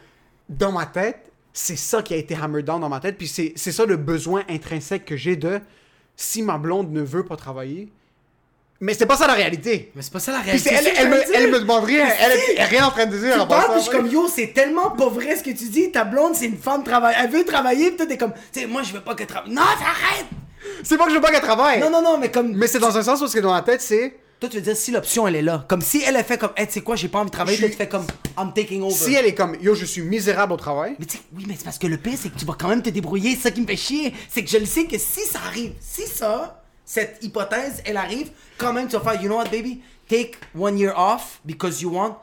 dans 0.47 0.71
ma 0.71 0.85
tête, 0.85 1.29
c'est 1.57 1.75
ça 1.75 2.03
qui 2.03 2.13
a 2.13 2.17
été 2.17 2.35
hammered 2.35 2.65
down 2.65 2.79
dans 2.79 2.89
ma 2.89 2.99
tête. 2.99 3.17
Puis 3.17 3.27
c'est 3.27 3.71
ça 3.71 3.85
le 3.85 3.97
besoin 3.97 4.43
intrinsèque 4.47 5.05
que 5.05 5.17
j'ai 5.17 5.35
de 5.35 5.59
si 6.15 6.43
ma 6.43 6.57
blonde 6.59 6.91
ne 6.91 7.01
veut 7.01 7.25
pas 7.25 7.35
travailler. 7.35 7.91
Mais 8.79 8.93
c'est 8.93 9.07
pas 9.07 9.17
ça 9.17 9.25
la 9.25 9.33
réalité. 9.33 9.91
Mais 9.95 10.03
c'est 10.03 10.13
pas 10.13 10.19
ça 10.19 10.33
la 10.33 10.41
réalité. 10.41 10.69
elle, 10.71 10.87
elle, 10.95 11.09
me, 11.09 11.35
elle 11.35 11.51
me 11.51 11.59
demande 11.59 11.83
rien. 11.83 12.05
Elle, 12.05 12.31
elle 12.31 12.59
est 12.59 12.63
rien 12.65 12.85
en 12.85 12.91
train 12.91 13.07
de 13.07 13.17
dire. 13.17 13.41
Tu 13.41 13.47
parles, 13.47 13.71
puis 13.71 13.79
je 13.79 13.89
suis 13.89 13.91
comme 13.91 14.07
yo, 14.07 14.27
c'est 14.27 14.53
tellement 14.53 14.91
pas 14.91 15.09
vrai 15.09 15.35
ce 15.35 15.41
que 15.41 15.49
tu 15.49 15.67
dis. 15.69 15.91
Ta 15.91 16.03
blonde, 16.03 16.35
c'est 16.35 16.45
une 16.45 16.59
femme 16.59 16.83
travaille. 16.83 17.15
Elle 17.19 17.31
veut 17.31 17.43
travailler, 17.43 17.87
puis 17.87 17.97
toi, 17.97 18.05
t'es 18.05 18.17
comme, 18.17 18.33
tu 18.53 18.59
sais, 18.59 18.67
moi, 18.67 18.83
je 18.83 18.93
veux 18.93 19.01
pas 19.01 19.15
qu'elle 19.15 19.25
travaille. 19.25 19.51
Non, 19.51 19.63
arrête! 19.63 20.27
C'est 20.83 20.95
pas 20.95 21.05
que 21.05 21.09
je 21.09 21.15
veux 21.15 21.21
pas 21.21 21.31
qu'elle 21.31 21.41
travaille. 21.41 21.79
Non, 21.79 21.89
non, 21.89 22.03
non, 22.03 22.19
mais 22.19 22.29
comme. 22.29 22.53
Mais 22.55 22.67
c'est 22.67 22.79
dans 22.79 22.95
un 22.95 23.01
sens 23.01 23.19
où 23.19 23.27
ce 23.27 23.31
qui 23.31 23.39
est 23.39 23.41
dans 23.41 23.53
la 23.53 23.63
tête, 23.63 23.81
c'est. 23.81 24.15
Toi, 24.39 24.49
tu 24.49 24.57
veux 24.57 24.61
dire 24.61 24.77
si 24.77 24.91
l'option, 24.91 25.27
elle 25.27 25.35
est 25.35 25.41
là. 25.41 25.65
Comme 25.67 25.81
si 25.81 26.03
elle 26.05 26.15
a 26.15 26.23
fait 26.23 26.37
comme, 26.37 26.51
hey, 26.55 26.67
tu 26.67 26.73
sais 26.73 26.81
quoi, 26.81 26.95
j'ai 26.95 27.07
pas 27.07 27.19
envie 27.19 27.29
de 27.31 27.35
travailler, 27.35 27.57
Je 27.57 27.63
suis- 27.63 27.71
tu 27.71 27.77
fais 27.77 27.89
comme, 27.89 28.05
I'm 28.37 28.53
taking 28.53 28.83
over. 28.83 28.93
Si 28.93 29.13
elle 29.15 29.25
est 29.25 29.33
comme 29.33 29.55
yo, 29.59 29.73
je 29.73 29.85
suis 29.85 30.01
misérable 30.03 30.53
au 30.53 30.57
travail. 30.57 30.95
Mais 30.99 31.05
tu 31.07 31.17
sais, 31.17 31.23
oui, 31.35 31.45
mais 31.47 31.55
c'est 31.57 31.63
parce 31.63 31.79
que 31.79 31.87
le 31.87 31.97
pire, 31.97 32.17
c'est 32.21 32.29
que 32.29 32.37
tu 32.37 32.45
vas 32.45 32.53
quand 32.53 32.67
même 32.67 32.83
te 32.83 32.89
débrouiller. 32.91 33.35
C'est 33.35 33.43
ça 33.43 33.51
qui 33.51 33.61
me 33.61 33.65
fait 33.67 33.75
chier. 33.75 34.13
C'est 34.29 34.43
que 34.43 34.49
je 34.49 34.57
le 34.57 34.65
sais 34.67 34.85
que 34.85 34.97
si 34.99 35.21
ça 35.21 35.39
arrive, 35.47 35.73
si 35.79 36.03
ça, 36.05 36.61
cette 36.85 37.17
hypothèse, 37.23 37.81
elle 37.85 37.97
arrive, 37.97 38.29
quand 38.59 38.73
même, 38.73 38.87
tu 38.87 38.95
vas 38.95 39.11
faire, 39.11 39.19
you 39.21 39.27
know 39.27 39.37
what, 39.37 39.45
baby? 39.49 39.81
Take 40.07 40.33
one 40.55 40.77
year 40.77 40.93
off 40.95 41.39
because 41.43 41.81
you 41.81 41.89
want. 41.89 42.17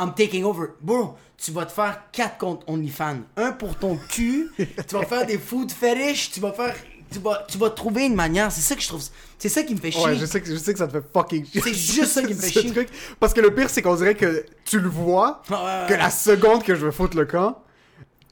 I'm 0.00 0.12
taking 0.14 0.42
over. 0.44 0.66
Bro, 0.80 1.16
tu 1.36 1.52
vas 1.52 1.64
te 1.66 1.72
faire 1.72 2.02
quatre 2.10 2.38
comptes 2.38 2.64
OnlyFans. 2.66 3.18
Un 3.36 3.52
pour 3.52 3.76
ton 3.76 3.96
cul. 4.08 4.50
tu 4.56 4.94
vas 4.96 5.04
faire 5.06 5.26
des 5.26 5.38
food 5.38 5.70
fetish. 5.70 6.32
Tu 6.32 6.40
vas 6.40 6.52
faire. 6.52 6.74
Tu 7.12 7.18
vas, 7.18 7.44
tu 7.48 7.58
vas 7.58 7.70
trouver 7.70 8.06
une 8.06 8.14
manière. 8.14 8.50
C'est 8.50 8.60
ça 8.60 8.74
que 8.74 8.82
je 8.82 8.88
trouve. 8.88 9.02
C'est 9.38 9.48
ça 9.48 9.62
qui 9.62 9.74
me 9.74 9.80
fait 9.80 9.90
chier. 9.90 10.04
Ouais, 10.04 10.16
je 10.16 10.24
sais, 10.26 10.40
que, 10.40 10.48
je 10.48 10.56
sais 10.56 10.72
que 10.72 10.78
ça 10.78 10.86
te 10.86 10.92
fait 10.92 11.04
fucking 11.12 11.44
chier. 11.46 11.60
C'est 11.62 11.74
juste 11.74 12.12
ça 12.12 12.22
qui 12.22 12.34
me 12.34 12.40
fait 12.40 12.50
chier. 12.60 12.70
truc. 12.72 12.88
Parce 13.20 13.34
que 13.34 13.40
le 13.40 13.54
pire, 13.54 13.68
c'est 13.70 13.82
qu'on 13.82 13.96
dirait 13.96 14.14
que 14.14 14.44
tu 14.64 14.78
le 14.80 14.88
vois, 14.88 15.42
Ouais, 15.50 15.56
ouais, 15.56 15.86
que 15.88 15.94
la 15.94 16.10
seconde 16.10 16.62
que 16.64 16.74
je 16.74 16.86
vais 16.86 16.92
foutre 16.92 17.16
le 17.16 17.26
camp, 17.26 17.58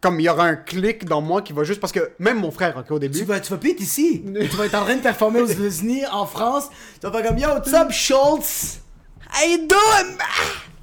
comme 0.01 0.19
il 0.19 0.23
y 0.25 0.29
aura 0.29 0.45
un 0.47 0.57
clic 0.57 1.05
dans 1.05 1.21
moi 1.21 1.43
qui 1.43 1.53
va 1.53 1.65
juste. 1.65 1.81
Parce 1.81 1.93
que 1.93 2.11
même 2.19 2.41
mon 2.41 2.51
frère, 2.51 2.83
au 2.89 2.99
début. 2.99 3.19
Tu 3.19 3.25
vas, 3.25 3.41
tu 3.41 3.51
vas 3.51 3.59
plus 3.59 3.71
être 3.73 3.81
ici. 3.81 4.23
tu 4.51 4.57
vas 4.57 4.67
être 4.67 4.75
en 4.77 4.85
train 4.85 4.97
de 4.97 5.03
performer 5.03 5.41
aux 5.41 5.47
États-Unis, 5.47 6.07
en 6.11 6.27
France. 6.27 6.69
Tu 7.01 7.07
vas 7.07 7.13
faire 7.13 7.29
comme 7.29 7.39
Yo, 7.39 7.49
what's 7.49 7.73
up, 7.73 7.91
Schultz? 7.91 8.81
How 9.33 9.47
you 9.49 9.59
doing, 9.59 10.17
man? 10.17 10.27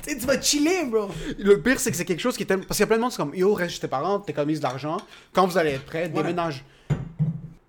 Tu 0.04 0.14
sais, 0.14 0.20
tu 0.20 0.26
vas 0.26 0.40
chiller, 0.42 0.86
bro. 0.86 1.10
Le 1.38 1.60
pire, 1.62 1.80
c'est 1.80 1.92
que 1.92 1.98
c'est 1.98 2.06
quelque 2.06 2.22
chose 2.22 2.38
qui 2.38 2.44
est 2.44 2.46
tellement. 2.46 2.64
Parce 2.66 2.78
qu'il 2.78 2.84
y 2.84 2.86
a 2.86 2.88
plein 2.88 2.96
de 2.98 3.02
monde, 3.02 3.12
c'est 3.12 3.18
comme 3.18 3.36
Yo, 3.36 3.54
reste 3.54 3.74
chez 3.76 3.82
tes 3.82 3.88
parents, 3.88 4.20
t'économises 4.20 4.60
de 4.60 4.64
l'argent. 4.64 4.98
Quand 5.34 5.48
vous 5.48 5.58
allez 5.58 5.72
être 5.72 5.86
prêt, 5.86 6.08
déménage. 6.10 6.64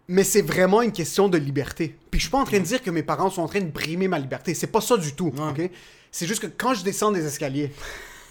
Mais 0.09 0.25
c'est 0.25 0.42
vraiment 0.42 0.81
une 0.83 0.92
question 0.92 1.29
de 1.29 1.37
liberté. 1.37 1.94
Puis 2.11 2.18
je 2.18 2.25
suis 2.25 2.31
pas 2.31 2.38
en 2.38 2.44
train 2.44 2.59
de 2.59 2.64
dire 2.64 2.83
que 2.83 2.90
mes 2.90 3.03
parents 3.03 3.29
sont 3.31 3.42
en 3.42 3.49
train 3.49 3.61
de 3.61 3.71
brimer 3.71 4.09
ma 4.09 4.18
liberté. 4.18 4.55
C'est 4.55 4.66
pas 4.68 4.81
ça 4.81 4.97
du 4.97 5.14
tout? 5.14 5.33
C'est 6.11 6.27
juste 6.27 6.40
que 6.40 6.47
quand 6.47 6.73
je 6.73 6.83
descends 6.83 7.12
des 7.12 7.27
escaliers, 7.27 7.73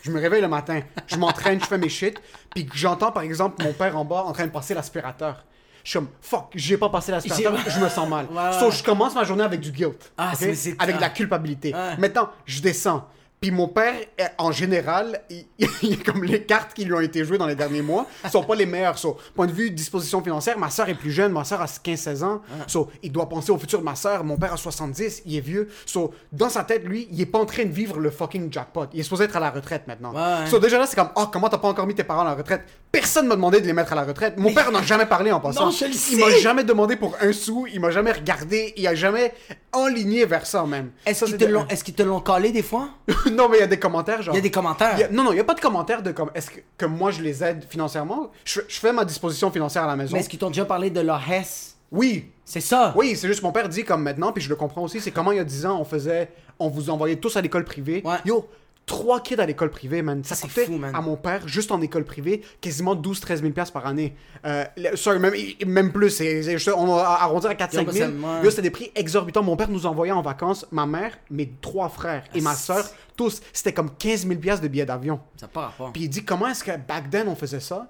je 0.02 0.10
me 0.12 0.20
réveille 0.20 0.42
le 0.42 0.48
matin, 0.48 0.82
je 1.06 1.16
m'entraîne, 1.18 1.60
je 1.62 1.66
fais 1.66 1.78
mes 1.78 1.90
shit, 1.90 2.20
puis 2.50 2.66
que 2.66 2.76
j'entends 2.76 3.12
par 3.12 3.24
exemple 3.24 3.64
mon 3.64 3.74
père 3.74 3.96
en 3.98 4.06
bas 4.06 4.24
en 4.26 4.32
train 4.32 4.46
de 4.48 4.52
passer 4.52 4.74
l'aspirateur. 4.74 5.44
Je 5.84 5.92
suis 5.92 6.00
comme, 6.00 6.10
fuck, 6.22 6.48
j'ai 6.56 6.78
pas 6.78 6.90
passé 6.90 7.12
l'aspirateur, 7.12 7.58
je 7.70 7.80
me 7.80 7.88
sens 7.88 8.10
mal. 8.10 8.26
Ouais, 8.32 8.36
ouais. 8.36 8.60
So, 8.60 8.72
je 8.72 8.84
commence 8.84 9.16
ma 9.16 9.24
journée 9.24 9.44
avec 9.44 9.60
du 9.62 9.72
guilt. 9.72 10.12
Ah, 10.18 10.34
Avec 10.80 10.96
de 10.98 11.02
la 11.02 11.10
culpabilité. 11.10 11.74
Maintenant, 12.00 12.30
je 12.46 12.62
descends. 12.62 13.08
Puis 13.40 13.52
mon 13.52 13.68
père, 13.68 13.94
euh, 14.20 14.26
en 14.40 14.52
général, 14.52 15.22
il, 15.30 15.46
il 15.84 15.94
est 15.94 16.04
comme 16.04 16.24
les 16.24 16.44
cartes 16.44 16.74
qui 16.74 16.86
lui 16.86 16.94
ont 16.94 17.00
été 17.00 17.24
jouées 17.24 17.38
dans 17.38 17.46
les 17.46 17.56
derniers 17.56 17.84
mois 17.84 18.08
sont 18.32 18.44
pas 18.44 18.56
les 18.56 18.66
meilleures. 18.66 18.98
So, 18.98 19.18
point 19.36 19.46
de 19.46 19.52
vue 19.52 19.70
disposition 19.70 20.24
financière, 20.24 20.58
ma 20.58 20.70
soeur 20.70 20.90
est 20.90 20.96
plus 20.96 21.12
jeune, 21.12 21.32
ma 21.32 21.44
soeur 21.44 21.62
a 21.62 21.66
15-16 21.66 22.24
ans. 22.24 22.42
So, 22.68 22.90
il 23.04 23.12
doit 23.12 23.30
penser 23.30 23.52
au 23.52 23.58
futur 23.58 23.80
de 23.80 23.84
ma 23.84 23.96
soeur. 23.96 24.24
Mon 24.24 24.38
père 24.38 24.54
a 24.54 24.58
70, 24.58 25.24
il 25.26 25.36
est 25.36 25.42
vieux. 25.42 25.70
So, 25.86 26.14
dans 26.32 26.50
sa 26.50 26.64
tête, 26.64 26.84
lui, 26.84 27.08
il 27.12 27.22
est 27.22 27.26
pas 27.26 27.40
en 27.40 27.46
train 27.46 27.66
de 27.66 27.72
vivre 27.72 28.00
le 28.00 28.10
fucking 28.10 28.52
jackpot. 28.52 28.88
Il 28.94 29.00
est 29.00 29.04
supposé 29.04 29.26
être 29.26 29.36
à 29.36 29.40
la 29.40 29.52
retraite 29.52 29.88
maintenant. 29.88 30.14
Ouais. 30.14 30.50
So, 30.50 30.60
déjà 30.60 30.80
là, 30.80 30.88
c'est 30.88 30.96
comme, 30.96 31.10
oh, 31.16 31.26
comment 31.32 31.50
t'as 31.50 31.60
pas 31.60 31.68
encore 31.68 31.86
mis 31.86 31.96
tes 31.96 32.04
parents 32.04 32.22
à 32.22 32.26
la 32.26 32.36
retraite? 32.36 32.64
Personne 32.92 33.28
m'a 33.28 33.36
demandé 33.36 33.62
de 33.62 33.68
les 33.68 33.74
mettre 33.74 33.94
à 33.94 33.96
la 33.96 34.04
retraite. 34.04 34.38
Mon 34.38 34.52
père 34.54 34.72
n'en 34.72 34.80
a 34.80 34.84
jamais 34.84 35.06
parlé 35.06 35.32
en 35.32 35.40
passant. 35.40 35.66
Non, 35.66 35.72
je 35.72 35.86
le 35.86 35.92
il 36.12 36.20
m'a 36.20 36.30
jamais 36.38 36.64
demandé 36.64 36.96
pour 36.96 37.16
un 37.22 37.32
sou, 37.32 37.68
il 37.72 37.80
m'a 37.80 37.92
jamais 37.92 38.12
regardé, 38.12 38.74
il 38.78 38.88
a 38.88 38.96
jamais 38.96 39.34
enligné 39.72 40.26
vers 40.26 40.46
ça 40.46 40.66
même. 40.66 40.92
Est-ce 41.06 41.26
qu'ils 41.26 41.38
te 41.38 41.46
l'ont 41.46 41.68
est-ce 41.68 41.84
qu'ils 41.84 41.94
te 41.94 42.04
l'ont 42.04 42.22
collé 42.22 42.52
des 42.52 42.64
fois? 42.64 42.90
non, 43.36 43.50
mais 43.50 43.58
il 43.58 43.60
y 43.62 43.64
a 43.64 43.68
des 43.68 43.80
commentaires, 43.80 44.22
genre. 44.22 44.34
Il 44.34 44.38
y 44.38 44.40
a 44.40 44.42
des 44.42 44.52
commentaires. 44.52 44.94
Il 44.98 45.02
y 45.02 45.04
a- 45.04 45.10
non, 45.10 45.24
non, 45.24 45.32
il 45.32 45.36
n'y 45.36 45.42
a 45.42 45.44
pas 45.44 45.54
de 45.54 45.60
commentaires 45.60 46.02
de 46.02 46.12
comme 46.12 46.32
est-ce 46.36 46.50
que, 46.52 46.60
que 46.78 46.86
moi 46.86 47.12
je 47.12 47.22
les 47.22 47.44
aide 47.44 47.66
financièrement? 47.70 48.32
Je, 48.46 48.62
je 48.68 48.80
fais 48.80 48.94
ma 48.94 49.06
disposition 49.06 49.52
financière 49.52 49.84
à 49.84 49.88
la 49.88 49.96
maison. 49.96 50.14
Mais 50.14 50.20
est-ce 50.20 50.30
qu'ils 50.30 50.40
t'ont 50.40 50.50
déjà 50.50 50.66
parlé 50.66 50.90
de 50.90 51.00
leur 51.02 51.22
Hess? 51.30 51.76
Oui, 51.92 52.30
C'est 52.44 52.60
ça. 52.60 52.94
oui, 52.98 53.16
c'est 53.16 53.28
juste 53.28 53.42
mon 53.44 53.52
père 53.54 53.70
dit 53.70 53.86
comme 53.86 54.04
maintenant, 54.04 54.34
puis 54.34 54.44
je 54.44 54.50
le 54.50 54.56
comprends 54.58 54.82
aussi, 54.84 55.00
c'est 55.00 55.12
comment 55.12 55.32
il 55.32 55.38
y 55.38 55.40
a 55.40 55.46
10 55.46 55.66
ans 55.68 55.78
on 55.80 55.86
faisait, 55.86 56.30
on 56.60 56.68
vous 56.68 56.90
envoyait 56.90 57.16
tous 57.16 57.38
à 57.38 57.42
l'école 57.42 57.64
privée. 57.64 58.02
Ouais. 58.04 58.18
Yo, 58.26 58.46
trois 58.88 59.20
kids 59.22 59.36
à 59.40 59.46
l'école 59.46 59.70
privée, 59.70 60.02
man. 60.02 60.24
Ça 60.24 60.34
C'est 60.34 60.48
coûtait 60.48 60.66
fou, 60.66 60.78
man. 60.78 60.96
à 60.96 61.02
mon 61.02 61.16
père, 61.18 61.48
juste 61.48 61.72
en 61.72 61.80
école 61.82 62.06
privée, 62.06 62.42
quasiment 62.62 62.96
12-13 62.96 63.42
000 63.42 63.52
piastres 63.52 63.74
par 63.74 63.86
année. 63.86 64.16
Euh, 64.46 64.64
sorry, 64.96 65.20
même, 65.20 65.34
même 65.68 65.92
plus, 65.92 66.10
c'est, 66.10 66.42
c'est- 66.42 66.58
je- 66.58 66.72
on 66.72 66.88
va 66.96 67.04
arrondir 67.22 67.50
à 67.52 67.54
4-5 67.56 67.92
000. 67.92 68.12
Yo, 68.12 68.44
ça- 68.46 68.50
c'était 68.50 68.62
des 68.64 68.72
prix 68.72 68.92
exorbitants. 68.96 69.44
Mon 69.44 69.56
père 69.58 69.70
nous 69.70 69.86
envoyait 69.86 70.14
en 70.14 70.22
vacances, 70.24 70.66
ma 70.72 70.86
mère, 70.88 71.18
mes 71.30 71.52
trois 71.62 71.90
frères 71.90 72.24
et 72.34 72.42
ma 72.42 72.56
soeur, 72.56 72.84
tous. 73.16 73.42
C'était 73.54 73.74
comme 73.74 73.92
15 74.00 74.26
000 74.26 74.40
piastres 74.40 74.64
de 74.64 74.68
billets 74.70 74.86
d'avion. 74.86 75.20
Ça 75.36 75.48
rapport. 75.54 75.92
Puis 75.92 76.04
il 76.04 76.10
dit 76.10 76.24
comment 76.24 76.48
est-ce 76.48 76.64
que 76.64 76.72
back 76.78 77.10
then 77.12 77.28
on 77.28 77.36
faisait 77.36 77.60
ça? 77.60 77.88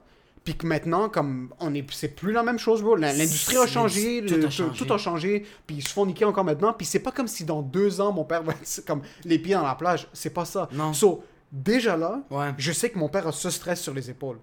Puis 0.47 0.55
que 0.55 0.65
maintenant 0.65 1.09
comme 1.09 1.49
on 1.59 1.73
est 1.73 1.85
c'est 1.91 2.15
plus 2.15 2.31
la 2.31 2.41
même 2.41 2.57
chose 2.57 2.81
bro 2.81 2.95
l'industrie 2.95 3.57
a 3.57 3.67
changé 3.67 4.23
tout 4.25 4.35
a 4.47 4.49
changé. 4.49 4.77
tout 4.85 4.93
a 4.93 4.97
changé 4.97 5.43
puis 5.65 5.75
ils 5.75 5.81
se 5.85 5.89
font 5.89 6.05
niquer 6.05 6.23
encore 6.23 6.45
maintenant 6.45 6.71
puis 6.71 6.85
c'est 6.85 6.99
pas 7.01 7.11
comme 7.11 7.27
si 7.27 7.43
dans 7.43 7.61
deux 7.61 7.99
ans 7.99 8.13
mon 8.13 8.23
père 8.23 8.43
va 8.43 8.53
être 8.53 8.81
comme 8.87 9.01
les 9.25 9.39
pieds 9.39 9.55
dans 9.55 9.63
la 9.67 9.75
plage 9.75 10.07
c'est 10.13 10.29
pas 10.29 10.45
ça 10.45 10.69
Non. 10.71 10.93
so 10.93 11.21
déjà 11.51 11.97
là 11.97 12.21
Ouais. 12.31 12.51
je 12.57 12.71
sais 12.71 12.89
que 12.89 12.97
mon 12.97 13.09
père 13.09 13.27
a 13.27 13.33
ce 13.33 13.49
stress 13.49 13.81
sur 13.81 13.93
les 13.93 14.09
épaules 14.09 14.39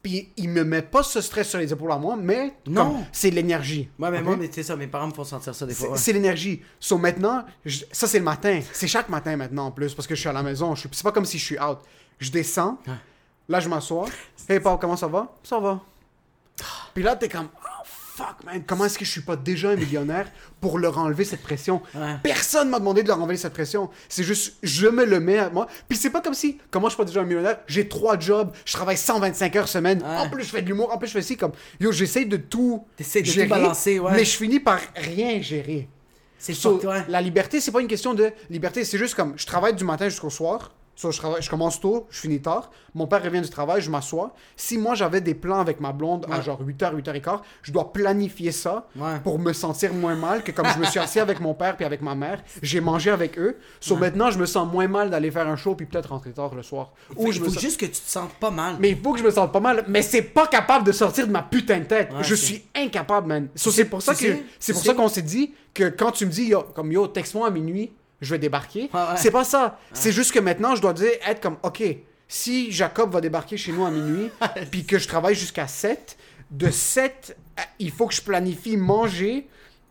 puis 0.00 0.28
il 0.36 0.48
me 0.48 0.62
met 0.62 0.82
pas 0.82 1.02
ce 1.02 1.20
stress 1.20 1.48
sur 1.48 1.58
les 1.58 1.72
épaules 1.72 1.90
à 1.90 1.98
moi 1.98 2.14
mais 2.16 2.54
Non. 2.68 3.04
c'est 3.10 3.30
l'énergie 3.30 3.88
Ouais, 3.98 4.12
mais 4.12 4.22
moi, 4.22 4.36
mais 4.36 4.48
c'est 4.52 4.62
ça, 4.62 4.76
mes 4.76 4.86
parents 4.86 5.08
me 5.08 5.12
font 5.12 5.24
sentir 5.24 5.56
ça 5.56 5.66
des 5.66 5.74
C'est 5.74 5.80
fois. 5.86 5.90
ouais. 5.94 5.98
c'est 5.98 6.12
l'énergie. 6.12 6.62
So 6.78 6.98
maintenant, 6.98 7.44
je- 7.64 7.82
ça 7.90 8.06
c'est 8.06 8.20
le 8.20 8.24
matin. 8.24 8.60
C'est 8.72 8.86
chaque 8.86 9.08
matin 9.08 9.36
maintenant 9.36 9.66
en 9.66 9.70
plus 9.72 9.92
parce 9.94 10.06
que 10.06 10.14
je 10.14 10.20
suis 10.20 10.28
à 10.28 10.32
la 10.32 10.44
maison. 10.44 10.76
Je 10.76 10.80
suis- 10.82 10.88
C'est 10.92 11.02
pas 11.02 11.10
comme 11.10 11.24
si 11.24 11.36
je 11.36 11.44
suis 11.44 11.58
out. 11.58 11.78
Je 12.20 12.30
descends. 12.30 12.78
Là, 13.48 13.60
je 13.60 13.68
m'assois. 13.68 14.06
Hey 14.46 14.60
Paul, 14.60 14.78
comment 14.78 14.96
ça 14.96 15.06
va? 15.06 15.34
Ça 15.42 15.58
va. 15.58 15.80
Puis 16.92 17.02
là, 17.02 17.16
t'es 17.16 17.30
comme, 17.30 17.48
oh 17.54 17.82
fuck, 17.84 18.44
man, 18.44 18.62
comment 18.66 18.84
est-ce 18.84 18.98
que 18.98 19.06
je 19.06 19.10
suis 19.10 19.22
pas 19.22 19.36
déjà 19.36 19.70
un 19.70 19.76
millionnaire 19.76 20.30
pour 20.60 20.78
leur 20.78 20.98
enlever 20.98 21.24
cette 21.24 21.42
pression? 21.42 21.80
Ouais. 21.94 22.16
Personne 22.22 22.68
m'a 22.68 22.78
demandé 22.78 23.02
de 23.02 23.08
leur 23.08 23.18
enlever 23.18 23.38
cette 23.38 23.54
pression. 23.54 23.88
C'est 24.10 24.22
juste, 24.22 24.56
je 24.62 24.86
me 24.88 25.06
le 25.06 25.18
mets 25.18 25.38
à 25.38 25.48
moi. 25.48 25.66
Puis 25.88 25.96
c'est 25.96 26.10
pas 26.10 26.20
comme 26.20 26.34
si, 26.34 26.58
comment 26.70 26.88
je 26.88 26.94
suis 26.94 26.98
pas 26.98 27.06
déjà 27.06 27.20
un 27.20 27.24
millionnaire? 27.24 27.60
J'ai 27.66 27.88
trois 27.88 28.18
jobs, 28.18 28.50
je 28.66 28.72
travaille 28.74 28.98
125 28.98 29.56
heures 29.56 29.68
semaine. 29.68 30.02
Ouais. 30.02 30.16
En 30.18 30.28
plus, 30.28 30.44
je 30.44 30.50
fais 30.50 30.60
de 30.60 30.66
l'humour, 30.66 30.92
en 30.92 30.98
plus, 30.98 31.06
je 31.06 31.12
fais 31.12 31.22
ci, 31.22 31.38
comme, 31.38 31.52
yo, 31.80 31.90
j'essaie 31.90 32.26
de 32.26 32.36
tout. 32.36 32.84
T'essaies 32.96 33.22
de 33.22 33.28
tout 33.28 33.32
gérer, 33.32 33.48
balancer, 33.48 33.98
ouais. 33.98 34.12
Mais 34.12 34.26
je 34.26 34.36
finis 34.36 34.60
par 34.60 34.80
rien 34.94 35.40
gérer. 35.40 35.88
C'est 36.38 36.52
So. 36.52 36.80
La 37.08 37.22
liberté, 37.22 37.60
c'est 37.60 37.72
pas 37.72 37.80
une 37.80 37.88
question 37.88 38.12
de 38.12 38.30
liberté, 38.50 38.84
c'est 38.84 38.98
juste 38.98 39.14
comme 39.14 39.38
je 39.38 39.46
travaille 39.46 39.74
du 39.74 39.84
matin 39.84 40.08
jusqu'au 40.08 40.30
soir. 40.30 40.72
So, 41.00 41.12
je, 41.12 41.18
travaille, 41.18 41.40
je 41.40 41.48
commence 41.48 41.78
tôt, 41.80 42.08
je 42.10 42.18
finis 42.18 42.40
tard. 42.42 42.72
Mon 42.92 43.06
père 43.06 43.22
revient 43.22 43.40
du 43.40 43.48
travail, 43.48 43.80
je 43.80 43.88
m'assois. 43.88 44.34
Si 44.56 44.76
moi 44.76 44.96
j'avais 44.96 45.20
des 45.20 45.34
plans 45.34 45.60
avec 45.60 45.78
ma 45.78 45.92
blonde 45.92 46.26
à 46.28 46.40
genre 46.40 46.60
8h, 46.60 46.92
8h15, 47.00 47.38
je 47.62 47.70
dois 47.70 47.92
planifier 47.92 48.50
ça 48.50 48.88
Ouais. 48.96 49.20
pour 49.22 49.38
me 49.38 49.52
sentir 49.52 49.94
moins 49.94 50.16
mal 50.16 50.42
que 50.42 50.50
comme 50.50 50.66
je 50.66 50.78
me 50.80 50.84
suis 50.86 50.98
assis 50.98 51.20
avec 51.20 51.38
mon 51.38 51.54
père 51.54 51.76
puis 51.76 51.84
avec 51.84 52.02
ma 52.02 52.16
mère, 52.16 52.42
j'ai 52.62 52.80
mangé 52.80 53.10
avec 53.12 53.38
eux. 53.38 53.56
So 53.78 53.94
maintenant, 53.94 54.32
je 54.32 54.40
me 54.40 54.46
sens 54.46 54.66
moins 54.68 54.88
mal 54.88 55.08
d'aller 55.08 55.30
faire 55.30 55.46
un 55.46 55.54
show 55.54 55.76
puis 55.76 55.86
peut-être 55.86 56.08
rentrer 56.08 56.32
tard 56.32 56.52
le 56.56 56.64
soir. 56.64 56.90
Ou 57.14 57.28
il 57.28 57.32
je 57.32 57.38
faut 57.38 57.44
me 57.44 57.50
sens- 57.50 57.62
juste 57.62 57.78
que 57.78 57.86
tu 57.86 57.92
te 57.92 58.10
sentes 58.10 58.32
pas 58.40 58.50
mal. 58.50 58.74
mais 58.80 58.90
il 58.90 58.98
faut 58.98 59.12
que 59.12 59.20
je 59.20 59.24
me 59.24 59.30
sente 59.30 59.52
pas 59.52 59.60
mal. 59.60 59.84
Mais 59.86 60.02
c'est 60.02 60.22
pas 60.22 60.48
capable 60.48 60.84
de 60.84 60.90
sortir 60.90 61.28
de 61.28 61.32
ma 61.32 61.42
putain 61.44 61.78
de 61.78 61.84
tête. 61.84 62.10
Je 62.22 62.34
suis 62.34 62.64
incapable, 62.74 63.28
man. 63.28 63.48
So, 63.54 63.70
c'est 63.70 63.84
pour 63.84 64.02
ça 64.02 64.16
que 64.16 64.36
c'est 64.58 64.72
pour 64.72 64.82
ça 64.82 64.94
qu'on 64.94 65.06
s'est 65.08 65.22
dit 65.22 65.54
que 65.72 65.90
quand 65.90 66.10
tu 66.10 66.26
me 66.26 66.30
dis 66.32 66.46
yo, 66.46 66.64
comme 66.74 66.90
yo, 66.90 67.06
texte-moi 67.06 67.46
à 67.46 67.50
minuit, 67.50 67.92
je 68.20 68.30
vais 68.34 68.38
débarquer. 68.38 68.90
Ouais. 68.92 69.00
C'est 69.16 69.30
pas 69.30 69.44
ça. 69.44 69.78
C'est 69.92 70.12
juste 70.12 70.32
que 70.32 70.38
maintenant 70.40 70.74
je 70.74 70.82
dois 70.82 70.92
dire 70.92 71.10
être 71.26 71.40
comme 71.40 71.56
ok, 71.62 71.82
si 72.26 72.70
Jacob 72.72 73.10
va 73.12 73.20
débarquer 73.20 73.56
chez 73.56 73.72
nous 73.72 73.84
à 73.86 73.90
minuit, 73.90 74.30
puis 74.70 74.84
que 74.84 74.98
je 74.98 75.08
travaille 75.08 75.34
jusqu'à 75.34 75.66
7, 75.66 76.16
de 76.50 76.70
7, 76.70 77.36
à- 77.56 77.62
il 77.78 77.90
faut 77.90 78.06
que 78.06 78.14
je 78.14 78.22
planifie 78.22 78.76
manger 78.76 79.46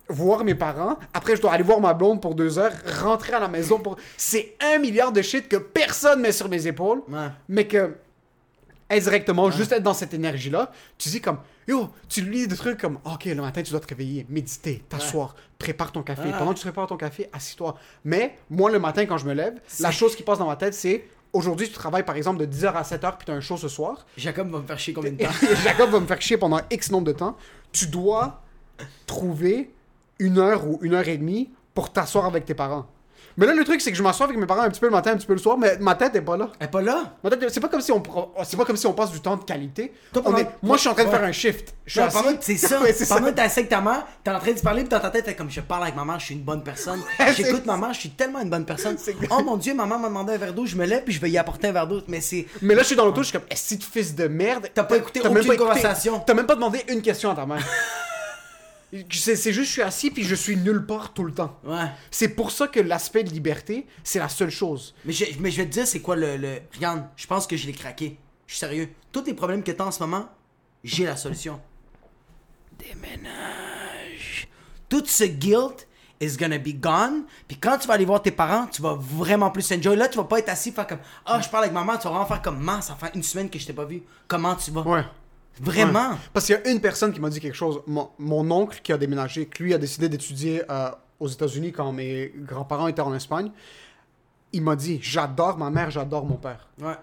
voir 0.10 0.44
mes 0.46 0.56
parents, 0.56 0.98
après 1.14 1.36
je 1.36 1.42
dois 1.42 1.52
aller 1.52 1.64
voir 1.64 1.82
ma 1.82 1.94
blonde 1.94 2.22
pour 2.22 2.34
deux 2.36 2.58
heures, 2.60 2.72
rentrer 3.02 3.34
à 3.34 3.40
la 3.40 3.48
maison 3.50 3.78
pour... 3.80 3.98
C'est 4.16 4.56
un 4.62 4.78
milliard 4.80 5.12
de 5.12 5.22
shit 5.22 5.50
que 5.50 5.58
personne 5.58 6.22
met 6.22 6.32
sur 6.32 6.48
mes 6.48 6.66
épaules, 6.66 7.02
Ouais. 7.10 7.28
mais 7.50 7.68
que 7.68 7.96
indirectement, 8.90 9.52
juste 9.52 9.72
être 9.72 9.84
dans 9.84 9.94
cette 9.94 10.14
énergie-là, 10.14 10.72
tu 10.98 11.10
dis 11.10 11.22
comme, 11.22 11.40
yo, 11.68 11.90
tu 12.08 12.22
lis 12.22 12.48
des 12.48 12.56
trucs 12.56 12.80
comme, 12.80 13.00
ok, 13.06 13.26
le 13.26 13.36
matin, 13.36 13.62
tu 13.62 13.72
dois 13.72 13.80
te 13.80 13.88
réveiller, 13.88 14.26
méditer, 14.30 14.84
t'asseoir, 14.90 15.36
prépare 15.60 15.92
ton 15.92 16.04
café. 16.04 16.30
Pendant 16.38 16.54
que 16.54 16.60
tu 16.60 16.66
prépares 16.66 16.88
ton 16.88 16.98
café, 16.98 17.30
assis-toi. 17.34 17.76
Mais 18.06 18.38
moi, 18.50 18.72
le 18.72 18.80
matin, 18.80 19.06
quand 19.06 19.18
je 19.18 19.26
me 19.26 19.34
lève, 19.34 19.60
la 19.80 19.92
chose 19.92 20.16
qui 20.16 20.24
passe 20.24 20.40
dans 20.40 20.48
ma 20.48 20.56
tête, 20.56 20.74
c'est, 20.74 21.08
aujourd'hui, 21.34 21.68
tu 21.68 21.74
travailles 21.74 22.06
par 22.06 22.16
exemple 22.16 22.40
de 22.40 22.46
10h 22.46 22.74
à 22.74 22.84
7h, 22.84 23.18
puis 23.18 23.26
tu 23.26 23.32
as 23.32 23.36
un 23.36 23.42
show 23.42 23.58
ce 23.58 23.68
soir. 23.68 24.06
Jacob 24.16 24.50
va 24.50 24.60
me 24.60 24.66
faire 24.66 24.80
chier 24.80 24.94
combien 24.94 25.12
de 25.12 25.24
temps? 25.24 25.32
Jacob 25.64 25.90
va 25.90 26.00
me 26.00 26.08
faire 26.08 26.22
chier 26.22 26.38
pendant 26.38 26.62
X 26.72 26.92
nombre 26.92 27.06
de 27.06 27.14
temps. 27.14 27.38
Tu 27.72 27.88
dois 27.88 28.42
trouver 29.06 29.72
une 30.20 30.38
heure 30.38 30.66
ou 30.68 30.80
une 30.82 30.94
heure 30.94 31.08
et 31.08 31.18
demie 31.18 31.50
pour 31.74 31.92
t'asseoir 31.92 32.26
avec 32.26 32.46
tes 32.46 32.56
parents. 32.56 32.88
Mais 33.40 33.46
là, 33.46 33.54
le 33.54 33.64
truc, 33.64 33.82
c'est 33.82 33.92
que 33.92 33.98
je 33.98 34.02
m'assois 34.02 34.26
avec 34.26 34.36
mes 34.38 34.48
parents 34.48 34.64
un 34.64 34.70
petit 34.70 34.80
peu 34.80 34.88
le 34.88 34.92
matin, 34.92 35.12
un 35.12 35.16
petit 35.18 35.28
peu 35.28 35.34
le 35.34 35.40
soir, 35.40 35.58
mais 35.60 35.78
ma 35.80 35.94
tête 35.94 36.16
est 36.16 36.22
pas 36.22 36.38
là. 36.38 36.50
Elle 36.60 36.66
est 36.66 36.72
pas 36.72 36.82
là? 36.82 37.14
Ma 37.24 37.30
tête, 37.30 37.46
c'est 37.50 37.60
pas 37.60 37.68
comme 37.68 37.82
si 37.82 37.92
on, 37.92 38.02
c'est 38.44 38.58
pas 38.58 38.66
comme 38.66 38.78
si 38.78 38.88
on 38.88 38.94
passe 38.94 39.12
du 39.12 39.22
temps 39.22 39.36
de 39.38 39.44
qualité. 39.44 39.94
Toi, 40.12 40.24
On 40.26 40.32
pendant- 40.32 40.38
est- 40.40 40.50
moi, 40.64 40.76
je 40.76 40.82
suis 40.82 40.90
en 40.90 40.94
train 40.96 41.04
de 41.04 41.10
Ouais. 41.10 41.16
faire 41.18 41.24
un 41.28 41.32
shift. 41.32 41.76
Je 41.86 41.92
suis 41.92 42.00
assis. 42.00 42.18
pendant 42.18 42.36
que 42.36 42.44
c'est 42.44 42.58
ça. 42.58 42.82
Ouais, 42.82 42.94
c'est 42.94 43.08
pendant 43.08 43.26
ça. 43.26 43.32
que 43.32 43.36
t'es 43.36 43.42
assis 43.44 43.60
avec 43.60 43.70
ta 43.70 43.80
mère, 43.80 44.08
t'es 44.24 44.32
en 44.32 44.40
train 44.40 44.52
de 44.54 44.58
se 44.58 44.64
parler, 44.64 44.82
puis 44.82 44.90
dans 44.90 45.00
ta 45.00 45.12
tête, 45.12 45.26
t'es 45.26 45.36
comme 45.36 45.52
je 45.52 45.62
parle 45.62 45.84
avec 45.84 45.96
ma 45.96 46.04
mère, 46.04 46.20
je 46.20 46.26
suis 46.26 46.34
une 46.36 46.42
bonne 46.42 46.64
personne. 46.64 47.00
C'est- 47.18 47.34
J'écoute 47.34 47.66
ma 47.68 47.78
mère, 47.78 47.94
je 47.94 48.00
suis 48.00 48.10
tellement 48.10 48.40
une 48.42 48.50
bonne 48.50 48.66
personne. 48.66 48.98
Oh 49.30 49.44
mon 49.44 49.58
dieu, 49.58 49.76
ma 49.76 49.86
mère 49.86 50.00
m'a 50.00 50.08
demandé 50.08 50.34
un 50.34 50.38
verre 50.38 50.54
d'eau, 50.54 50.66
je 50.66 50.76
me 50.76 50.86
lève, 50.86 51.04
puis 51.04 51.14
je 51.14 51.22
vais 51.22 51.30
y 51.30 51.38
apporter 51.38 51.68
un 51.68 51.72
verre 51.74 51.86
d'eau. 51.88 52.02
Mais 52.08 52.22
c'est. 52.22 52.48
Mais 52.64 52.74
là, 52.74 52.82
je 52.82 52.88
suis 52.88 52.96
dans 52.96 53.06
l'auto, 53.06 53.22
je 53.22 53.28
suis 53.30 53.38
comme, 53.38 53.48
est-ce 53.52 53.76
que 53.76 53.84
fils 53.84 54.16
de 54.16 54.28
merde? 54.28 54.68
T'as 54.74 54.84
pas 54.84 54.98
écouté 54.98 55.20
même 55.22 55.32
aucune 55.32 55.44
écouté- 55.44 55.58
conversation. 55.58 56.20
T'as 56.26 56.34
même 56.34 56.48
pas 56.48 56.56
demandé 56.56 56.84
une 56.90 57.04
question 57.04 57.30
à 57.30 57.36
ta 57.36 57.46
mère. 57.46 57.64
c'est, 59.12 59.36
c'est 59.36 59.54
juste, 59.54 59.68
je 59.68 59.74
suis 59.74 59.82
assis 59.82 60.12
puis 60.12 60.24
je 60.24 60.36
suis 60.36 60.56
nulle 60.56 60.86
part 60.86 61.14
tout 61.14 61.24
le 61.24 61.34
temps. 61.34 61.60
Ouais. 61.64 61.86
C'est 62.12 62.30
pour 62.30 62.52
ça 62.52 62.68
que 62.68 62.80
l'aspect 62.80 63.24
de 63.24 63.30
liberté, 63.32 63.86
c'est 64.04 64.20
la 64.20 64.30
seule 64.30 64.50
chose. 64.50 64.96
Mais 65.06 65.14
je, 65.14 65.26
mais 65.40 65.52
je 65.52 65.58
vais 65.58 65.66
te 65.66 65.72
dire, 65.72 65.88
c'est 65.88 66.00
quoi 66.02 66.16
le, 66.16 66.38
le. 66.38 66.60
Regarde, 66.74 67.06
je 67.16 67.28
pense 67.28 67.48
que 67.48 67.58
je 67.58 67.68
l'ai 67.68 67.74
craqué. 67.74 68.18
Je 68.46 68.54
suis 68.54 68.60
sérieux. 68.60 68.90
Tous 69.12 69.24
les 69.26 69.34
problèmes 69.34 69.64
que 69.64 69.72
t'as 69.72 69.86
en 69.86 69.92
ce 69.92 70.00
moment, 70.02 70.30
j'ai 70.84 71.06
la 71.06 71.18
solution. 71.18 71.60
Déménage. 72.80 74.48
Tout 74.90 75.04
ce 75.06 75.26
guilt 75.26 75.88
is 76.22 76.38
gonna 76.38 76.58
be 76.58 76.74
gone. 76.80 77.26
Puis 77.48 77.58
quand 77.58 77.78
tu 77.78 77.88
vas 77.88 77.96
aller 77.96 78.06
voir 78.06 78.22
tes 78.22 78.32
parents, 78.32 78.68
tu 78.68 78.82
vas 78.82 78.96
vraiment 79.00 79.52
plus 79.52 79.70
enjoy. 79.72 79.96
Là, 79.96 80.08
tu 80.08 80.18
vas 80.18 80.24
pas 80.24 80.40
être 80.40 80.50
assis 80.50 80.72
faire 80.72 80.88
comme 80.88 81.00
Ah, 81.26 81.42
je 81.42 81.50
parle 81.50 81.66
avec 81.66 81.74
maman. 81.74 81.98
Tu 81.98 82.04
vas 82.04 82.12
vraiment 82.12 82.26
faire 82.26 82.42
comme 82.42 82.60
Man, 82.60 82.82
ça 82.82 82.96
fait 82.96 83.14
une 83.16 83.24
semaine 83.24 83.50
que 83.50 83.60
je 83.60 83.66
t'ai 83.68 83.74
pas 83.74 83.86
vu. 83.86 84.02
Comment 84.28 84.56
tu 84.56 84.72
vas? 84.72 84.82
Ouais. 84.82 85.04
Vraiment? 85.62 86.12
Ouais. 86.12 86.18
Parce 86.34 86.46
qu'il 86.46 86.56
y 86.56 86.68
a 86.68 86.72
une 86.72 86.82
personne 86.82 87.14
qui 87.14 87.20
m'a 87.20 87.30
dit 87.30 87.40
quelque 87.40 87.56
chose. 87.56 87.82
Mon, 87.88 88.10
mon 88.20 88.50
oncle 88.52 88.80
qui 88.84 88.94
a 88.94 88.98
déménagé, 88.98 89.46
que 89.46 89.64
lui 89.64 89.74
a 89.74 89.78
décidé 89.78 90.10
d'étudier 90.10 90.64
euh, 90.70 90.92
aux 91.20 91.28
États-Unis 91.28 91.72
quand 91.72 91.92
mes 91.92 92.32
grands-parents 92.36 92.88
étaient 92.88 93.02
en 93.02 93.14
Espagne, 93.14 93.52
il 94.54 94.62
m'a 94.62 94.76
dit 94.76 95.00
J'adore 95.02 95.58
ma 95.58 95.70
mère, 95.70 95.92
j'adore 95.92 96.26
mon 96.26 96.38
père. 96.38 96.68
Ouais. 96.82 96.96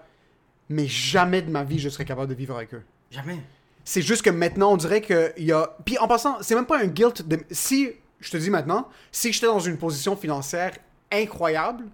Mais 0.69 0.87
jamais 0.87 1.41
de 1.41 1.51
ma 1.51 1.63
vie 1.63 1.79
je 1.79 1.89
serais 1.89 2.05
capable 2.05 2.29
de 2.29 2.35
vivre 2.35 2.55
avec 2.55 2.73
eux. 2.73 2.83
Jamais. 3.11 3.39
C'est 3.83 4.01
juste 4.01 4.23
que 4.23 4.31
maintenant, 4.31 4.73
on 4.73 4.77
dirait 4.77 5.01
qu'il 5.01 5.45
y 5.45 5.51
a. 5.51 5.77
Puis 5.85 5.97
en 5.99 6.07
passant, 6.07 6.37
c'est 6.41 6.55
même 6.55 6.65
pas 6.65 6.79
un 6.79 6.87
guilt. 6.87 7.27
De... 7.27 7.39
Si, 7.51 7.91
je 8.19 8.31
te 8.31 8.37
dis 8.37 8.49
maintenant, 8.49 8.89
si 9.11 9.31
j'étais 9.31 9.45
dans 9.45 9.59
une 9.59 9.77
position 9.77 10.15
financière 10.15 10.71
incroyable, 11.11 11.85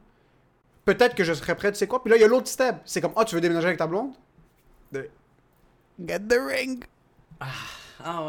peut-être 0.85 1.15
que 1.15 1.25
je 1.25 1.33
serais 1.33 1.55
prêt, 1.55 1.71
tu 1.71 1.77
sais 1.77 1.87
quoi? 1.87 2.01
Puis 2.01 2.09
là, 2.09 2.15
il 2.15 2.21
y 2.21 2.23
a 2.23 2.29
l'autre 2.29 2.47
step. 2.47 2.77
C'est 2.85 3.01
comme, 3.01 3.11
ah, 3.17 3.25
tu 3.25 3.35
veux 3.35 3.41
déménager 3.41 3.67
avec 3.67 3.77
ta 3.77 3.87
blonde? 3.87 4.13
De- 4.93 5.09
Get 6.05 6.29
the 6.29 6.41
ring. 6.41 6.83
Ah 7.39 7.80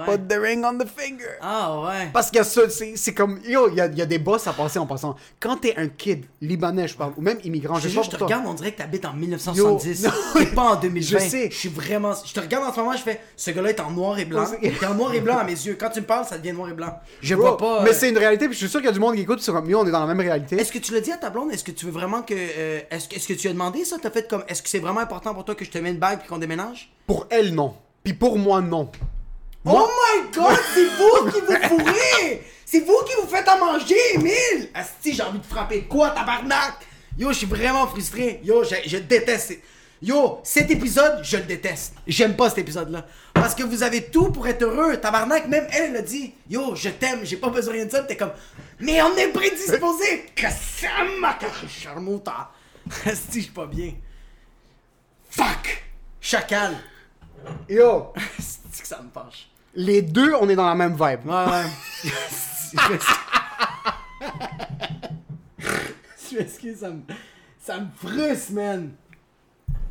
ouais. 0.06 0.16
Put 0.16 0.28
the 0.28 0.38
ring 0.38 0.64
on 0.64 0.78
the 0.78 0.86
finger. 0.86 1.24
Ah 1.40 1.80
ouais. 1.80 2.10
Parce 2.12 2.28
qu'il 2.30 2.38
y 2.38 2.40
a 2.40 2.44
ça, 2.44 2.62
c'est 2.68 3.14
comme, 3.14 3.40
yo, 3.46 3.68
il 3.70 3.76
y 3.76 3.80
a, 3.80 3.86
il 3.86 3.96
y 3.98 4.02
a 4.02 4.06
des 4.06 4.18
boss 4.18 4.46
à 4.46 4.52
passer 4.52 4.78
en 4.78 4.86
passant. 4.86 5.16
Quand 5.40 5.56
t'es 5.56 5.74
un 5.76 5.88
kid 5.88 6.24
libanais, 6.40 6.88
je 6.88 6.96
parle, 6.96 7.12
ou 7.16 7.22
même 7.22 7.38
immigrant, 7.44 7.76
Je 7.76 7.82
je 7.82 7.88
sais 7.88 7.94
pas 7.96 8.02
je 8.02 8.10
te 8.10 8.16
toi. 8.16 8.26
regarde, 8.26 8.44
on 8.46 8.54
dirait 8.54 8.72
que 8.72 8.78
t'habites 8.78 9.04
en 9.04 9.12
1970. 9.14 10.02
Yo, 10.04 10.10
T'es 10.38 10.46
pas 10.46 10.62
en 10.62 10.76
2020. 10.76 11.18
Je 11.18 11.24
sais. 11.28 11.48
Je 11.50 11.56
suis 11.56 11.68
vraiment. 11.68 12.12
Je 12.24 12.32
te 12.32 12.40
regarde 12.40 12.64
en 12.64 12.72
ce 12.72 12.80
moment, 12.80 12.92
je 12.92 13.02
fais. 13.02 13.20
Ce 13.36 13.50
gars-là 13.50 13.70
est 13.70 13.80
en 13.80 13.90
noir 13.90 14.18
et 14.18 14.24
blanc. 14.24 14.46
Il 14.62 14.68
est 14.72 14.84
en 14.84 14.94
noir 14.94 15.12
et 15.14 15.20
blanc 15.20 15.38
à 15.38 15.44
mes 15.44 15.52
yeux. 15.52 15.76
Quand 15.78 15.90
tu 15.90 16.00
me 16.00 16.06
parles, 16.06 16.24
ça 16.26 16.38
devient 16.38 16.52
noir 16.52 16.68
et 16.68 16.74
blanc. 16.74 16.98
Je 17.20 17.34
Bro, 17.34 17.42
vois 17.44 17.56
pas. 17.56 17.82
Mais 17.82 17.90
euh, 17.90 17.94
c'est 17.94 18.08
une 18.10 18.18
réalité, 18.18 18.46
puis 18.46 18.54
je 18.54 18.58
suis 18.58 18.68
sûr 18.68 18.80
qu'il 18.80 18.86
y 18.86 18.90
a 18.90 18.92
du 18.94 19.00
monde 19.00 19.14
qui 19.14 19.22
écoute, 19.22 19.40
c'est 19.42 19.52
comme, 19.52 19.68
yo, 19.68 19.78
on 19.80 19.86
est 19.86 19.90
dans 19.90 20.00
la 20.00 20.06
même 20.06 20.20
réalité. 20.20 20.56
Est-ce 20.56 20.72
que 20.72 20.78
tu 20.78 20.92
l'as 20.92 21.00
dit 21.00 21.12
à 21.12 21.16
ta 21.16 21.30
blonde? 21.30 21.52
Est-ce 21.52 21.64
que 21.64 21.70
tu 21.72 21.86
veux 21.86 21.92
vraiment 21.92 22.22
que. 22.22 22.34
euh, 22.34 22.80
est-ce 22.90 23.08
que, 23.08 23.32
que 23.34 23.38
tu 23.38 23.48
as 23.48 23.52
demandé 23.52 23.84
ça? 23.84 23.96
T'as 24.00 24.10
fait 24.10 24.28
comme. 24.28 24.42
Est-ce 24.48 24.62
que 24.62 24.68
c'est 24.68 24.78
vraiment 24.78 25.00
important 25.00 25.34
pour 25.34 25.44
toi 25.44 25.54
que 25.54 25.64
je 25.64 25.70
te 25.70 25.78
mette 25.78 25.92
une 25.94 25.98
bague 25.98 26.18
puis 26.20 26.28
qu'on 26.28 26.38
déménage? 26.38 26.92
Pour 27.06 27.26
elle, 27.30 27.54
non. 27.54 27.74
Puis 28.04 28.14
pour 28.14 28.38
moi, 28.38 28.60
non. 28.60 28.90
Oh 29.64 29.88
my 29.88 30.30
god, 30.32 30.58
c'est 30.74 30.86
vous 30.86 31.30
qui 31.30 31.40
vous 31.40 31.68
fourrez 31.68 32.42
C'est 32.64 32.80
vous 32.80 33.04
qui 33.06 33.14
vous 33.20 33.28
faites 33.28 33.46
à 33.46 33.56
manger, 33.56 33.96
Emile 34.14 34.70
Asti, 34.74 35.14
j'ai 35.14 35.22
envie 35.22 35.38
de 35.38 35.46
frapper 35.46 35.82
quoi, 35.82 36.10
tabarnak? 36.10 36.84
Yo, 37.16 37.28
je 37.28 37.38
suis 37.38 37.46
vraiment 37.46 37.86
frustré. 37.86 38.40
Yo, 38.42 38.64
je, 38.64 38.74
je 38.86 38.96
déteste. 38.96 39.58
Yo, 40.00 40.40
cet 40.42 40.70
épisode, 40.70 41.22
je 41.22 41.36
le 41.36 41.44
déteste. 41.44 41.94
J'aime 42.06 42.34
pas 42.34 42.48
cet 42.48 42.58
épisode-là. 42.58 43.06
Parce 43.34 43.54
que 43.54 43.62
vous 43.62 43.82
avez 43.84 44.06
tout 44.06 44.32
pour 44.32 44.48
être 44.48 44.62
heureux. 44.62 44.96
Tabarnak, 44.96 45.46
même 45.46 45.68
elle, 45.70 45.90
elle 45.90 45.96
a 45.96 46.02
dit 46.02 46.34
Yo, 46.50 46.74
je 46.74 46.88
t'aime, 46.88 47.20
j'ai 47.22 47.36
pas 47.36 47.50
besoin 47.50 47.74
de 47.74 47.78
rien 47.78 47.86
de 47.86 47.90
ça. 47.90 48.02
T'es 48.02 48.16
comme 48.16 48.32
Mais 48.80 49.00
on 49.02 49.14
est 49.16 49.28
prédisposé 49.28 50.26
Que 50.34 50.48
ça 50.48 50.88
m'a 51.20 51.38
charmota 51.68 52.50
Asti, 53.06 53.38
je 53.38 53.44
suis 53.44 53.52
pas 53.52 53.66
bien. 53.66 53.92
Fuck 55.30 55.84
Chacal 56.20 56.76
Yo, 57.68 58.12
que 58.16 58.86
ça 58.88 59.00
me 59.00 59.10
fâche. 59.10 59.51
Les 59.74 60.02
deux, 60.02 60.34
on 60.40 60.48
est 60.48 60.56
dans 60.56 60.68
la 60.68 60.74
même 60.74 60.92
vibe. 60.92 61.26
Ouais, 61.26 61.46
ouais. 61.46 61.64
Je 66.30 66.38
m'excuse, 66.38 66.78
ça 66.80 66.90
me, 66.90 67.02
ça 67.60 67.78
me 67.78 67.86
frustre, 67.96 68.52
man. 68.52 68.92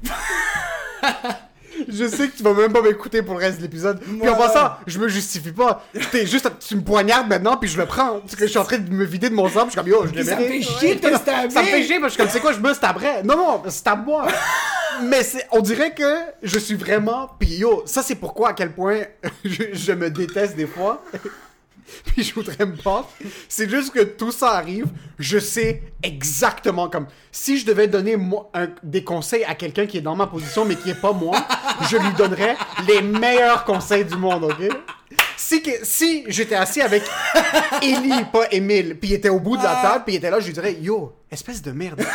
Je 1.88 2.08
sais 2.08 2.28
que 2.28 2.38
tu 2.38 2.44
vas 2.44 2.54
même 2.54 2.72
pas 2.74 2.82
m'écouter 2.82 3.22
pour 3.22 3.36
le 3.36 3.40
reste 3.40 3.58
de 3.58 3.64
l'épisode. 3.64 4.00
Puis 4.00 4.30
en 4.30 4.36
passant, 4.36 4.74
je 4.88 5.00
me 5.00 5.08
justifie 5.08 5.52
pas. 5.52 5.86
T'es 6.12 6.26
juste, 6.26 6.50
tu 6.68 6.76
me 6.76 6.82
poignardes 6.82 7.28
maintenant, 7.28 7.58
puis 7.58 7.70
je 7.70 7.78
le 7.78 7.86
prends. 7.86 8.20
Parce 8.20 8.36
que 8.36 8.46
je 8.46 8.50
suis 8.50 8.60
en 8.60 8.64
train 8.64 8.78
de 8.78 8.92
me 8.92 9.06
vider 9.06 9.30
de 9.30 9.36
mon 9.36 9.48
sang, 9.50 9.68
puis 9.68 9.68
je 9.68 9.72
suis 9.72 9.78
comme 9.80 9.88
yo, 9.88 10.08
je 10.08 10.14
l'ai 10.14 10.24
Ça 10.24 10.36
me 10.36 10.46
fait 10.46 10.62
chier 10.62 10.96
de 10.96 11.00
te. 11.02 11.52
Ça 11.52 11.62
me 11.62 11.68
fait 11.68 11.84
chier, 11.84 12.00
parce 12.00 12.16
que 12.16 12.24
je 12.24 12.30
suis 12.30 12.30
comme, 12.30 12.30
c'est 12.30 12.40
quoi, 12.40 12.54
je 12.54 12.60
me 12.60 12.74
stabberais. 12.74 13.24
Non, 13.24 13.36
non, 13.38 13.64
stab 13.70 14.06
moi. 14.06 14.28
Mais 15.04 15.22
on 15.52 15.62
dirait 15.62 15.94
que 15.94 16.18
je 16.44 16.60
suis 16.60 16.76
vraiment. 16.76 17.30
Puis 17.40 17.56
yo, 17.56 17.84
ça 17.86 18.04
c'est 18.04 18.16
pourquoi 18.16 18.50
à 18.50 18.54
quel 18.54 18.72
point 18.72 19.00
je, 19.46 19.64
je 19.74 19.92
me 19.94 20.10
déteste 20.10 20.56
des 20.56 20.68
fois. 20.68 21.04
puis 22.06 22.24
je 22.24 22.34
voudrais 22.34 22.66
me 22.66 22.76
battre. 22.76 23.10
C'est 23.50 23.70
juste 23.70 23.94
que 23.94 24.02
tout 24.02 24.32
ça 24.32 24.52
arrive, 24.52 24.86
je 25.20 25.38
sais 25.40 25.84
exactement 26.04 26.90
comme 26.90 27.08
si 27.32 27.58
je 27.58 27.66
devais 27.66 27.88
donner 27.88 28.16
moi, 28.18 28.50
un- 28.54 28.70
des 28.84 29.04
conseils 29.04 29.44
à 29.44 29.56
quelqu'un 29.56 29.86
qui 29.86 29.98
est 29.98 30.02
dans 30.02 30.16
ma 30.16 30.28
position 30.28 30.66
mais 30.66 30.76
qui 30.76 30.90
est 30.90 31.02
pas 31.02 31.14
moi, 31.14 31.36
je 31.90 31.98
lui 31.98 32.14
donnerais 32.14 32.56
les 32.88 33.02
meilleurs 33.02 33.64
conseils 33.66 34.06
du 34.06 34.16
monde, 34.16 34.46
ok? 34.46 34.70
Si, 35.36 35.62
que- 35.62 35.84
si 35.84 36.24
j'étais 36.28 36.56
assis 36.56 36.82
avec 36.82 37.04
Ellie, 37.82 38.24
pas 38.32 38.46
Emile, 38.52 38.98
puis 39.00 39.10
il 39.10 39.14
était 39.16 39.30
au 39.30 39.40
bout 39.40 39.58
de 39.58 39.64
la 39.64 39.76
table, 39.82 40.04
puis 40.06 40.16
il 40.16 40.18
était 40.18 40.30
là, 40.30 40.40
je 40.40 40.46
lui 40.48 40.54
dirais 40.54 40.74
Yo, 40.80 41.14
espèce 41.30 41.62
de 41.62 41.72
merde. 41.72 42.02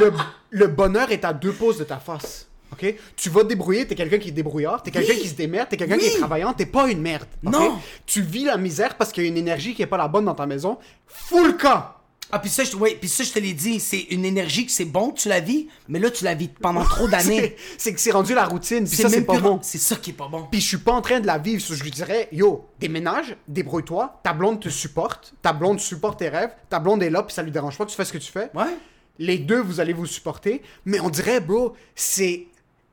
le, 0.00 0.12
le 0.50 0.66
bonheur 0.66 1.10
est 1.10 1.24
à 1.24 1.32
deux 1.32 1.52
pouces 1.52 1.78
de 1.78 1.84
ta 1.84 1.98
face. 1.98 2.46
OK? 2.72 2.94
Tu 3.16 3.30
vas 3.30 3.42
te 3.42 3.48
débrouiller, 3.48 3.86
t'es 3.86 3.94
quelqu'un 3.94 4.18
qui 4.18 4.28
est 4.28 4.32
débrouillard, 4.32 4.82
t'es 4.82 4.90
quelqu'un 4.90 5.14
Oui. 5.14 5.20
qui 5.20 5.28
se 5.28 5.34
démerde, 5.34 5.68
t'es 5.68 5.76
quelqu'un 5.76 5.96
Oui. 5.96 6.00
qui 6.02 6.06
est 6.08 6.18
travaillant, 6.18 6.52
t'es 6.52 6.66
pas 6.66 6.88
une 6.90 7.00
merde. 7.00 7.26
Non. 7.42 7.78
Tu 8.06 8.22
vis 8.22 8.44
la 8.44 8.56
misère 8.56 8.96
parce 8.96 9.12
qu'il 9.12 9.24
y 9.24 9.26
a 9.26 9.28
une 9.28 9.36
énergie 9.36 9.74
qui 9.74 9.82
est 9.82 9.86
pas 9.86 9.96
la 9.98 10.08
bonne 10.08 10.24
dans 10.24 10.34
ta 10.34 10.46
maison. 10.46 10.78
Full 11.06 11.56
camp! 11.56 11.84
Ah, 12.32 12.38
puis 12.38 12.48
ça, 12.48 12.62
je, 12.62 12.76
ouais, 12.76 12.96
puis 13.00 13.08
ça, 13.08 13.24
je 13.24 13.32
te 13.32 13.40
l'ai 13.40 13.52
dit, 13.54 13.80
c'est 13.80 14.02
une 14.10 14.24
énergie 14.24 14.64
que 14.64 14.70
c'est 14.70 14.84
bon 14.84 15.10
que 15.10 15.18
tu 15.18 15.28
la 15.28 15.40
vis, 15.40 15.66
mais 15.88 15.98
là, 15.98 16.12
tu 16.12 16.22
la 16.22 16.34
vis 16.36 16.46
pendant 16.46 16.84
trop 16.84 17.08
d'années. 17.08 17.56
C'est- 17.76 17.92
que 17.92 17.98
c'est 18.00 18.12
rendu 18.12 18.34
la 18.34 18.44
routine, 18.44 18.84
puis 18.86 18.96
ça, 18.96 19.08
c'est 19.08 19.22
pas 19.22 19.40
bon. 19.40 19.58
C'est 19.62 19.78
ça 19.78 19.96
qui 19.96 20.10
est 20.10 20.12
pas 20.12 20.28
bon. 20.28 20.46
Puis 20.48 20.60
je 20.60 20.68
suis 20.68 20.76
pas 20.76 20.92
en 20.92 21.00
train 21.02 21.18
de 21.18 21.26
la 21.26 21.38
vivre. 21.38 21.60
Je 21.68 21.82
lui 21.82 21.90
dirais, 21.90 22.28
yo, 22.30 22.66
déménage, 22.78 23.34
débrouille-toi, 23.48 24.20
ta 24.22 24.32
blonde 24.32 24.60
te 24.60 24.68
supporte, 24.68 25.34
ta 25.42 25.52
blonde 25.52 25.80
supporte 25.80 26.20
tes 26.20 26.28
rêves, 26.28 26.52
ta 26.68 26.78
blonde 26.78 27.02
est 27.02 27.10
là, 27.10 27.24
puis 27.24 27.34
ça 27.34 27.42
lui 27.42 27.50
dérange 27.50 27.76
pas 27.76 27.84
que 27.84 27.90
tu 27.90 27.96
fasses 27.96 28.06
ce 28.08 28.12
que 28.12 28.18
tu 28.18 28.30
fais. 28.30 28.48
Ouais. 28.54 28.76
Les 29.18 29.38
deux, 29.38 29.60
vous 29.60 29.80
allez 29.80 29.92
vous 29.92 30.06
supporter. 30.06 30.62
Mais 30.84 31.00
on 31.00 31.10
dirait, 31.10 31.40
bro, 31.40 31.74
c'est 31.96 32.46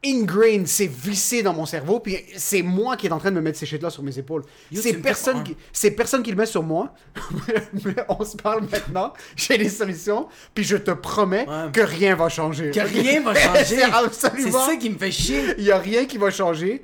ingrained, 0.06 0.68
c'est 0.68 0.86
vissé 0.88 1.42
dans 1.42 1.54
mon 1.54 1.66
cerveau, 1.66 2.00
puis 2.00 2.18
c'est 2.38 2.62
moi 2.62 2.96
qui 2.96 3.08
est 3.08 3.12
en 3.12 3.18
train 3.18 3.32
de 3.32 3.36
me 3.36 3.42
mettre 3.42 3.58
ces 3.58 3.66
shit-là 3.66 3.90
sur 3.90 4.04
mes 4.04 4.18
épaules. 4.18 4.44
C'est 4.74 4.94
personne, 4.94 5.44
qui, 5.44 5.58
c'est 5.74 5.92
personne 5.92 6.22
qui 6.24 6.30
le 6.30 6.38
met 6.38 6.46
sur 6.46 6.64
moi. 6.64 6.94
mais 7.84 7.96
on 8.08 8.24
se 8.24 8.38
parle 8.38 8.68
maintenant, 8.72 9.12
j'ai 9.36 9.58
des 9.58 9.70
solutions, 9.70 10.28
puis 10.54 10.64
je 10.64 10.78
te 10.78 10.92
promets 10.92 11.48
Ouais. 11.48 11.72
que 11.74 11.82
rien 11.82 12.16
va 12.16 12.30
changer. 12.30 12.72
Que 12.72 12.80
rien 12.80 13.22
va 13.22 13.34
changer. 13.40 13.64
c'est 13.66 13.84
absolument... 13.84 14.60
C'est 14.60 14.72
ça 14.72 14.76
qui 14.78 14.90
me 14.90 14.98
fait 14.98 15.12
chier. 15.12 15.56
Il 15.58 15.64
y 15.64 15.72
a 15.72 15.80
rien 15.80 16.06
qui 16.06 16.18
va 16.18 16.30
changer. 16.32 16.84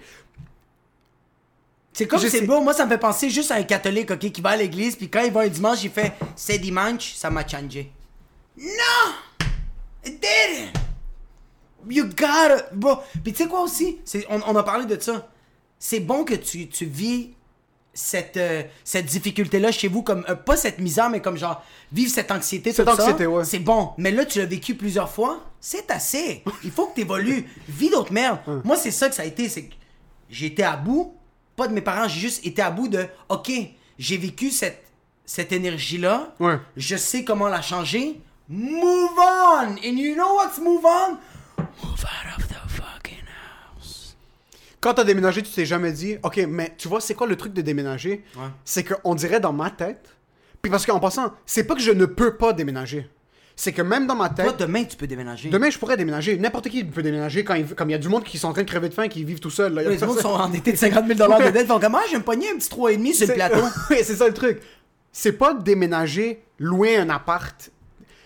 C'est 1.93 2.07
comme 2.07 2.19
c'est 2.19 2.41
beau, 2.41 2.59
moi 2.61 2.73
ça 2.73 2.85
me 2.85 2.89
fait 2.89 2.97
penser 2.97 3.29
juste 3.29 3.51
à 3.51 3.55
un 3.55 3.63
catholique, 3.63 4.09
ok, 4.09 4.31
qui 4.31 4.41
va 4.41 4.49
à 4.51 4.57
l'église, 4.57 4.95
puis 4.95 5.09
quand 5.09 5.21
il 5.21 5.31
va 5.31 5.41
un 5.41 5.47
dimanche, 5.47 5.83
il 5.83 5.91
fait 5.91 6.13
C'est 6.35 6.57
dimanche, 6.57 7.13
ça 7.13 7.29
m'a 7.29 7.47
changé. 7.47 7.91
Non! 8.57 9.13
It 10.03 10.19
didn't! 10.19 10.73
You 11.89 12.05
gotta. 12.05 12.67
Bro. 12.73 12.99
Puis 13.23 13.33
tu 13.33 13.43
sais 13.43 13.49
quoi 13.49 13.61
aussi? 13.61 13.99
On, 14.29 14.39
on 14.47 14.55
a 14.55 14.63
parlé 14.63 14.85
de 14.85 14.99
ça. 15.01 15.27
C'est 15.79 15.99
bon 15.99 16.23
que 16.23 16.33
tu, 16.35 16.67
tu 16.69 16.85
vis 16.85 17.31
cette, 17.93 18.37
euh, 18.37 18.63
cette 18.83 19.05
difficulté-là 19.05 19.71
chez 19.71 19.87
vous, 19.87 20.01
comme 20.01 20.25
euh, 20.29 20.35
pas 20.35 20.57
cette 20.57 20.79
misère, 20.79 21.09
mais 21.09 21.21
comme 21.21 21.37
genre 21.37 21.63
vivre 21.91 22.11
cette 22.11 22.31
anxiété, 22.31 22.71
Cette 22.73 22.87
tout 22.87 22.95
ça. 22.95 23.03
anxiété, 23.03 23.27
ouais. 23.27 23.43
C'est 23.45 23.59
bon. 23.59 23.91
Mais 23.97 24.11
là, 24.11 24.25
tu 24.25 24.39
l'as 24.39 24.45
vécu 24.45 24.75
plusieurs 24.75 25.09
fois. 25.11 25.43
C'est 25.59 25.91
assez. 25.91 26.43
Il 26.63 26.71
faut 26.71 26.87
que 26.87 26.95
tu 26.95 27.01
évolues. 27.01 27.47
Vis 27.67 27.89
d'autres 27.89 28.13
merdes. 28.13 28.39
Moi, 28.63 28.75
c'est 28.77 28.91
ça 28.91 29.09
que 29.09 29.15
ça 29.15 29.21
a 29.23 29.25
été. 29.25 29.47
C'est 29.49 29.63
que 29.65 29.73
été 30.41 30.63
à 30.63 30.75
bout. 30.75 31.13
Pas 31.55 31.67
de 31.67 31.73
mes 31.73 31.81
parents, 31.81 32.07
j'ai 32.07 32.19
juste 32.19 32.43
été 32.45 32.63
à 32.63 32.71
bout 32.71 32.87
de 32.87 33.05
OK, 33.29 33.51
j'ai 33.99 34.17
vécu 34.17 34.49
cette, 34.49 34.83
cette 35.23 35.51
énergie-là. 35.51 36.33
Ouais. 36.39 36.57
Je 36.75 36.95
sais 36.95 37.23
comment 37.23 37.47
la 37.47 37.61
changer. 37.61 38.19
Move 38.49 39.11
on! 39.17 39.75
And 39.75 39.97
you 39.97 40.15
know 40.15 40.33
what's 40.35 40.57
move 40.57 40.83
on? 40.83 41.17
Move 41.81 42.03
out 42.03 42.37
of 42.39 42.47
the 42.47 42.69
fucking 42.69 43.23
house. 43.77 44.15
Quand 44.81 44.93
t'as 44.95 45.03
déménagé, 45.03 45.41
tu 45.41 45.51
t'es 45.51 45.65
jamais 45.65 45.91
dit, 45.91 46.17
ok, 46.23 46.45
mais 46.47 46.73
tu 46.77 46.87
vois, 46.87 46.99
c'est 47.01 47.15
quoi 47.15 47.27
le 47.27 47.35
truc 47.35 47.53
de 47.53 47.61
déménager? 47.61 48.23
Ouais. 48.35 48.43
C'est 48.65 48.83
qu'on 48.83 49.15
dirait 49.15 49.39
dans 49.39 49.53
ma 49.53 49.69
tête, 49.69 50.09
puis 50.61 50.69
parce 50.69 50.85
qu'en 50.85 50.99
passant, 50.99 51.33
c'est 51.45 51.63
pas 51.63 51.75
que 51.75 51.81
je 51.81 51.91
ne 51.91 52.05
peux 52.05 52.35
pas 52.35 52.53
déménager. 52.53 53.09
C'est 53.55 53.71
que 53.71 53.83
même 53.83 54.07
dans 54.07 54.15
ma 54.15 54.29
tête, 54.29 54.45
Toi, 54.47 54.55
demain, 54.57 54.83
tu 54.83 54.97
peux 54.97 55.05
déménager. 55.05 55.49
demain 55.49 55.69
je 55.69 55.77
pourrais 55.77 55.95
déménager. 55.95 56.37
N'importe 56.39 56.69
qui 56.69 56.83
peut 56.83 57.03
déménager 57.03 57.43
quand 57.43 57.53
il, 57.53 57.67
comme 57.67 57.87
il 57.89 57.93
y 57.93 57.95
a 57.95 57.99
du 57.99 58.09
monde 58.09 58.23
qui 58.23 58.39
sont 58.39 58.47
en 58.47 58.53
train 58.53 58.63
de 58.63 58.67
crever 58.67 58.89
de 58.89 58.95
faim, 58.95 59.07
qui 59.07 59.23
vivent 59.23 59.39
tout 59.39 59.51
seuls. 59.51 59.73
là. 59.73 59.83
Il 59.83 59.85
y 59.85 59.87
a 59.87 59.91
Les 59.91 59.97
autres 60.03 60.13
personne- 60.15 60.31
sont 60.31 60.37
endettés 60.39 60.71
de 60.71 60.77
50 60.77 61.05
000 61.05 61.19
de 61.39 61.51
dette. 61.51 61.61
Ils 61.63 61.67
font 61.67 61.79
comment? 61.79 61.99
J'ai 62.09 62.17
me 62.17 62.23
pogner 62.23 62.49
un 62.49 62.57
petit 62.57 62.69
3,5 62.69 63.13
sur 63.13 63.27
le 63.27 63.33
plateau. 63.35 63.61
Oui, 63.91 63.97
c'est 64.01 64.15
ça 64.15 64.27
le 64.27 64.33
truc. 64.33 64.59
C'est 65.11 65.33
pas 65.33 65.53
déménager, 65.53 66.41
louer 66.57 66.97
un 66.97 67.09
appart. 67.11 67.69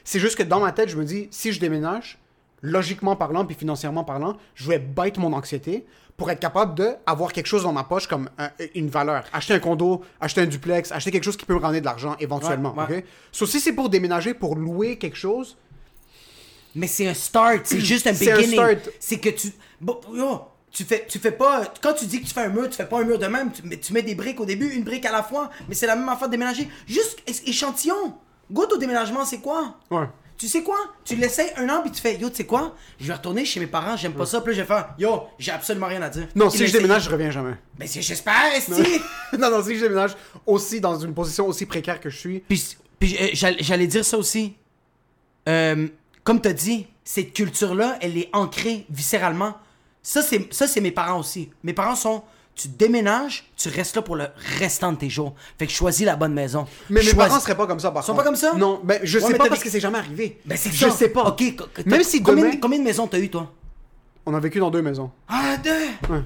C'est 0.05 0.19
juste 0.21 0.37
que 0.37 0.43
dans 0.43 0.61
ma 0.61 0.71
tête, 0.71 0.87
je 0.87 0.95
me 0.95 1.03
dis, 1.03 1.27
si 1.29 1.51
je 1.51 1.59
déménage, 1.59 2.17
logiquement 2.61 3.15
parlant, 3.15 3.45
puis 3.45 3.55
financièrement 3.55 4.03
parlant, 4.03 4.35
je 4.55 4.67
vais 4.69 4.79
bête 4.79 5.17
mon 5.17 5.33
anxiété 5.33 5.85
pour 6.17 6.31
être 6.31 6.39
capable 6.39 6.73
de 6.75 6.89
avoir 7.05 7.31
quelque 7.31 7.45
chose 7.45 7.61
dans 7.63 7.71
ma 7.73 7.83
poche 7.83 8.07
comme 8.07 8.29
un- 8.39 8.49
une 8.73 8.89
valeur. 8.89 9.23
Acheter 9.33 9.53
un 9.53 9.59
condo, 9.59 10.03
acheter 10.19 10.41
un 10.41 10.47
duplex, 10.47 10.91
acheter 10.91 11.11
quelque 11.11 11.23
chose 11.23 11.37
qui 11.37 11.45
peut 11.45 11.53
me 11.53 11.59
ramener 11.59 11.79
de 11.81 11.85
l'argent 11.85 12.15
éventuellement. 12.19 12.73
Ouais, 12.73 12.87
ouais. 12.89 13.05
So, 13.31 13.45
si 13.45 13.59
c'est 13.59 13.73
pour 13.73 13.89
déménager, 13.89 14.33
pour 14.33 14.55
louer 14.55 14.97
quelque 14.97 15.17
chose, 15.17 15.55
Mais 16.75 16.87
c'est 16.87 17.07
un 17.07 17.13
start, 17.13 17.61
c'est 17.65 17.79
juste 17.79 18.05
un 18.11 18.11
beginning. 18.13 18.53
start. 18.53 18.89
C'est 18.99 19.19
que 19.19 19.29
tu. 19.29 19.51
Bon, 19.81 19.99
yo, 20.13 20.41
tu 20.71 20.83
fais, 20.83 21.05
tu 21.07 21.17
fais 21.17 21.31
pas. 21.31 21.63
Quand 21.81 21.93
tu 21.93 22.05
dis 22.05 22.21
que 22.21 22.27
tu 22.27 22.33
fais 22.33 22.41
un 22.41 22.49
mur, 22.49 22.69
tu 22.69 22.75
fais 22.75 22.85
pas 22.85 22.99
un 22.99 23.03
mur 23.03 23.17
de 23.17 23.25
même. 23.27 23.51
Tu, 23.51 23.79
tu 23.79 23.93
mets 23.93 24.01
des 24.03 24.13
briques 24.15 24.39
au 24.39 24.45
début, 24.45 24.69
une 24.69 24.83
brique 24.83 25.05
à 25.05 25.11
la 25.11 25.23
fois. 25.23 25.49
Mais 25.69 25.75
c'est 25.75 25.87
la 25.87 25.95
même 25.95 26.09
affaire 26.09 26.27
de 26.27 26.33
déménager. 26.33 26.67
Juste 26.87 27.19
échantillon. 27.47 28.13
Goûte 28.51 28.73
au 28.73 28.77
déménagement, 28.77 29.25
c'est 29.25 29.39
quoi? 29.39 29.75
ouais. 29.91 30.05
Tu 30.37 30.47
sais 30.47 30.61
quoi? 30.61 30.77
Tu 31.03 31.15
l'essayes 31.15 31.49
un 31.57 31.67
an, 31.69 31.81
puis 31.81 31.89
tu 31.91 31.99
fais, 31.99 32.17
yo, 32.19 32.29
tu 32.29 32.35
sais 32.35 32.45
quoi? 32.45 32.75
Je 32.99 33.07
vais 33.07 33.13
retourner 33.13 33.43
chez 33.43 33.59
mes 33.59 33.65
parents, 33.67 33.97
j'aime 33.97 34.13
pas 34.13 34.25
ça. 34.27 34.39
Puis 34.41 34.51
là, 34.51 34.57
je 34.57 34.61
vais 34.61 34.67
faire, 34.67 34.93
yo, 34.99 35.23
j'ai 35.39 35.51
absolument 35.51 35.87
rien 35.87 36.01
à 36.03 36.09
dire. 36.09 36.27
Non, 36.35 36.49
si 36.51 36.67
je 36.67 36.71
déménage, 36.73 37.05
je 37.05 37.09
reviens 37.09 37.31
jamais. 37.31 37.55
Ben, 37.77 37.87
c'est- 37.87 38.01
j'espère, 38.03 38.53
esti! 38.55 39.01
non, 39.37 39.49
non, 39.49 39.63
si 39.63 39.75
je 39.75 39.81
déménage 39.81 40.11
aussi 40.45 40.79
dans 40.79 40.99
une 40.99 41.13
position 41.13 41.47
aussi 41.47 41.65
précaire 41.65 41.99
que 41.99 42.09
je 42.11 42.17
suis, 42.17 42.39
Puis, 42.41 42.77
puis 42.99 43.17
euh, 43.19 43.29
j'all- 43.33 43.57
j'allais 43.59 43.87
dire 43.87 44.05
ça 44.05 44.17
aussi. 44.17 44.53
Euh, 45.49 45.87
comme 46.23 46.39
t'as 46.41 46.53
dit, 46.53 46.85
cette 47.03 47.33
culture-là, 47.33 47.97
elle 48.01 48.17
est 48.17 48.29
ancrée 48.33 48.85
viscéralement. 48.89 49.55
Ça, 50.03 50.21
c'est 50.21 50.81
mes 50.81 50.91
parents 50.91 51.19
aussi. 51.19 51.49
Mes 51.63 51.73
parents 51.73 51.95
sont. 51.95 52.23
Tu 52.59 52.69
déménages, 52.69 53.45
tu 53.55 53.69
restes 53.69 53.95
là 53.95 54.01
pour 54.01 54.15
le 54.15 54.25
restant 54.59 54.91
de 54.91 54.97
tes 54.97 55.09
jours. 55.11 55.35
Fait 55.59 55.67
que 55.67 55.71
choisis 55.71 56.03
la 56.07 56.15
bonne 56.15 56.33
maison. 56.33 56.65
Mais 56.89 57.03
mes 57.03 57.13
parents 57.13 57.39
seraient 57.39 57.55
pas 57.55 57.67
comme 57.67 57.79
ça, 57.79 57.91
par 57.91 58.03
Sont 58.03 58.13
contre. 58.13 58.23
pas 58.23 58.29
comme 58.29 58.35
ça? 58.35 58.53
Non, 58.55 58.81
ben 58.83 58.99
je 59.03 59.19
Ouais, 59.19 59.25
sais 59.25 59.31
mais 59.33 59.37
pas 59.37 59.47
parce 59.47 59.61
que 59.63 59.69
c'est 59.69 59.79
jamais 59.79 59.99
arrivé. 59.99 60.41
Ben, 60.43 60.57
c'est 60.57 60.71
je 60.71 60.85
ça. 60.87 60.91
sais 60.91 61.09
pas. 61.09 61.25
Ok, 61.25 61.43
Même 61.85 62.01
si 62.03 62.23
combien, 62.23 62.45
demain- 62.45 62.57
combien 62.59 62.79
de 62.79 62.83
maisons 62.83 63.05
t'as 63.05 63.19
eu, 63.19 63.29
toi? 63.29 63.53
On 64.25 64.33
a 64.33 64.39
vécu 64.39 64.57
dans 64.59 64.71
deux 64.71 64.81
maisons. 64.81 65.11
Ah, 65.27 65.55
deux! 65.63 65.69
Ouais. 66.13 66.21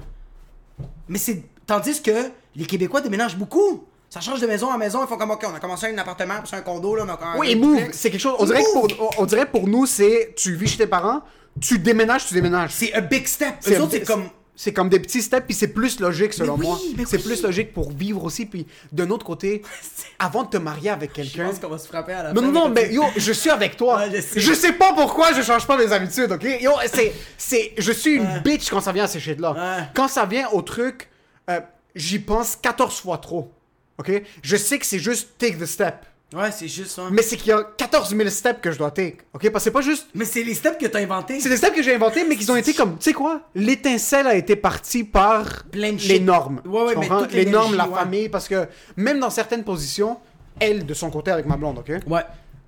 Mais 1.08 1.18
c'est. 1.18 1.42
Tandis 1.66 2.00
que 2.02 2.30
les 2.56 2.64
Québécois 2.64 3.00
déménagent 3.02 3.36
beaucoup. 3.36 3.84
Ça 4.08 4.20
change 4.20 4.40
de 4.40 4.46
maison 4.46 4.70
en 4.72 4.78
maison. 4.78 5.00
Ils 5.04 5.08
font 5.08 5.16
comme, 5.16 5.30
OK, 5.30 5.44
on 5.46 5.54
a 5.54 5.60
commencé 5.60 5.86
un 5.86 5.96
appartement, 5.98 6.38
puis 6.40 6.48
c'est 6.48 6.56
un 6.56 6.60
condo, 6.62 6.94
là, 6.96 7.04
on 7.06 7.08
a 7.10 7.36
Oui, 7.38 7.54
move, 7.56 7.78
c'est 7.92 8.10
quelque 8.10 8.20
chose. 8.20 8.34
On 8.38 8.44
dirait, 8.46 8.62
que 8.62 8.72
pour, 8.96 9.14
on 9.18 9.24
dirait 9.26 9.46
pour 9.46 9.68
nous, 9.68 9.86
c'est 9.86 10.34
tu 10.36 10.54
vis 10.54 10.68
chez 10.68 10.78
tes 10.78 10.86
parents, 10.86 11.20
tu 11.60 11.78
déménages, 11.78 12.26
tu 12.26 12.34
déménages. 12.34 12.72
C'est 12.72 12.92
un 12.94 13.00
big 13.02 13.26
step. 13.26 13.54
Eux 13.68 13.80
autres, 13.80 13.92
c'est 13.92 14.04
comme. 14.06 14.24
C'est 14.54 14.72
comme 14.74 14.90
des 14.90 15.00
petits 15.00 15.22
steps, 15.22 15.46
puis 15.46 15.54
c'est 15.54 15.68
plus 15.68 15.98
logique 15.98 16.34
selon 16.34 16.56
oui, 16.56 16.66
moi. 16.66 16.78
C'est 17.06 17.16
oui. 17.16 17.22
plus 17.22 17.42
logique 17.42 17.72
pour 17.72 17.90
vivre 17.90 18.22
aussi, 18.24 18.44
puis 18.44 18.66
d'un 18.92 19.08
autre 19.10 19.24
côté, 19.24 19.62
avant 20.18 20.42
de 20.44 20.50
te 20.50 20.56
marier 20.58 20.90
avec 20.90 21.10
Je 21.10 21.14
quelqu'un. 21.14 21.48
pense 21.48 21.58
qu'on 21.58 21.68
va 21.68 21.78
se 21.78 21.88
frapper 21.88 22.12
à 22.12 22.22
la 22.24 22.32
Non, 22.34 22.42
fin, 22.42 22.48
non, 22.52 22.68
mais 22.68 22.92
yo, 22.92 23.02
je 23.16 23.32
suis 23.32 23.48
avec 23.50 23.76
toi. 23.78 23.96
Ouais, 23.96 24.10
je 24.14 24.20
sais. 24.20 24.40
je 24.40 24.52
sais 24.52 24.74
pas 24.74 24.92
pourquoi 24.92 25.32
je 25.32 25.40
change 25.42 25.66
pas 25.66 25.78
mes 25.78 25.90
habitudes, 25.90 26.30
ok? 26.30 26.44
Yo, 26.60 26.72
c'est, 26.86 27.12
c'est, 27.38 27.72
je 27.78 27.92
suis 27.92 28.16
une 28.16 28.40
bitch 28.44 28.68
quand 28.68 28.80
ça 28.82 28.92
vient 28.92 29.04
à 29.04 29.08
ces 29.08 29.20
shit-là. 29.20 29.52
Ouais. 29.52 29.84
Quand 29.94 30.08
ça 30.08 30.26
vient 30.26 30.48
au 30.50 30.60
truc, 30.60 31.08
euh, 31.48 31.60
j'y 31.94 32.18
pense 32.18 32.54
14 32.56 33.00
fois 33.00 33.18
trop, 33.18 33.50
ok? 33.98 34.22
Je 34.42 34.56
sais 34.56 34.78
que 34.78 34.84
c'est 34.86 34.98
juste 34.98 35.30
take 35.38 35.56
the 35.56 35.66
step. 35.66 36.04
Ouais, 36.34 36.50
c'est 36.50 36.68
juste 36.68 36.92
ça. 36.92 37.02
Mais 37.10 37.22
c'est 37.22 37.36
qu'il 37.36 37.48
y 37.48 37.52
a 37.52 37.62
14 37.62 38.16
000 38.16 38.28
steps 38.30 38.60
que 38.60 38.70
je 38.70 38.78
dois 38.78 38.90
take, 38.90 39.18
ok? 39.34 39.50
Parce 39.50 39.52
que 39.52 39.58
c'est 39.60 39.70
pas 39.70 39.80
juste... 39.80 40.06
Mais 40.14 40.24
c'est 40.24 40.42
les 40.42 40.54
steps 40.54 40.78
que 40.78 40.86
t'as 40.86 41.00
inventés. 41.00 41.40
C'est 41.40 41.48
des 41.48 41.56
steps 41.56 41.74
que 41.74 41.82
j'ai 41.82 41.94
inventés, 41.94 42.24
mais 42.24 42.36
qu'ils 42.36 42.50
ont 42.50 42.56
été 42.56 42.72
comme... 42.74 42.96
Tu 42.98 43.04
sais 43.04 43.12
quoi? 43.12 43.42
L'étincelle 43.54 44.26
a 44.26 44.34
été 44.34 44.56
partie 44.56 45.04
par 45.04 45.64
Plein 45.64 45.92
de 45.92 46.00
les 46.00 46.20
normes. 46.20 46.62
Ouais, 46.64 46.82
ouais, 46.82 46.94
mais 46.96 47.06
comprends? 47.06 47.22
toute 47.22 47.32
Les 47.32 47.46
normes, 47.46 47.74
la 47.74 47.88
ouais. 47.88 47.94
famille, 47.94 48.28
parce 48.28 48.48
que 48.48 48.66
même 48.96 49.20
dans 49.20 49.30
certaines 49.30 49.64
positions, 49.64 50.18
elle, 50.58 50.86
de 50.86 50.94
son 50.94 51.10
côté, 51.10 51.30
avec 51.30 51.46
ma 51.46 51.56
blonde, 51.56 51.78
ok? 51.78 52.00
Ouais. 52.06 52.22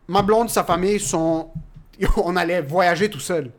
Ma 0.09 0.23
blonde, 0.23 0.51
sa 0.51 0.65
famille 0.65 1.01
sont. 1.01 1.49
On 2.17 2.37
allait 2.37 2.61
voyager 2.61 3.09
tout 3.09 3.21
seul. 3.21 3.51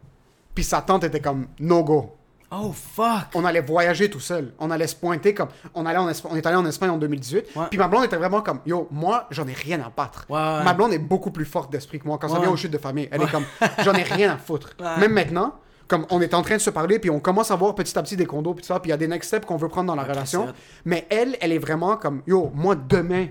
Puis 0.53 0.63
sa 0.63 0.81
tante 0.81 1.03
était 1.03 1.19
comme 1.19 1.47
no 1.59 1.83
go. 1.83 2.15
Oh, 2.57 2.71
fuck. 2.71 3.27
On 3.33 3.43
allait 3.45 3.61
voyager 3.61 4.09
tout 4.09 4.19
seul. 4.19 4.53
On 4.59 4.71
allait 4.71 4.87
se 4.87 4.95
pointer 4.95 5.33
comme. 5.33 5.49
On, 5.73 5.85
allait 5.85 5.97
en 5.97 6.09
Espa- 6.09 6.27
on 6.29 6.35
est 6.35 6.45
allé 6.45 6.55
en 6.55 6.65
Espagne 6.65 6.89
en 6.89 6.97
2018. 6.97 7.55
Ouais. 7.55 7.65
Puis 7.69 7.77
ma 7.77 7.87
blonde 7.87 8.05
était 8.05 8.15
vraiment 8.15 8.41
comme 8.41 8.59
Yo, 8.65 8.87
moi, 8.91 9.27
j'en 9.31 9.47
ai 9.47 9.53
rien 9.53 9.81
à 9.81 9.89
battre. 9.95 10.25
Ouais. 10.29 10.63
Ma 10.63 10.73
blonde 10.73 10.93
est 10.93 10.99
beaucoup 10.99 11.31
plus 11.31 11.45
forte 11.45 11.71
d'esprit 11.71 11.99
que 11.99 12.07
moi. 12.07 12.17
Quand 12.19 12.29
ça 12.29 12.39
vient 12.39 12.49
aux 12.49 12.55
chutes 12.55 12.71
de 12.71 12.77
famille, 12.77 13.07
elle 13.11 13.21
est 13.21 13.31
comme 13.31 13.45
J'en 13.83 13.93
ai 13.93 14.03
rien 14.03 14.33
à 14.33 14.37
foutre. 14.37 14.75
Même 14.99 15.13
maintenant, 15.13 15.55
comme 15.87 16.05
on 16.09 16.21
est 16.21 16.33
en 16.33 16.41
train 16.41 16.55
de 16.55 16.61
se 16.61 16.69
parler, 16.69 16.99
puis 16.99 17.09
on 17.09 17.19
commence 17.19 17.51
à 17.51 17.55
voir 17.55 17.75
petit 17.75 17.97
à 17.97 18.03
petit 18.03 18.15
des 18.15 18.25
condos, 18.25 18.53
puis 18.53 18.61
tout 18.61 18.67
ça, 18.67 18.79
puis 18.79 18.89
il 18.89 18.91
y 18.91 18.93
a 18.93 18.97
des 18.97 19.07
next 19.07 19.27
steps 19.27 19.45
qu'on 19.45 19.57
veut 19.57 19.69
prendre 19.69 19.87
dans 19.87 19.95
la 19.95 20.03
relation. 20.03 20.53
Mais 20.83 21.05
elle, 21.09 21.37
elle 21.41 21.51
est 21.51 21.59
vraiment 21.59 21.97
comme 21.97 22.21
Yo, 22.25 22.51
moi, 22.53 22.75
demain, 22.75 23.27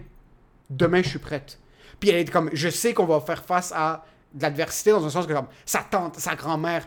demain, 0.70 1.02
je 1.02 1.08
suis 1.08 1.18
prête. 1.18 1.58
Puis 2.00 2.10
elle 2.10 2.16
est 2.16 2.30
comme, 2.30 2.50
je 2.52 2.68
sais 2.68 2.92
qu'on 2.92 3.06
va 3.06 3.20
faire 3.20 3.42
face 3.44 3.72
à 3.74 4.04
de 4.32 4.42
l'adversité 4.42 4.90
dans 4.90 5.04
un 5.04 5.10
sens 5.10 5.26
que 5.26 5.32
comme 5.32 5.46
sa 5.64 5.78
tante, 5.78 6.16
sa 6.18 6.34
grand-mère, 6.34 6.86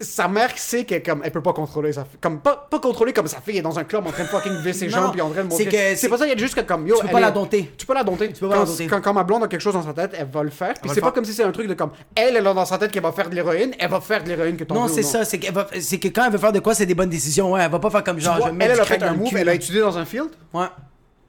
sa 0.00 0.28
mère 0.28 0.56
sait 0.56 0.84
qu'elle 0.84 1.02
comme, 1.02 1.22
elle 1.24 1.32
peut 1.32 1.42
pas 1.42 1.52
contrôler 1.52 1.92
sa 1.92 2.04
fille. 2.04 2.18
Comme, 2.20 2.40
pas, 2.40 2.68
pas 2.70 2.78
contrôler 2.78 3.12
comme 3.12 3.26
sa 3.26 3.40
fille 3.40 3.58
est 3.58 3.62
dans 3.62 3.78
un 3.80 3.84
club 3.84 4.06
en 4.06 4.12
train 4.12 4.22
de 4.22 4.28
fucking 4.28 4.52
visser 4.58 4.72
ses 4.72 4.88
jambes 4.90 5.10
puis 5.10 5.20
en 5.20 5.30
train 5.30 5.42
de 5.42 5.48
montrer. 5.48 5.96
C'est 5.96 6.08
pas 6.08 6.18
ça, 6.18 6.24
il 6.26 6.30
y 6.30 6.32
a 6.32 6.36
juste 6.36 6.54
que 6.54 6.60
comme, 6.60 6.86
yo, 6.86 6.94
Tu 7.00 7.06
peux 7.06 7.10
pas 7.12 7.18
la 7.20 7.28
est- 7.28 7.32
dompter. 7.32 7.72
Tu 7.76 7.84
peux 7.84 7.94
la 7.94 8.04
dompter. 8.04 8.28
peux 8.28 8.48
pas 8.48 8.54
quand, 8.54 8.60
la 8.60 8.66
dompter. 8.66 8.86
Quand, 8.86 9.00
quand 9.00 9.12
ma 9.12 9.24
blonde 9.24 9.42
a 9.42 9.48
quelque 9.48 9.60
chose 9.60 9.74
dans 9.74 9.82
sa 9.82 9.92
tête, 9.92 10.12
elle 10.16 10.28
va 10.28 10.42
le 10.44 10.50
faire. 10.50 10.74
Puis 10.80 10.90
c'est 10.94 11.00
pas 11.00 11.10
comme 11.10 11.24
si 11.24 11.32
c'est 11.32 11.42
un 11.42 11.50
truc 11.50 11.66
de 11.66 11.74
comme, 11.74 11.90
elle, 12.14 12.36
elle 12.36 12.46
a 12.46 12.54
dans 12.54 12.64
sa 12.64 12.78
tête 12.78 12.92
qu'elle 12.92 13.02
va 13.02 13.10
faire 13.10 13.28
de 13.28 13.34
l'héroïne, 13.34 13.74
elle 13.78 13.90
va 13.90 14.00
faire 14.00 14.22
de 14.22 14.28
l'héroïne 14.28 14.56
que 14.56 14.64
ton 14.64 14.74
Non, 14.74 14.86
c'est 14.88 15.02
ça. 15.02 15.24
C'est 15.24 15.38
qu'elle 15.40 15.54
va- 15.54 15.64
que 15.64 16.08
quand 16.08 16.24
elle 16.26 16.32
veut 16.32 16.38
faire 16.38 16.52
de 16.52 16.60
quoi, 16.60 16.74
c'est 16.74 16.86
des 16.86 16.94
bonnes 16.94 17.10
décisions. 17.10 17.52
Ouais, 17.52 17.62
elle 17.64 17.70
va 17.70 17.80
pas 17.80 17.90
faire 17.90 18.04
comme 18.04 18.20
genre, 18.20 18.36
Tu 18.36 18.40
vois, 18.42 18.50
je 18.50 18.54
elle, 18.64 18.70
elle 18.70 18.80
a 18.80 18.84
fait 18.84 19.02
un 19.02 19.14
move, 19.14 19.36
elle 19.36 19.48
a 19.48 19.54
étudié 19.54 19.80
dans 19.80 19.98
un 19.98 20.04
field, 20.04 20.28
Ouais. 20.54 20.66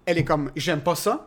elle 0.06 0.20
est 0.20 0.24
comme, 0.24 0.52
j'aime 0.56 0.82
pas 0.82 0.94
ça, 0.96 1.26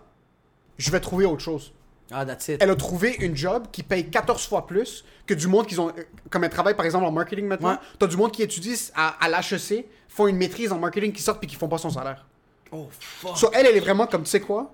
je 0.79 0.91
vais 0.93 1.01
trouver 1.01 1.25
autre 1.27 1.43
chose. 1.43 1.73
Ah, 2.13 2.25
that's 2.27 2.49
it. 2.49 2.59
Elle 2.63 2.71
a 2.71 2.77
trouvé 2.77 3.17
une 3.21 3.37
job 3.37 3.65
qui 3.73 3.83
paye 3.83 4.09
14 4.11 4.47
fois 4.47 4.67
plus 4.67 5.05
que 5.27 5.35
du 5.35 5.47
monde 5.49 5.67
qui 5.67 5.79
ont. 5.79 5.93
Comme 6.31 6.45
elle 6.45 6.51
travaille 6.51 6.75
par 6.77 6.85
exemple 6.85 7.05
en 7.07 7.13
marketing 7.13 7.47
maintenant, 7.47 7.71
Ouais. 7.71 7.77
t'as 7.99 8.07
du 8.07 8.17
monde 8.17 8.33
qui 8.33 8.43
étudie 8.43 8.91
à, 8.95 9.09
à 9.25 9.29
l'HEC, 9.29 9.87
font 10.09 10.27
une 10.27 10.37
maîtrise 10.37 10.73
en 10.73 10.79
marketing 10.79 11.13
qui 11.13 11.23
sortent 11.23 11.39
puis 11.41 11.49
qui 11.49 11.57
font 11.57 11.69
pas 11.69 11.79
son 11.79 11.91
salaire. 11.91 12.27
Oh, 12.71 12.89
fuck. 12.91 13.37
So, 13.37 13.51
elle, 13.53 13.67
elle 13.67 13.77
est 13.77 13.81
vraiment 13.81 14.07
comme, 14.07 14.23
tu 14.25 14.31
sais 14.31 14.41
quoi? 14.41 14.73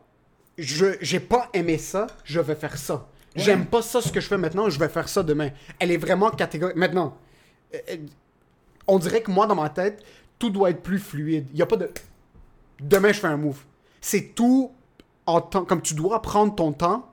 Je 0.57 0.97
J'ai 1.01 1.20
pas 1.20 1.49
aimé 1.53 1.78
ça, 1.78 2.07
je 2.24 2.41
vais 2.41 2.55
faire 2.55 2.76
ça. 2.76 3.07
J'aime 3.36 3.66
pas 3.66 3.82
ça 3.82 4.01
ce 4.01 4.11
que 4.11 4.20
je 4.20 4.26
fais 4.26 4.39
maintenant, 4.39 4.68
je 4.68 4.78
vais 4.78 4.89
faire 4.89 5.09
ça 5.09 5.22
demain. 5.22 5.51
Elle 5.78 5.93
est 5.93 5.97
vraiment 5.97 6.30
catégorique. 6.30 6.76
Maintenant, 6.76 7.16
euh, 7.74 7.78
euh, 7.91 7.97
on 8.89 8.99
dirait 8.99 9.20
que 9.22 9.30
moi, 9.30 9.47
dans 9.47 9.55
ma 9.55 9.68
tête, 9.68 10.03
tout 10.39 10.51
doit 10.51 10.70
être 10.70 10.82
plus 10.82 10.99
fluide. 10.99 11.47
Il 11.53 11.59
y 11.59 11.62
a 11.62 11.66
pas 11.66 11.76
de. 11.76 11.89
Demain, 12.80 13.12
je 13.12 13.20
fais 13.20 13.26
un 13.28 13.36
move. 13.36 13.59
C'est 14.01 14.34
tout 14.34 14.72
en 15.26 15.41
temps. 15.41 15.64
Comme 15.64 15.82
tu 15.82 15.95
dois 15.95 16.20
prendre 16.22 16.55
ton 16.55 16.72
temps. 16.72 17.09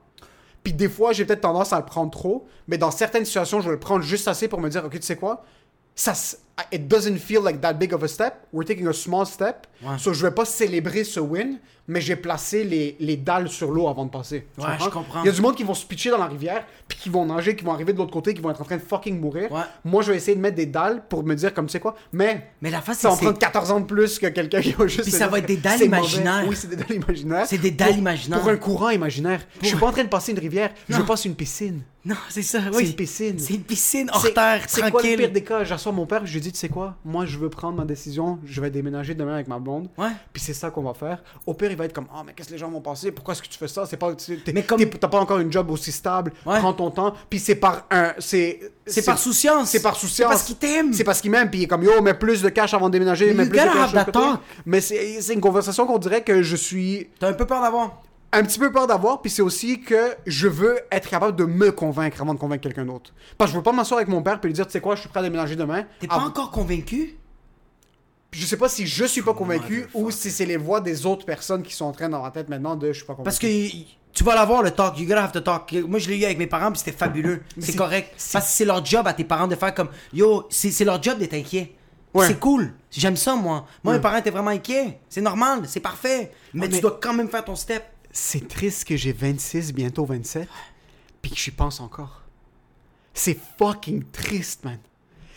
Puis 0.66 0.72
des 0.72 0.88
fois, 0.88 1.12
j'ai 1.12 1.24
peut-être 1.24 1.42
tendance 1.42 1.72
à 1.72 1.78
le 1.78 1.84
prendre 1.84 2.10
trop. 2.10 2.44
Mais 2.66 2.76
dans 2.76 2.90
certaines 2.90 3.24
situations, 3.24 3.60
je 3.60 3.66
vais 3.66 3.74
le 3.74 3.78
prendre 3.78 4.02
juste 4.02 4.26
assez 4.26 4.48
pour 4.48 4.60
me 4.60 4.68
dire, 4.68 4.84
OK, 4.84 4.94
tu 4.94 5.02
sais 5.02 5.14
quoi? 5.14 5.44
Ça, 5.94 6.12
it 6.72 6.88
doesn't 6.88 7.18
feel 7.18 7.42
like 7.42 7.60
that 7.60 7.74
big 7.74 7.92
of 7.92 8.02
a 8.02 8.08
step. 8.08 8.46
We're 8.52 8.64
taking 8.66 8.86
a 8.88 8.92
small 8.92 9.26
step. 9.26 9.66
Ouais. 9.82 9.98
So, 9.98 10.12
je 10.12 10.22
vais 10.24 10.30
pas 10.32 10.44
célébrer 10.46 11.04
ce 11.04 11.20
win, 11.20 11.58
mais 11.86 12.00
j'ai 12.00 12.16
placé 12.16 12.64
les, 12.64 12.96
les 12.98 13.16
dalles 13.18 13.48
sur 13.50 13.70
l'eau 13.70 13.88
avant 13.88 14.06
de 14.06 14.10
passer. 14.10 14.46
Tu 14.58 14.64
Ouais, 14.64 14.72
je 14.80 14.88
comprends? 14.88 15.22
Il 15.22 15.26
y 15.26 15.28
a 15.28 15.32
du 15.32 15.40
monde 15.42 15.54
qui 15.54 15.64
vont 15.64 15.74
se 15.74 15.84
pitcher 15.84 16.08
dans 16.10 16.16
la 16.18 16.24
rivière, 16.26 16.64
puis 16.88 16.96
qui 16.98 17.10
vont 17.10 17.26
nager, 17.26 17.54
qui 17.56 17.62
vont 17.64 17.72
arriver 17.72 17.92
de 17.92 17.98
l'autre 17.98 18.10
côté, 18.12 18.32
qui 18.32 18.40
vont 18.40 18.50
être 18.50 18.60
en 18.62 18.64
train 18.64 18.78
de 18.78 18.82
fucking 18.82 19.20
mourir. 19.20 19.52
Ouais. 19.52 19.60
Moi, 19.84 20.02
je 20.02 20.12
vais 20.12 20.16
essayer 20.16 20.34
de 20.34 20.40
mettre 20.40 20.56
des 20.56 20.64
dalles 20.66 21.02
pour 21.08 21.22
me 21.24 21.34
dire, 21.34 21.52
comme 21.52 21.66
tu 21.66 21.72
sais 21.72 21.80
quoi, 21.80 21.94
mais 22.12 22.48
Mais 22.62 22.70
la 22.70 22.80
face, 22.80 23.00
ça 23.00 23.10
va 23.10 23.16
c'est. 23.16 23.22
prendre 23.24 23.38
14 23.38 23.70
ans 23.72 23.80
de 23.80 23.84
plus 23.86 24.18
que 24.18 24.26
quelqu'un 24.28 24.62
qui 24.62 24.72
va 24.72 24.86
juste. 24.86 25.02
Puis 25.02 25.12
ça 25.12 25.28
va 25.28 25.38
être 25.40 25.46
des 25.46 25.58
dalles 25.58 25.78
c'est 25.78 25.88
mauvais. 25.88 25.98
imaginaires. 26.00 26.44
Oui, 26.48 26.56
c'est 26.56 26.68
des 26.70 26.76
dalles 26.76 26.94
imaginaires. 26.96 27.46
C'est 27.46 27.58
des 27.58 27.70
dalles 27.70 27.88
Pour- 27.90 27.98
imaginaires. 27.98 28.40
Pour 28.40 28.48
un 28.48 28.56
courant 28.56 28.88
imaginaire. 28.90 29.40
Je 29.60 29.66
suis 29.68 29.76
pas 29.76 29.86
en 29.88 29.92
train 29.92 30.04
de 30.04 30.08
passer 30.08 30.32
une 30.32 30.38
rivière, 30.38 30.70
je 30.88 30.96
Non. 30.96 31.04
passe 31.04 31.26
une 31.26 31.34
piscine. 31.34 31.82
Non, 32.04 32.14
c'est 32.28 32.42
ça, 32.42 32.60
C'est 32.70 32.76
oui. 32.76 32.86
une 32.86 32.94
piscine. 32.94 33.36
C'est 33.40 33.54
une 33.54 33.64
piscine 33.64 34.08
hors 34.14 34.22
C'est- 34.22 34.32
terre, 34.32 34.62
C'est 34.68 34.80
quoi 34.80 35.02
le 35.02 35.08
pire 35.08 35.16
tranquille. 35.18 35.32
des 35.32 35.42
cas? 35.42 35.64
J'assois 35.64 35.90
mon 35.90 36.06
père, 36.06 36.24
je 36.24 36.32
lui 36.34 36.40
dis, 36.46 36.52
tu 36.52 36.58
sais 36.58 36.68
quoi? 36.68 36.96
Moi, 37.04 37.26
je 37.26 37.38
veux 37.38 37.48
prendre 37.50 37.76
ma 37.76 37.84
décision, 37.84 38.38
je 38.44 38.60
vais 38.60 38.70
déménager 38.70 39.14
demain 39.14 39.34
avec 39.34 39.48
ma 39.48 39.58
blonde. 39.58 39.88
Ouais. 39.98 40.10
Puis 40.32 40.42
c'est 40.42 40.54
ça 40.54 40.70
qu'on 40.70 40.82
va 40.82 40.94
faire. 40.94 41.22
Au 41.46 41.54
pire, 41.54 41.70
il 41.70 41.76
va 41.76 41.84
être 41.84 41.92
comme, 41.92 42.06
ah, 42.14 42.22
mais 42.26 42.32
qu'est-ce 42.32 42.48
que 42.48 42.54
les 42.54 42.58
gens 42.58 42.70
vont 42.70 42.80
penser? 42.80 43.12
Pourquoi 43.12 43.32
est-ce 43.32 43.42
que 43.42 43.48
tu 43.48 43.58
fais 43.58 43.68
ça? 43.68 43.86
C'est 43.86 43.96
pas, 43.96 44.12
Mais 44.52 44.62
comme- 44.62 44.84
t'as 44.84 45.08
pas 45.08 45.20
encore 45.20 45.38
une 45.38 45.52
job 45.52 45.70
aussi 45.70 45.92
stable. 45.92 46.32
Ouais. 46.44 46.58
Prends 46.58 46.72
ton 46.72 46.90
temps. 46.90 47.14
Puis 47.28 47.38
c'est 47.38 47.56
par 47.56 47.86
un, 47.90 48.12
c'est, 48.18 48.60
C'est 48.86 49.04
par 49.04 49.18
souciance. 49.18 49.70
C'est 49.70 49.82
par 49.82 49.96
souciance. 49.96 50.28
C'est 50.30 50.34
parce 50.36 50.42
qu'il 50.44 50.56
t'aime. 50.56 50.92
C'est 50.92 51.04
parce 51.04 51.20
qu'il 51.20 51.30
m'aime. 51.30 51.50
Puis 51.50 51.60
il 51.60 51.62
est 51.64 51.68
comme, 51.68 51.82
yo, 51.82 52.00
mets 52.02 52.14
plus 52.14 52.42
de 52.42 52.48
cash 52.48 52.72
avant 52.74 52.86
de 52.88 52.92
déménager. 52.92 53.26
Mais 53.34 53.44
Mets 53.44 53.50
plus 53.50 53.58
de 53.58 53.64
cash. 53.64 54.38
Mais 54.64 54.80
c'est, 54.80 55.20
c'est 55.20 55.34
une 55.34 55.40
conversation 55.40 55.86
qu'on 55.86 55.98
dirait 55.98 56.22
que 56.22 56.42
je 56.42 56.56
suis 56.56 57.08
T'as 57.18 57.28
un 57.28 57.32
peu 57.32 57.46
peur 57.46 57.60
d'avoir. 57.62 58.02
Un 58.38 58.42
petit 58.44 58.58
peu 58.58 58.70
peur 58.72 58.86
d'avoir, 58.86 59.20
puis 59.22 59.30
c'est 59.30 59.42
aussi 59.42 59.80
que 59.80 60.14
je 60.26 60.48
veux 60.48 60.78
être 60.90 61.08
capable 61.08 61.36
de 61.36 61.44
me 61.44 61.72
convaincre 61.72 62.20
avant 62.20 62.34
de 62.34 62.38
convaincre 62.38 62.62
quelqu'un 62.62 62.84
d'autre. 62.84 63.12
Parce 63.38 63.50
que 63.50 63.52
je 63.54 63.58
veux 63.58 63.62
pas 63.62 63.72
m'asseoir 63.72 63.98
avec 63.98 64.08
mon 64.08 64.22
père 64.22 64.40
puis 64.40 64.48
lui 64.48 64.54
dire, 64.54 64.66
tu 64.66 64.72
sais 64.72 64.80
quoi, 64.80 64.94
je 64.94 65.00
suis 65.00 65.08
prêt 65.08 65.20
à 65.20 65.22
déménager 65.22 65.56
demain. 65.56 65.84
T'es 66.00 66.06
pas 66.06 66.18
Ah, 66.20 66.26
encore 66.26 66.50
convaincu? 66.50 67.16
Je 68.32 68.44
sais 68.44 68.56
pas 68.56 68.68
si 68.68 68.86
je 68.86 69.04
suis 69.04 69.22
pas 69.22 69.32
convaincu 69.34 69.86
ou 69.94 70.10
si 70.10 70.30
c'est 70.30 70.44
les 70.44 70.56
voix 70.58 70.80
des 70.80 71.06
autres 71.06 71.24
personnes 71.24 71.62
qui 71.62 71.74
sont 71.74 71.86
en 71.86 71.92
train 71.92 72.08
dans 72.08 72.22
ma 72.22 72.30
tête 72.30 72.48
maintenant 72.48 72.76
de 72.76 72.88
je 72.88 72.98
suis 72.98 73.06
pas 73.06 73.14
convaincu. 73.14 73.24
Parce 73.24 73.38
que 73.38 73.46
tu 74.12 74.24
vas 74.24 74.34
l'avoir 74.34 74.62
le 74.62 74.70
talk, 74.72 74.98
you 74.98 75.06
gotta 75.06 75.24
have 75.24 75.32
to 75.32 75.40
talk. 75.40 75.72
Moi 75.86 75.98
je 75.98 76.08
l'ai 76.10 76.18
eu 76.18 76.24
avec 76.24 76.36
mes 76.36 76.46
parents 76.46 76.70
puis 76.70 76.78
c'était 76.80 76.92
fabuleux. 76.96 77.42
C'est 77.58 77.76
correct. 77.76 78.10
Parce 78.32 78.46
que 78.46 78.50
c'est 78.52 78.64
leur 78.66 78.84
job 78.84 79.06
à 79.06 79.14
tes 79.14 79.24
parents 79.24 79.46
de 79.46 79.54
faire 79.54 79.72
comme 79.74 79.88
yo, 80.12 80.46
c'est 80.50 80.84
leur 80.84 81.02
job 81.02 81.18
d'être 81.18 81.34
inquiet. 81.34 81.72
Ouais. 82.12 82.26
C'est 82.28 82.38
cool. 82.40 82.72
J'aime 82.90 83.16
ça 83.16 83.34
moi. 83.36 83.66
Moi 83.84 83.92
Ouais. 83.92 83.98
mes 83.98 84.02
parents 84.02 84.16
étaient 84.16 84.30
vraiment 84.30 84.50
inquiets. 84.50 84.98
C'est 85.08 85.20
normal, 85.20 85.62
c'est 85.66 85.80
parfait. 85.80 86.32
Mais, 86.54 86.66
Ah, 86.66 86.74
tu 86.74 86.80
dois 86.80 86.98
quand 87.00 87.12
même 87.12 87.28
faire 87.28 87.44
ton 87.44 87.54
step. 87.56 87.84
C'est 88.16 88.48
triste 88.48 88.84
que 88.84 88.96
j'ai 88.96 89.12
26, 89.12 89.74
bientôt 89.74 90.06
27, 90.06 90.48
puis 91.20 91.32
que 91.32 91.36
j'y 91.36 91.50
pense 91.50 91.80
encore. 91.80 92.22
C'est 93.12 93.38
fucking 93.58 94.04
triste, 94.10 94.64
man. 94.64 94.78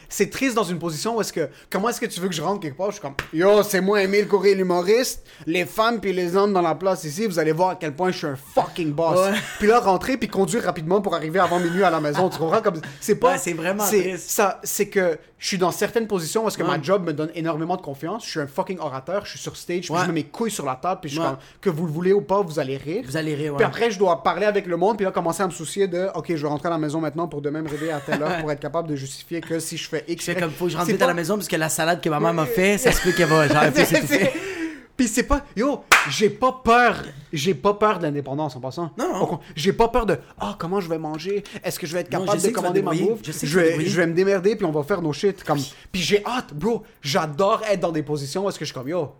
C'est 0.07 0.29
triste 0.29 0.55
dans 0.55 0.63
une 0.63 0.79
position 0.79 1.17
où 1.17 1.21
est-ce 1.21 1.31
que. 1.31 1.49
Comment 1.69 1.89
est-ce 1.89 2.01
que 2.01 2.07
tu 2.07 2.19
veux 2.19 2.27
que 2.29 2.33
je 2.33 2.41
rentre 2.41 2.61
quelque 2.61 2.77
part? 2.77 2.87
Je 2.87 2.93
suis 2.93 3.01
comme. 3.01 3.13
Yo, 3.31 3.61
c'est 3.63 3.79
moi, 3.79 4.01
Émile 4.01 4.27
Coury, 4.27 4.55
l'humoriste. 4.55 5.23
Les 5.45 5.65
femmes 5.65 5.99
puis 5.99 6.13
les 6.13 6.35
hommes 6.35 6.51
dans 6.51 6.61
la 6.61 6.73
place 6.73 7.03
ici, 7.03 7.27
vous 7.27 7.37
allez 7.37 7.51
voir 7.51 7.69
à 7.69 7.75
quel 7.75 7.93
point 7.93 8.11
je 8.11 8.17
suis 8.17 8.27
un 8.27 8.35
fucking 8.35 8.91
boss. 8.91 9.19
Ouais. 9.19 9.37
Puis 9.59 9.67
là, 9.67 9.79
rentrer 9.79 10.17
puis 10.17 10.27
conduire 10.27 10.63
rapidement 10.63 10.99
pour 10.99 11.13
arriver 11.13 11.39
avant 11.39 11.59
minuit 11.59 11.83
à 11.83 11.91
la 11.91 11.99
maison. 11.99 12.29
Tu 12.29 12.39
comprends? 12.39 12.61
Comme... 12.61 12.81
C'est 12.99 13.15
pas. 13.15 13.33
Ouais, 13.33 13.37
c'est 13.37 13.53
vraiment 13.53 13.85
triste. 13.85 14.29
Ça, 14.29 14.59
c'est 14.63 14.89
que 14.89 15.19
je 15.39 15.47
suis 15.47 15.57
dans 15.57 15.71
certaines 15.71 16.05
positions 16.05 16.47
est-ce 16.47 16.57
que 16.57 16.63
Ouais. 16.63 16.69
ma 16.77 16.81
job 16.81 17.05
me 17.05 17.13
donne 17.13 17.31
énormément 17.33 17.77
de 17.77 17.81
confiance. 17.81 18.25
Je 18.25 18.29
suis 18.29 18.39
un 18.41 18.47
fucking 18.47 18.77
orateur. 18.79 19.25
Je 19.25 19.31
suis 19.31 19.39
sur 19.39 19.55
stage. 19.55 19.85
Puis 19.85 19.91
Ouais. 19.93 20.01
je 20.01 20.07
mets 20.07 20.13
mes 20.13 20.23
couilles 20.25 20.51
sur 20.51 20.65
la 20.65 20.75
table. 20.75 20.99
Puis 21.01 21.09
je 21.09 21.15
suis 21.15 21.23
Ouais. 21.23 21.29
comme. 21.29 21.37
Que 21.61 21.69
vous 21.69 21.85
le 21.85 21.91
voulez 21.91 22.11
ou 22.13 22.21
pas, 22.21 22.41
vous 22.41 22.59
allez 22.59 22.75
rire. 22.77 23.03
Vous 23.07 23.15
allez 23.17 23.33
rire, 23.35 23.53
ouais. 23.53 23.57
Puis 23.57 23.65
après, 23.65 23.89
je 23.89 23.97
dois 23.97 24.21
parler 24.21 24.45
avec 24.45 24.65
le 24.67 24.75
monde, 24.77 24.97
puis 24.97 25.05
là, 25.05 25.11
commencer 25.11 25.41
à 25.41 25.45
me 25.47 25.51
soucier 25.51 25.87
de, 25.87 26.09
OK, 26.13 26.25
je 26.29 26.35
vais 26.41 26.47
rentrer 26.47 26.67
à 26.67 26.71
la 26.71 26.77
maison 26.77 26.99
maintenant 26.99 27.27
pour 27.27 27.41
demain 27.41 27.61
me 27.61 27.69
réveiller 27.69 27.93
à 27.93 27.99
telle 28.01 28.21
heure 28.21 28.37
pour 28.41 28.51
être 28.51 28.59
capable 28.59 28.89
de 28.89 28.95
justifier 28.95 29.39
que 29.41 29.59
si 29.59 29.77
je 29.77 29.87
fais 29.87 30.03
X. 30.07 30.25
Je 30.25 30.31
fais 30.33 30.39
comme 30.39 30.51
faut 30.51 30.65
que 30.65 30.71
je 30.71 30.77
rentre 30.77 30.89
vite 30.91 31.01
à 31.01 31.07
la 31.07 31.13
maison 31.13 31.35
parce 31.35 31.47
que 31.47 31.55
la 31.55 31.69
salade 31.69 32.01
que 32.01 32.09
ma 32.09 32.19
mère 32.19 32.33
m'a 32.33 32.45
fait, 32.45 32.77
ça 32.77 32.91
se 32.91 33.01
peut 33.01 33.11
qu'elle 33.13 33.29
va 33.29 33.47
genre. 33.47 33.63
Puis 34.99 35.07
c'est 35.07 35.23
pas. 35.23 35.45
Yo, 35.55 35.79
j'ai 36.09 36.29
pas 36.29 36.59
peur. 36.61 37.03
J'ai 37.31 37.53
pas 37.53 37.73
peur 37.73 37.99
de 37.99 38.03
l'indépendance 38.03 38.57
en 38.57 38.59
passant. 38.59 38.91
Non, 38.97 39.13
non. 39.13 39.39
J'ai 39.55 39.71
pas 39.71 39.87
peur 39.87 40.05
de. 40.05 40.17
Ah, 40.37 40.57
comment 40.59 40.81
je 40.81 40.89
vais 40.89 40.97
manger? 40.97 41.41
Est-ce 41.63 41.79
que 41.79 41.87
je 41.87 41.93
vais 41.93 42.01
être 42.01 42.09
capable 42.09 42.41
de 42.41 42.49
commander 42.49 42.81
ma 42.81 42.91
bouffe? 42.91 43.21
Je 43.23 43.57
vais, 43.59 43.63
débrouiller. 43.69 43.89
je 43.89 43.95
vais 43.95 44.07
me 44.07 44.13
démerder, 44.13 44.57
puis 44.57 44.65
on 44.65 44.71
va 44.73 44.83
faire 44.83 45.01
nos 45.01 45.13
shit. 45.13 45.41
Comme... 45.45 45.59
Puis 45.93 46.01
j'ai 46.01 46.21
hâte, 46.25 46.53
bro. 46.53 46.83
J'adore 47.01 47.61
être 47.71 47.79
dans 47.79 47.93
des 47.93 48.03
positions 48.03 48.43
où 48.45 48.49
est-ce 48.49 48.59
que 48.59 48.65
je 48.65 48.71
suis 48.71 48.77
comme, 48.77 48.89
yo. 48.89 49.13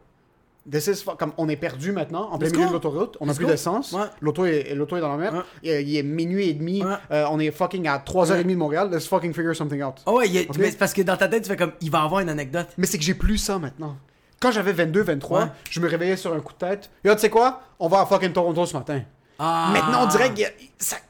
This 0.69 0.87
is 0.87 1.05
comme 1.17 1.31
on 1.37 1.47
est 1.47 1.55
perdu 1.55 1.93
maintenant 1.93 2.29
en 2.29 2.37
plein 2.37 2.49
milieu 2.49 2.67
de 2.67 2.73
l'autoroute, 2.73 3.15
on 3.21 3.29
a 3.29 3.33
plus 3.33 3.45
d'essence, 3.45 3.93
Ouais. 3.93 4.01
l'auto 4.19 4.45
est, 4.45 4.75
dans 4.75 5.07
la 5.07 5.17
mer, 5.17 5.33
Ouais. 5.33 5.39
il, 5.63 5.69
est, 5.69 5.83
il 5.83 5.95
est 5.97 6.03
minuit 6.03 6.49
et 6.49 6.53
demi, 6.53 6.83
Ouais. 6.83 6.93
euh, 7.11 7.25
on 7.31 7.39
est 7.39 7.49
fucking 7.51 7.87
à 7.87 7.97
3h30 7.97 8.43
de 8.45 8.55
Montréal, 8.55 8.89
let's 8.91 9.07
fucking 9.07 9.33
figure 9.33 9.55
something 9.55 9.81
out. 9.81 9.95
Oh 10.05 10.17
ouais, 10.19 10.27
a- 10.27 10.57
mais 10.59 10.71
parce 10.73 10.93
que 10.93 11.01
dans 11.01 11.15
ta 11.15 11.29
tête, 11.29 11.43
tu 11.43 11.49
fais 11.49 11.55
comme 11.55 11.71
il 11.81 11.89
va 11.89 12.03
avoir 12.03 12.19
une 12.19 12.29
anecdote. 12.29 12.67
Mais 12.77 12.85
c'est 12.85 12.97
que 12.97 13.03
j'ai 13.05 13.13
plus 13.15 13.37
ça 13.37 13.57
maintenant. 13.57 13.95
Quand 14.39 14.51
j'avais 14.51 14.73
22, 14.73 15.01
23, 15.03 15.41
Ouais. 15.43 15.47
je 15.69 15.79
me 15.79 15.87
réveillais 15.89 16.15
sur 16.17 16.33
un 16.33 16.39
coup 16.39 16.53
de 16.53 16.57
tête. 16.59 16.89
Yo, 17.03 17.13
tu 17.15 17.21
sais 17.21 17.29
quoi? 17.29 17.61
On 17.79 17.87
va 17.87 18.01
à 18.01 18.05
fucking 18.05 18.31
Toronto 18.31 18.65
ce 18.65 18.75
matin. 18.77 19.01
Ah. 19.37 19.69
Maintenant, 19.71 20.03
on 20.03 20.07
dirait 20.07 20.33
que 20.33 20.41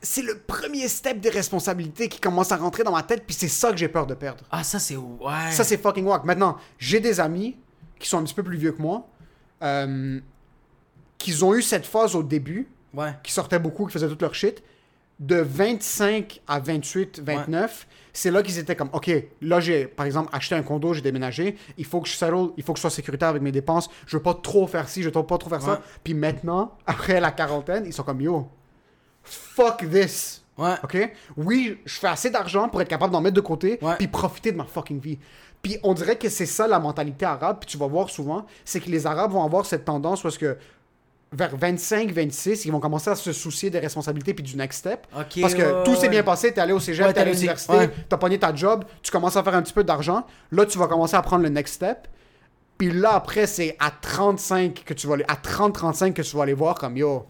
c'est 0.01 0.21
le 0.21 0.37
premier 0.39 0.87
step 0.87 1.19
des 1.19 1.29
responsabilités 1.29 2.09
qui 2.09 2.19
commence 2.19 2.51
à 2.51 2.57
rentrer 2.57 2.83
dans 2.83 2.91
ma 2.91 3.01
tête, 3.03 3.23
puis 3.25 3.35
c'est 3.35 3.47
ça 3.47 3.71
que 3.71 3.77
j'ai 3.77 3.87
peur 3.87 4.05
de 4.05 4.13
perdre. 4.13 4.43
Ah, 4.51 4.63
ça 4.63 4.77
c'est 4.79 4.95
ouais. 4.95 5.51
Ça, 5.51 5.63
c'est 5.63 5.77
fucking 5.81 6.05
wack. 6.05 6.23
Maintenant, 6.25 6.57
j'ai 6.77 6.99
des 6.99 7.19
amis 7.19 7.57
qui 7.97 8.07
sont 8.07 8.19
un 8.19 8.23
petit 8.23 8.33
peu 8.35 8.43
plus 8.43 8.57
vieux 8.57 8.71
que 8.71 8.81
moi, 8.81 9.07
euh, 9.63 10.19
qui 11.17 11.43
ont 11.43 11.53
eu 11.55 11.61
cette 11.61 11.85
phase 11.87 12.15
au 12.15 12.23
début, 12.23 12.67
Ouais. 12.93 13.13
qui 13.23 13.31
sortaient 13.31 13.59
beaucoup, 13.59 13.85
qui 13.87 13.93
faisaient 13.93 14.07
tout 14.07 14.17
leur 14.21 14.33
shit. 14.35 14.63
De 15.19 15.35
25 15.37 16.41
à 16.47 16.59
28, 16.59 17.19
29, 17.23 17.87
c'est 18.19 18.31
là 18.31 18.43
qu'ils 18.43 18.57
étaient 18.59 18.75
comme, 18.75 18.89
OK, 18.91 19.09
là 19.41 19.59
j'ai, 19.61 19.85
par 19.85 20.05
exemple, 20.05 20.29
acheté 20.33 20.53
un 20.55 20.61
condo, 20.61 20.93
j'ai 20.93 21.01
déménagé, 21.01 21.55
il 21.77 21.85
faut 21.85 22.01
que 22.01 22.09
je 22.09 22.15
settle, 22.15 22.49
il 22.57 22.63
faut 22.63 22.73
que 22.73 22.77
je 22.77 22.81
sois 22.81 22.89
sécuritaire 22.89 23.29
avec 23.29 23.41
mes 23.41 23.51
dépenses, 23.53 23.89
je 24.05 24.17
veux 24.17 24.23
pas 24.23 24.33
trop 24.33 24.67
faire 24.67 24.89
ci, 24.89 25.01
je 25.01 25.09
veux 25.09 25.23
pas 25.23 25.37
trop 25.37 25.49
faire 25.49 25.59
Ouais. 25.59 25.75
ça. 25.75 25.81
Puis 26.03 26.13
maintenant, 26.13 26.77
après 26.85 27.21
la 27.21 27.31
quarantaine, 27.31 27.83
ils 27.85 27.93
sont 27.93 28.03
comme, 28.03 28.19
yo, 28.21 28.49
fuck 29.23 29.89
this. 29.89 30.43
Ouais. 30.57 30.75
OK? 30.83 31.13
Oui, 31.37 31.79
je 31.85 31.99
fais 31.99 32.07
assez 32.07 32.29
d'argent 32.29 32.67
pour 32.67 32.81
être 32.81 32.89
capable 32.89 33.13
d'en 33.13 33.21
mettre 33.21 33.35
de 33.35 33.41
côté, 33.41 33.79
puis 33.97 34.07
profiter 34.09 34.51
de 34.51 34.57
ma 34.57 34.65
fucking 34.65 34.99
vie. 34.99 35.17
Puis 35.61 35.77
on 35.83 35.93
dirait 35.93 36.17
que 36.17 36.27
c'est 36.29 36.45
ça 36.45 36.67
la 36.67 36.79
mentalité 36.79 37.25
arabe, 37.25 37.57
puis 37.61 37.67
tu 37.69 37.77
vas 37.77 37.87
voir 37.87 38.09
souvent, 38.09 38.45
c'est 38.65 38.79
que 38.81 38.89
les 38.89 39.05
Arabes 39.07 39.31
vont 39.31 39.43
avoir 39.43 39.65
cette 39.65 39.85
tendance 39.85 40.21
parce 40.21 40.37
que 40.37 40.57
vers 41.31 41.55
25, 41.55 42.11
26, 42.11 42.65
ils 42.65 42.71
vont 42.71 42.79
commencer 42.79 43.09
à 43.09 43.15
se 43.15 43.31
soucier 43.31 43.69
des 43.69 43.79
responsabilités 43.79 44.33
puis 44.33 44.43
du 44.43 44.55
next 44.57 44.79
step. 44.79 45.07
Parce 45.11 45.53
que 45.53 45.61
ouais, 45.61 45.83
tout 45.83 45.95
s'est 45.95 46.03
ouais. 46.03 46.09
bien 46.09 46.23
passé, 46.23 46.51
t'es 46.51 46.61
allé 46.61 46.73
au 46.73 46.79
cégep, 46.79 47.05
Ouais, 47.05 47.13
t'es 47.13 47.19
allé 47.19 47.31
à 47.31 47.33
l'université, 47.33 47.89
t'as 48.07 48.17
pogné 48.17 48.39
ta 48.39 48.53
job, 48.53 48.83
tu 49.03 49.11
commences 49.11 49.35
à 49.35 49.43
faire 49.43 49.55
un 49.55 49.61
petit 49.61 49.73
peu 49.73 49.83
d'argent. 49.83 50.25
Là, 50.51 50.65
tu 50.65 50.77
vas 50.77 50.87
commencer 50.87 51.15
à 51.15 51.21
prendre 51.21 51.43
le 51.43 51.49
next 51.49 51.75
step. 51.75 52.07
Puis 52.77 52.91
là, 52.91 53.13
après, 53.13 53.45
c'est 53.45 53.75
à 53.79 53.91
35 53.91 54.83
que 54.85 54.93
tu 54.93 55.05
vas 55.05 55.15
aller, 55.15 55.25
à 55.27 55.35
30-35 55.35 56.13
que 56.13 56.21
tu 56.21 56.35
vas 56.35 56.43
aller 56.43 56.53
voir 56.53 56.75
comme 56.75 56.97
yo, 56.97 57.25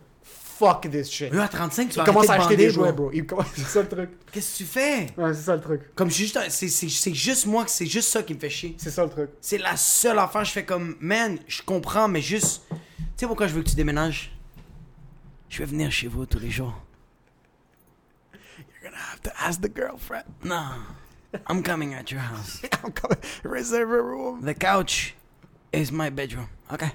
fuck 0.59 0.89
this 0.91 1.09
shit. 1.09 1.33
Eux, 1.33 1.41
à 1.41 1.47
35, 1.47 1.89
tu 1.89 1.95
vas 1.97 2.03
Il 2.03 2.05
commence 2.05 2.29
à 2.29 2.33
acheter 2.33 2.55
de 2.57 2.61
des 2.63 2.69
jouets, 2.69 2.91
bro. 2.91 3.11
C'est 3.55 3.61
ça 3.65 3.81
le 3.81 3.87
truc. 3.87 4.09
Qu'est-ce 4.31 4.53
que 4.53 4.57
tu 4.57 4.65
fais? 4.65 5.07
Ouais, 5.17 5.33
c'est 5.33 5.41
ça 5.43 5.55
le 5.55 5.61
truc. 5.61 5.95
Comme 5.95 6.09
je 6.09 6.13
suis 6.15 6.23
juste 6.25 6.37
un- 6.37 6.49
c'est 6.49 6.67
c'est 6.67 6.89
c'est 6.89 7.13
juste 7.13 7.45
moi 7.45 7.63
que 7.65 7.71
c'est 7.71 7.85
juste 7.85 8.09
ça 8.09 8.23
qui 8.23 8.33
me 8.33 8.39
fait 8.39 8.49
chier. 8.49 8.75
C'est 8.77 8.91
ça 8.91 9.03
le 9.03 9.09
truc. 9.09 9.29
C'est 9.41 9.57
la 9.57 9.77
seule 9.77 10.19
affaire 10.19 10.43
je 10.43 10.51
fais 10.51 10.65
comme 10.65 10.95
man, 10.99 11.39
je 11.47 11.61
comprends 11.61 12.07
mais 12.07 12.21
juste 12.21 12.63
tu 12.69 12.75
sais 13.15 13.27
pourquoi 13.27 13.47
je 13.47 13.53
veux 13.53 13.63
que 13.63 13.69
tu 13.69 13.75
déménages? 13.75 14.31
Je 15.49 15.59
vais 15.59 15.65
venir 15.65 15.91
chez 15.91 16.07
vous 16.07 16.25
tous 16.25 16.39
les 16.39 16.51
jours. 16.51 16.73
You're 18.33 18.91
gonna 18.91 18.97
have 19.11 19.21
to 19.21 19.31
ask 19.39 19.61
the 19.61 19.73
girlfriend. 19.73 20.25
Non. 20.43 20.69
I'm 21.47 21.63
coming 21.63 21.93
at 21.93 22.11
your 22.11 22.21
house. 22.21 22.61
I'm 22.83 22.91
coming. 22.91 23.17
Reserve 23.43 23.91
a 23.91 24.01
room. 24.01 24.41
The 24.45 24.53
couch 24.53 25.15
is 25.73 25.91
my 25.91 26.09
bedroom. 26.09 26.47
Okay? 26.71 26.91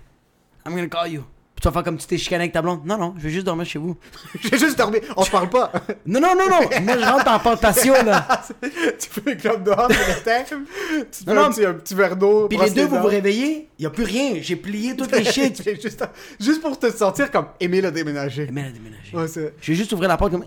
I'm 0.64 0.74
gonna 0.74 0.88
call 0.88 1.06
you. 1.06 1.24
Tu 1.64 1.68
vas 1.70 1.72
faire 1.72 1.82
comme 1.84 1.96
tu 1.96 2.06
t'es 2.06 2.18
chicané 2.18 2.42
avec 2.42 2.52
ta 2.52 2.60
blonde. 2.60 2.84
Non, 2.84 2.98
non, 2.98 3.14
je 3.16 3.22
vais 3.22 3.30
juste 3.30 3.46
dormir 3.46 3.64
chez 3.64 3.78
vous. 3.78 3.96
J'ai 4.42 4.58
juste 4.58 4.76
dormi. 4.76 4.98
On 5.16 5.24
se 5.24 5.30
parle 5.30 5.48
pas. 5.48 5.72
Non, 6.04 6.20
non, 6.20 6.34
non, 6.36 6.44
non. 6.50 6.60
Moi, 6.82 6.98
je 6.98 7.04
rentre 7.10 7.26
en 7.30 7.38
plantation, 7.38 7.94
là. 8.04 8.42
tu 8.60 9.08
fais 9.08 9.30
un 9.32 9.34
club 9.34 9.64
dehors, 9.64 9.88
tu 9.88 9.94
te 9.96 10.00
Non, 10.30 10.44
fais 10.44 11.30
un 11.30 11.34
non. 11.34 11.48
petit, 11.50 11.64
un 11.64 11.72
petit 11.72 11.94
verre 11.94 12.16
d'eau. 12.16 12.48
Puis 12.48 12.58
les 12.58 12.68
deux, 12.68 12.84
vous 12.84 12.98
vous 12.98 13.06
réveillez, 13.06 13.70
il 13.78 13.86
a 13.86 13.88
plus 13.88 14.04
rien. 14.04 14.34
J'ai 14.42 14.56
plié 14.56 14.94
toutes 14.94 15.12
les 15.12 15.24
shit. 15.32 15.62
Juste, 15.80 16.04
juste 16.38 16.60
pour 16.60 16.78
te 16.78 16.90
sentir 16.94 17.30
comme 17.30 17.46
Émile 17.58 17.86
a 17.86 17.90
déménagé. 17.90 18.46
Mais 18.52 18.60
elle 18.60 18.66
a 18.66 18.70
déménagé. 18.72 19.16
Ouais, 19.16 19.26
c'est- 19.26 19.54
Je 19.62 19.72
vais 19.72 19.78
juste 19.78 19.90
ouvrir 19.92 20.10
la 20.10 20.18
porte 20.18 20.32
comme. 20.32 20.44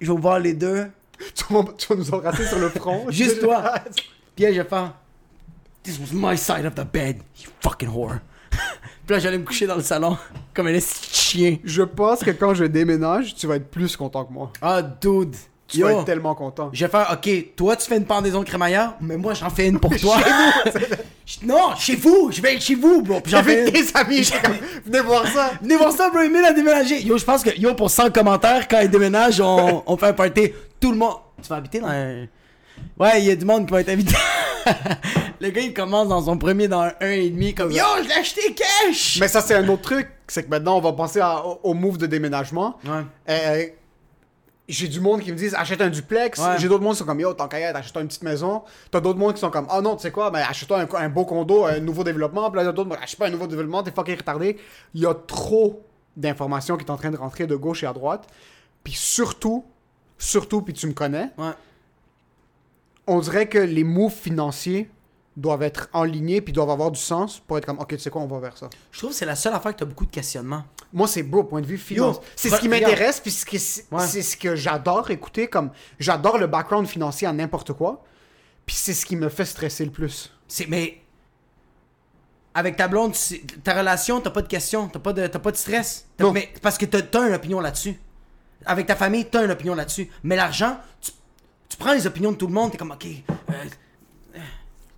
Je 0.00 0.12
vais 0.12 0.20
voir 0.20 0.38
les 0.38 0.54
deux. 0.54 0.86
tu, 1.34 1.44
vas, 1.52 1.64
tu 1.76 1.88
vas 1.88 1.94
nous 1.96 2.14
embrasser 2.14 2.46
sur 2.46 2.60
le 2.60 2.68
front. 2.68 3.06
Juste 3.10 3.40
toi. 3.40 3.74
Puis 4.36 4.44
je 4.54 4.60
vais 4.60 4.68
faire. 4.68 4.94
This 5.82 5.98
was 5.98 6.12
my 6.12 6.38
side 6.38 6.64
of 6.64 6.76
the 6.76 6.84
bed, 6.84 7.22
you 7.42 7.50
fucking 7.60 7.88
whore. 7.88 8.20
Puis 9.06 9.14
là, 9.14 9.18
j'allais 9.20 9.38
me 9.38 9.44
coucher 9.44 9.66
dans 9.66 9.76
le 9.76 9.82
salon 9.82 10.16
comme 10.52 10.66
un 10.66 10.74
esti 10.74 11.08
de 11.10 11.14
chien. 11.14 11.56
Je 11.64 11.82
pense 11.82 12.20
que 12.24 12.30
quand 12.32 12.54
je 12.54 12.64
déménage, 12.64 13.34
tu 13.34 13.46
vas 13.46 13.56
être 13.56 13.70
plus 13.70 13.96
content 13.96 14.24
que 14.24 14.32
moi. 14.32 14.50
Ah, 14.60 14.82
dude. 14.82 15.36
Tu 15.68 15.82
vas 15.82 15.92
être 15.94 16.04
tellement 16.04 16.34
content. 16.36 16.70
Je 16.72 16.84
vais 16.84 16.90
faire, 16.90 17.08
ok, 17.12 17.28
toi 17.56 17.74
tu 17.74 17.88
fais 17.88 17.96
une 17.96 18.04
pendaison 18.04 18.38
de 18.40 18.44
crémaillère, 18.44 18.94
mais 19.00 19.16
moi 19.16 19.34
j'en 19.34 19.50
fais 19.50 19.66
une 19.66 19.80
pour 19.80 19.96
toi. 20.00 20.16
Je- 21.26 21.44
non, 21.44 21.74
chez 21.76 21.96
vous, 21.96 22.30
je 22.30 22.40
vais 22.40 22.54
être 22.54 22.62
chez 22.62 22.76
vous, 22.76 23.02
bro. 23.02 23.20
Puis 23.20 23.32
j'en 23.32 23.42
fais 23.42 23.68
des 23.70 23.84
amis, 23.96 24.22
j'étais 24.22 24.40
comme, 24.40 24.54
venez 24.86 25.00
voir 25.00 25.26
ça. 25.26 25.50
Venez 25.60 25.76
voir 25.76 25.90
ça, 25.90 26.08
bro, 26.10 26.20
Emile 26.20 26.44
a 26.44 26.52
déménagé. 26.52 27.02
Yo, 27.02 27.18
je 27.18 27.24
pense 27.24 27.42
que, 27.42 27.50
yo, 27.58 27.74
pour 27.74 27.90
100 27.90 28.10
commentaires, 28.12 28.68
quand 28.68 28.78
il 28.80 28.88
déménage, 28.88 29.40
on, 29.40 29.82
on 29.86 29.96
fait 29.96 30.06
un 30.06 30.12
party. 30.12 30.52
Tout 30.80 30.92
le 30.92 30.98
monde. 30.98 31.16
Tu 31.42 31.48
vas 31.48 31.56
habiter 31.56 31.80
dans 31.80 31.88
un. 31.88 32.26
Ouais, 32.98 33.20
il 33.22 33.26
y 33.26 33.30
a 33.30 33.36
du 33.36 33.44
monde 33.44 33.66
qui 33.66 33.72
va 33.72 33.80
être 33.80 33.88
invité. 33.90 34.14
le 35.40 35.50
gars, 35.50 35.60
il 35.60 35.74
commence 35.74 36.08
dans 36.08 36.22
son 36.24 36.38
premier 36.38 36.66
dans 36.68 36.80
un 36.80 36.88
1,5 37.00 37.54
comme 37.54 37.70
Yo, 37.72 37.82
je 38.02 38.08
l'ai 38.08 38.14
acheté 38.14 38.54
cash! 38.54 39.18
Mais 39.20 39.28
ça, 39.28 39.40
c'est 39.40 39.54
un 39.54 39.68
autre 39.68 39.82
truc. 39.82 40.08
C'est 40.28 40.44
que 40.44 40.48
maintenant, 40.50 40.76
on 40.78 40.80
va 40.80 40.92
penser 40.92 41.20
à- 41.20 41.44
au, 41.46 41.60
au 41.62 41.74
move 41.74 41.98
de 41.98 42.06
déménagement. 42.06 42.78
Ouais. 42.84 43.02
Euh, 43.28 43.64
j'ai 44.68 44.88
du 44.88 44.98
monde 44.98 45.20
qui 45.20 45.30
me 45.30 45.36
disent 45.36 45.54
achète 45.54 45.80
un 45.80 45.88
duplex. 45.90 46.40
Ouais. 46.40 46.56
J'ai 46.58 46.66
d'autres 46.68 46.82
monde 46.82 46.94
qui 46.94 46.98
sont 46.98 47.04
comme 47.04 47.20
yo, 47.20 47.32
tant 47.34 47.46
qu'à 47.46 47.60
y 47.60 47.62
être, 47.62 47.76
achète-toi 47.76 48.02
une 48.02 48.08
petite 48.08 48.24
maison. 48.24 48.62
T'as 48.90 49.00
d'autres 49.00 49.18
monde 49.18 49.34
qui 49.34 49.40
sont 49.40 49.50
comme 49.50 49.66
ah 49.70 49.80
non, 49.80 49.94
tu 49.94 50.02
sais 50.02 50.10
quoi, 50.10 50.30
ben, 50.30 50.42
achète-toi 50.48 50.80
un, 50.80 51.04
un 51.04 51.08
beau 51.08 51.24
condo, 51.24 51.64
un 51.66 51.78
nouveau 51.78 52.02
développement. 52.02 52.50
Puis 52.50 52.60
là, 52.64 52.72
d'autres, 52.72 52.88
ben, 52.88 52.96
achète 53.00 53.18
pas 53.18 53.26
un 53.28 53.30
nouveau 53.30 53.46
développement, 53.46 53.82
t'es 53.84 53.92
fucking 53.92 54.16
retardé. 54.16 54.56
Il 54.94 55.02
y 55.02 55.06
a 55.06 55.14
trop 55.14 55.84
d'informations 56.16 56.76
qui 56.76 56.84
sont 56.86 56.92
en 56.92 56.96
train 56.96 57.10
de 57.12 57.16
rentrer 57.16 57.46
de 57.46 57.54
gauche 57.54 57.84
et 57.84 57.86
à 57.86 57.92
droite. 57.92 58.26
Puis 58.82 58.94
surtout, 58.94 59.64
surtout, 60.18 60.62
puis 60.62 60.72
tu 60.74 60.86
me 60.88 60.92
connais, 60.94 61.30
Ouais. 61.38 61.50
On 63.06 63.20
dirait 63.20 63.48
que 63.48 63.58
les 63.58 63.84
moves 63.84 64.12
financiers 64.12 64.90
doivent 65.36 65.62
être 65.62 65.88
alignés 65.92 66.40
puis 66.40 66.52
doivent 66.52 66.70
avoir 66.70 66.90
du 66.90 66.98
sens 67.00 67.40
pour 67.40 67.58
être 67.58 67.66
comme 67.66 67.78
ok, 67.78 67.88
tu 67.88 67.98
sais 67.98 68.10
quoi, 68.10 68.22
on 68.22 68.26
va 68.26 68.38
vers 68.40 68.56
ça. 68.56 68.70
Je 68.90 68.98
trouve 68.98 69.10
que 69.10 69.16
c'est 69.16 69.26
la 69.26 69.36
seule 69.36 69.52
affaire 69.52 69.74
que 69.74 69.80
t'as 69.80 69.84
beaucoup 69.84 70.06
de 70.06 70.10
questionnements. 70.10 70.64
Moi, 70.92 71.06
c'est 71.08 71.22
beau, 71.22 71.44
point 71.44 71.60
de 71.60 71.66
vue 71.66 71.76
finance. 71.76 72.20
C'est 72.34 72.48
ce 72.48 72.58
qui 72.58 72.68
m'intéresse, 72.68 73.20
puis 73.20 73.30
c'est 73.30 73.84
Ouais. 73.92 74.06
ce 74.06 74.36
que 74.36 74.56
j'adore 74.56 75.10
écouter, 75.10 75.46
comme 75.48 75.70
j'adore 75.98 76.38
le 76.38 76.46
background 76.46 76.86
financier 76.86 77.26
à 77.28 77.32
n'importe 77.32 77.74
quoi, 77.74 78.02
puis 78.64 78.74
c'est 78.74 78.94
ce 78.94 79.04
qui 79.04 79.14
me 79.16 79.28
fait 79.28 79.44
stresser 79.44 79.84
le 79.84 79.90
plus. 79.90 80.32
C'est, 80.48 80.66
mais. 80.68 81.02
Avec 82.54 82.76
ta 82.76 82.88
blonde, 82.88 83.14
ta 83.62 83.74
relation, 83.74 84.22
t'as 84.22 84.30
pas 84.30 84.40
de 84.40 84.48
questions, 84.48 84.88
t'as 84.88 84.98
pas 84.98 85.12
de, 85.12 85.26
t'as 85.26 85.38
pas 85.38 85.50
de 85.50 85.56
stress. 85.58 86.06
Non. 86.18 86.32
Mais, 86.32 86.48
parce 86.62 86.78
que 86.78 86.86
t'as, 86.86 87.02
t'as 87.02 87.28
une 87.28 87.34
opinion 87.34 87.60
là-dessus. 87.60 88.00
Avec 88.64 88.86
ta 88.86 88.96
famille, 88.96 89.26
t'as 89.26 89.44
une 89.44 89.50
opinion 89.50 89.74
là-dessus. 89.74 90.08
Mais 90.22 90.36
l'argent, 90.36 90.78
tu, 91.02 91.12
tu 91.76 91.84
prends 91.84 91.92
les 91.92 92.06
opinions 92.06 92.32
de 92.32 92.36
tout 92.36 92.46
le 92.46 92.52
monde, 92.54 92.72
t'es 92.72 92.78
comme, 92.78 92.90
ok. 92.92 93.04
Euh, 93.06 93.52
euh, 94.34 94.38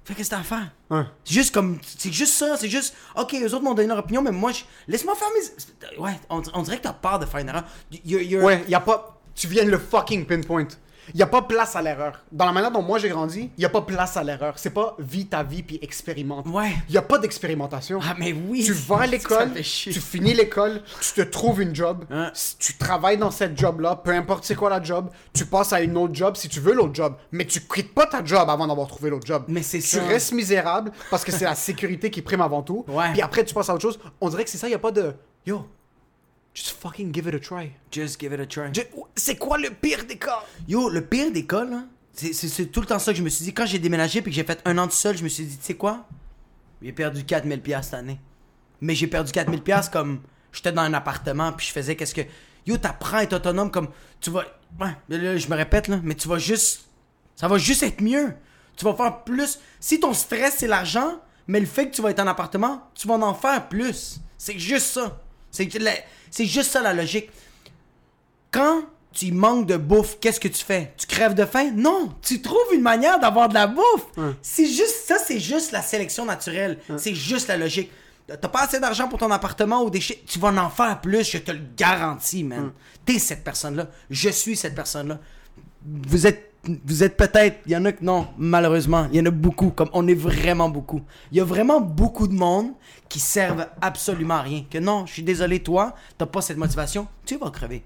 fais 0.05 0.15
qu'est-ce 0.15 0.31
que 0.31 0.35
t'as 0.37 0.41
à 0.41 0.45
faire? 0.45 0.71
Ouais. 0.91 1.03
C'est 1.25 1.35
juste 1.35 1.53
comme. 1.55 1.79
C'est 1.85 2.13
juste 2.13 2.35
ça, 2.35 2.57
c'est 2.57 2.69
juste. 2.69 2.95
Ok, 3.17 3.35
eux 3.35 3.47
autres 3.55 3.63
m'ont 3.65 3.75
donné 3.75 3.89
leur 3.89 3.99
opinion, 3.99 4.23
mais 4.23 4.31
moi, 4.33 4.53
je- 4.53 4.63
laisse-moi 4.87 5.15
faire 5.17 5.29
mes. 5.35 5.99
Ouais, 6.01 6.19
on, 6.31 6.43
on 6.55 6.63
dirait 6.63 6.79
que 6.79 6.83
t'as 6.85 6.93
peur 6.93 7.19
de 7.19 7.27
faire 7.27 7.41
une 7.41 7.49
erreur. 7.49 7.65
You're- 7.93 8.23
you're- 8.23 8.45
Ouais, 8.45 8.65
y 8.69 8.75
a 8.75 8.81
pas. 8.81 9.21
Tu 9.35 9.49
viens 9.49 9.65
de 9.65 9.71
le 9.71 9.79
fucking 9.79 10.25
pinpoint. 10.27 10.69
Y 11.15 11.23
a 11.23 11.27
pas 11.27 11.43
place 11.43 11.77
à 11.77 11.83
l'erreur. 11.83 12.21
Dans 12.33 12.47
la 12.47 12.53
manière 12.53 12.71
dont 12.71 12.83
moi 12.83 12.99
j'ai 12.99 13.09
grandi, 13.09 13.51
y 13.59 13.65
a 13.65 13.69
pas 13.69 13.83
place 13.83 14.17
à 14.17 14.23
l'erreur. 14.25 14.55
C'est 14.59 14.71
pas 14.71 14.97
vis 14.99 15.27
ta 15.27 15.43
vie 15.43 15.63
puis 15.63 15.79
expérimente. 15.83 16.47
Ouais. 16.49 16.73
Y 16.89 16.97
a 16.99 17.03
pas 17.03 17.19
d'expérimentation. 17.19 18.01
Ah, 18.03 18.15
mais 18.19 18.33
oui. 18.33 18.63
Tu 18.65 18.73
vas 18.73 19.01
à 19.03 19.07
l'école, 19.09 19.53
tu 19.55 20.01
finis 20.01 20.35
l'école, 20.35 20.83
tu 21.01 21.13
te 21.15 21.21
trouves 21.23 21.63
une 21.63 21.75
job, 21.75 22.05
Hein? 22.11 22.33
tu 22.59 22.77
travailles 22.77 23.19
dans 23.19 23.31
cette 23.31 23.59
job-là, 23.59 23.97
peu 23.97 24.11
importe 24.11 24.45
c'est 24.45 24.55
quoi 24.55 24.71
la 24.71 24.83
job, 24.83 25.11
tu 25.33 25.47
passes 25.47 25.73
à 25.73 25.81
une 25.81 25.97
autre 25.97 26.15
job 26.15 26.37
si 26.37 26.49
tu 26.49 26.61
veux 26.61 26.75
l'autre 26.75 26.95
job, 26.95 27.15
mais 27.33 27.45
tu 27.45 27.61
quittes 27.61 27.95
pas 27.95 28.07
ta 28.07 28.25
job 28.25 28.49
avant 28.49 28.67
d'avoir 28.67 28.87
trouvé 28.89 29.11
l'autre 29.11 29.27
job. 29.27 29.45
Mais 29.49 29.63
c'est 29.63 29.79
tu 29.81 29.99
restes 29.99 30.33
misérable 30.33 30.93
parce 31.11 31.25
que 31.25 31.33
c'est 31.33 31.45
la 31.45 31.55
sécurité 31.69 32.11
qui 32.11 32.23
prime 32.23 32.41
avant 32.41 32.63
tout. 32.63 32.85
Ouais. 32.89 33.13
Puis 33.13 33.23
après 33.23 33.45
tu 33.45 33.55
passes 33.55 33.69
à 33.71 33.75
autre 33.75 33.83
chose. 33.83 33.99
On 34.21 34.29
dirait 34.29 34.45
que 34.45 34.51
c'est 34.51 34.59
ça, 34.59 34.69
y 34.69 34.75
a 34.75 34.79
pas 34.79 34.91
de 34.93 35.15
yo, 35.47 35.65
just 36.59 36.77
fucking 36.81 37.13
give 37.15 37.27
it 37.29 37.35
a 37.35 37.39
try. 37.41 37.71
Just 37.91 38.21
give 38.21 38.33
it 38.33 38.41
a 38.41 38.47
try. 38.47 38.69
Je- 38.75 38.83
C'est 39.17 39.37
quoi 39.37 39.59
le 39.59 39.71
pire 39.71 40.05
des 40.07 40.17
cas? 40.19 40.43
Yo, 40.69 40.89
le 40.89 41.05
pire 41.05 41.31
des 41.33 41.47
cas, 41.47 41.65
là, 41.65 41.85
c'est- 42.13 42.33
c'est 42.33 42.49
c'est 42.49 42.67
tout 42.67 42.81
le 42.81 42.87
temps 42.87 42.99
ça 42.99 43.13
que 43.13 43.19
je 43.19 43.23
me 43.23 43.29
suis 43.29 43.45
dit. 43.45 43.55
Quand 43.55 43.67
j'ai 43.67 43.79
déménagé 43.79 44.23
puis 44.23 44.31
que 44.31 44.37
j'ai 44.37 44.45
fait 44.45 44.61
un 44.65 44.77
an 44.79 44.87
tout 44.87 44.95
seul, 44.95 45.17
je 45.17 45.23
me 45.25 45.29
suis 45.29 45.45
dit, 45.45 45.57
tu 45.59 45.65
sais 45.65 45.75
quoi? 45.75 46.07
J'ai 46.83 46.93
perdu 46.93 47.23
4000$ 47.25 47.61
piastres 47.61 47.91
cette 47.91 48.01
année. 48.01 48.21
Mais 48.81 48.95
j'ai 48.95 49.07
perdu 49.07 49.33
4000$ 49.33 49.63
piastres 49.63 49.91
comme 49.91 50.21
j'étais 50.53 50.73
dans 50.73 50.83
un 50.83 50.95
appartement 50.95 51.53
puis 51.53 51.67
je 51.67 51.73
faisais 51.73 51.97
qu'est-ce 51.97 52.15
que. 52.15 52.23
Yo, 52.67 52.77
t'apprends 52.77 53.19
à 53.19 53.23
être 53.23 53.33
autonome 53.35 53.71
comme. 53.71 53.89
Tu 54.21 54.31
vas. 54.31 54.45
Ouais, 54.81 54.95
là, 55.09 55.37
je 55.37 55.49
me 55.49 55.55
répète, 55.57 55.89
là, 55.89 55.99
mais 56.03 56.15
tu 56.15 56.29
vas 56.29 56.39
juste. 56.39 56.85
Ça 57.35 57.49
va 57.49 57.57
juste 57.59 57.83
être 57.83 58.01
mieux. 58.03 58.35
Tu 58.77 58.85
vas 58.85 58.95
faire 58.95 59.25
plus. 59.25 59.59
Si 59.81 59.99
ton 59.99 60.13
stress, 60.15 60.57
c'est 60.59 60.67
l'argent, 60.69 61.21
mais 61.47 61.59
le 61.61 61.67
fait 61.67 61.89
que 61.89 61.95
tu 61.97 62.03
vas 62.03 62.11
être 62.11 62.21
en 62.21 62.27
appartement, 62.27 62.89
tu 62.95 63.09
vas 63.09 63.15
en 63.15 63.35
faire 63.35 63.69
plus. 63.69 64.21
C'est 64.37 64.59
juste 64.59 64.87
ça. 64.87 65.21
C'est 66.31 66.47
juste 66.47 66.71
ça 66.71 66.83
la 66.83 66.93
logique. 66.95 67.31
Quand 68.51 68.83
tu 69.13 69.33
manques 69.33 69.67
de 69.67 69.77
bouffe, 69.77 70.19
qu'est-ce 70.21 70.39
que 70.39 70.49
tu 70.49 70.65
fais? 70.65 70.93
Tu 70.97 71.07
crèves 71.07 71.35
de 71.35 71.45
faim? 71.45 71.73
Non! 71.75 72.15
Tu 72.23 72.41
trouves 72.41 72.73
une 72.73 72.83
manière 72.83 73.19
d'avoir 73.19 73.49
de 73.49 73.55
la 73.55 73.67
bouffe! 73.67 74.07
C'est 74.43 74.67
juste 74.67 75.07
ça, 75.07 75.19
c'est 75.19 75.41
juste 75.41 75.73
la 75.73 75.83
sélection 75.83 76.25
naturelle. 76.25 76.79
C'est 76.97 77.15
juste 77.15 77.49
la 77.49 77.57
logique. 77.57 77.91
T'as 78.27 78.49
pas 78.49 78.65
assez 78.65 78.79
d'argent 78.79 79.09
pour 79.09 79.19
ton 79.19 79.31
appartement 79.31 79.83
ou 79.83 79.91
des 79.91 80.03
shit, 80.03 80.27
tu 80.27 80.39
vas 80.39 80.49
en 80.49 80.69
faire 80.69 81.01
plus, 81.01 81.31
je 81.31 81.39
te 81.39 81.51
le 81.51 81.63
garantis, 81.77 82.45
man. 82.45 82.73
T'es 83.07 83.19
cette 83.19 83.43
personne-là. 83.43 83.89
Je 84.11 84.29
suis 84.29 84.55
cette 84.55 84.75
personne-là. 84.75 85.19
Vous 85.85 86.27
êtes 86.27 86.48
vous 86.65 87.03
êtes 87.03 87.17
peut-être, 87.17 87.61
il 87.67 87.73
y 87.73 87.77
en 87.77 87.85
a 87.85 87.93
que 87.93 88.05
non, 88.05 88.29
malheureusement, 88.37 89.07
il 89.13 89.19
y 89.19 89.21
en 89.23 89.27
a 89.27 89.31
beaucoup, 89.31 89.71
comme 89.71 89.89
on 89.93 90.07
est 90.09 90.15
vraiment 90.15 90.69
beaucoup. 90.69 91.01
Il 91.31 91.39
y 91.39 91.41
a 91.41 91.45
vraiment 91.45 91.81
beaucoup 91.81 92.27
de 92.27 92.35
monde 92.35 92.73
qui 93.09 93.21
servent 93.21 93.67
absolument 93.81 94.35
à 94.35 94.43
rien. 94.43 94.65
Que 94.71 94.79
non, 94.79 95.07
je 95.07 95.13
suis 95.15 95.23
désolé, 95.23 95.61
toi, 95.63 95.95
t'as 96.19 96.27
pas 96.27 96.43
cette 96.43 96.59
motivation, 96.59 97.07
tu 97.25 97.37
vas 97.39 97.51
crever. 97.51 97.85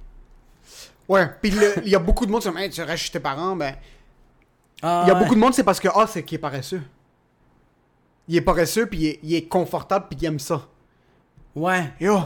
Ouais, 1.09 1.29
puis 1.41 1.53
il 1.85 1.89
y 1.91 1.95
a 1.95 1.99
beaucoup 1.99 2.25
de 2.27 2.31
monde 2.31 2.43
qui 2.43 2.49
hey, 2.57 2.71
tu 2.71 2.81
restes 2.83 3.05
chez 3.05 3.13
tes 3.13 3.21
parents, 3.21 3.55
ben 3.57 3.75
Ah, 4.83 5.03
il 5.05 5.09
y 5.09 5.11
a 5.11 5.15
ouais. 5.15 5.21
beaucoup 5.21 5.35
de 5.35 5.41
monde 5.41 5.53
c'est 5.55 5.65
parce 5.65 5.79
que 5.81 5.89
ah 5.95 6.07
c'est 6.09 6.23
qu'il 6.25 6.37
est 6.37 6.41
paresseux. 6.41 6.83
Il 8.29 8.37
est 8.37 8.41
paresseux 8.41 8.87
puis 8.87 8.99
il 8.99 9.07
est, 9.07 9.21
il 9.23 9.35
est 9.35 9.47
confortable 9.49 10.07
puis 10.09 10.19
il 10.23 10.25
aime 10.27 10.39
ça. 10.39 10.67
Ouais. 11.55 11.93
Yo, 12.01 12.19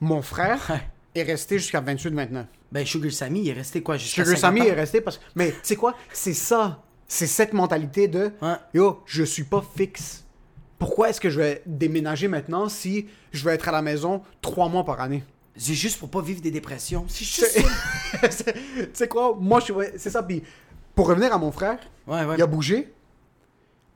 mon 0.00 0.22
frère 0.22 0.58
Ouais. 0.70 0.88
est 1.14 1.22
resté 1.24 1.58
jusqu'à 1.58 1.80
28-29. 1.82 2.46
Ben, 2.70 2.84
Sugar 2.84 3.10
Sammy, 3.12 3.40
il 3.40 3.48
est 3.48 3.52
resté 3.54 3.82
quoi 3.82 3.96
jusqu'à 3.96 4.24
Sugar 4.24 4.38
50 4.38 4.40
Sammy 4.40 4.60
ans? 4.60 4.72
est 4.72 4.78
resté 4.78 5.00
parce 5.00 5.18
que. 5.18 5.24
Mais 5.34 5.50
tu 5.52 5.56
sais 5.62 5.76
quoi? 5.76 5.94
C'est 6.12 6.34
ça. 6.34 6.82
C'est 7.06 7.26
cette 7.26 7.52
mentalité 7.54 8.08
de 8.08 8.32
Ouais. 8.42 8.56
Yo, 8.74 9.00
je 9.06 9.22
suis 9.22 9.44
pas 9.44 9.64
fixe. 9.76 10.24
Pourquoi 10.78 11.08
est-ce 11.10 11.20
que 11.20 11.30
je 11.30 11.40
vais 11.40 11.62
déménager 11.66 12.28
maintenant 12.28 12.68
si 12.68 13.06
je 13.32 13.44
vais 13.44 13.54
être 13.54 13.68
à 13.68 13.72
la 13.72 13.82
maison 13.82 14.22
trois 14.42 14.68
mois 14.68 14.84
par 14.84 15.00
année? 15.00 15.24
C'est 15.56 15.74
juste 15.74 15.98
pour 15.98 16.08
pas 16.10 16.20
vivre 16.20 16.40
des 16.40 16.50
dépressions. 16.52 17.04
C'est 17.08 17.24
juste 17.24 17.58
Tu 18.20 18.88
sais 18.92 19.08
quoi? 19.08 19.36
Moi, 19.40 19.60
je 19.60 19.64
suis. 19.64 19.74
C'est 19.96 20.10
ça. 20.10 20.22
Puis 20.22 20.42
pour 20.94 21.08
revenir 21.08 21.32
à 21.32 21.38
mon 21.38 21.50
frère, 21.50 21.78
Ouais, 22.06 22.24
ouais. 22.24 22.34
il 22.36 22.42
a 22.42 22.46
bougé. 22.46 22.92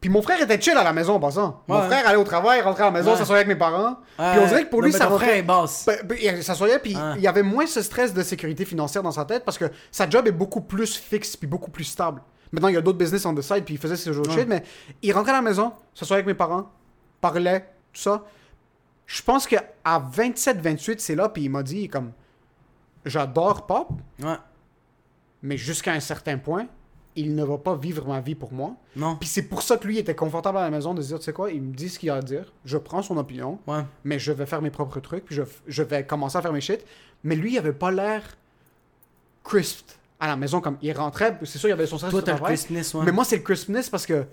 Puis 0.02 0.10
mon 0.10 0.20
frère 0.20 0.42
était 0.42 0.60
chill 0.60 0.76
à 0.76 0.82
la 0.84 0.92
maison 0.92 1.14
en 1.14 1.20
passant. 1.20 1.62
Mon 1.68 1.80
Ouais. 1.80 1.86
frère 1.86 2.06
allait 2.06 2.16
au 2.18 2.24
travail, 2.24 2.60
rentrait 2.60 2.82
à 2.82 2.86
la 2.86 2.90
maison, 2.92 3.12
Ouais. 3.12 3.16
s'assoyait 3.16 3.44
avec 3.44 3.48
mes 3.48 3.58
parents. 3.58 3.96
Ouais. 4.18 4.32
Puis 4.32 4.40
on 4.42 4.46
dirait 4.46 4.64
que 4.64 4.68
pour 4.70 4.80
Non, 4.80 4.86
lui, 4.86 4.92
ça 4.92 5.06
rentrait- 5.06 5.26
frère 5.26 5.36
est 5.38 5.42
basse. 5.42 5.84
Ben, 5.86 5.98
ben, 6.04 6.18
il 6.20 6.42
s'assoyait, 6.42 6.78
puis 6.80 6.94
il 7.16 7.22
y 7.22 7.26
avait 7.28 7.42
moins 7.44 7.66
ce 7.66 7.80
stress 7.80 8.12
de 8.12 8.22
sécurité 8.22 8.64
financière 8.66 9.02
dans 9.02 9.12
sa 9.12 9.24
tête 9.24 9.44
parce 9.46 9.56
que 9.56 9.70
sa 9.90 10.10
job 10.10 10.26
est 10.26 10.32
beaucoup 10.32 10.60
plus 10.60 10.96
fixe 10.96 11.36
puis 11.36 11.46
beaucoup 11.46 11.70
plus 11.70 11.84
stable. 11.84 12.20
Maintenant, 12.50 12.68
il 12.68 12.74
y 12.74 12.76
a 12.76 12.82
d'autres 12.82 12.98
business 12.98 13.24
on 13.24 13.34
the 13.34 13.40
side, 13.40 13.64
puis 13.64 13.74
il 13.74 13.78
faisait 13.80 13.96
ses 13.96 14.10
autres 14.18 14.30
Ouais. 14.30 14.40
shit, 14.40 14.48
mais 14.48 14.62
il 15.00 15.12
rentrait 15.12 15.30
à 15.32 15.36
la 15.36 15.42
maison, 15.42 15.72
s'assoyait 15.94 16.18
avec 16.18 16.26
mes 16.26 16.34
parents, 16.34 16.68
parlait, 17.20 17.60
tout 17.94 18.00
ça. 18.02 18.24
Je 19.06 19.22
pense 19.22 19.46
qu'à 19.46 19.62
27-28, 19.84 21.00
c'est 21.00 21.14
là, 21.14 21.28
puis 21.28 21.44
il 21.44 21.48
m'a 21.48 21.62
dit, 21.62 21.88
comme, 21.88 22.10
j'adore 23.06 23.66
Pop, 23.66 23.88
Ouais. 24.22 24.36
mais 25.42 25.56
jusqu'à 25.56 25.92
un 25.92 26.00
certain 26.00 26.38
point, 26.38 26.66
il 27.16 27.34
ne 27.34 27.44
va 27.44 27.58
pas 27.58 27.76
vivre 27.76 28.06
ma 28.06 28.20
vie 28.20 28.34
pour 28.34 28.52
moi. 28.52 28.74
Non. 28.96 29.16
Puis 29.16 29.28
c'est 29.28 29.42
pour 29.42 29.62
ça 29.62 29.76
que 29.76 29.86
lui 29.86 29.98
était 29.98 30.14
confortable 30.14 30.58
à 30.58 30.62
la 30.62 30.70
maison 30.70 30.94
de 30.94 31.02
se 31.02 31.08
dire, 31.08 31.18
tu 31.18 31.24
sais 31.24 31.32
quoi, 31.32 31.50
il 31.50 31.60
me 31.62 31.74
dit 31.74 31.88
ce 31.88 31.98
qu'il 31.98 32.10
a 32.10 32.16
à 32.16 32.22
dire, 32.22 32.52
je 32.64 32.78
prends 32.78 33.02
son 33.02 33.16
opinion, 33.18 33.58
Ouais. 33.66 33.82
mais 34.04 34.18
je 34.18 34.32
vais 34.32 34.46
faire 34.46 34.62
mes 34.62 34.70
propres 34.70 35.00
trucs, 35.00 35.24
puis 35.26 35.34
je, 35.34 35.42
je 35.66 35.82
vais 35.82 36.06
commencer 36.06 36.38
à 36.38 36.42
faire 36.42 36.52
mes 36.52 36.60
shit. 36.60 36.84
Mais 37.24 37.36
lui, 37.36 37.52
il 37.52 37.58
avait 37.58 37.72
pas 37.72 37.90
l'air 37.90 38.22
crisp 39.44 39.90
à 40.18 40.26
la 40.28 40.36
maison, 40.36 40.60
comme 40.60 40.78
il 40.82 40.92
rentrait, 40.92 41.36
c'est 41.44 41.58
sûr, 41.58 41.68
il 41.68 41.72
avait 41.72 41.86
son 41.86 41.96
stress 41.98 42.10
Toi, 42.12 42.20
de 42.20 42.26
t'as 42.26 42.36
le 42.38 42.42
ouais. 42.42 43.04
Mais 43.04 43.12
moi, 43.12 43.24
c'est 43.24 43.36
le 43.36 43.42
crispness 43.42 43.90
parce 43.90 44.06
que. 44.06 44.24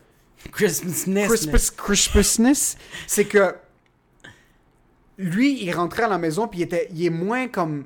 Christmas. 0.51 1.25
Crispus, 1.27 1.71
crispusness, 1.75 2.77
c'est 3.07 3.25
que. 3.25 3.55
lui, 5.17 5.63
il 5.63 5.71
rentrait 5.73 6.03
à 6.03 6.07
la 6.07 6.17
maison, 6.17 6.47
puis 6.47 6.59
il, 6.59 6.63
était, 6.63 6.87
il 6.93 7.05
est 7.05 7.09
moins 7.09 7.47
comme. 7.47 7.85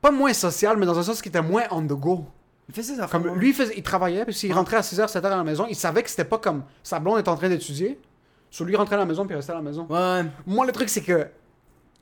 Pas 0.00 0.10
moins 0.10 0.32
social, 0.32 0.76
mais 0.76 0.86
dans 0.86 0.98
un 0.98 1.02
sens 1.02 1.20
qu'il 1.20 1.30
était 1.30 1.42
moins 1.42 1.64
on 1.70 1.82
the 1.82 1.88
go. 1.92 2.24
Il 2.68 2.74
fait 2.74 2.82
ses 2.82 3.00
affaires. 3.00 3.08
Comme 3.22 3.34
lui, 3.36 3.48
il, 3.50 3.54
faisait- 3.54 3.74
il 3.76 3.82
travaillait, 3.82 4.24
puis 4.24 4.34
s'il 4.34 4.52
rentrait 4.52 4.76
à 4.76 4.80
6h, 4.82 5.06
7h 5.10 5.24
à 5.26 5.30
la 5.36 5.44
maison, 5.44 5.66
il 5.68 5.74
savait 5.76 6.02
que 6.02 6.10
c'était 6.10 6.24
pas 6.24 6.38
comme 6.38 6.64
sa 6.82 6.98
blonde 7.00 7.18
est 7.18 7.28
en 7.28 7.36
train 7.36 7.48
d'étudier. 7.48 7.98
Sur 8.50 8.64
lui, 8.64 8.76
rentrait 8.76 8.96
à 8.96 8.98
la 8.98 9.04
maison, 9.06 9.26
puis 9.26 9.34
restait 9.34 9.52
à 9.52 9.56
la 9.56 9.62
maison. 9.62 9.86
Ouais. 9.88 10.24
Moi, 10.46 10.66
le 10.66 10.72
truc, 10.72 10.88
c'est 10.88 11.02
que 11.02 11.26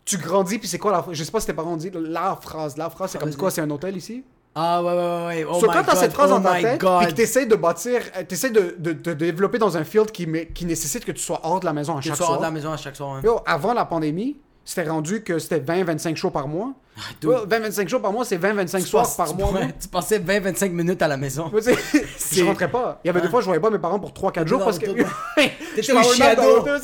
tu 0.04 0.18
grandis, 0.18 0.58
puis 0.58 0.68
c'est 0.68 0.78
quoi 0.78 0.92
la 0.92 1.04
Je 1.12 1.22
sais 1.24 1.30
pas 1.32 1.40
si 1.40 1.46
tes 1.46 1.52
parents 1.52 1.72
ont 1.72 1.76
dit 1.76 1.90
la 1.94 2.36
phrase. 2.40 2.76
La 2.76 2.90
phrase, 2.90 3.10
c'est 3.12 3.18
comme 3.18 3.34
quoi 3.36 3.50
C'est 3.50 3.60
un 3.60 3.70
hôtel 3.70 3.96
ici? 3.96 4.24
Ah 4.58 4.82
ouais, 4.82 4.90
ouais, 4.92 5.26
ouais. 5.26 5.46
Oh 5.50 5.60
So, 5.60 5.66
my 5.66 5.72
quand 5.74 5.82
t'as 5.84 5.96
cette 5.96 6.12
phrase 6.14 6.30
oh 6.32 6.36
dans 6.38 6.42
ta 6.42 6.54
tête, 6.60 6.80
puis 6.80 7.06
que 7.08 7.12
t'essayes 7.12 7.46
de 7.46 7.56
bâtir, 7.56 8.00
euh, 8.16 8.22
t'essayes 8.26 8.52
de, 8.52 8.74
de, 8.78 8.92
de 8.94 9.12
développer 9.12 9.58
dans 9.58 9.76
un 9.76 9.84
field 9.84 10.10
qui, 10.12 10.26
qui 10.54 10.64
nécessite 10.64 11.04
que 11.04 11.12
tu 11.12 11.20
sois 11.22 11.40
hors 11.44 11.60
de 11.60 11.66
la 11.66 11.74
maison 11.74 11.92
à 11.94 11.98
Que 11.98 12.04
tu 12.04 12.08
chaque 12.08 12.16
sois 12.16 12.24
hors 12.26 12.30
soir. 12.36 12.40
de 12.40 12.44
la 12.46 12.50
maison 12.52 12.72
à 12.72 12.76
chaque 12.78 12.96
soir. 12.96 13.16
hein. 13.16 13.20
Yo, 13.22 13.40
avant 13.44 13.74
la 13.74 13.84
pandémie, 13.84 14.38
c'était 14.66 14.86
rendu 14.88 15.22
que 15.22 15.38
c'était 15.38 15.60
20-25 15.60 16.14
shows 16.16 16.30
par 16.30 16.46
mois. 16.48 16.74
dude. 17.22 17.30
Yo, 17.30 17.46
20-25 17.46 17.88
shows 17.88 18.00
par 18.00 18.12
mois, 18.12 18.24
c'est 18.26 18.36
20-25 18.36 18.80
Tu 18.80 18.86
soirs 18.88 19.04
passes- 19.04 19.16
par 19.16 19.28
tu 19.30 19.36
mois. 19.36 19.46
pourrais- 19.48 19.74
Tu 19.80 19.88
passais 19.88 20.18
20-25 20.18 20.72
minutes 20.72 21.00
à 21.00 21.08
la 21.08 21.16
maison. 21.16 21.50
Je 22.32 22.44
rentrais 22.44 22.70
pas. 22.70 23.00
Il 23.04 23.06
y 23.06 23.10
avait 23.10 23.20
des 23.22 23.28
fois, 23.28 23.40
je 23.40 23.46
voyais 23.46 23.60
pas 23.60 23.70
mes 23.70 23.78
parents 23.78 23.98
pour 24.00 24.12
3-4 24.12 24.46
jours 24.46 24.62
parce 24.64 24.78
que. 24.78 24.86
T'étais 25.74 25.92
au 25.92 26.02
chiado. 26.02 26.66
Yo, 26.66 26.76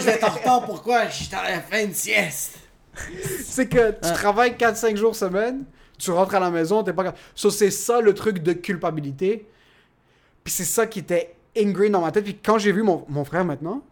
je 0.00 0.06
vais 0.06 0.24
en 0.24 0.28
retard, 0.30 0.64
pourquoi? 0.64 1.06
J'étais 1.08 1.36
à 1.36 1.50
la 1.50 1.60
fin 1.60 1.84
de 1.86 1.92
sieste. 1.92 2.58
C'est 3.44 3.66
que 3.68 3.90
tu 3.90 4.12
travailles 4.14 4.54
4-5 4.56 4.96
jours 4.96 5.14
semaine, 5.14 5.64
tu 5.98 6.10
rentres 6.12 6.34
à 6.34 6.40
la 6.40 6.50
maison, 6.50 6.82
t'es 6.82 6.94
pas. 6.94 7.12
So, 7.34 7.50
c'est 7.50 7.70
ça 7.70 8.00
le 8.00 8.14
truc 8.14 8.38
de 8.42 8.54
culpabilité. 8.54 9.46
Puis 10.42 10.54
c'est 10.54 10.64
ça 10.64 10.86
qui 10.86 11.00
était 11.00 11.34
ingrained 11.56 11.92
dans 11.92 12.00
ma 12.00 12.10
tête. 12.10 12.24
Puis 12.24 12.38
quand 12.42 12.56
j'ai 12.58 12.72
vu 12.72 12.82
mon, 12.82 13.04
mon 13.08 13.24
frère 13.26 13.44
maintenant, 13.44 13.82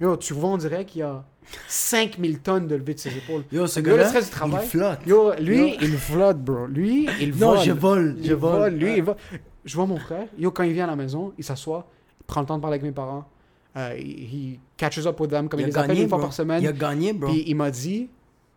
yo, 0.00 0.16
tu 0.16 0.32
vois, 0.32 0.48
on 0.50 0.56
dirait 0.56 0.86
qu'il 0.86 1.00
y 1.00 1.04
a 1.04 1.22
5000 1.68 2.40
tonnes 2.40 2.66
de 2.66 2.74
levé 2.76 2.94
de 2.94 2.98
ses 2.98 3.16
épaules. 3.16 3.44
Yo, 3.52 3.66
ce 3.66 3.80
gars-là, 3.80 4.08
stress 4.08 4.26
du 4.26 4.30
travail. 4.30 4.60
il 4.64 4.68
flotte. 4.70 5.00
Yo, 5.06 5.32
lui, 5.40 5.70
Yo. 5.72 5.76
il 5.82 5.96
flotte, 5.98 6.38
bro. 6.38 6.66
Lui, 6.66 7.08
il 7.20 7.36
Non, 7.36 7.54
vole. 7.54 7.64
je 7.64 7.72
vole, 7.72 8.16
je 8.22 8.34
vole. 8.34 8.74
Lui, 8.74 8.96
il 8.98 9.02
vole. 9.02 9.16
Je 9.64 9.74
vois 9.74 9.86
mon 9.86 9.98
frère. 9.98 10.26
Yo, 10.38 10.50
quand 10.50 10.62
il 10.62 10.72
vient 10.72 10.84
à 10.84 10.88
la 10.88 10.96
maison, 10.96 11.32
il 11.38 11.44
s'assoit, 11.44 11.86
il 12.20 12.24
prend 12.24 12.40
le 12.40 12.46
temps 12.46 12.56
de 12.56 12.62
parler 12.62 12.74
avec 12.76 12.82
mes 12.84 12.92
parents. 12.92 13.28
Il, 13.76 14.00
il 14.34 14.60
catches 14.76 15.06
up 15.06 15.20
with 15.20 15.30
them, 15.30 15.48
comme 15.48 15.60
il, 15.60 15.66
les 15.66 15.76
appelle 15.76 15.88
gagné, 15.90 16.02
une 16.02 16.08
fois 16.08 16.20
par 16.20 16.32
semaine. 16.32 16.62
Il 16.62 16.68
a 16.68 16.72
gagné, 16.72 17.12
bro. 17.12 17.30
Puis 17.30 17.44
il 17.46 17.54
m'a 17.54 17.70
dit, 17.70 18.08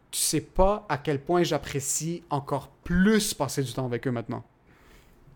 tu 0.09 0.19
sais 0.19 0.41
pas 0.41 0.85
à 0.89 0.97
quel 0.97 1.19
point 1.19 1.43
j'apprécie 1.43 2.23
encore 2.29 2.69
plus 2.83 3.33
passer 3.33 3.61
du 3.61 3.71
temps 3.71 3.85
avec 3.85 4.07
eux 4.07 4.11
maintenant. 4.11 4.43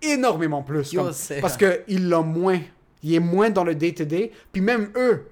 Énormément 0.01 0.63
plus. 0.63 0.91
Yo, 0.93 1.03
comme- 1.03 1.13
parce 1.41 1.57
que 1.57 1.81
il 1.87 2.09
l'a 2.09 2.21
moins. 2.21 2.59
Il 3.03 3.13
est 3.13 3.19
moins 3.19 3.49
dans 3.51 3.63
le 3.63 3.75
day-to-day. 3.75 4.31
Puis 4.51 4.61
même 4.61 4.89
eux, 4.95 5.27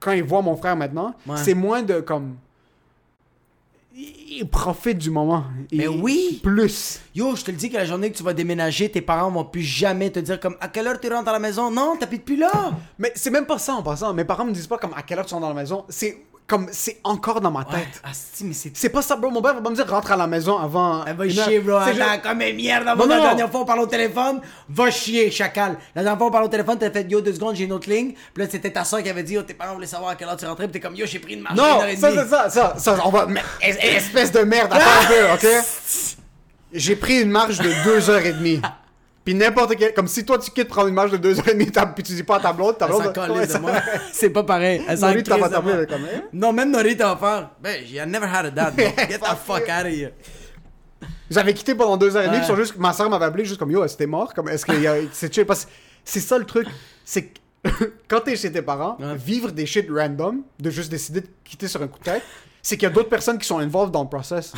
quand 0.00 0.12
ils 0.12 0.22
voient 0.24 0.42
mon 0.42 0.56
frère 0.56 0.76
maintenant, 0.76 1.14
Ouais. 1.26 1.36
c'est 1.42 1.54
moins 1.54 1.82
de 1.82 2.00
comme... 2.00 2.36
Ils 3.94 4.12
ils 4.40 4.46
profitent 4.48 4.98
du 4.98 5.08
moment. 5.10 5.44
Mais 5.72 5.88
oui. 5.88 6.40
Plus. 6.42 7.00
Yo, 7.14 7.34
je 7.34 7.42
te 7.44 7.50
le 7.50 7.56
dis 7.56 7.70
que 7.70 7.76
la 7.76 7.86
journée 7.86 8.10
que 8.12 8.16
tu 8.18 8.22
vas 8.22 8.34
déménager, 8.34 8.90
tes 8.90 9.00
parents 9.00 9.30
vont 9.30 9.44
plus 9.46 9.62
jamais 9.62 10.10
te 10.10 10.18
dire 10.18 10.38
comme 10.38 10.56
à 10.60 10.68
quelle 10.68 10.86
heure 10.86 11.00
tu 11.00 11.08
rentres 11.10 11.30
à 11.30 11.32
la 11.32 11.38
maison? 11.38 11.70
Non, 11.70 11.96
t'habites 11.98 12.24
plus 12.24 12.36
là. 12.36 12.72
Mais 12.98 13.10
c'est 13.14 13.30
même 13.30 13.46
pas 13.46 13.58
ça 13.58 13.74
en 13.74 13.82
passant. 13.82 14.12
Mes 14.12 14.24
parents 14.26 14.44
me 14.44 14.52
disent 14.52 14.66
pas 14.66 14.76
comme 14.76 14.92
à 14.94 15.00
quelle 15.02 15.18
heure 15.18 15.24
tu 15.24 15.32
rentres 15.32 15.46
dans 15.46 15.54
la 15.54 15.58
maison. 15.62 15.86
C'est 15.88 16.25
comme... 16.46 16.68
C'est 16.72 16.98
encore 17.04 17.40
dans 17.40 17.50
ma 17.50 17.64
tête. 17.64 17.74
Ouais. 17.74 18.10
Asti, 18.10 18.44
mais 18.44 18.54
c'est. 18.54 18.70
C'est 18.76 18.88
pas 18.88 19.02
ça, 19.02 19.16
bro. 19.16 19.30
Mon 19.30 19.42
père 19.42 19.54
va 19.54 19.60
pas 19.60 19.70
me 19.70 19.74
dire 19.74 19.88
rentre 19.88 20.12
à 20.12 20.16
la 20.16 20.26
maison 20.26 20.58
avant... 20.58 21.04
Elle 21.04 21.16
va 21.16 21.28
chier, 21.28 21.60
bro. 21.60 21.78
C'est 21.84 22.00
Attends, 22.00 22.28
comme 22.28 22.40
une 22.42 22.56
merde. 22.56 22.84
La 22.84 22.94
dernière 22.94 23.50
fois, 23.50 23.60
on 23.60 23.64
parle 23.64 23.80
au 23.80 23.86
téléphone. 23.86 24.40
Va 24.68 24.90
chier, 24.90 25.30
chacal. 25.30 25.76
La 25.94 26.02
dernière 26.02 26.18
fois, 26.18 26.28
on 26.28 26.30
parle 26.30 26.44
au 26.44 26.48
téléphone, 26.48 26.78
t'as 26.78 26.90
fait 26.90 27.10
yo, 27.10 27.20
deux 27.20 27.34
secondes, 27.34 27.56
j'ai 27.56 27.64
une 27.64 27.72
autre 27.72 27.88
ligne. 27.90 28.12
Puis 28.34 28.44
là, 28.44 28.48
c'était 28.50 28.70
ta 28.70 28.84
soeur 28.84 29.02
qui 29.02 29.10
avait 29.10 29.22
dit, 29.22 29.34
yo, 29.34 29.42
tes 29.42 29.54
parents 29.54 29.74
voulaient 29.74 29.86
savoir 29.86 30.10
à 30.10 30.14
quelle 30.16 30.28
heure 30.28 30.36
tu 30.36 30.46
rentrais. 30.46 30.66
Puis 30.68 30.74
t'es 30.74 30.80
comme, 30.80 30.96
yo, 30.96 31.06
j'ai 31.06 31.18
pris 31.18 31.34
une 31.34 31.42
marche. 31.42 31.56
Non, 31.56 31.84
et 31.84 31.96
ça, 31.96 32.10
demie. 32.10 32.22
c'est 32.22 32.28
ça, 32.28 32.50
ça, 32.50 32.74
ça, 32.78 32.98
on 33.04 33.10
va. 33.10 33.26
mais, 33.26 33.42
es- 33.62 33.96
espèce 33.96 34.30
de 34.32 34.40
merde, 34.40 34.72
attends 34.72 34.84
un 34.84 35.06
peu, 35.06 35.32
ok? 35.46 35.46
J'ai 36.72 36.96
pris 36.96 37.22
une 37.22 37.30
marche 37.30 37.58
de 37.58 37.70
2h30. 37.70 38.60
Puis 39.26 39.34
n'importe 39.34 39.76
quel. 39.76 39.92
Comme 39.92 40.06
si 40.08 40.24
toi 40.24 40.38
tu 40.38 40.50
quittes 40.52 40.68
prendre 40.68 40.86
une 40.88 40.94
marche 40.94 41.10
de 41.10 41.18
2h30, 41.18 41.70
t'as- 41.72 41.84
puis 41.86 42.02
tu 42.04 42.12
dis 42.12 42.22
pas 42.22 42.36
à 42.36 42.40
ta 42.40 42.52
blonde, 42.54 42.78
ta 42.78 42.86
Elle 42.86 42.92
blonde. 42.92 43.04
s'en 43.04 43.12
calisse 43.12 43.38
Ouais, 43.40 43.46
de 43.54 43.58
moi. 43.58 43.72
C'est 44.12 44.30
pas 44.30 44.44
pareil. 44.44 44.82
Elle 44.88 44.96
s'en 44.96 45.08
Nori, 45.08 45.22
t'as 45.24 45.36
crisse 45.36 45.42
pas 45.42 45.48
de 45.48 45.62
moi. 45.64 45.72
tapé, 45.72 45.76
elle 45.76 45.82
est 45.82 45.86
comme, 45.92 46.04
hein? 46.04 46.22
Non, 46.32 46.52
même 46.54 46.70
Norita 46.70 47.14
va 47.14 47.16
faire. 47.16 47.50
Ben, 47.60 47.82
I 47.84 48.02
never 48.06 48.26
had 48.26 48.46
a 48.46 48.50
dad. 48.50 48.74
bro. 48.76 48.86
Get 49.08 49.18
the 49.18 49.24
Fuck 49.44 49.62
out 49.68 49.84
of 49.84 49.92
here. 49.92 50.12
J'avais 51.28 51.52
quitté 51.54 51.74
pendant 51.74 51.96
2h30, 51.98 52.14
Ouais. 52.20 52.28
puis 52.28 52.38
ils 52.38 52.44
sont 52.46 52.56
juste, 52.56 52.76
ma 52.78 52.92
soeur 52.92 53.10
m'avait 53.10 53.24
appelé 53.24 53.44
juste 53.44 53.58
comme 53.58 53.70
yo, 53.72 53.84
t'es 53.88 54.06
mort? 54.06 54.32
Comme, 54.32 54.48
est-ce 54.48 54.64
que 54.64 54.72
y 54.80 54.86
a- 54.86 54.94
c'est 55.12 55.34
chill? 55.34 55.44
Parce 55.44 55.66
c'est 56.04 56.20
ça 56.20 56.38
le 56.38 56.44
truc. 56.44 56.68
C'est 57.04 57.24
que 57.24 57.38
quand 58.08 58.20
t'es 58.20 58.36
chez 58.36 58.52
tes 58.52 58.62
parents, 58.62 58.96
Ouais. 59.00 59.16
vivre 59.16 59.50
des 59.50 59.66
shit 59.66 59.88
random, 59.90 60.42
de 60.60 60.70
juste 60.70 60.88
décider 60.90 61.22
de 61.22 61.28
quitter 61.44 61.66
sur 61.66 61.82
un 61.82 61.88
coup 61.88 61.98
de 61.98 62.04
tête, 62.04 62.22
c'est 62.62 62.76
qu'il 62.76 62.84
y 62.84 62.90
a 62.90 62.94
d'autres 62.94 63.08
personnes 63.08 63.38
qui 63.38 63.46
sont 63.46 63.58
involved 63.58 63.90
dans 63.92 64.04
le 64.04 64.08
process. 64.08 64.52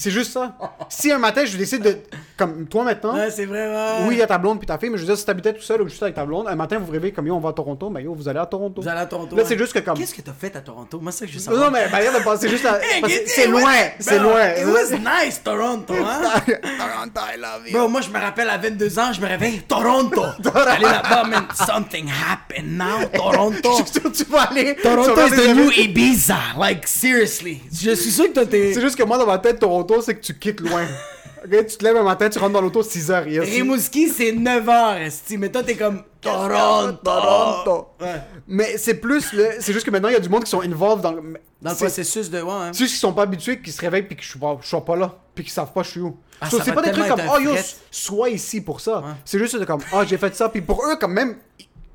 C'est 0.00 0.10
juste 0.10 0.32
ça. 0.32 0.56
Si 0.88 1.12
un 1.12 1.18
matin 1.18 1.44
je 1.44 1.56
décide 1.58 1.82
de. 1.82 1.98
Comme 2.38 2.66
toi 2.66 2.84
maintenant. 2.84 3.14
Ouais, 3.14 3.30
c'est 3.30 3.44
vrai, 3.44 3.68
ouais. 3.68 4.06
Oui, 4.08 4.14
il 4.14 4.18
y 4.18 4.22
a 4.22 4.26
ta 4.26 4.38
blonde 4.38 4.58
puis 4.58 4.66
ta 4.66 4.78
fille, 4.78 4.88
mais 4.88 4.96
je 4.96 5.02
veux 5.02 5.08
dire, 5.08 5.18
si 5.18 5.26
t'habitais 5.26 5.52
tout 5.52 5.60
seul 5.60 5.82
ou 5.82 5.88
juste 5.88 6.02
avec 6.02 6.14
ta 6.14 6.24
blonde, 6.24 6.48
un 6.48 6.54
matin 6.54 6.78
vous 6.78 6.86
vous 6.86 6.92
réveillez 6.92 7.12
comme 7.12 7.26
yo, 7.26 7.34
on 7.34 7.38
va 7.38 7.50
à 7.50 7.52
Toronto, 7.52 7.90
mais 7.90 8.02
yo, 8.02 8.14
vous 8.14 8.26
allez 8.26 8.38
à 8.38 8.46
Toronto. 8.46 8.80
Vous 8.80 8.88
allez 8.88 9.00
à 9.00 9.04
Toronto. 9.04 9.36
Là, 9.36 9.42
ouais. 9.42 9.48
c'est 9.48 9.58
juste 9.58 9.74
que 9.74 9.80
comme. 9.80 9.98
Qu'est-ce 9.98 10.14
que 10.14 10.22
t'as 10.22 10.32
fait 10.32 10.56
à 10.56 10.62
Toronto? 10.62 10.98
Moi, 11.00 11.12
c'est 11.12 11.26
ça 11.26 11.26
que 11.26 11.32
je 11.32 11.50
veux 11.50 11.58
Non, 11.58 11.70
mais 11.70 11.86
manière 11.90 12.18
de 12.18 12.24
penser, 12.24 12.46
c'est 12.46 12.48
juste 12.48 12.64
à- 12.64 12.80
C'est 13.26 13.46
loin, 13.46 13.62
c'est 13.98 14.18
loin. 14.18 14.48
It 14.56 14.64
was 14.64 14.96
nice, 14.96 15.42
Toronto, 15.44 15.92
hein? 16.02 16.22
Toronto, 16.46 17.20
I 17.20 17.38
love 17.38 17.68
you. 17.68 17.72
Bro, 17.78 17.88
moi, 17.88 18.00
je 18.00 18.08
me 18.08 18.18
rappelle 18.18 18.48
à 18.48 18.56
22 18.56 18.98
ans, 18.98 19.12
je 19.12 19.20
me 19.20 19.26
réveille, 19.26 19.60
Toronto. 19.68 20.22
Allez 20.66 20.84
là-bas, 20.84 21.24
man. 21.24 21.44
Something 21.54 22.08
happened 22.08 22.78
now, 22.78 23.06
Toronto. 23.14 23.70
Je 23.72 23.82
suis 23.84 23.92
sûr 24.00 24.02
que 24.04 24.08
tu 24.16 24.24
vas 24.24 24.44
aller. 24.44 24.76
tu 24.76 24.82
Toronto 24.82 25.26
is 25.26 25.30
the 25.30 25.54
new. 25.54 25.70
Ibiza. 25.70 26.38
Like, 26.58 26.86
seriously. 26.86 27.60
Je 27.70 27.90
suis 27.94 28.10
sûr 28.10 28.28
que 28.28 28.32
toi, 28.32 28.46
t'es. 28.46 28.72
C'est 28.72 28.80
juste 28.80 28.96
que 28.96 29.02
moi, 29.02 29.18
dans 29.18 29.26
ma 29.26 29.38
tête, 29.38 29.58
Toronto, 29.58 29.89
c'est 30.02 30.14
que 30.14 30.20
tu 30.20 30.38
quittes 30.38 30.60
loin. 30.60 30.84
Tu 31.42 31.78
te 31.78 31.84
lèves 31.84 31.96
un 31.96 32.02
matin, 32.02 32.28
tu 32.28 32.38
rentres 32.38 32.52
dans 32.52 32.60
l'auto 32.60 32.82
6 32.82 33.10
heures. 33.10 33.26
Il 33.26 33.32
y 33.32 33.38
a 33.38 33.44
six- 33.46 33.52
Rimouski, 33.62 34.08
c'est 34.10 34.32
9 34.32 34.68
heures, 34.68 34.96
esti. 34.98 35.38
Mais 35.38 35.48
toi, 35.50 35.62
t'es 35.62 35.74
comme 35.74 36.02
Toronto. 36.20 36.98
Toronto? 37.02 37.86
Ouais. 37.98 38.20
Mais 38.46 38.76
c'est 38.76 38.96
plus, 38.96 39.32
le- 39.32 39.52
c'est 39.58 39.72
juste 39.72 39.86
que 39.86 39.90
maintenant, 39.90 40.10
il 40.10 40.12
y 40.12 40.16
a 40.16 40.20
du 40.20 40.28
monde 40.28 40.44
qui 40.44 40.50
sont 40.50 40.60
involved 40.60 41.02
dans 41.02 41.12
le. 41.12 41.22
Dans 41.62 41.70
le 41.70 41.76
c'est- 41.76 41.84
processus 41.86 42.28
de. 42.28 42.42
Ouais, 42.42 42.50
hein. 42.52 42.70
C'est 42.72 42.80
juste 42.80 42.90
qu'ils 42.92 43.00
sont 43.00 43.14
pas 43.14 43.22
habitués, 43.22 43.58
qu'ils 43.58 43.72
se 43.72 43.80
réveillent 43.80 44.02
puis 44.02 44.16
que 44.16 44.22
je 44.22 44.28
suis 44.28 44.38
pas, 44.38 44.58
je 44.60 44.68
sois 44.68 44.84
pas 44.84 44.96
là, 44.96 45.14
puis 45.34 45.42
qu'ils 45.44 45.52
savent 45.54 45.72
pas 45.72 45.82
je 45.82 45.88
suis 45.88 46.00
où. 46.00 46.14
Ah, 46.42 46.50
So, 46.50 46.58
c'est 46.62 46.72
pas 46.74 46.82
des 46.82 46.92
trucs 46.92 47.08
comme 47.08 47.20
oh 47.34 47.38
yo, 47.40 47.52
sois 47.90 48.28
ici 48.28 48.60
pour 48.60 48.82
ça. 48.82 48.98
Ouais. 48.98 49.04
C'est 49.24 49.38
juste 49.38 49.64
comme 49.64 49.80
oh 49.94 50.02
j'ai 50.06 50.18
fait 50.18 50.34
ça 50.36 50.50
puis 50.50 50.60
pour 50.60 50.84
eux 50.86 50.96
comme 50.96 51.14
même 51.14 51.36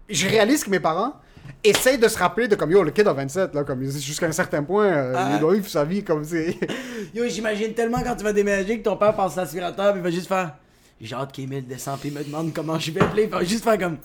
je 0.10 0.28
réalise 0.28 0.64
que 0.64 0.72
mes 0.72 0.80
parents 0.80 1.14
essayent 1.64 1.98
de 1.98 2.08
se 2.08 2.18
rappeler 2.18 2.48
de 2.48 2.56
comme 2.56 2.72
yo 2.72 2.84
le 2.84 2.92
kid 2.92 3.08
a 3.08 3.14
27 3.14 3.54
là 3.56 3.64
comme 3.64 3.84
jusqu'à 3.84 4.28
un 4.28 4.32
certain 4.32 4.64
point 4.64 4.86
euh, 4.86 5.14
Ah. 5.16 5.30
il 5.34 5.40
doit 5.40 5.54
vivre 5.54 5.68
sa 5.68 5.84
vie 5.84 6.04
comme 6.04 6.24
c'est 6.24 6.58
Yo, 7.14 7.28
j'imagine 7.28 7.74
tellement 7.74 8.02
quand 8.04 8.16
tu 8.16 8.24
vas 8.24 8.34
déménager 8.34 8.78
que 8.80 8.84
ton 8.84 8.98
père 8.98 9.16
passe 9.16 9.36
l'aspirateur 9.36 9.92
puis 9.94 10.02
il 10.02 10.04
va 10.04 10.12
juste 10.12 10.28
faire. 10.28 10.56
J'ai 11.00 11.16
hâte 11.16 11.32
qu'Emile 11.32 11.66
descende 11.68 12.00
puis 12.00 12.12
me 12.12 12.24
demande 12.24 12.54
comment 12.54 12.78
je 12.80 12.92
vais 12.92 13.02
appeler. 13.02 13.24
Il 13.24 13.30
va 13.30 13.44
juste 13.44 13.64
faire 13.64 13.78
comme. 13.78 13.98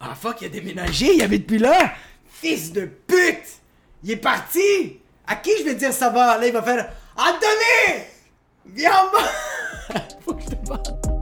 Ah 0.00 0.14
fuck, 0.14 0.36
il 0.42 0.46
a 0.46 0.48
déménagé, 0.48 1.14
il 1.14 1.22
habite 1.22 1.46
plus 1.46 1.58
là. 1.58 1.92
Fils 2.26 2.72
de 2.72 2.84
pute! 3.06 3.60
Il 4.02 4.10
est 4.10 4.16
parti! 4.16 4.98
À 5.26 5.36
qui 5.36 5.50
je 5.60 5.64
vais 5.64 5.74
dire 5.74 5.92
ça 5.92 6.10
va? 6.10 6.36
Là, 6.38 6.46
il 6.46 6.52
va 6.52 6.62
faire. 6.62 6.90
Anthony! 7.16 8.02
Viens 8.66 8.90
en 8.92 9.10
bas! 9.12 10.82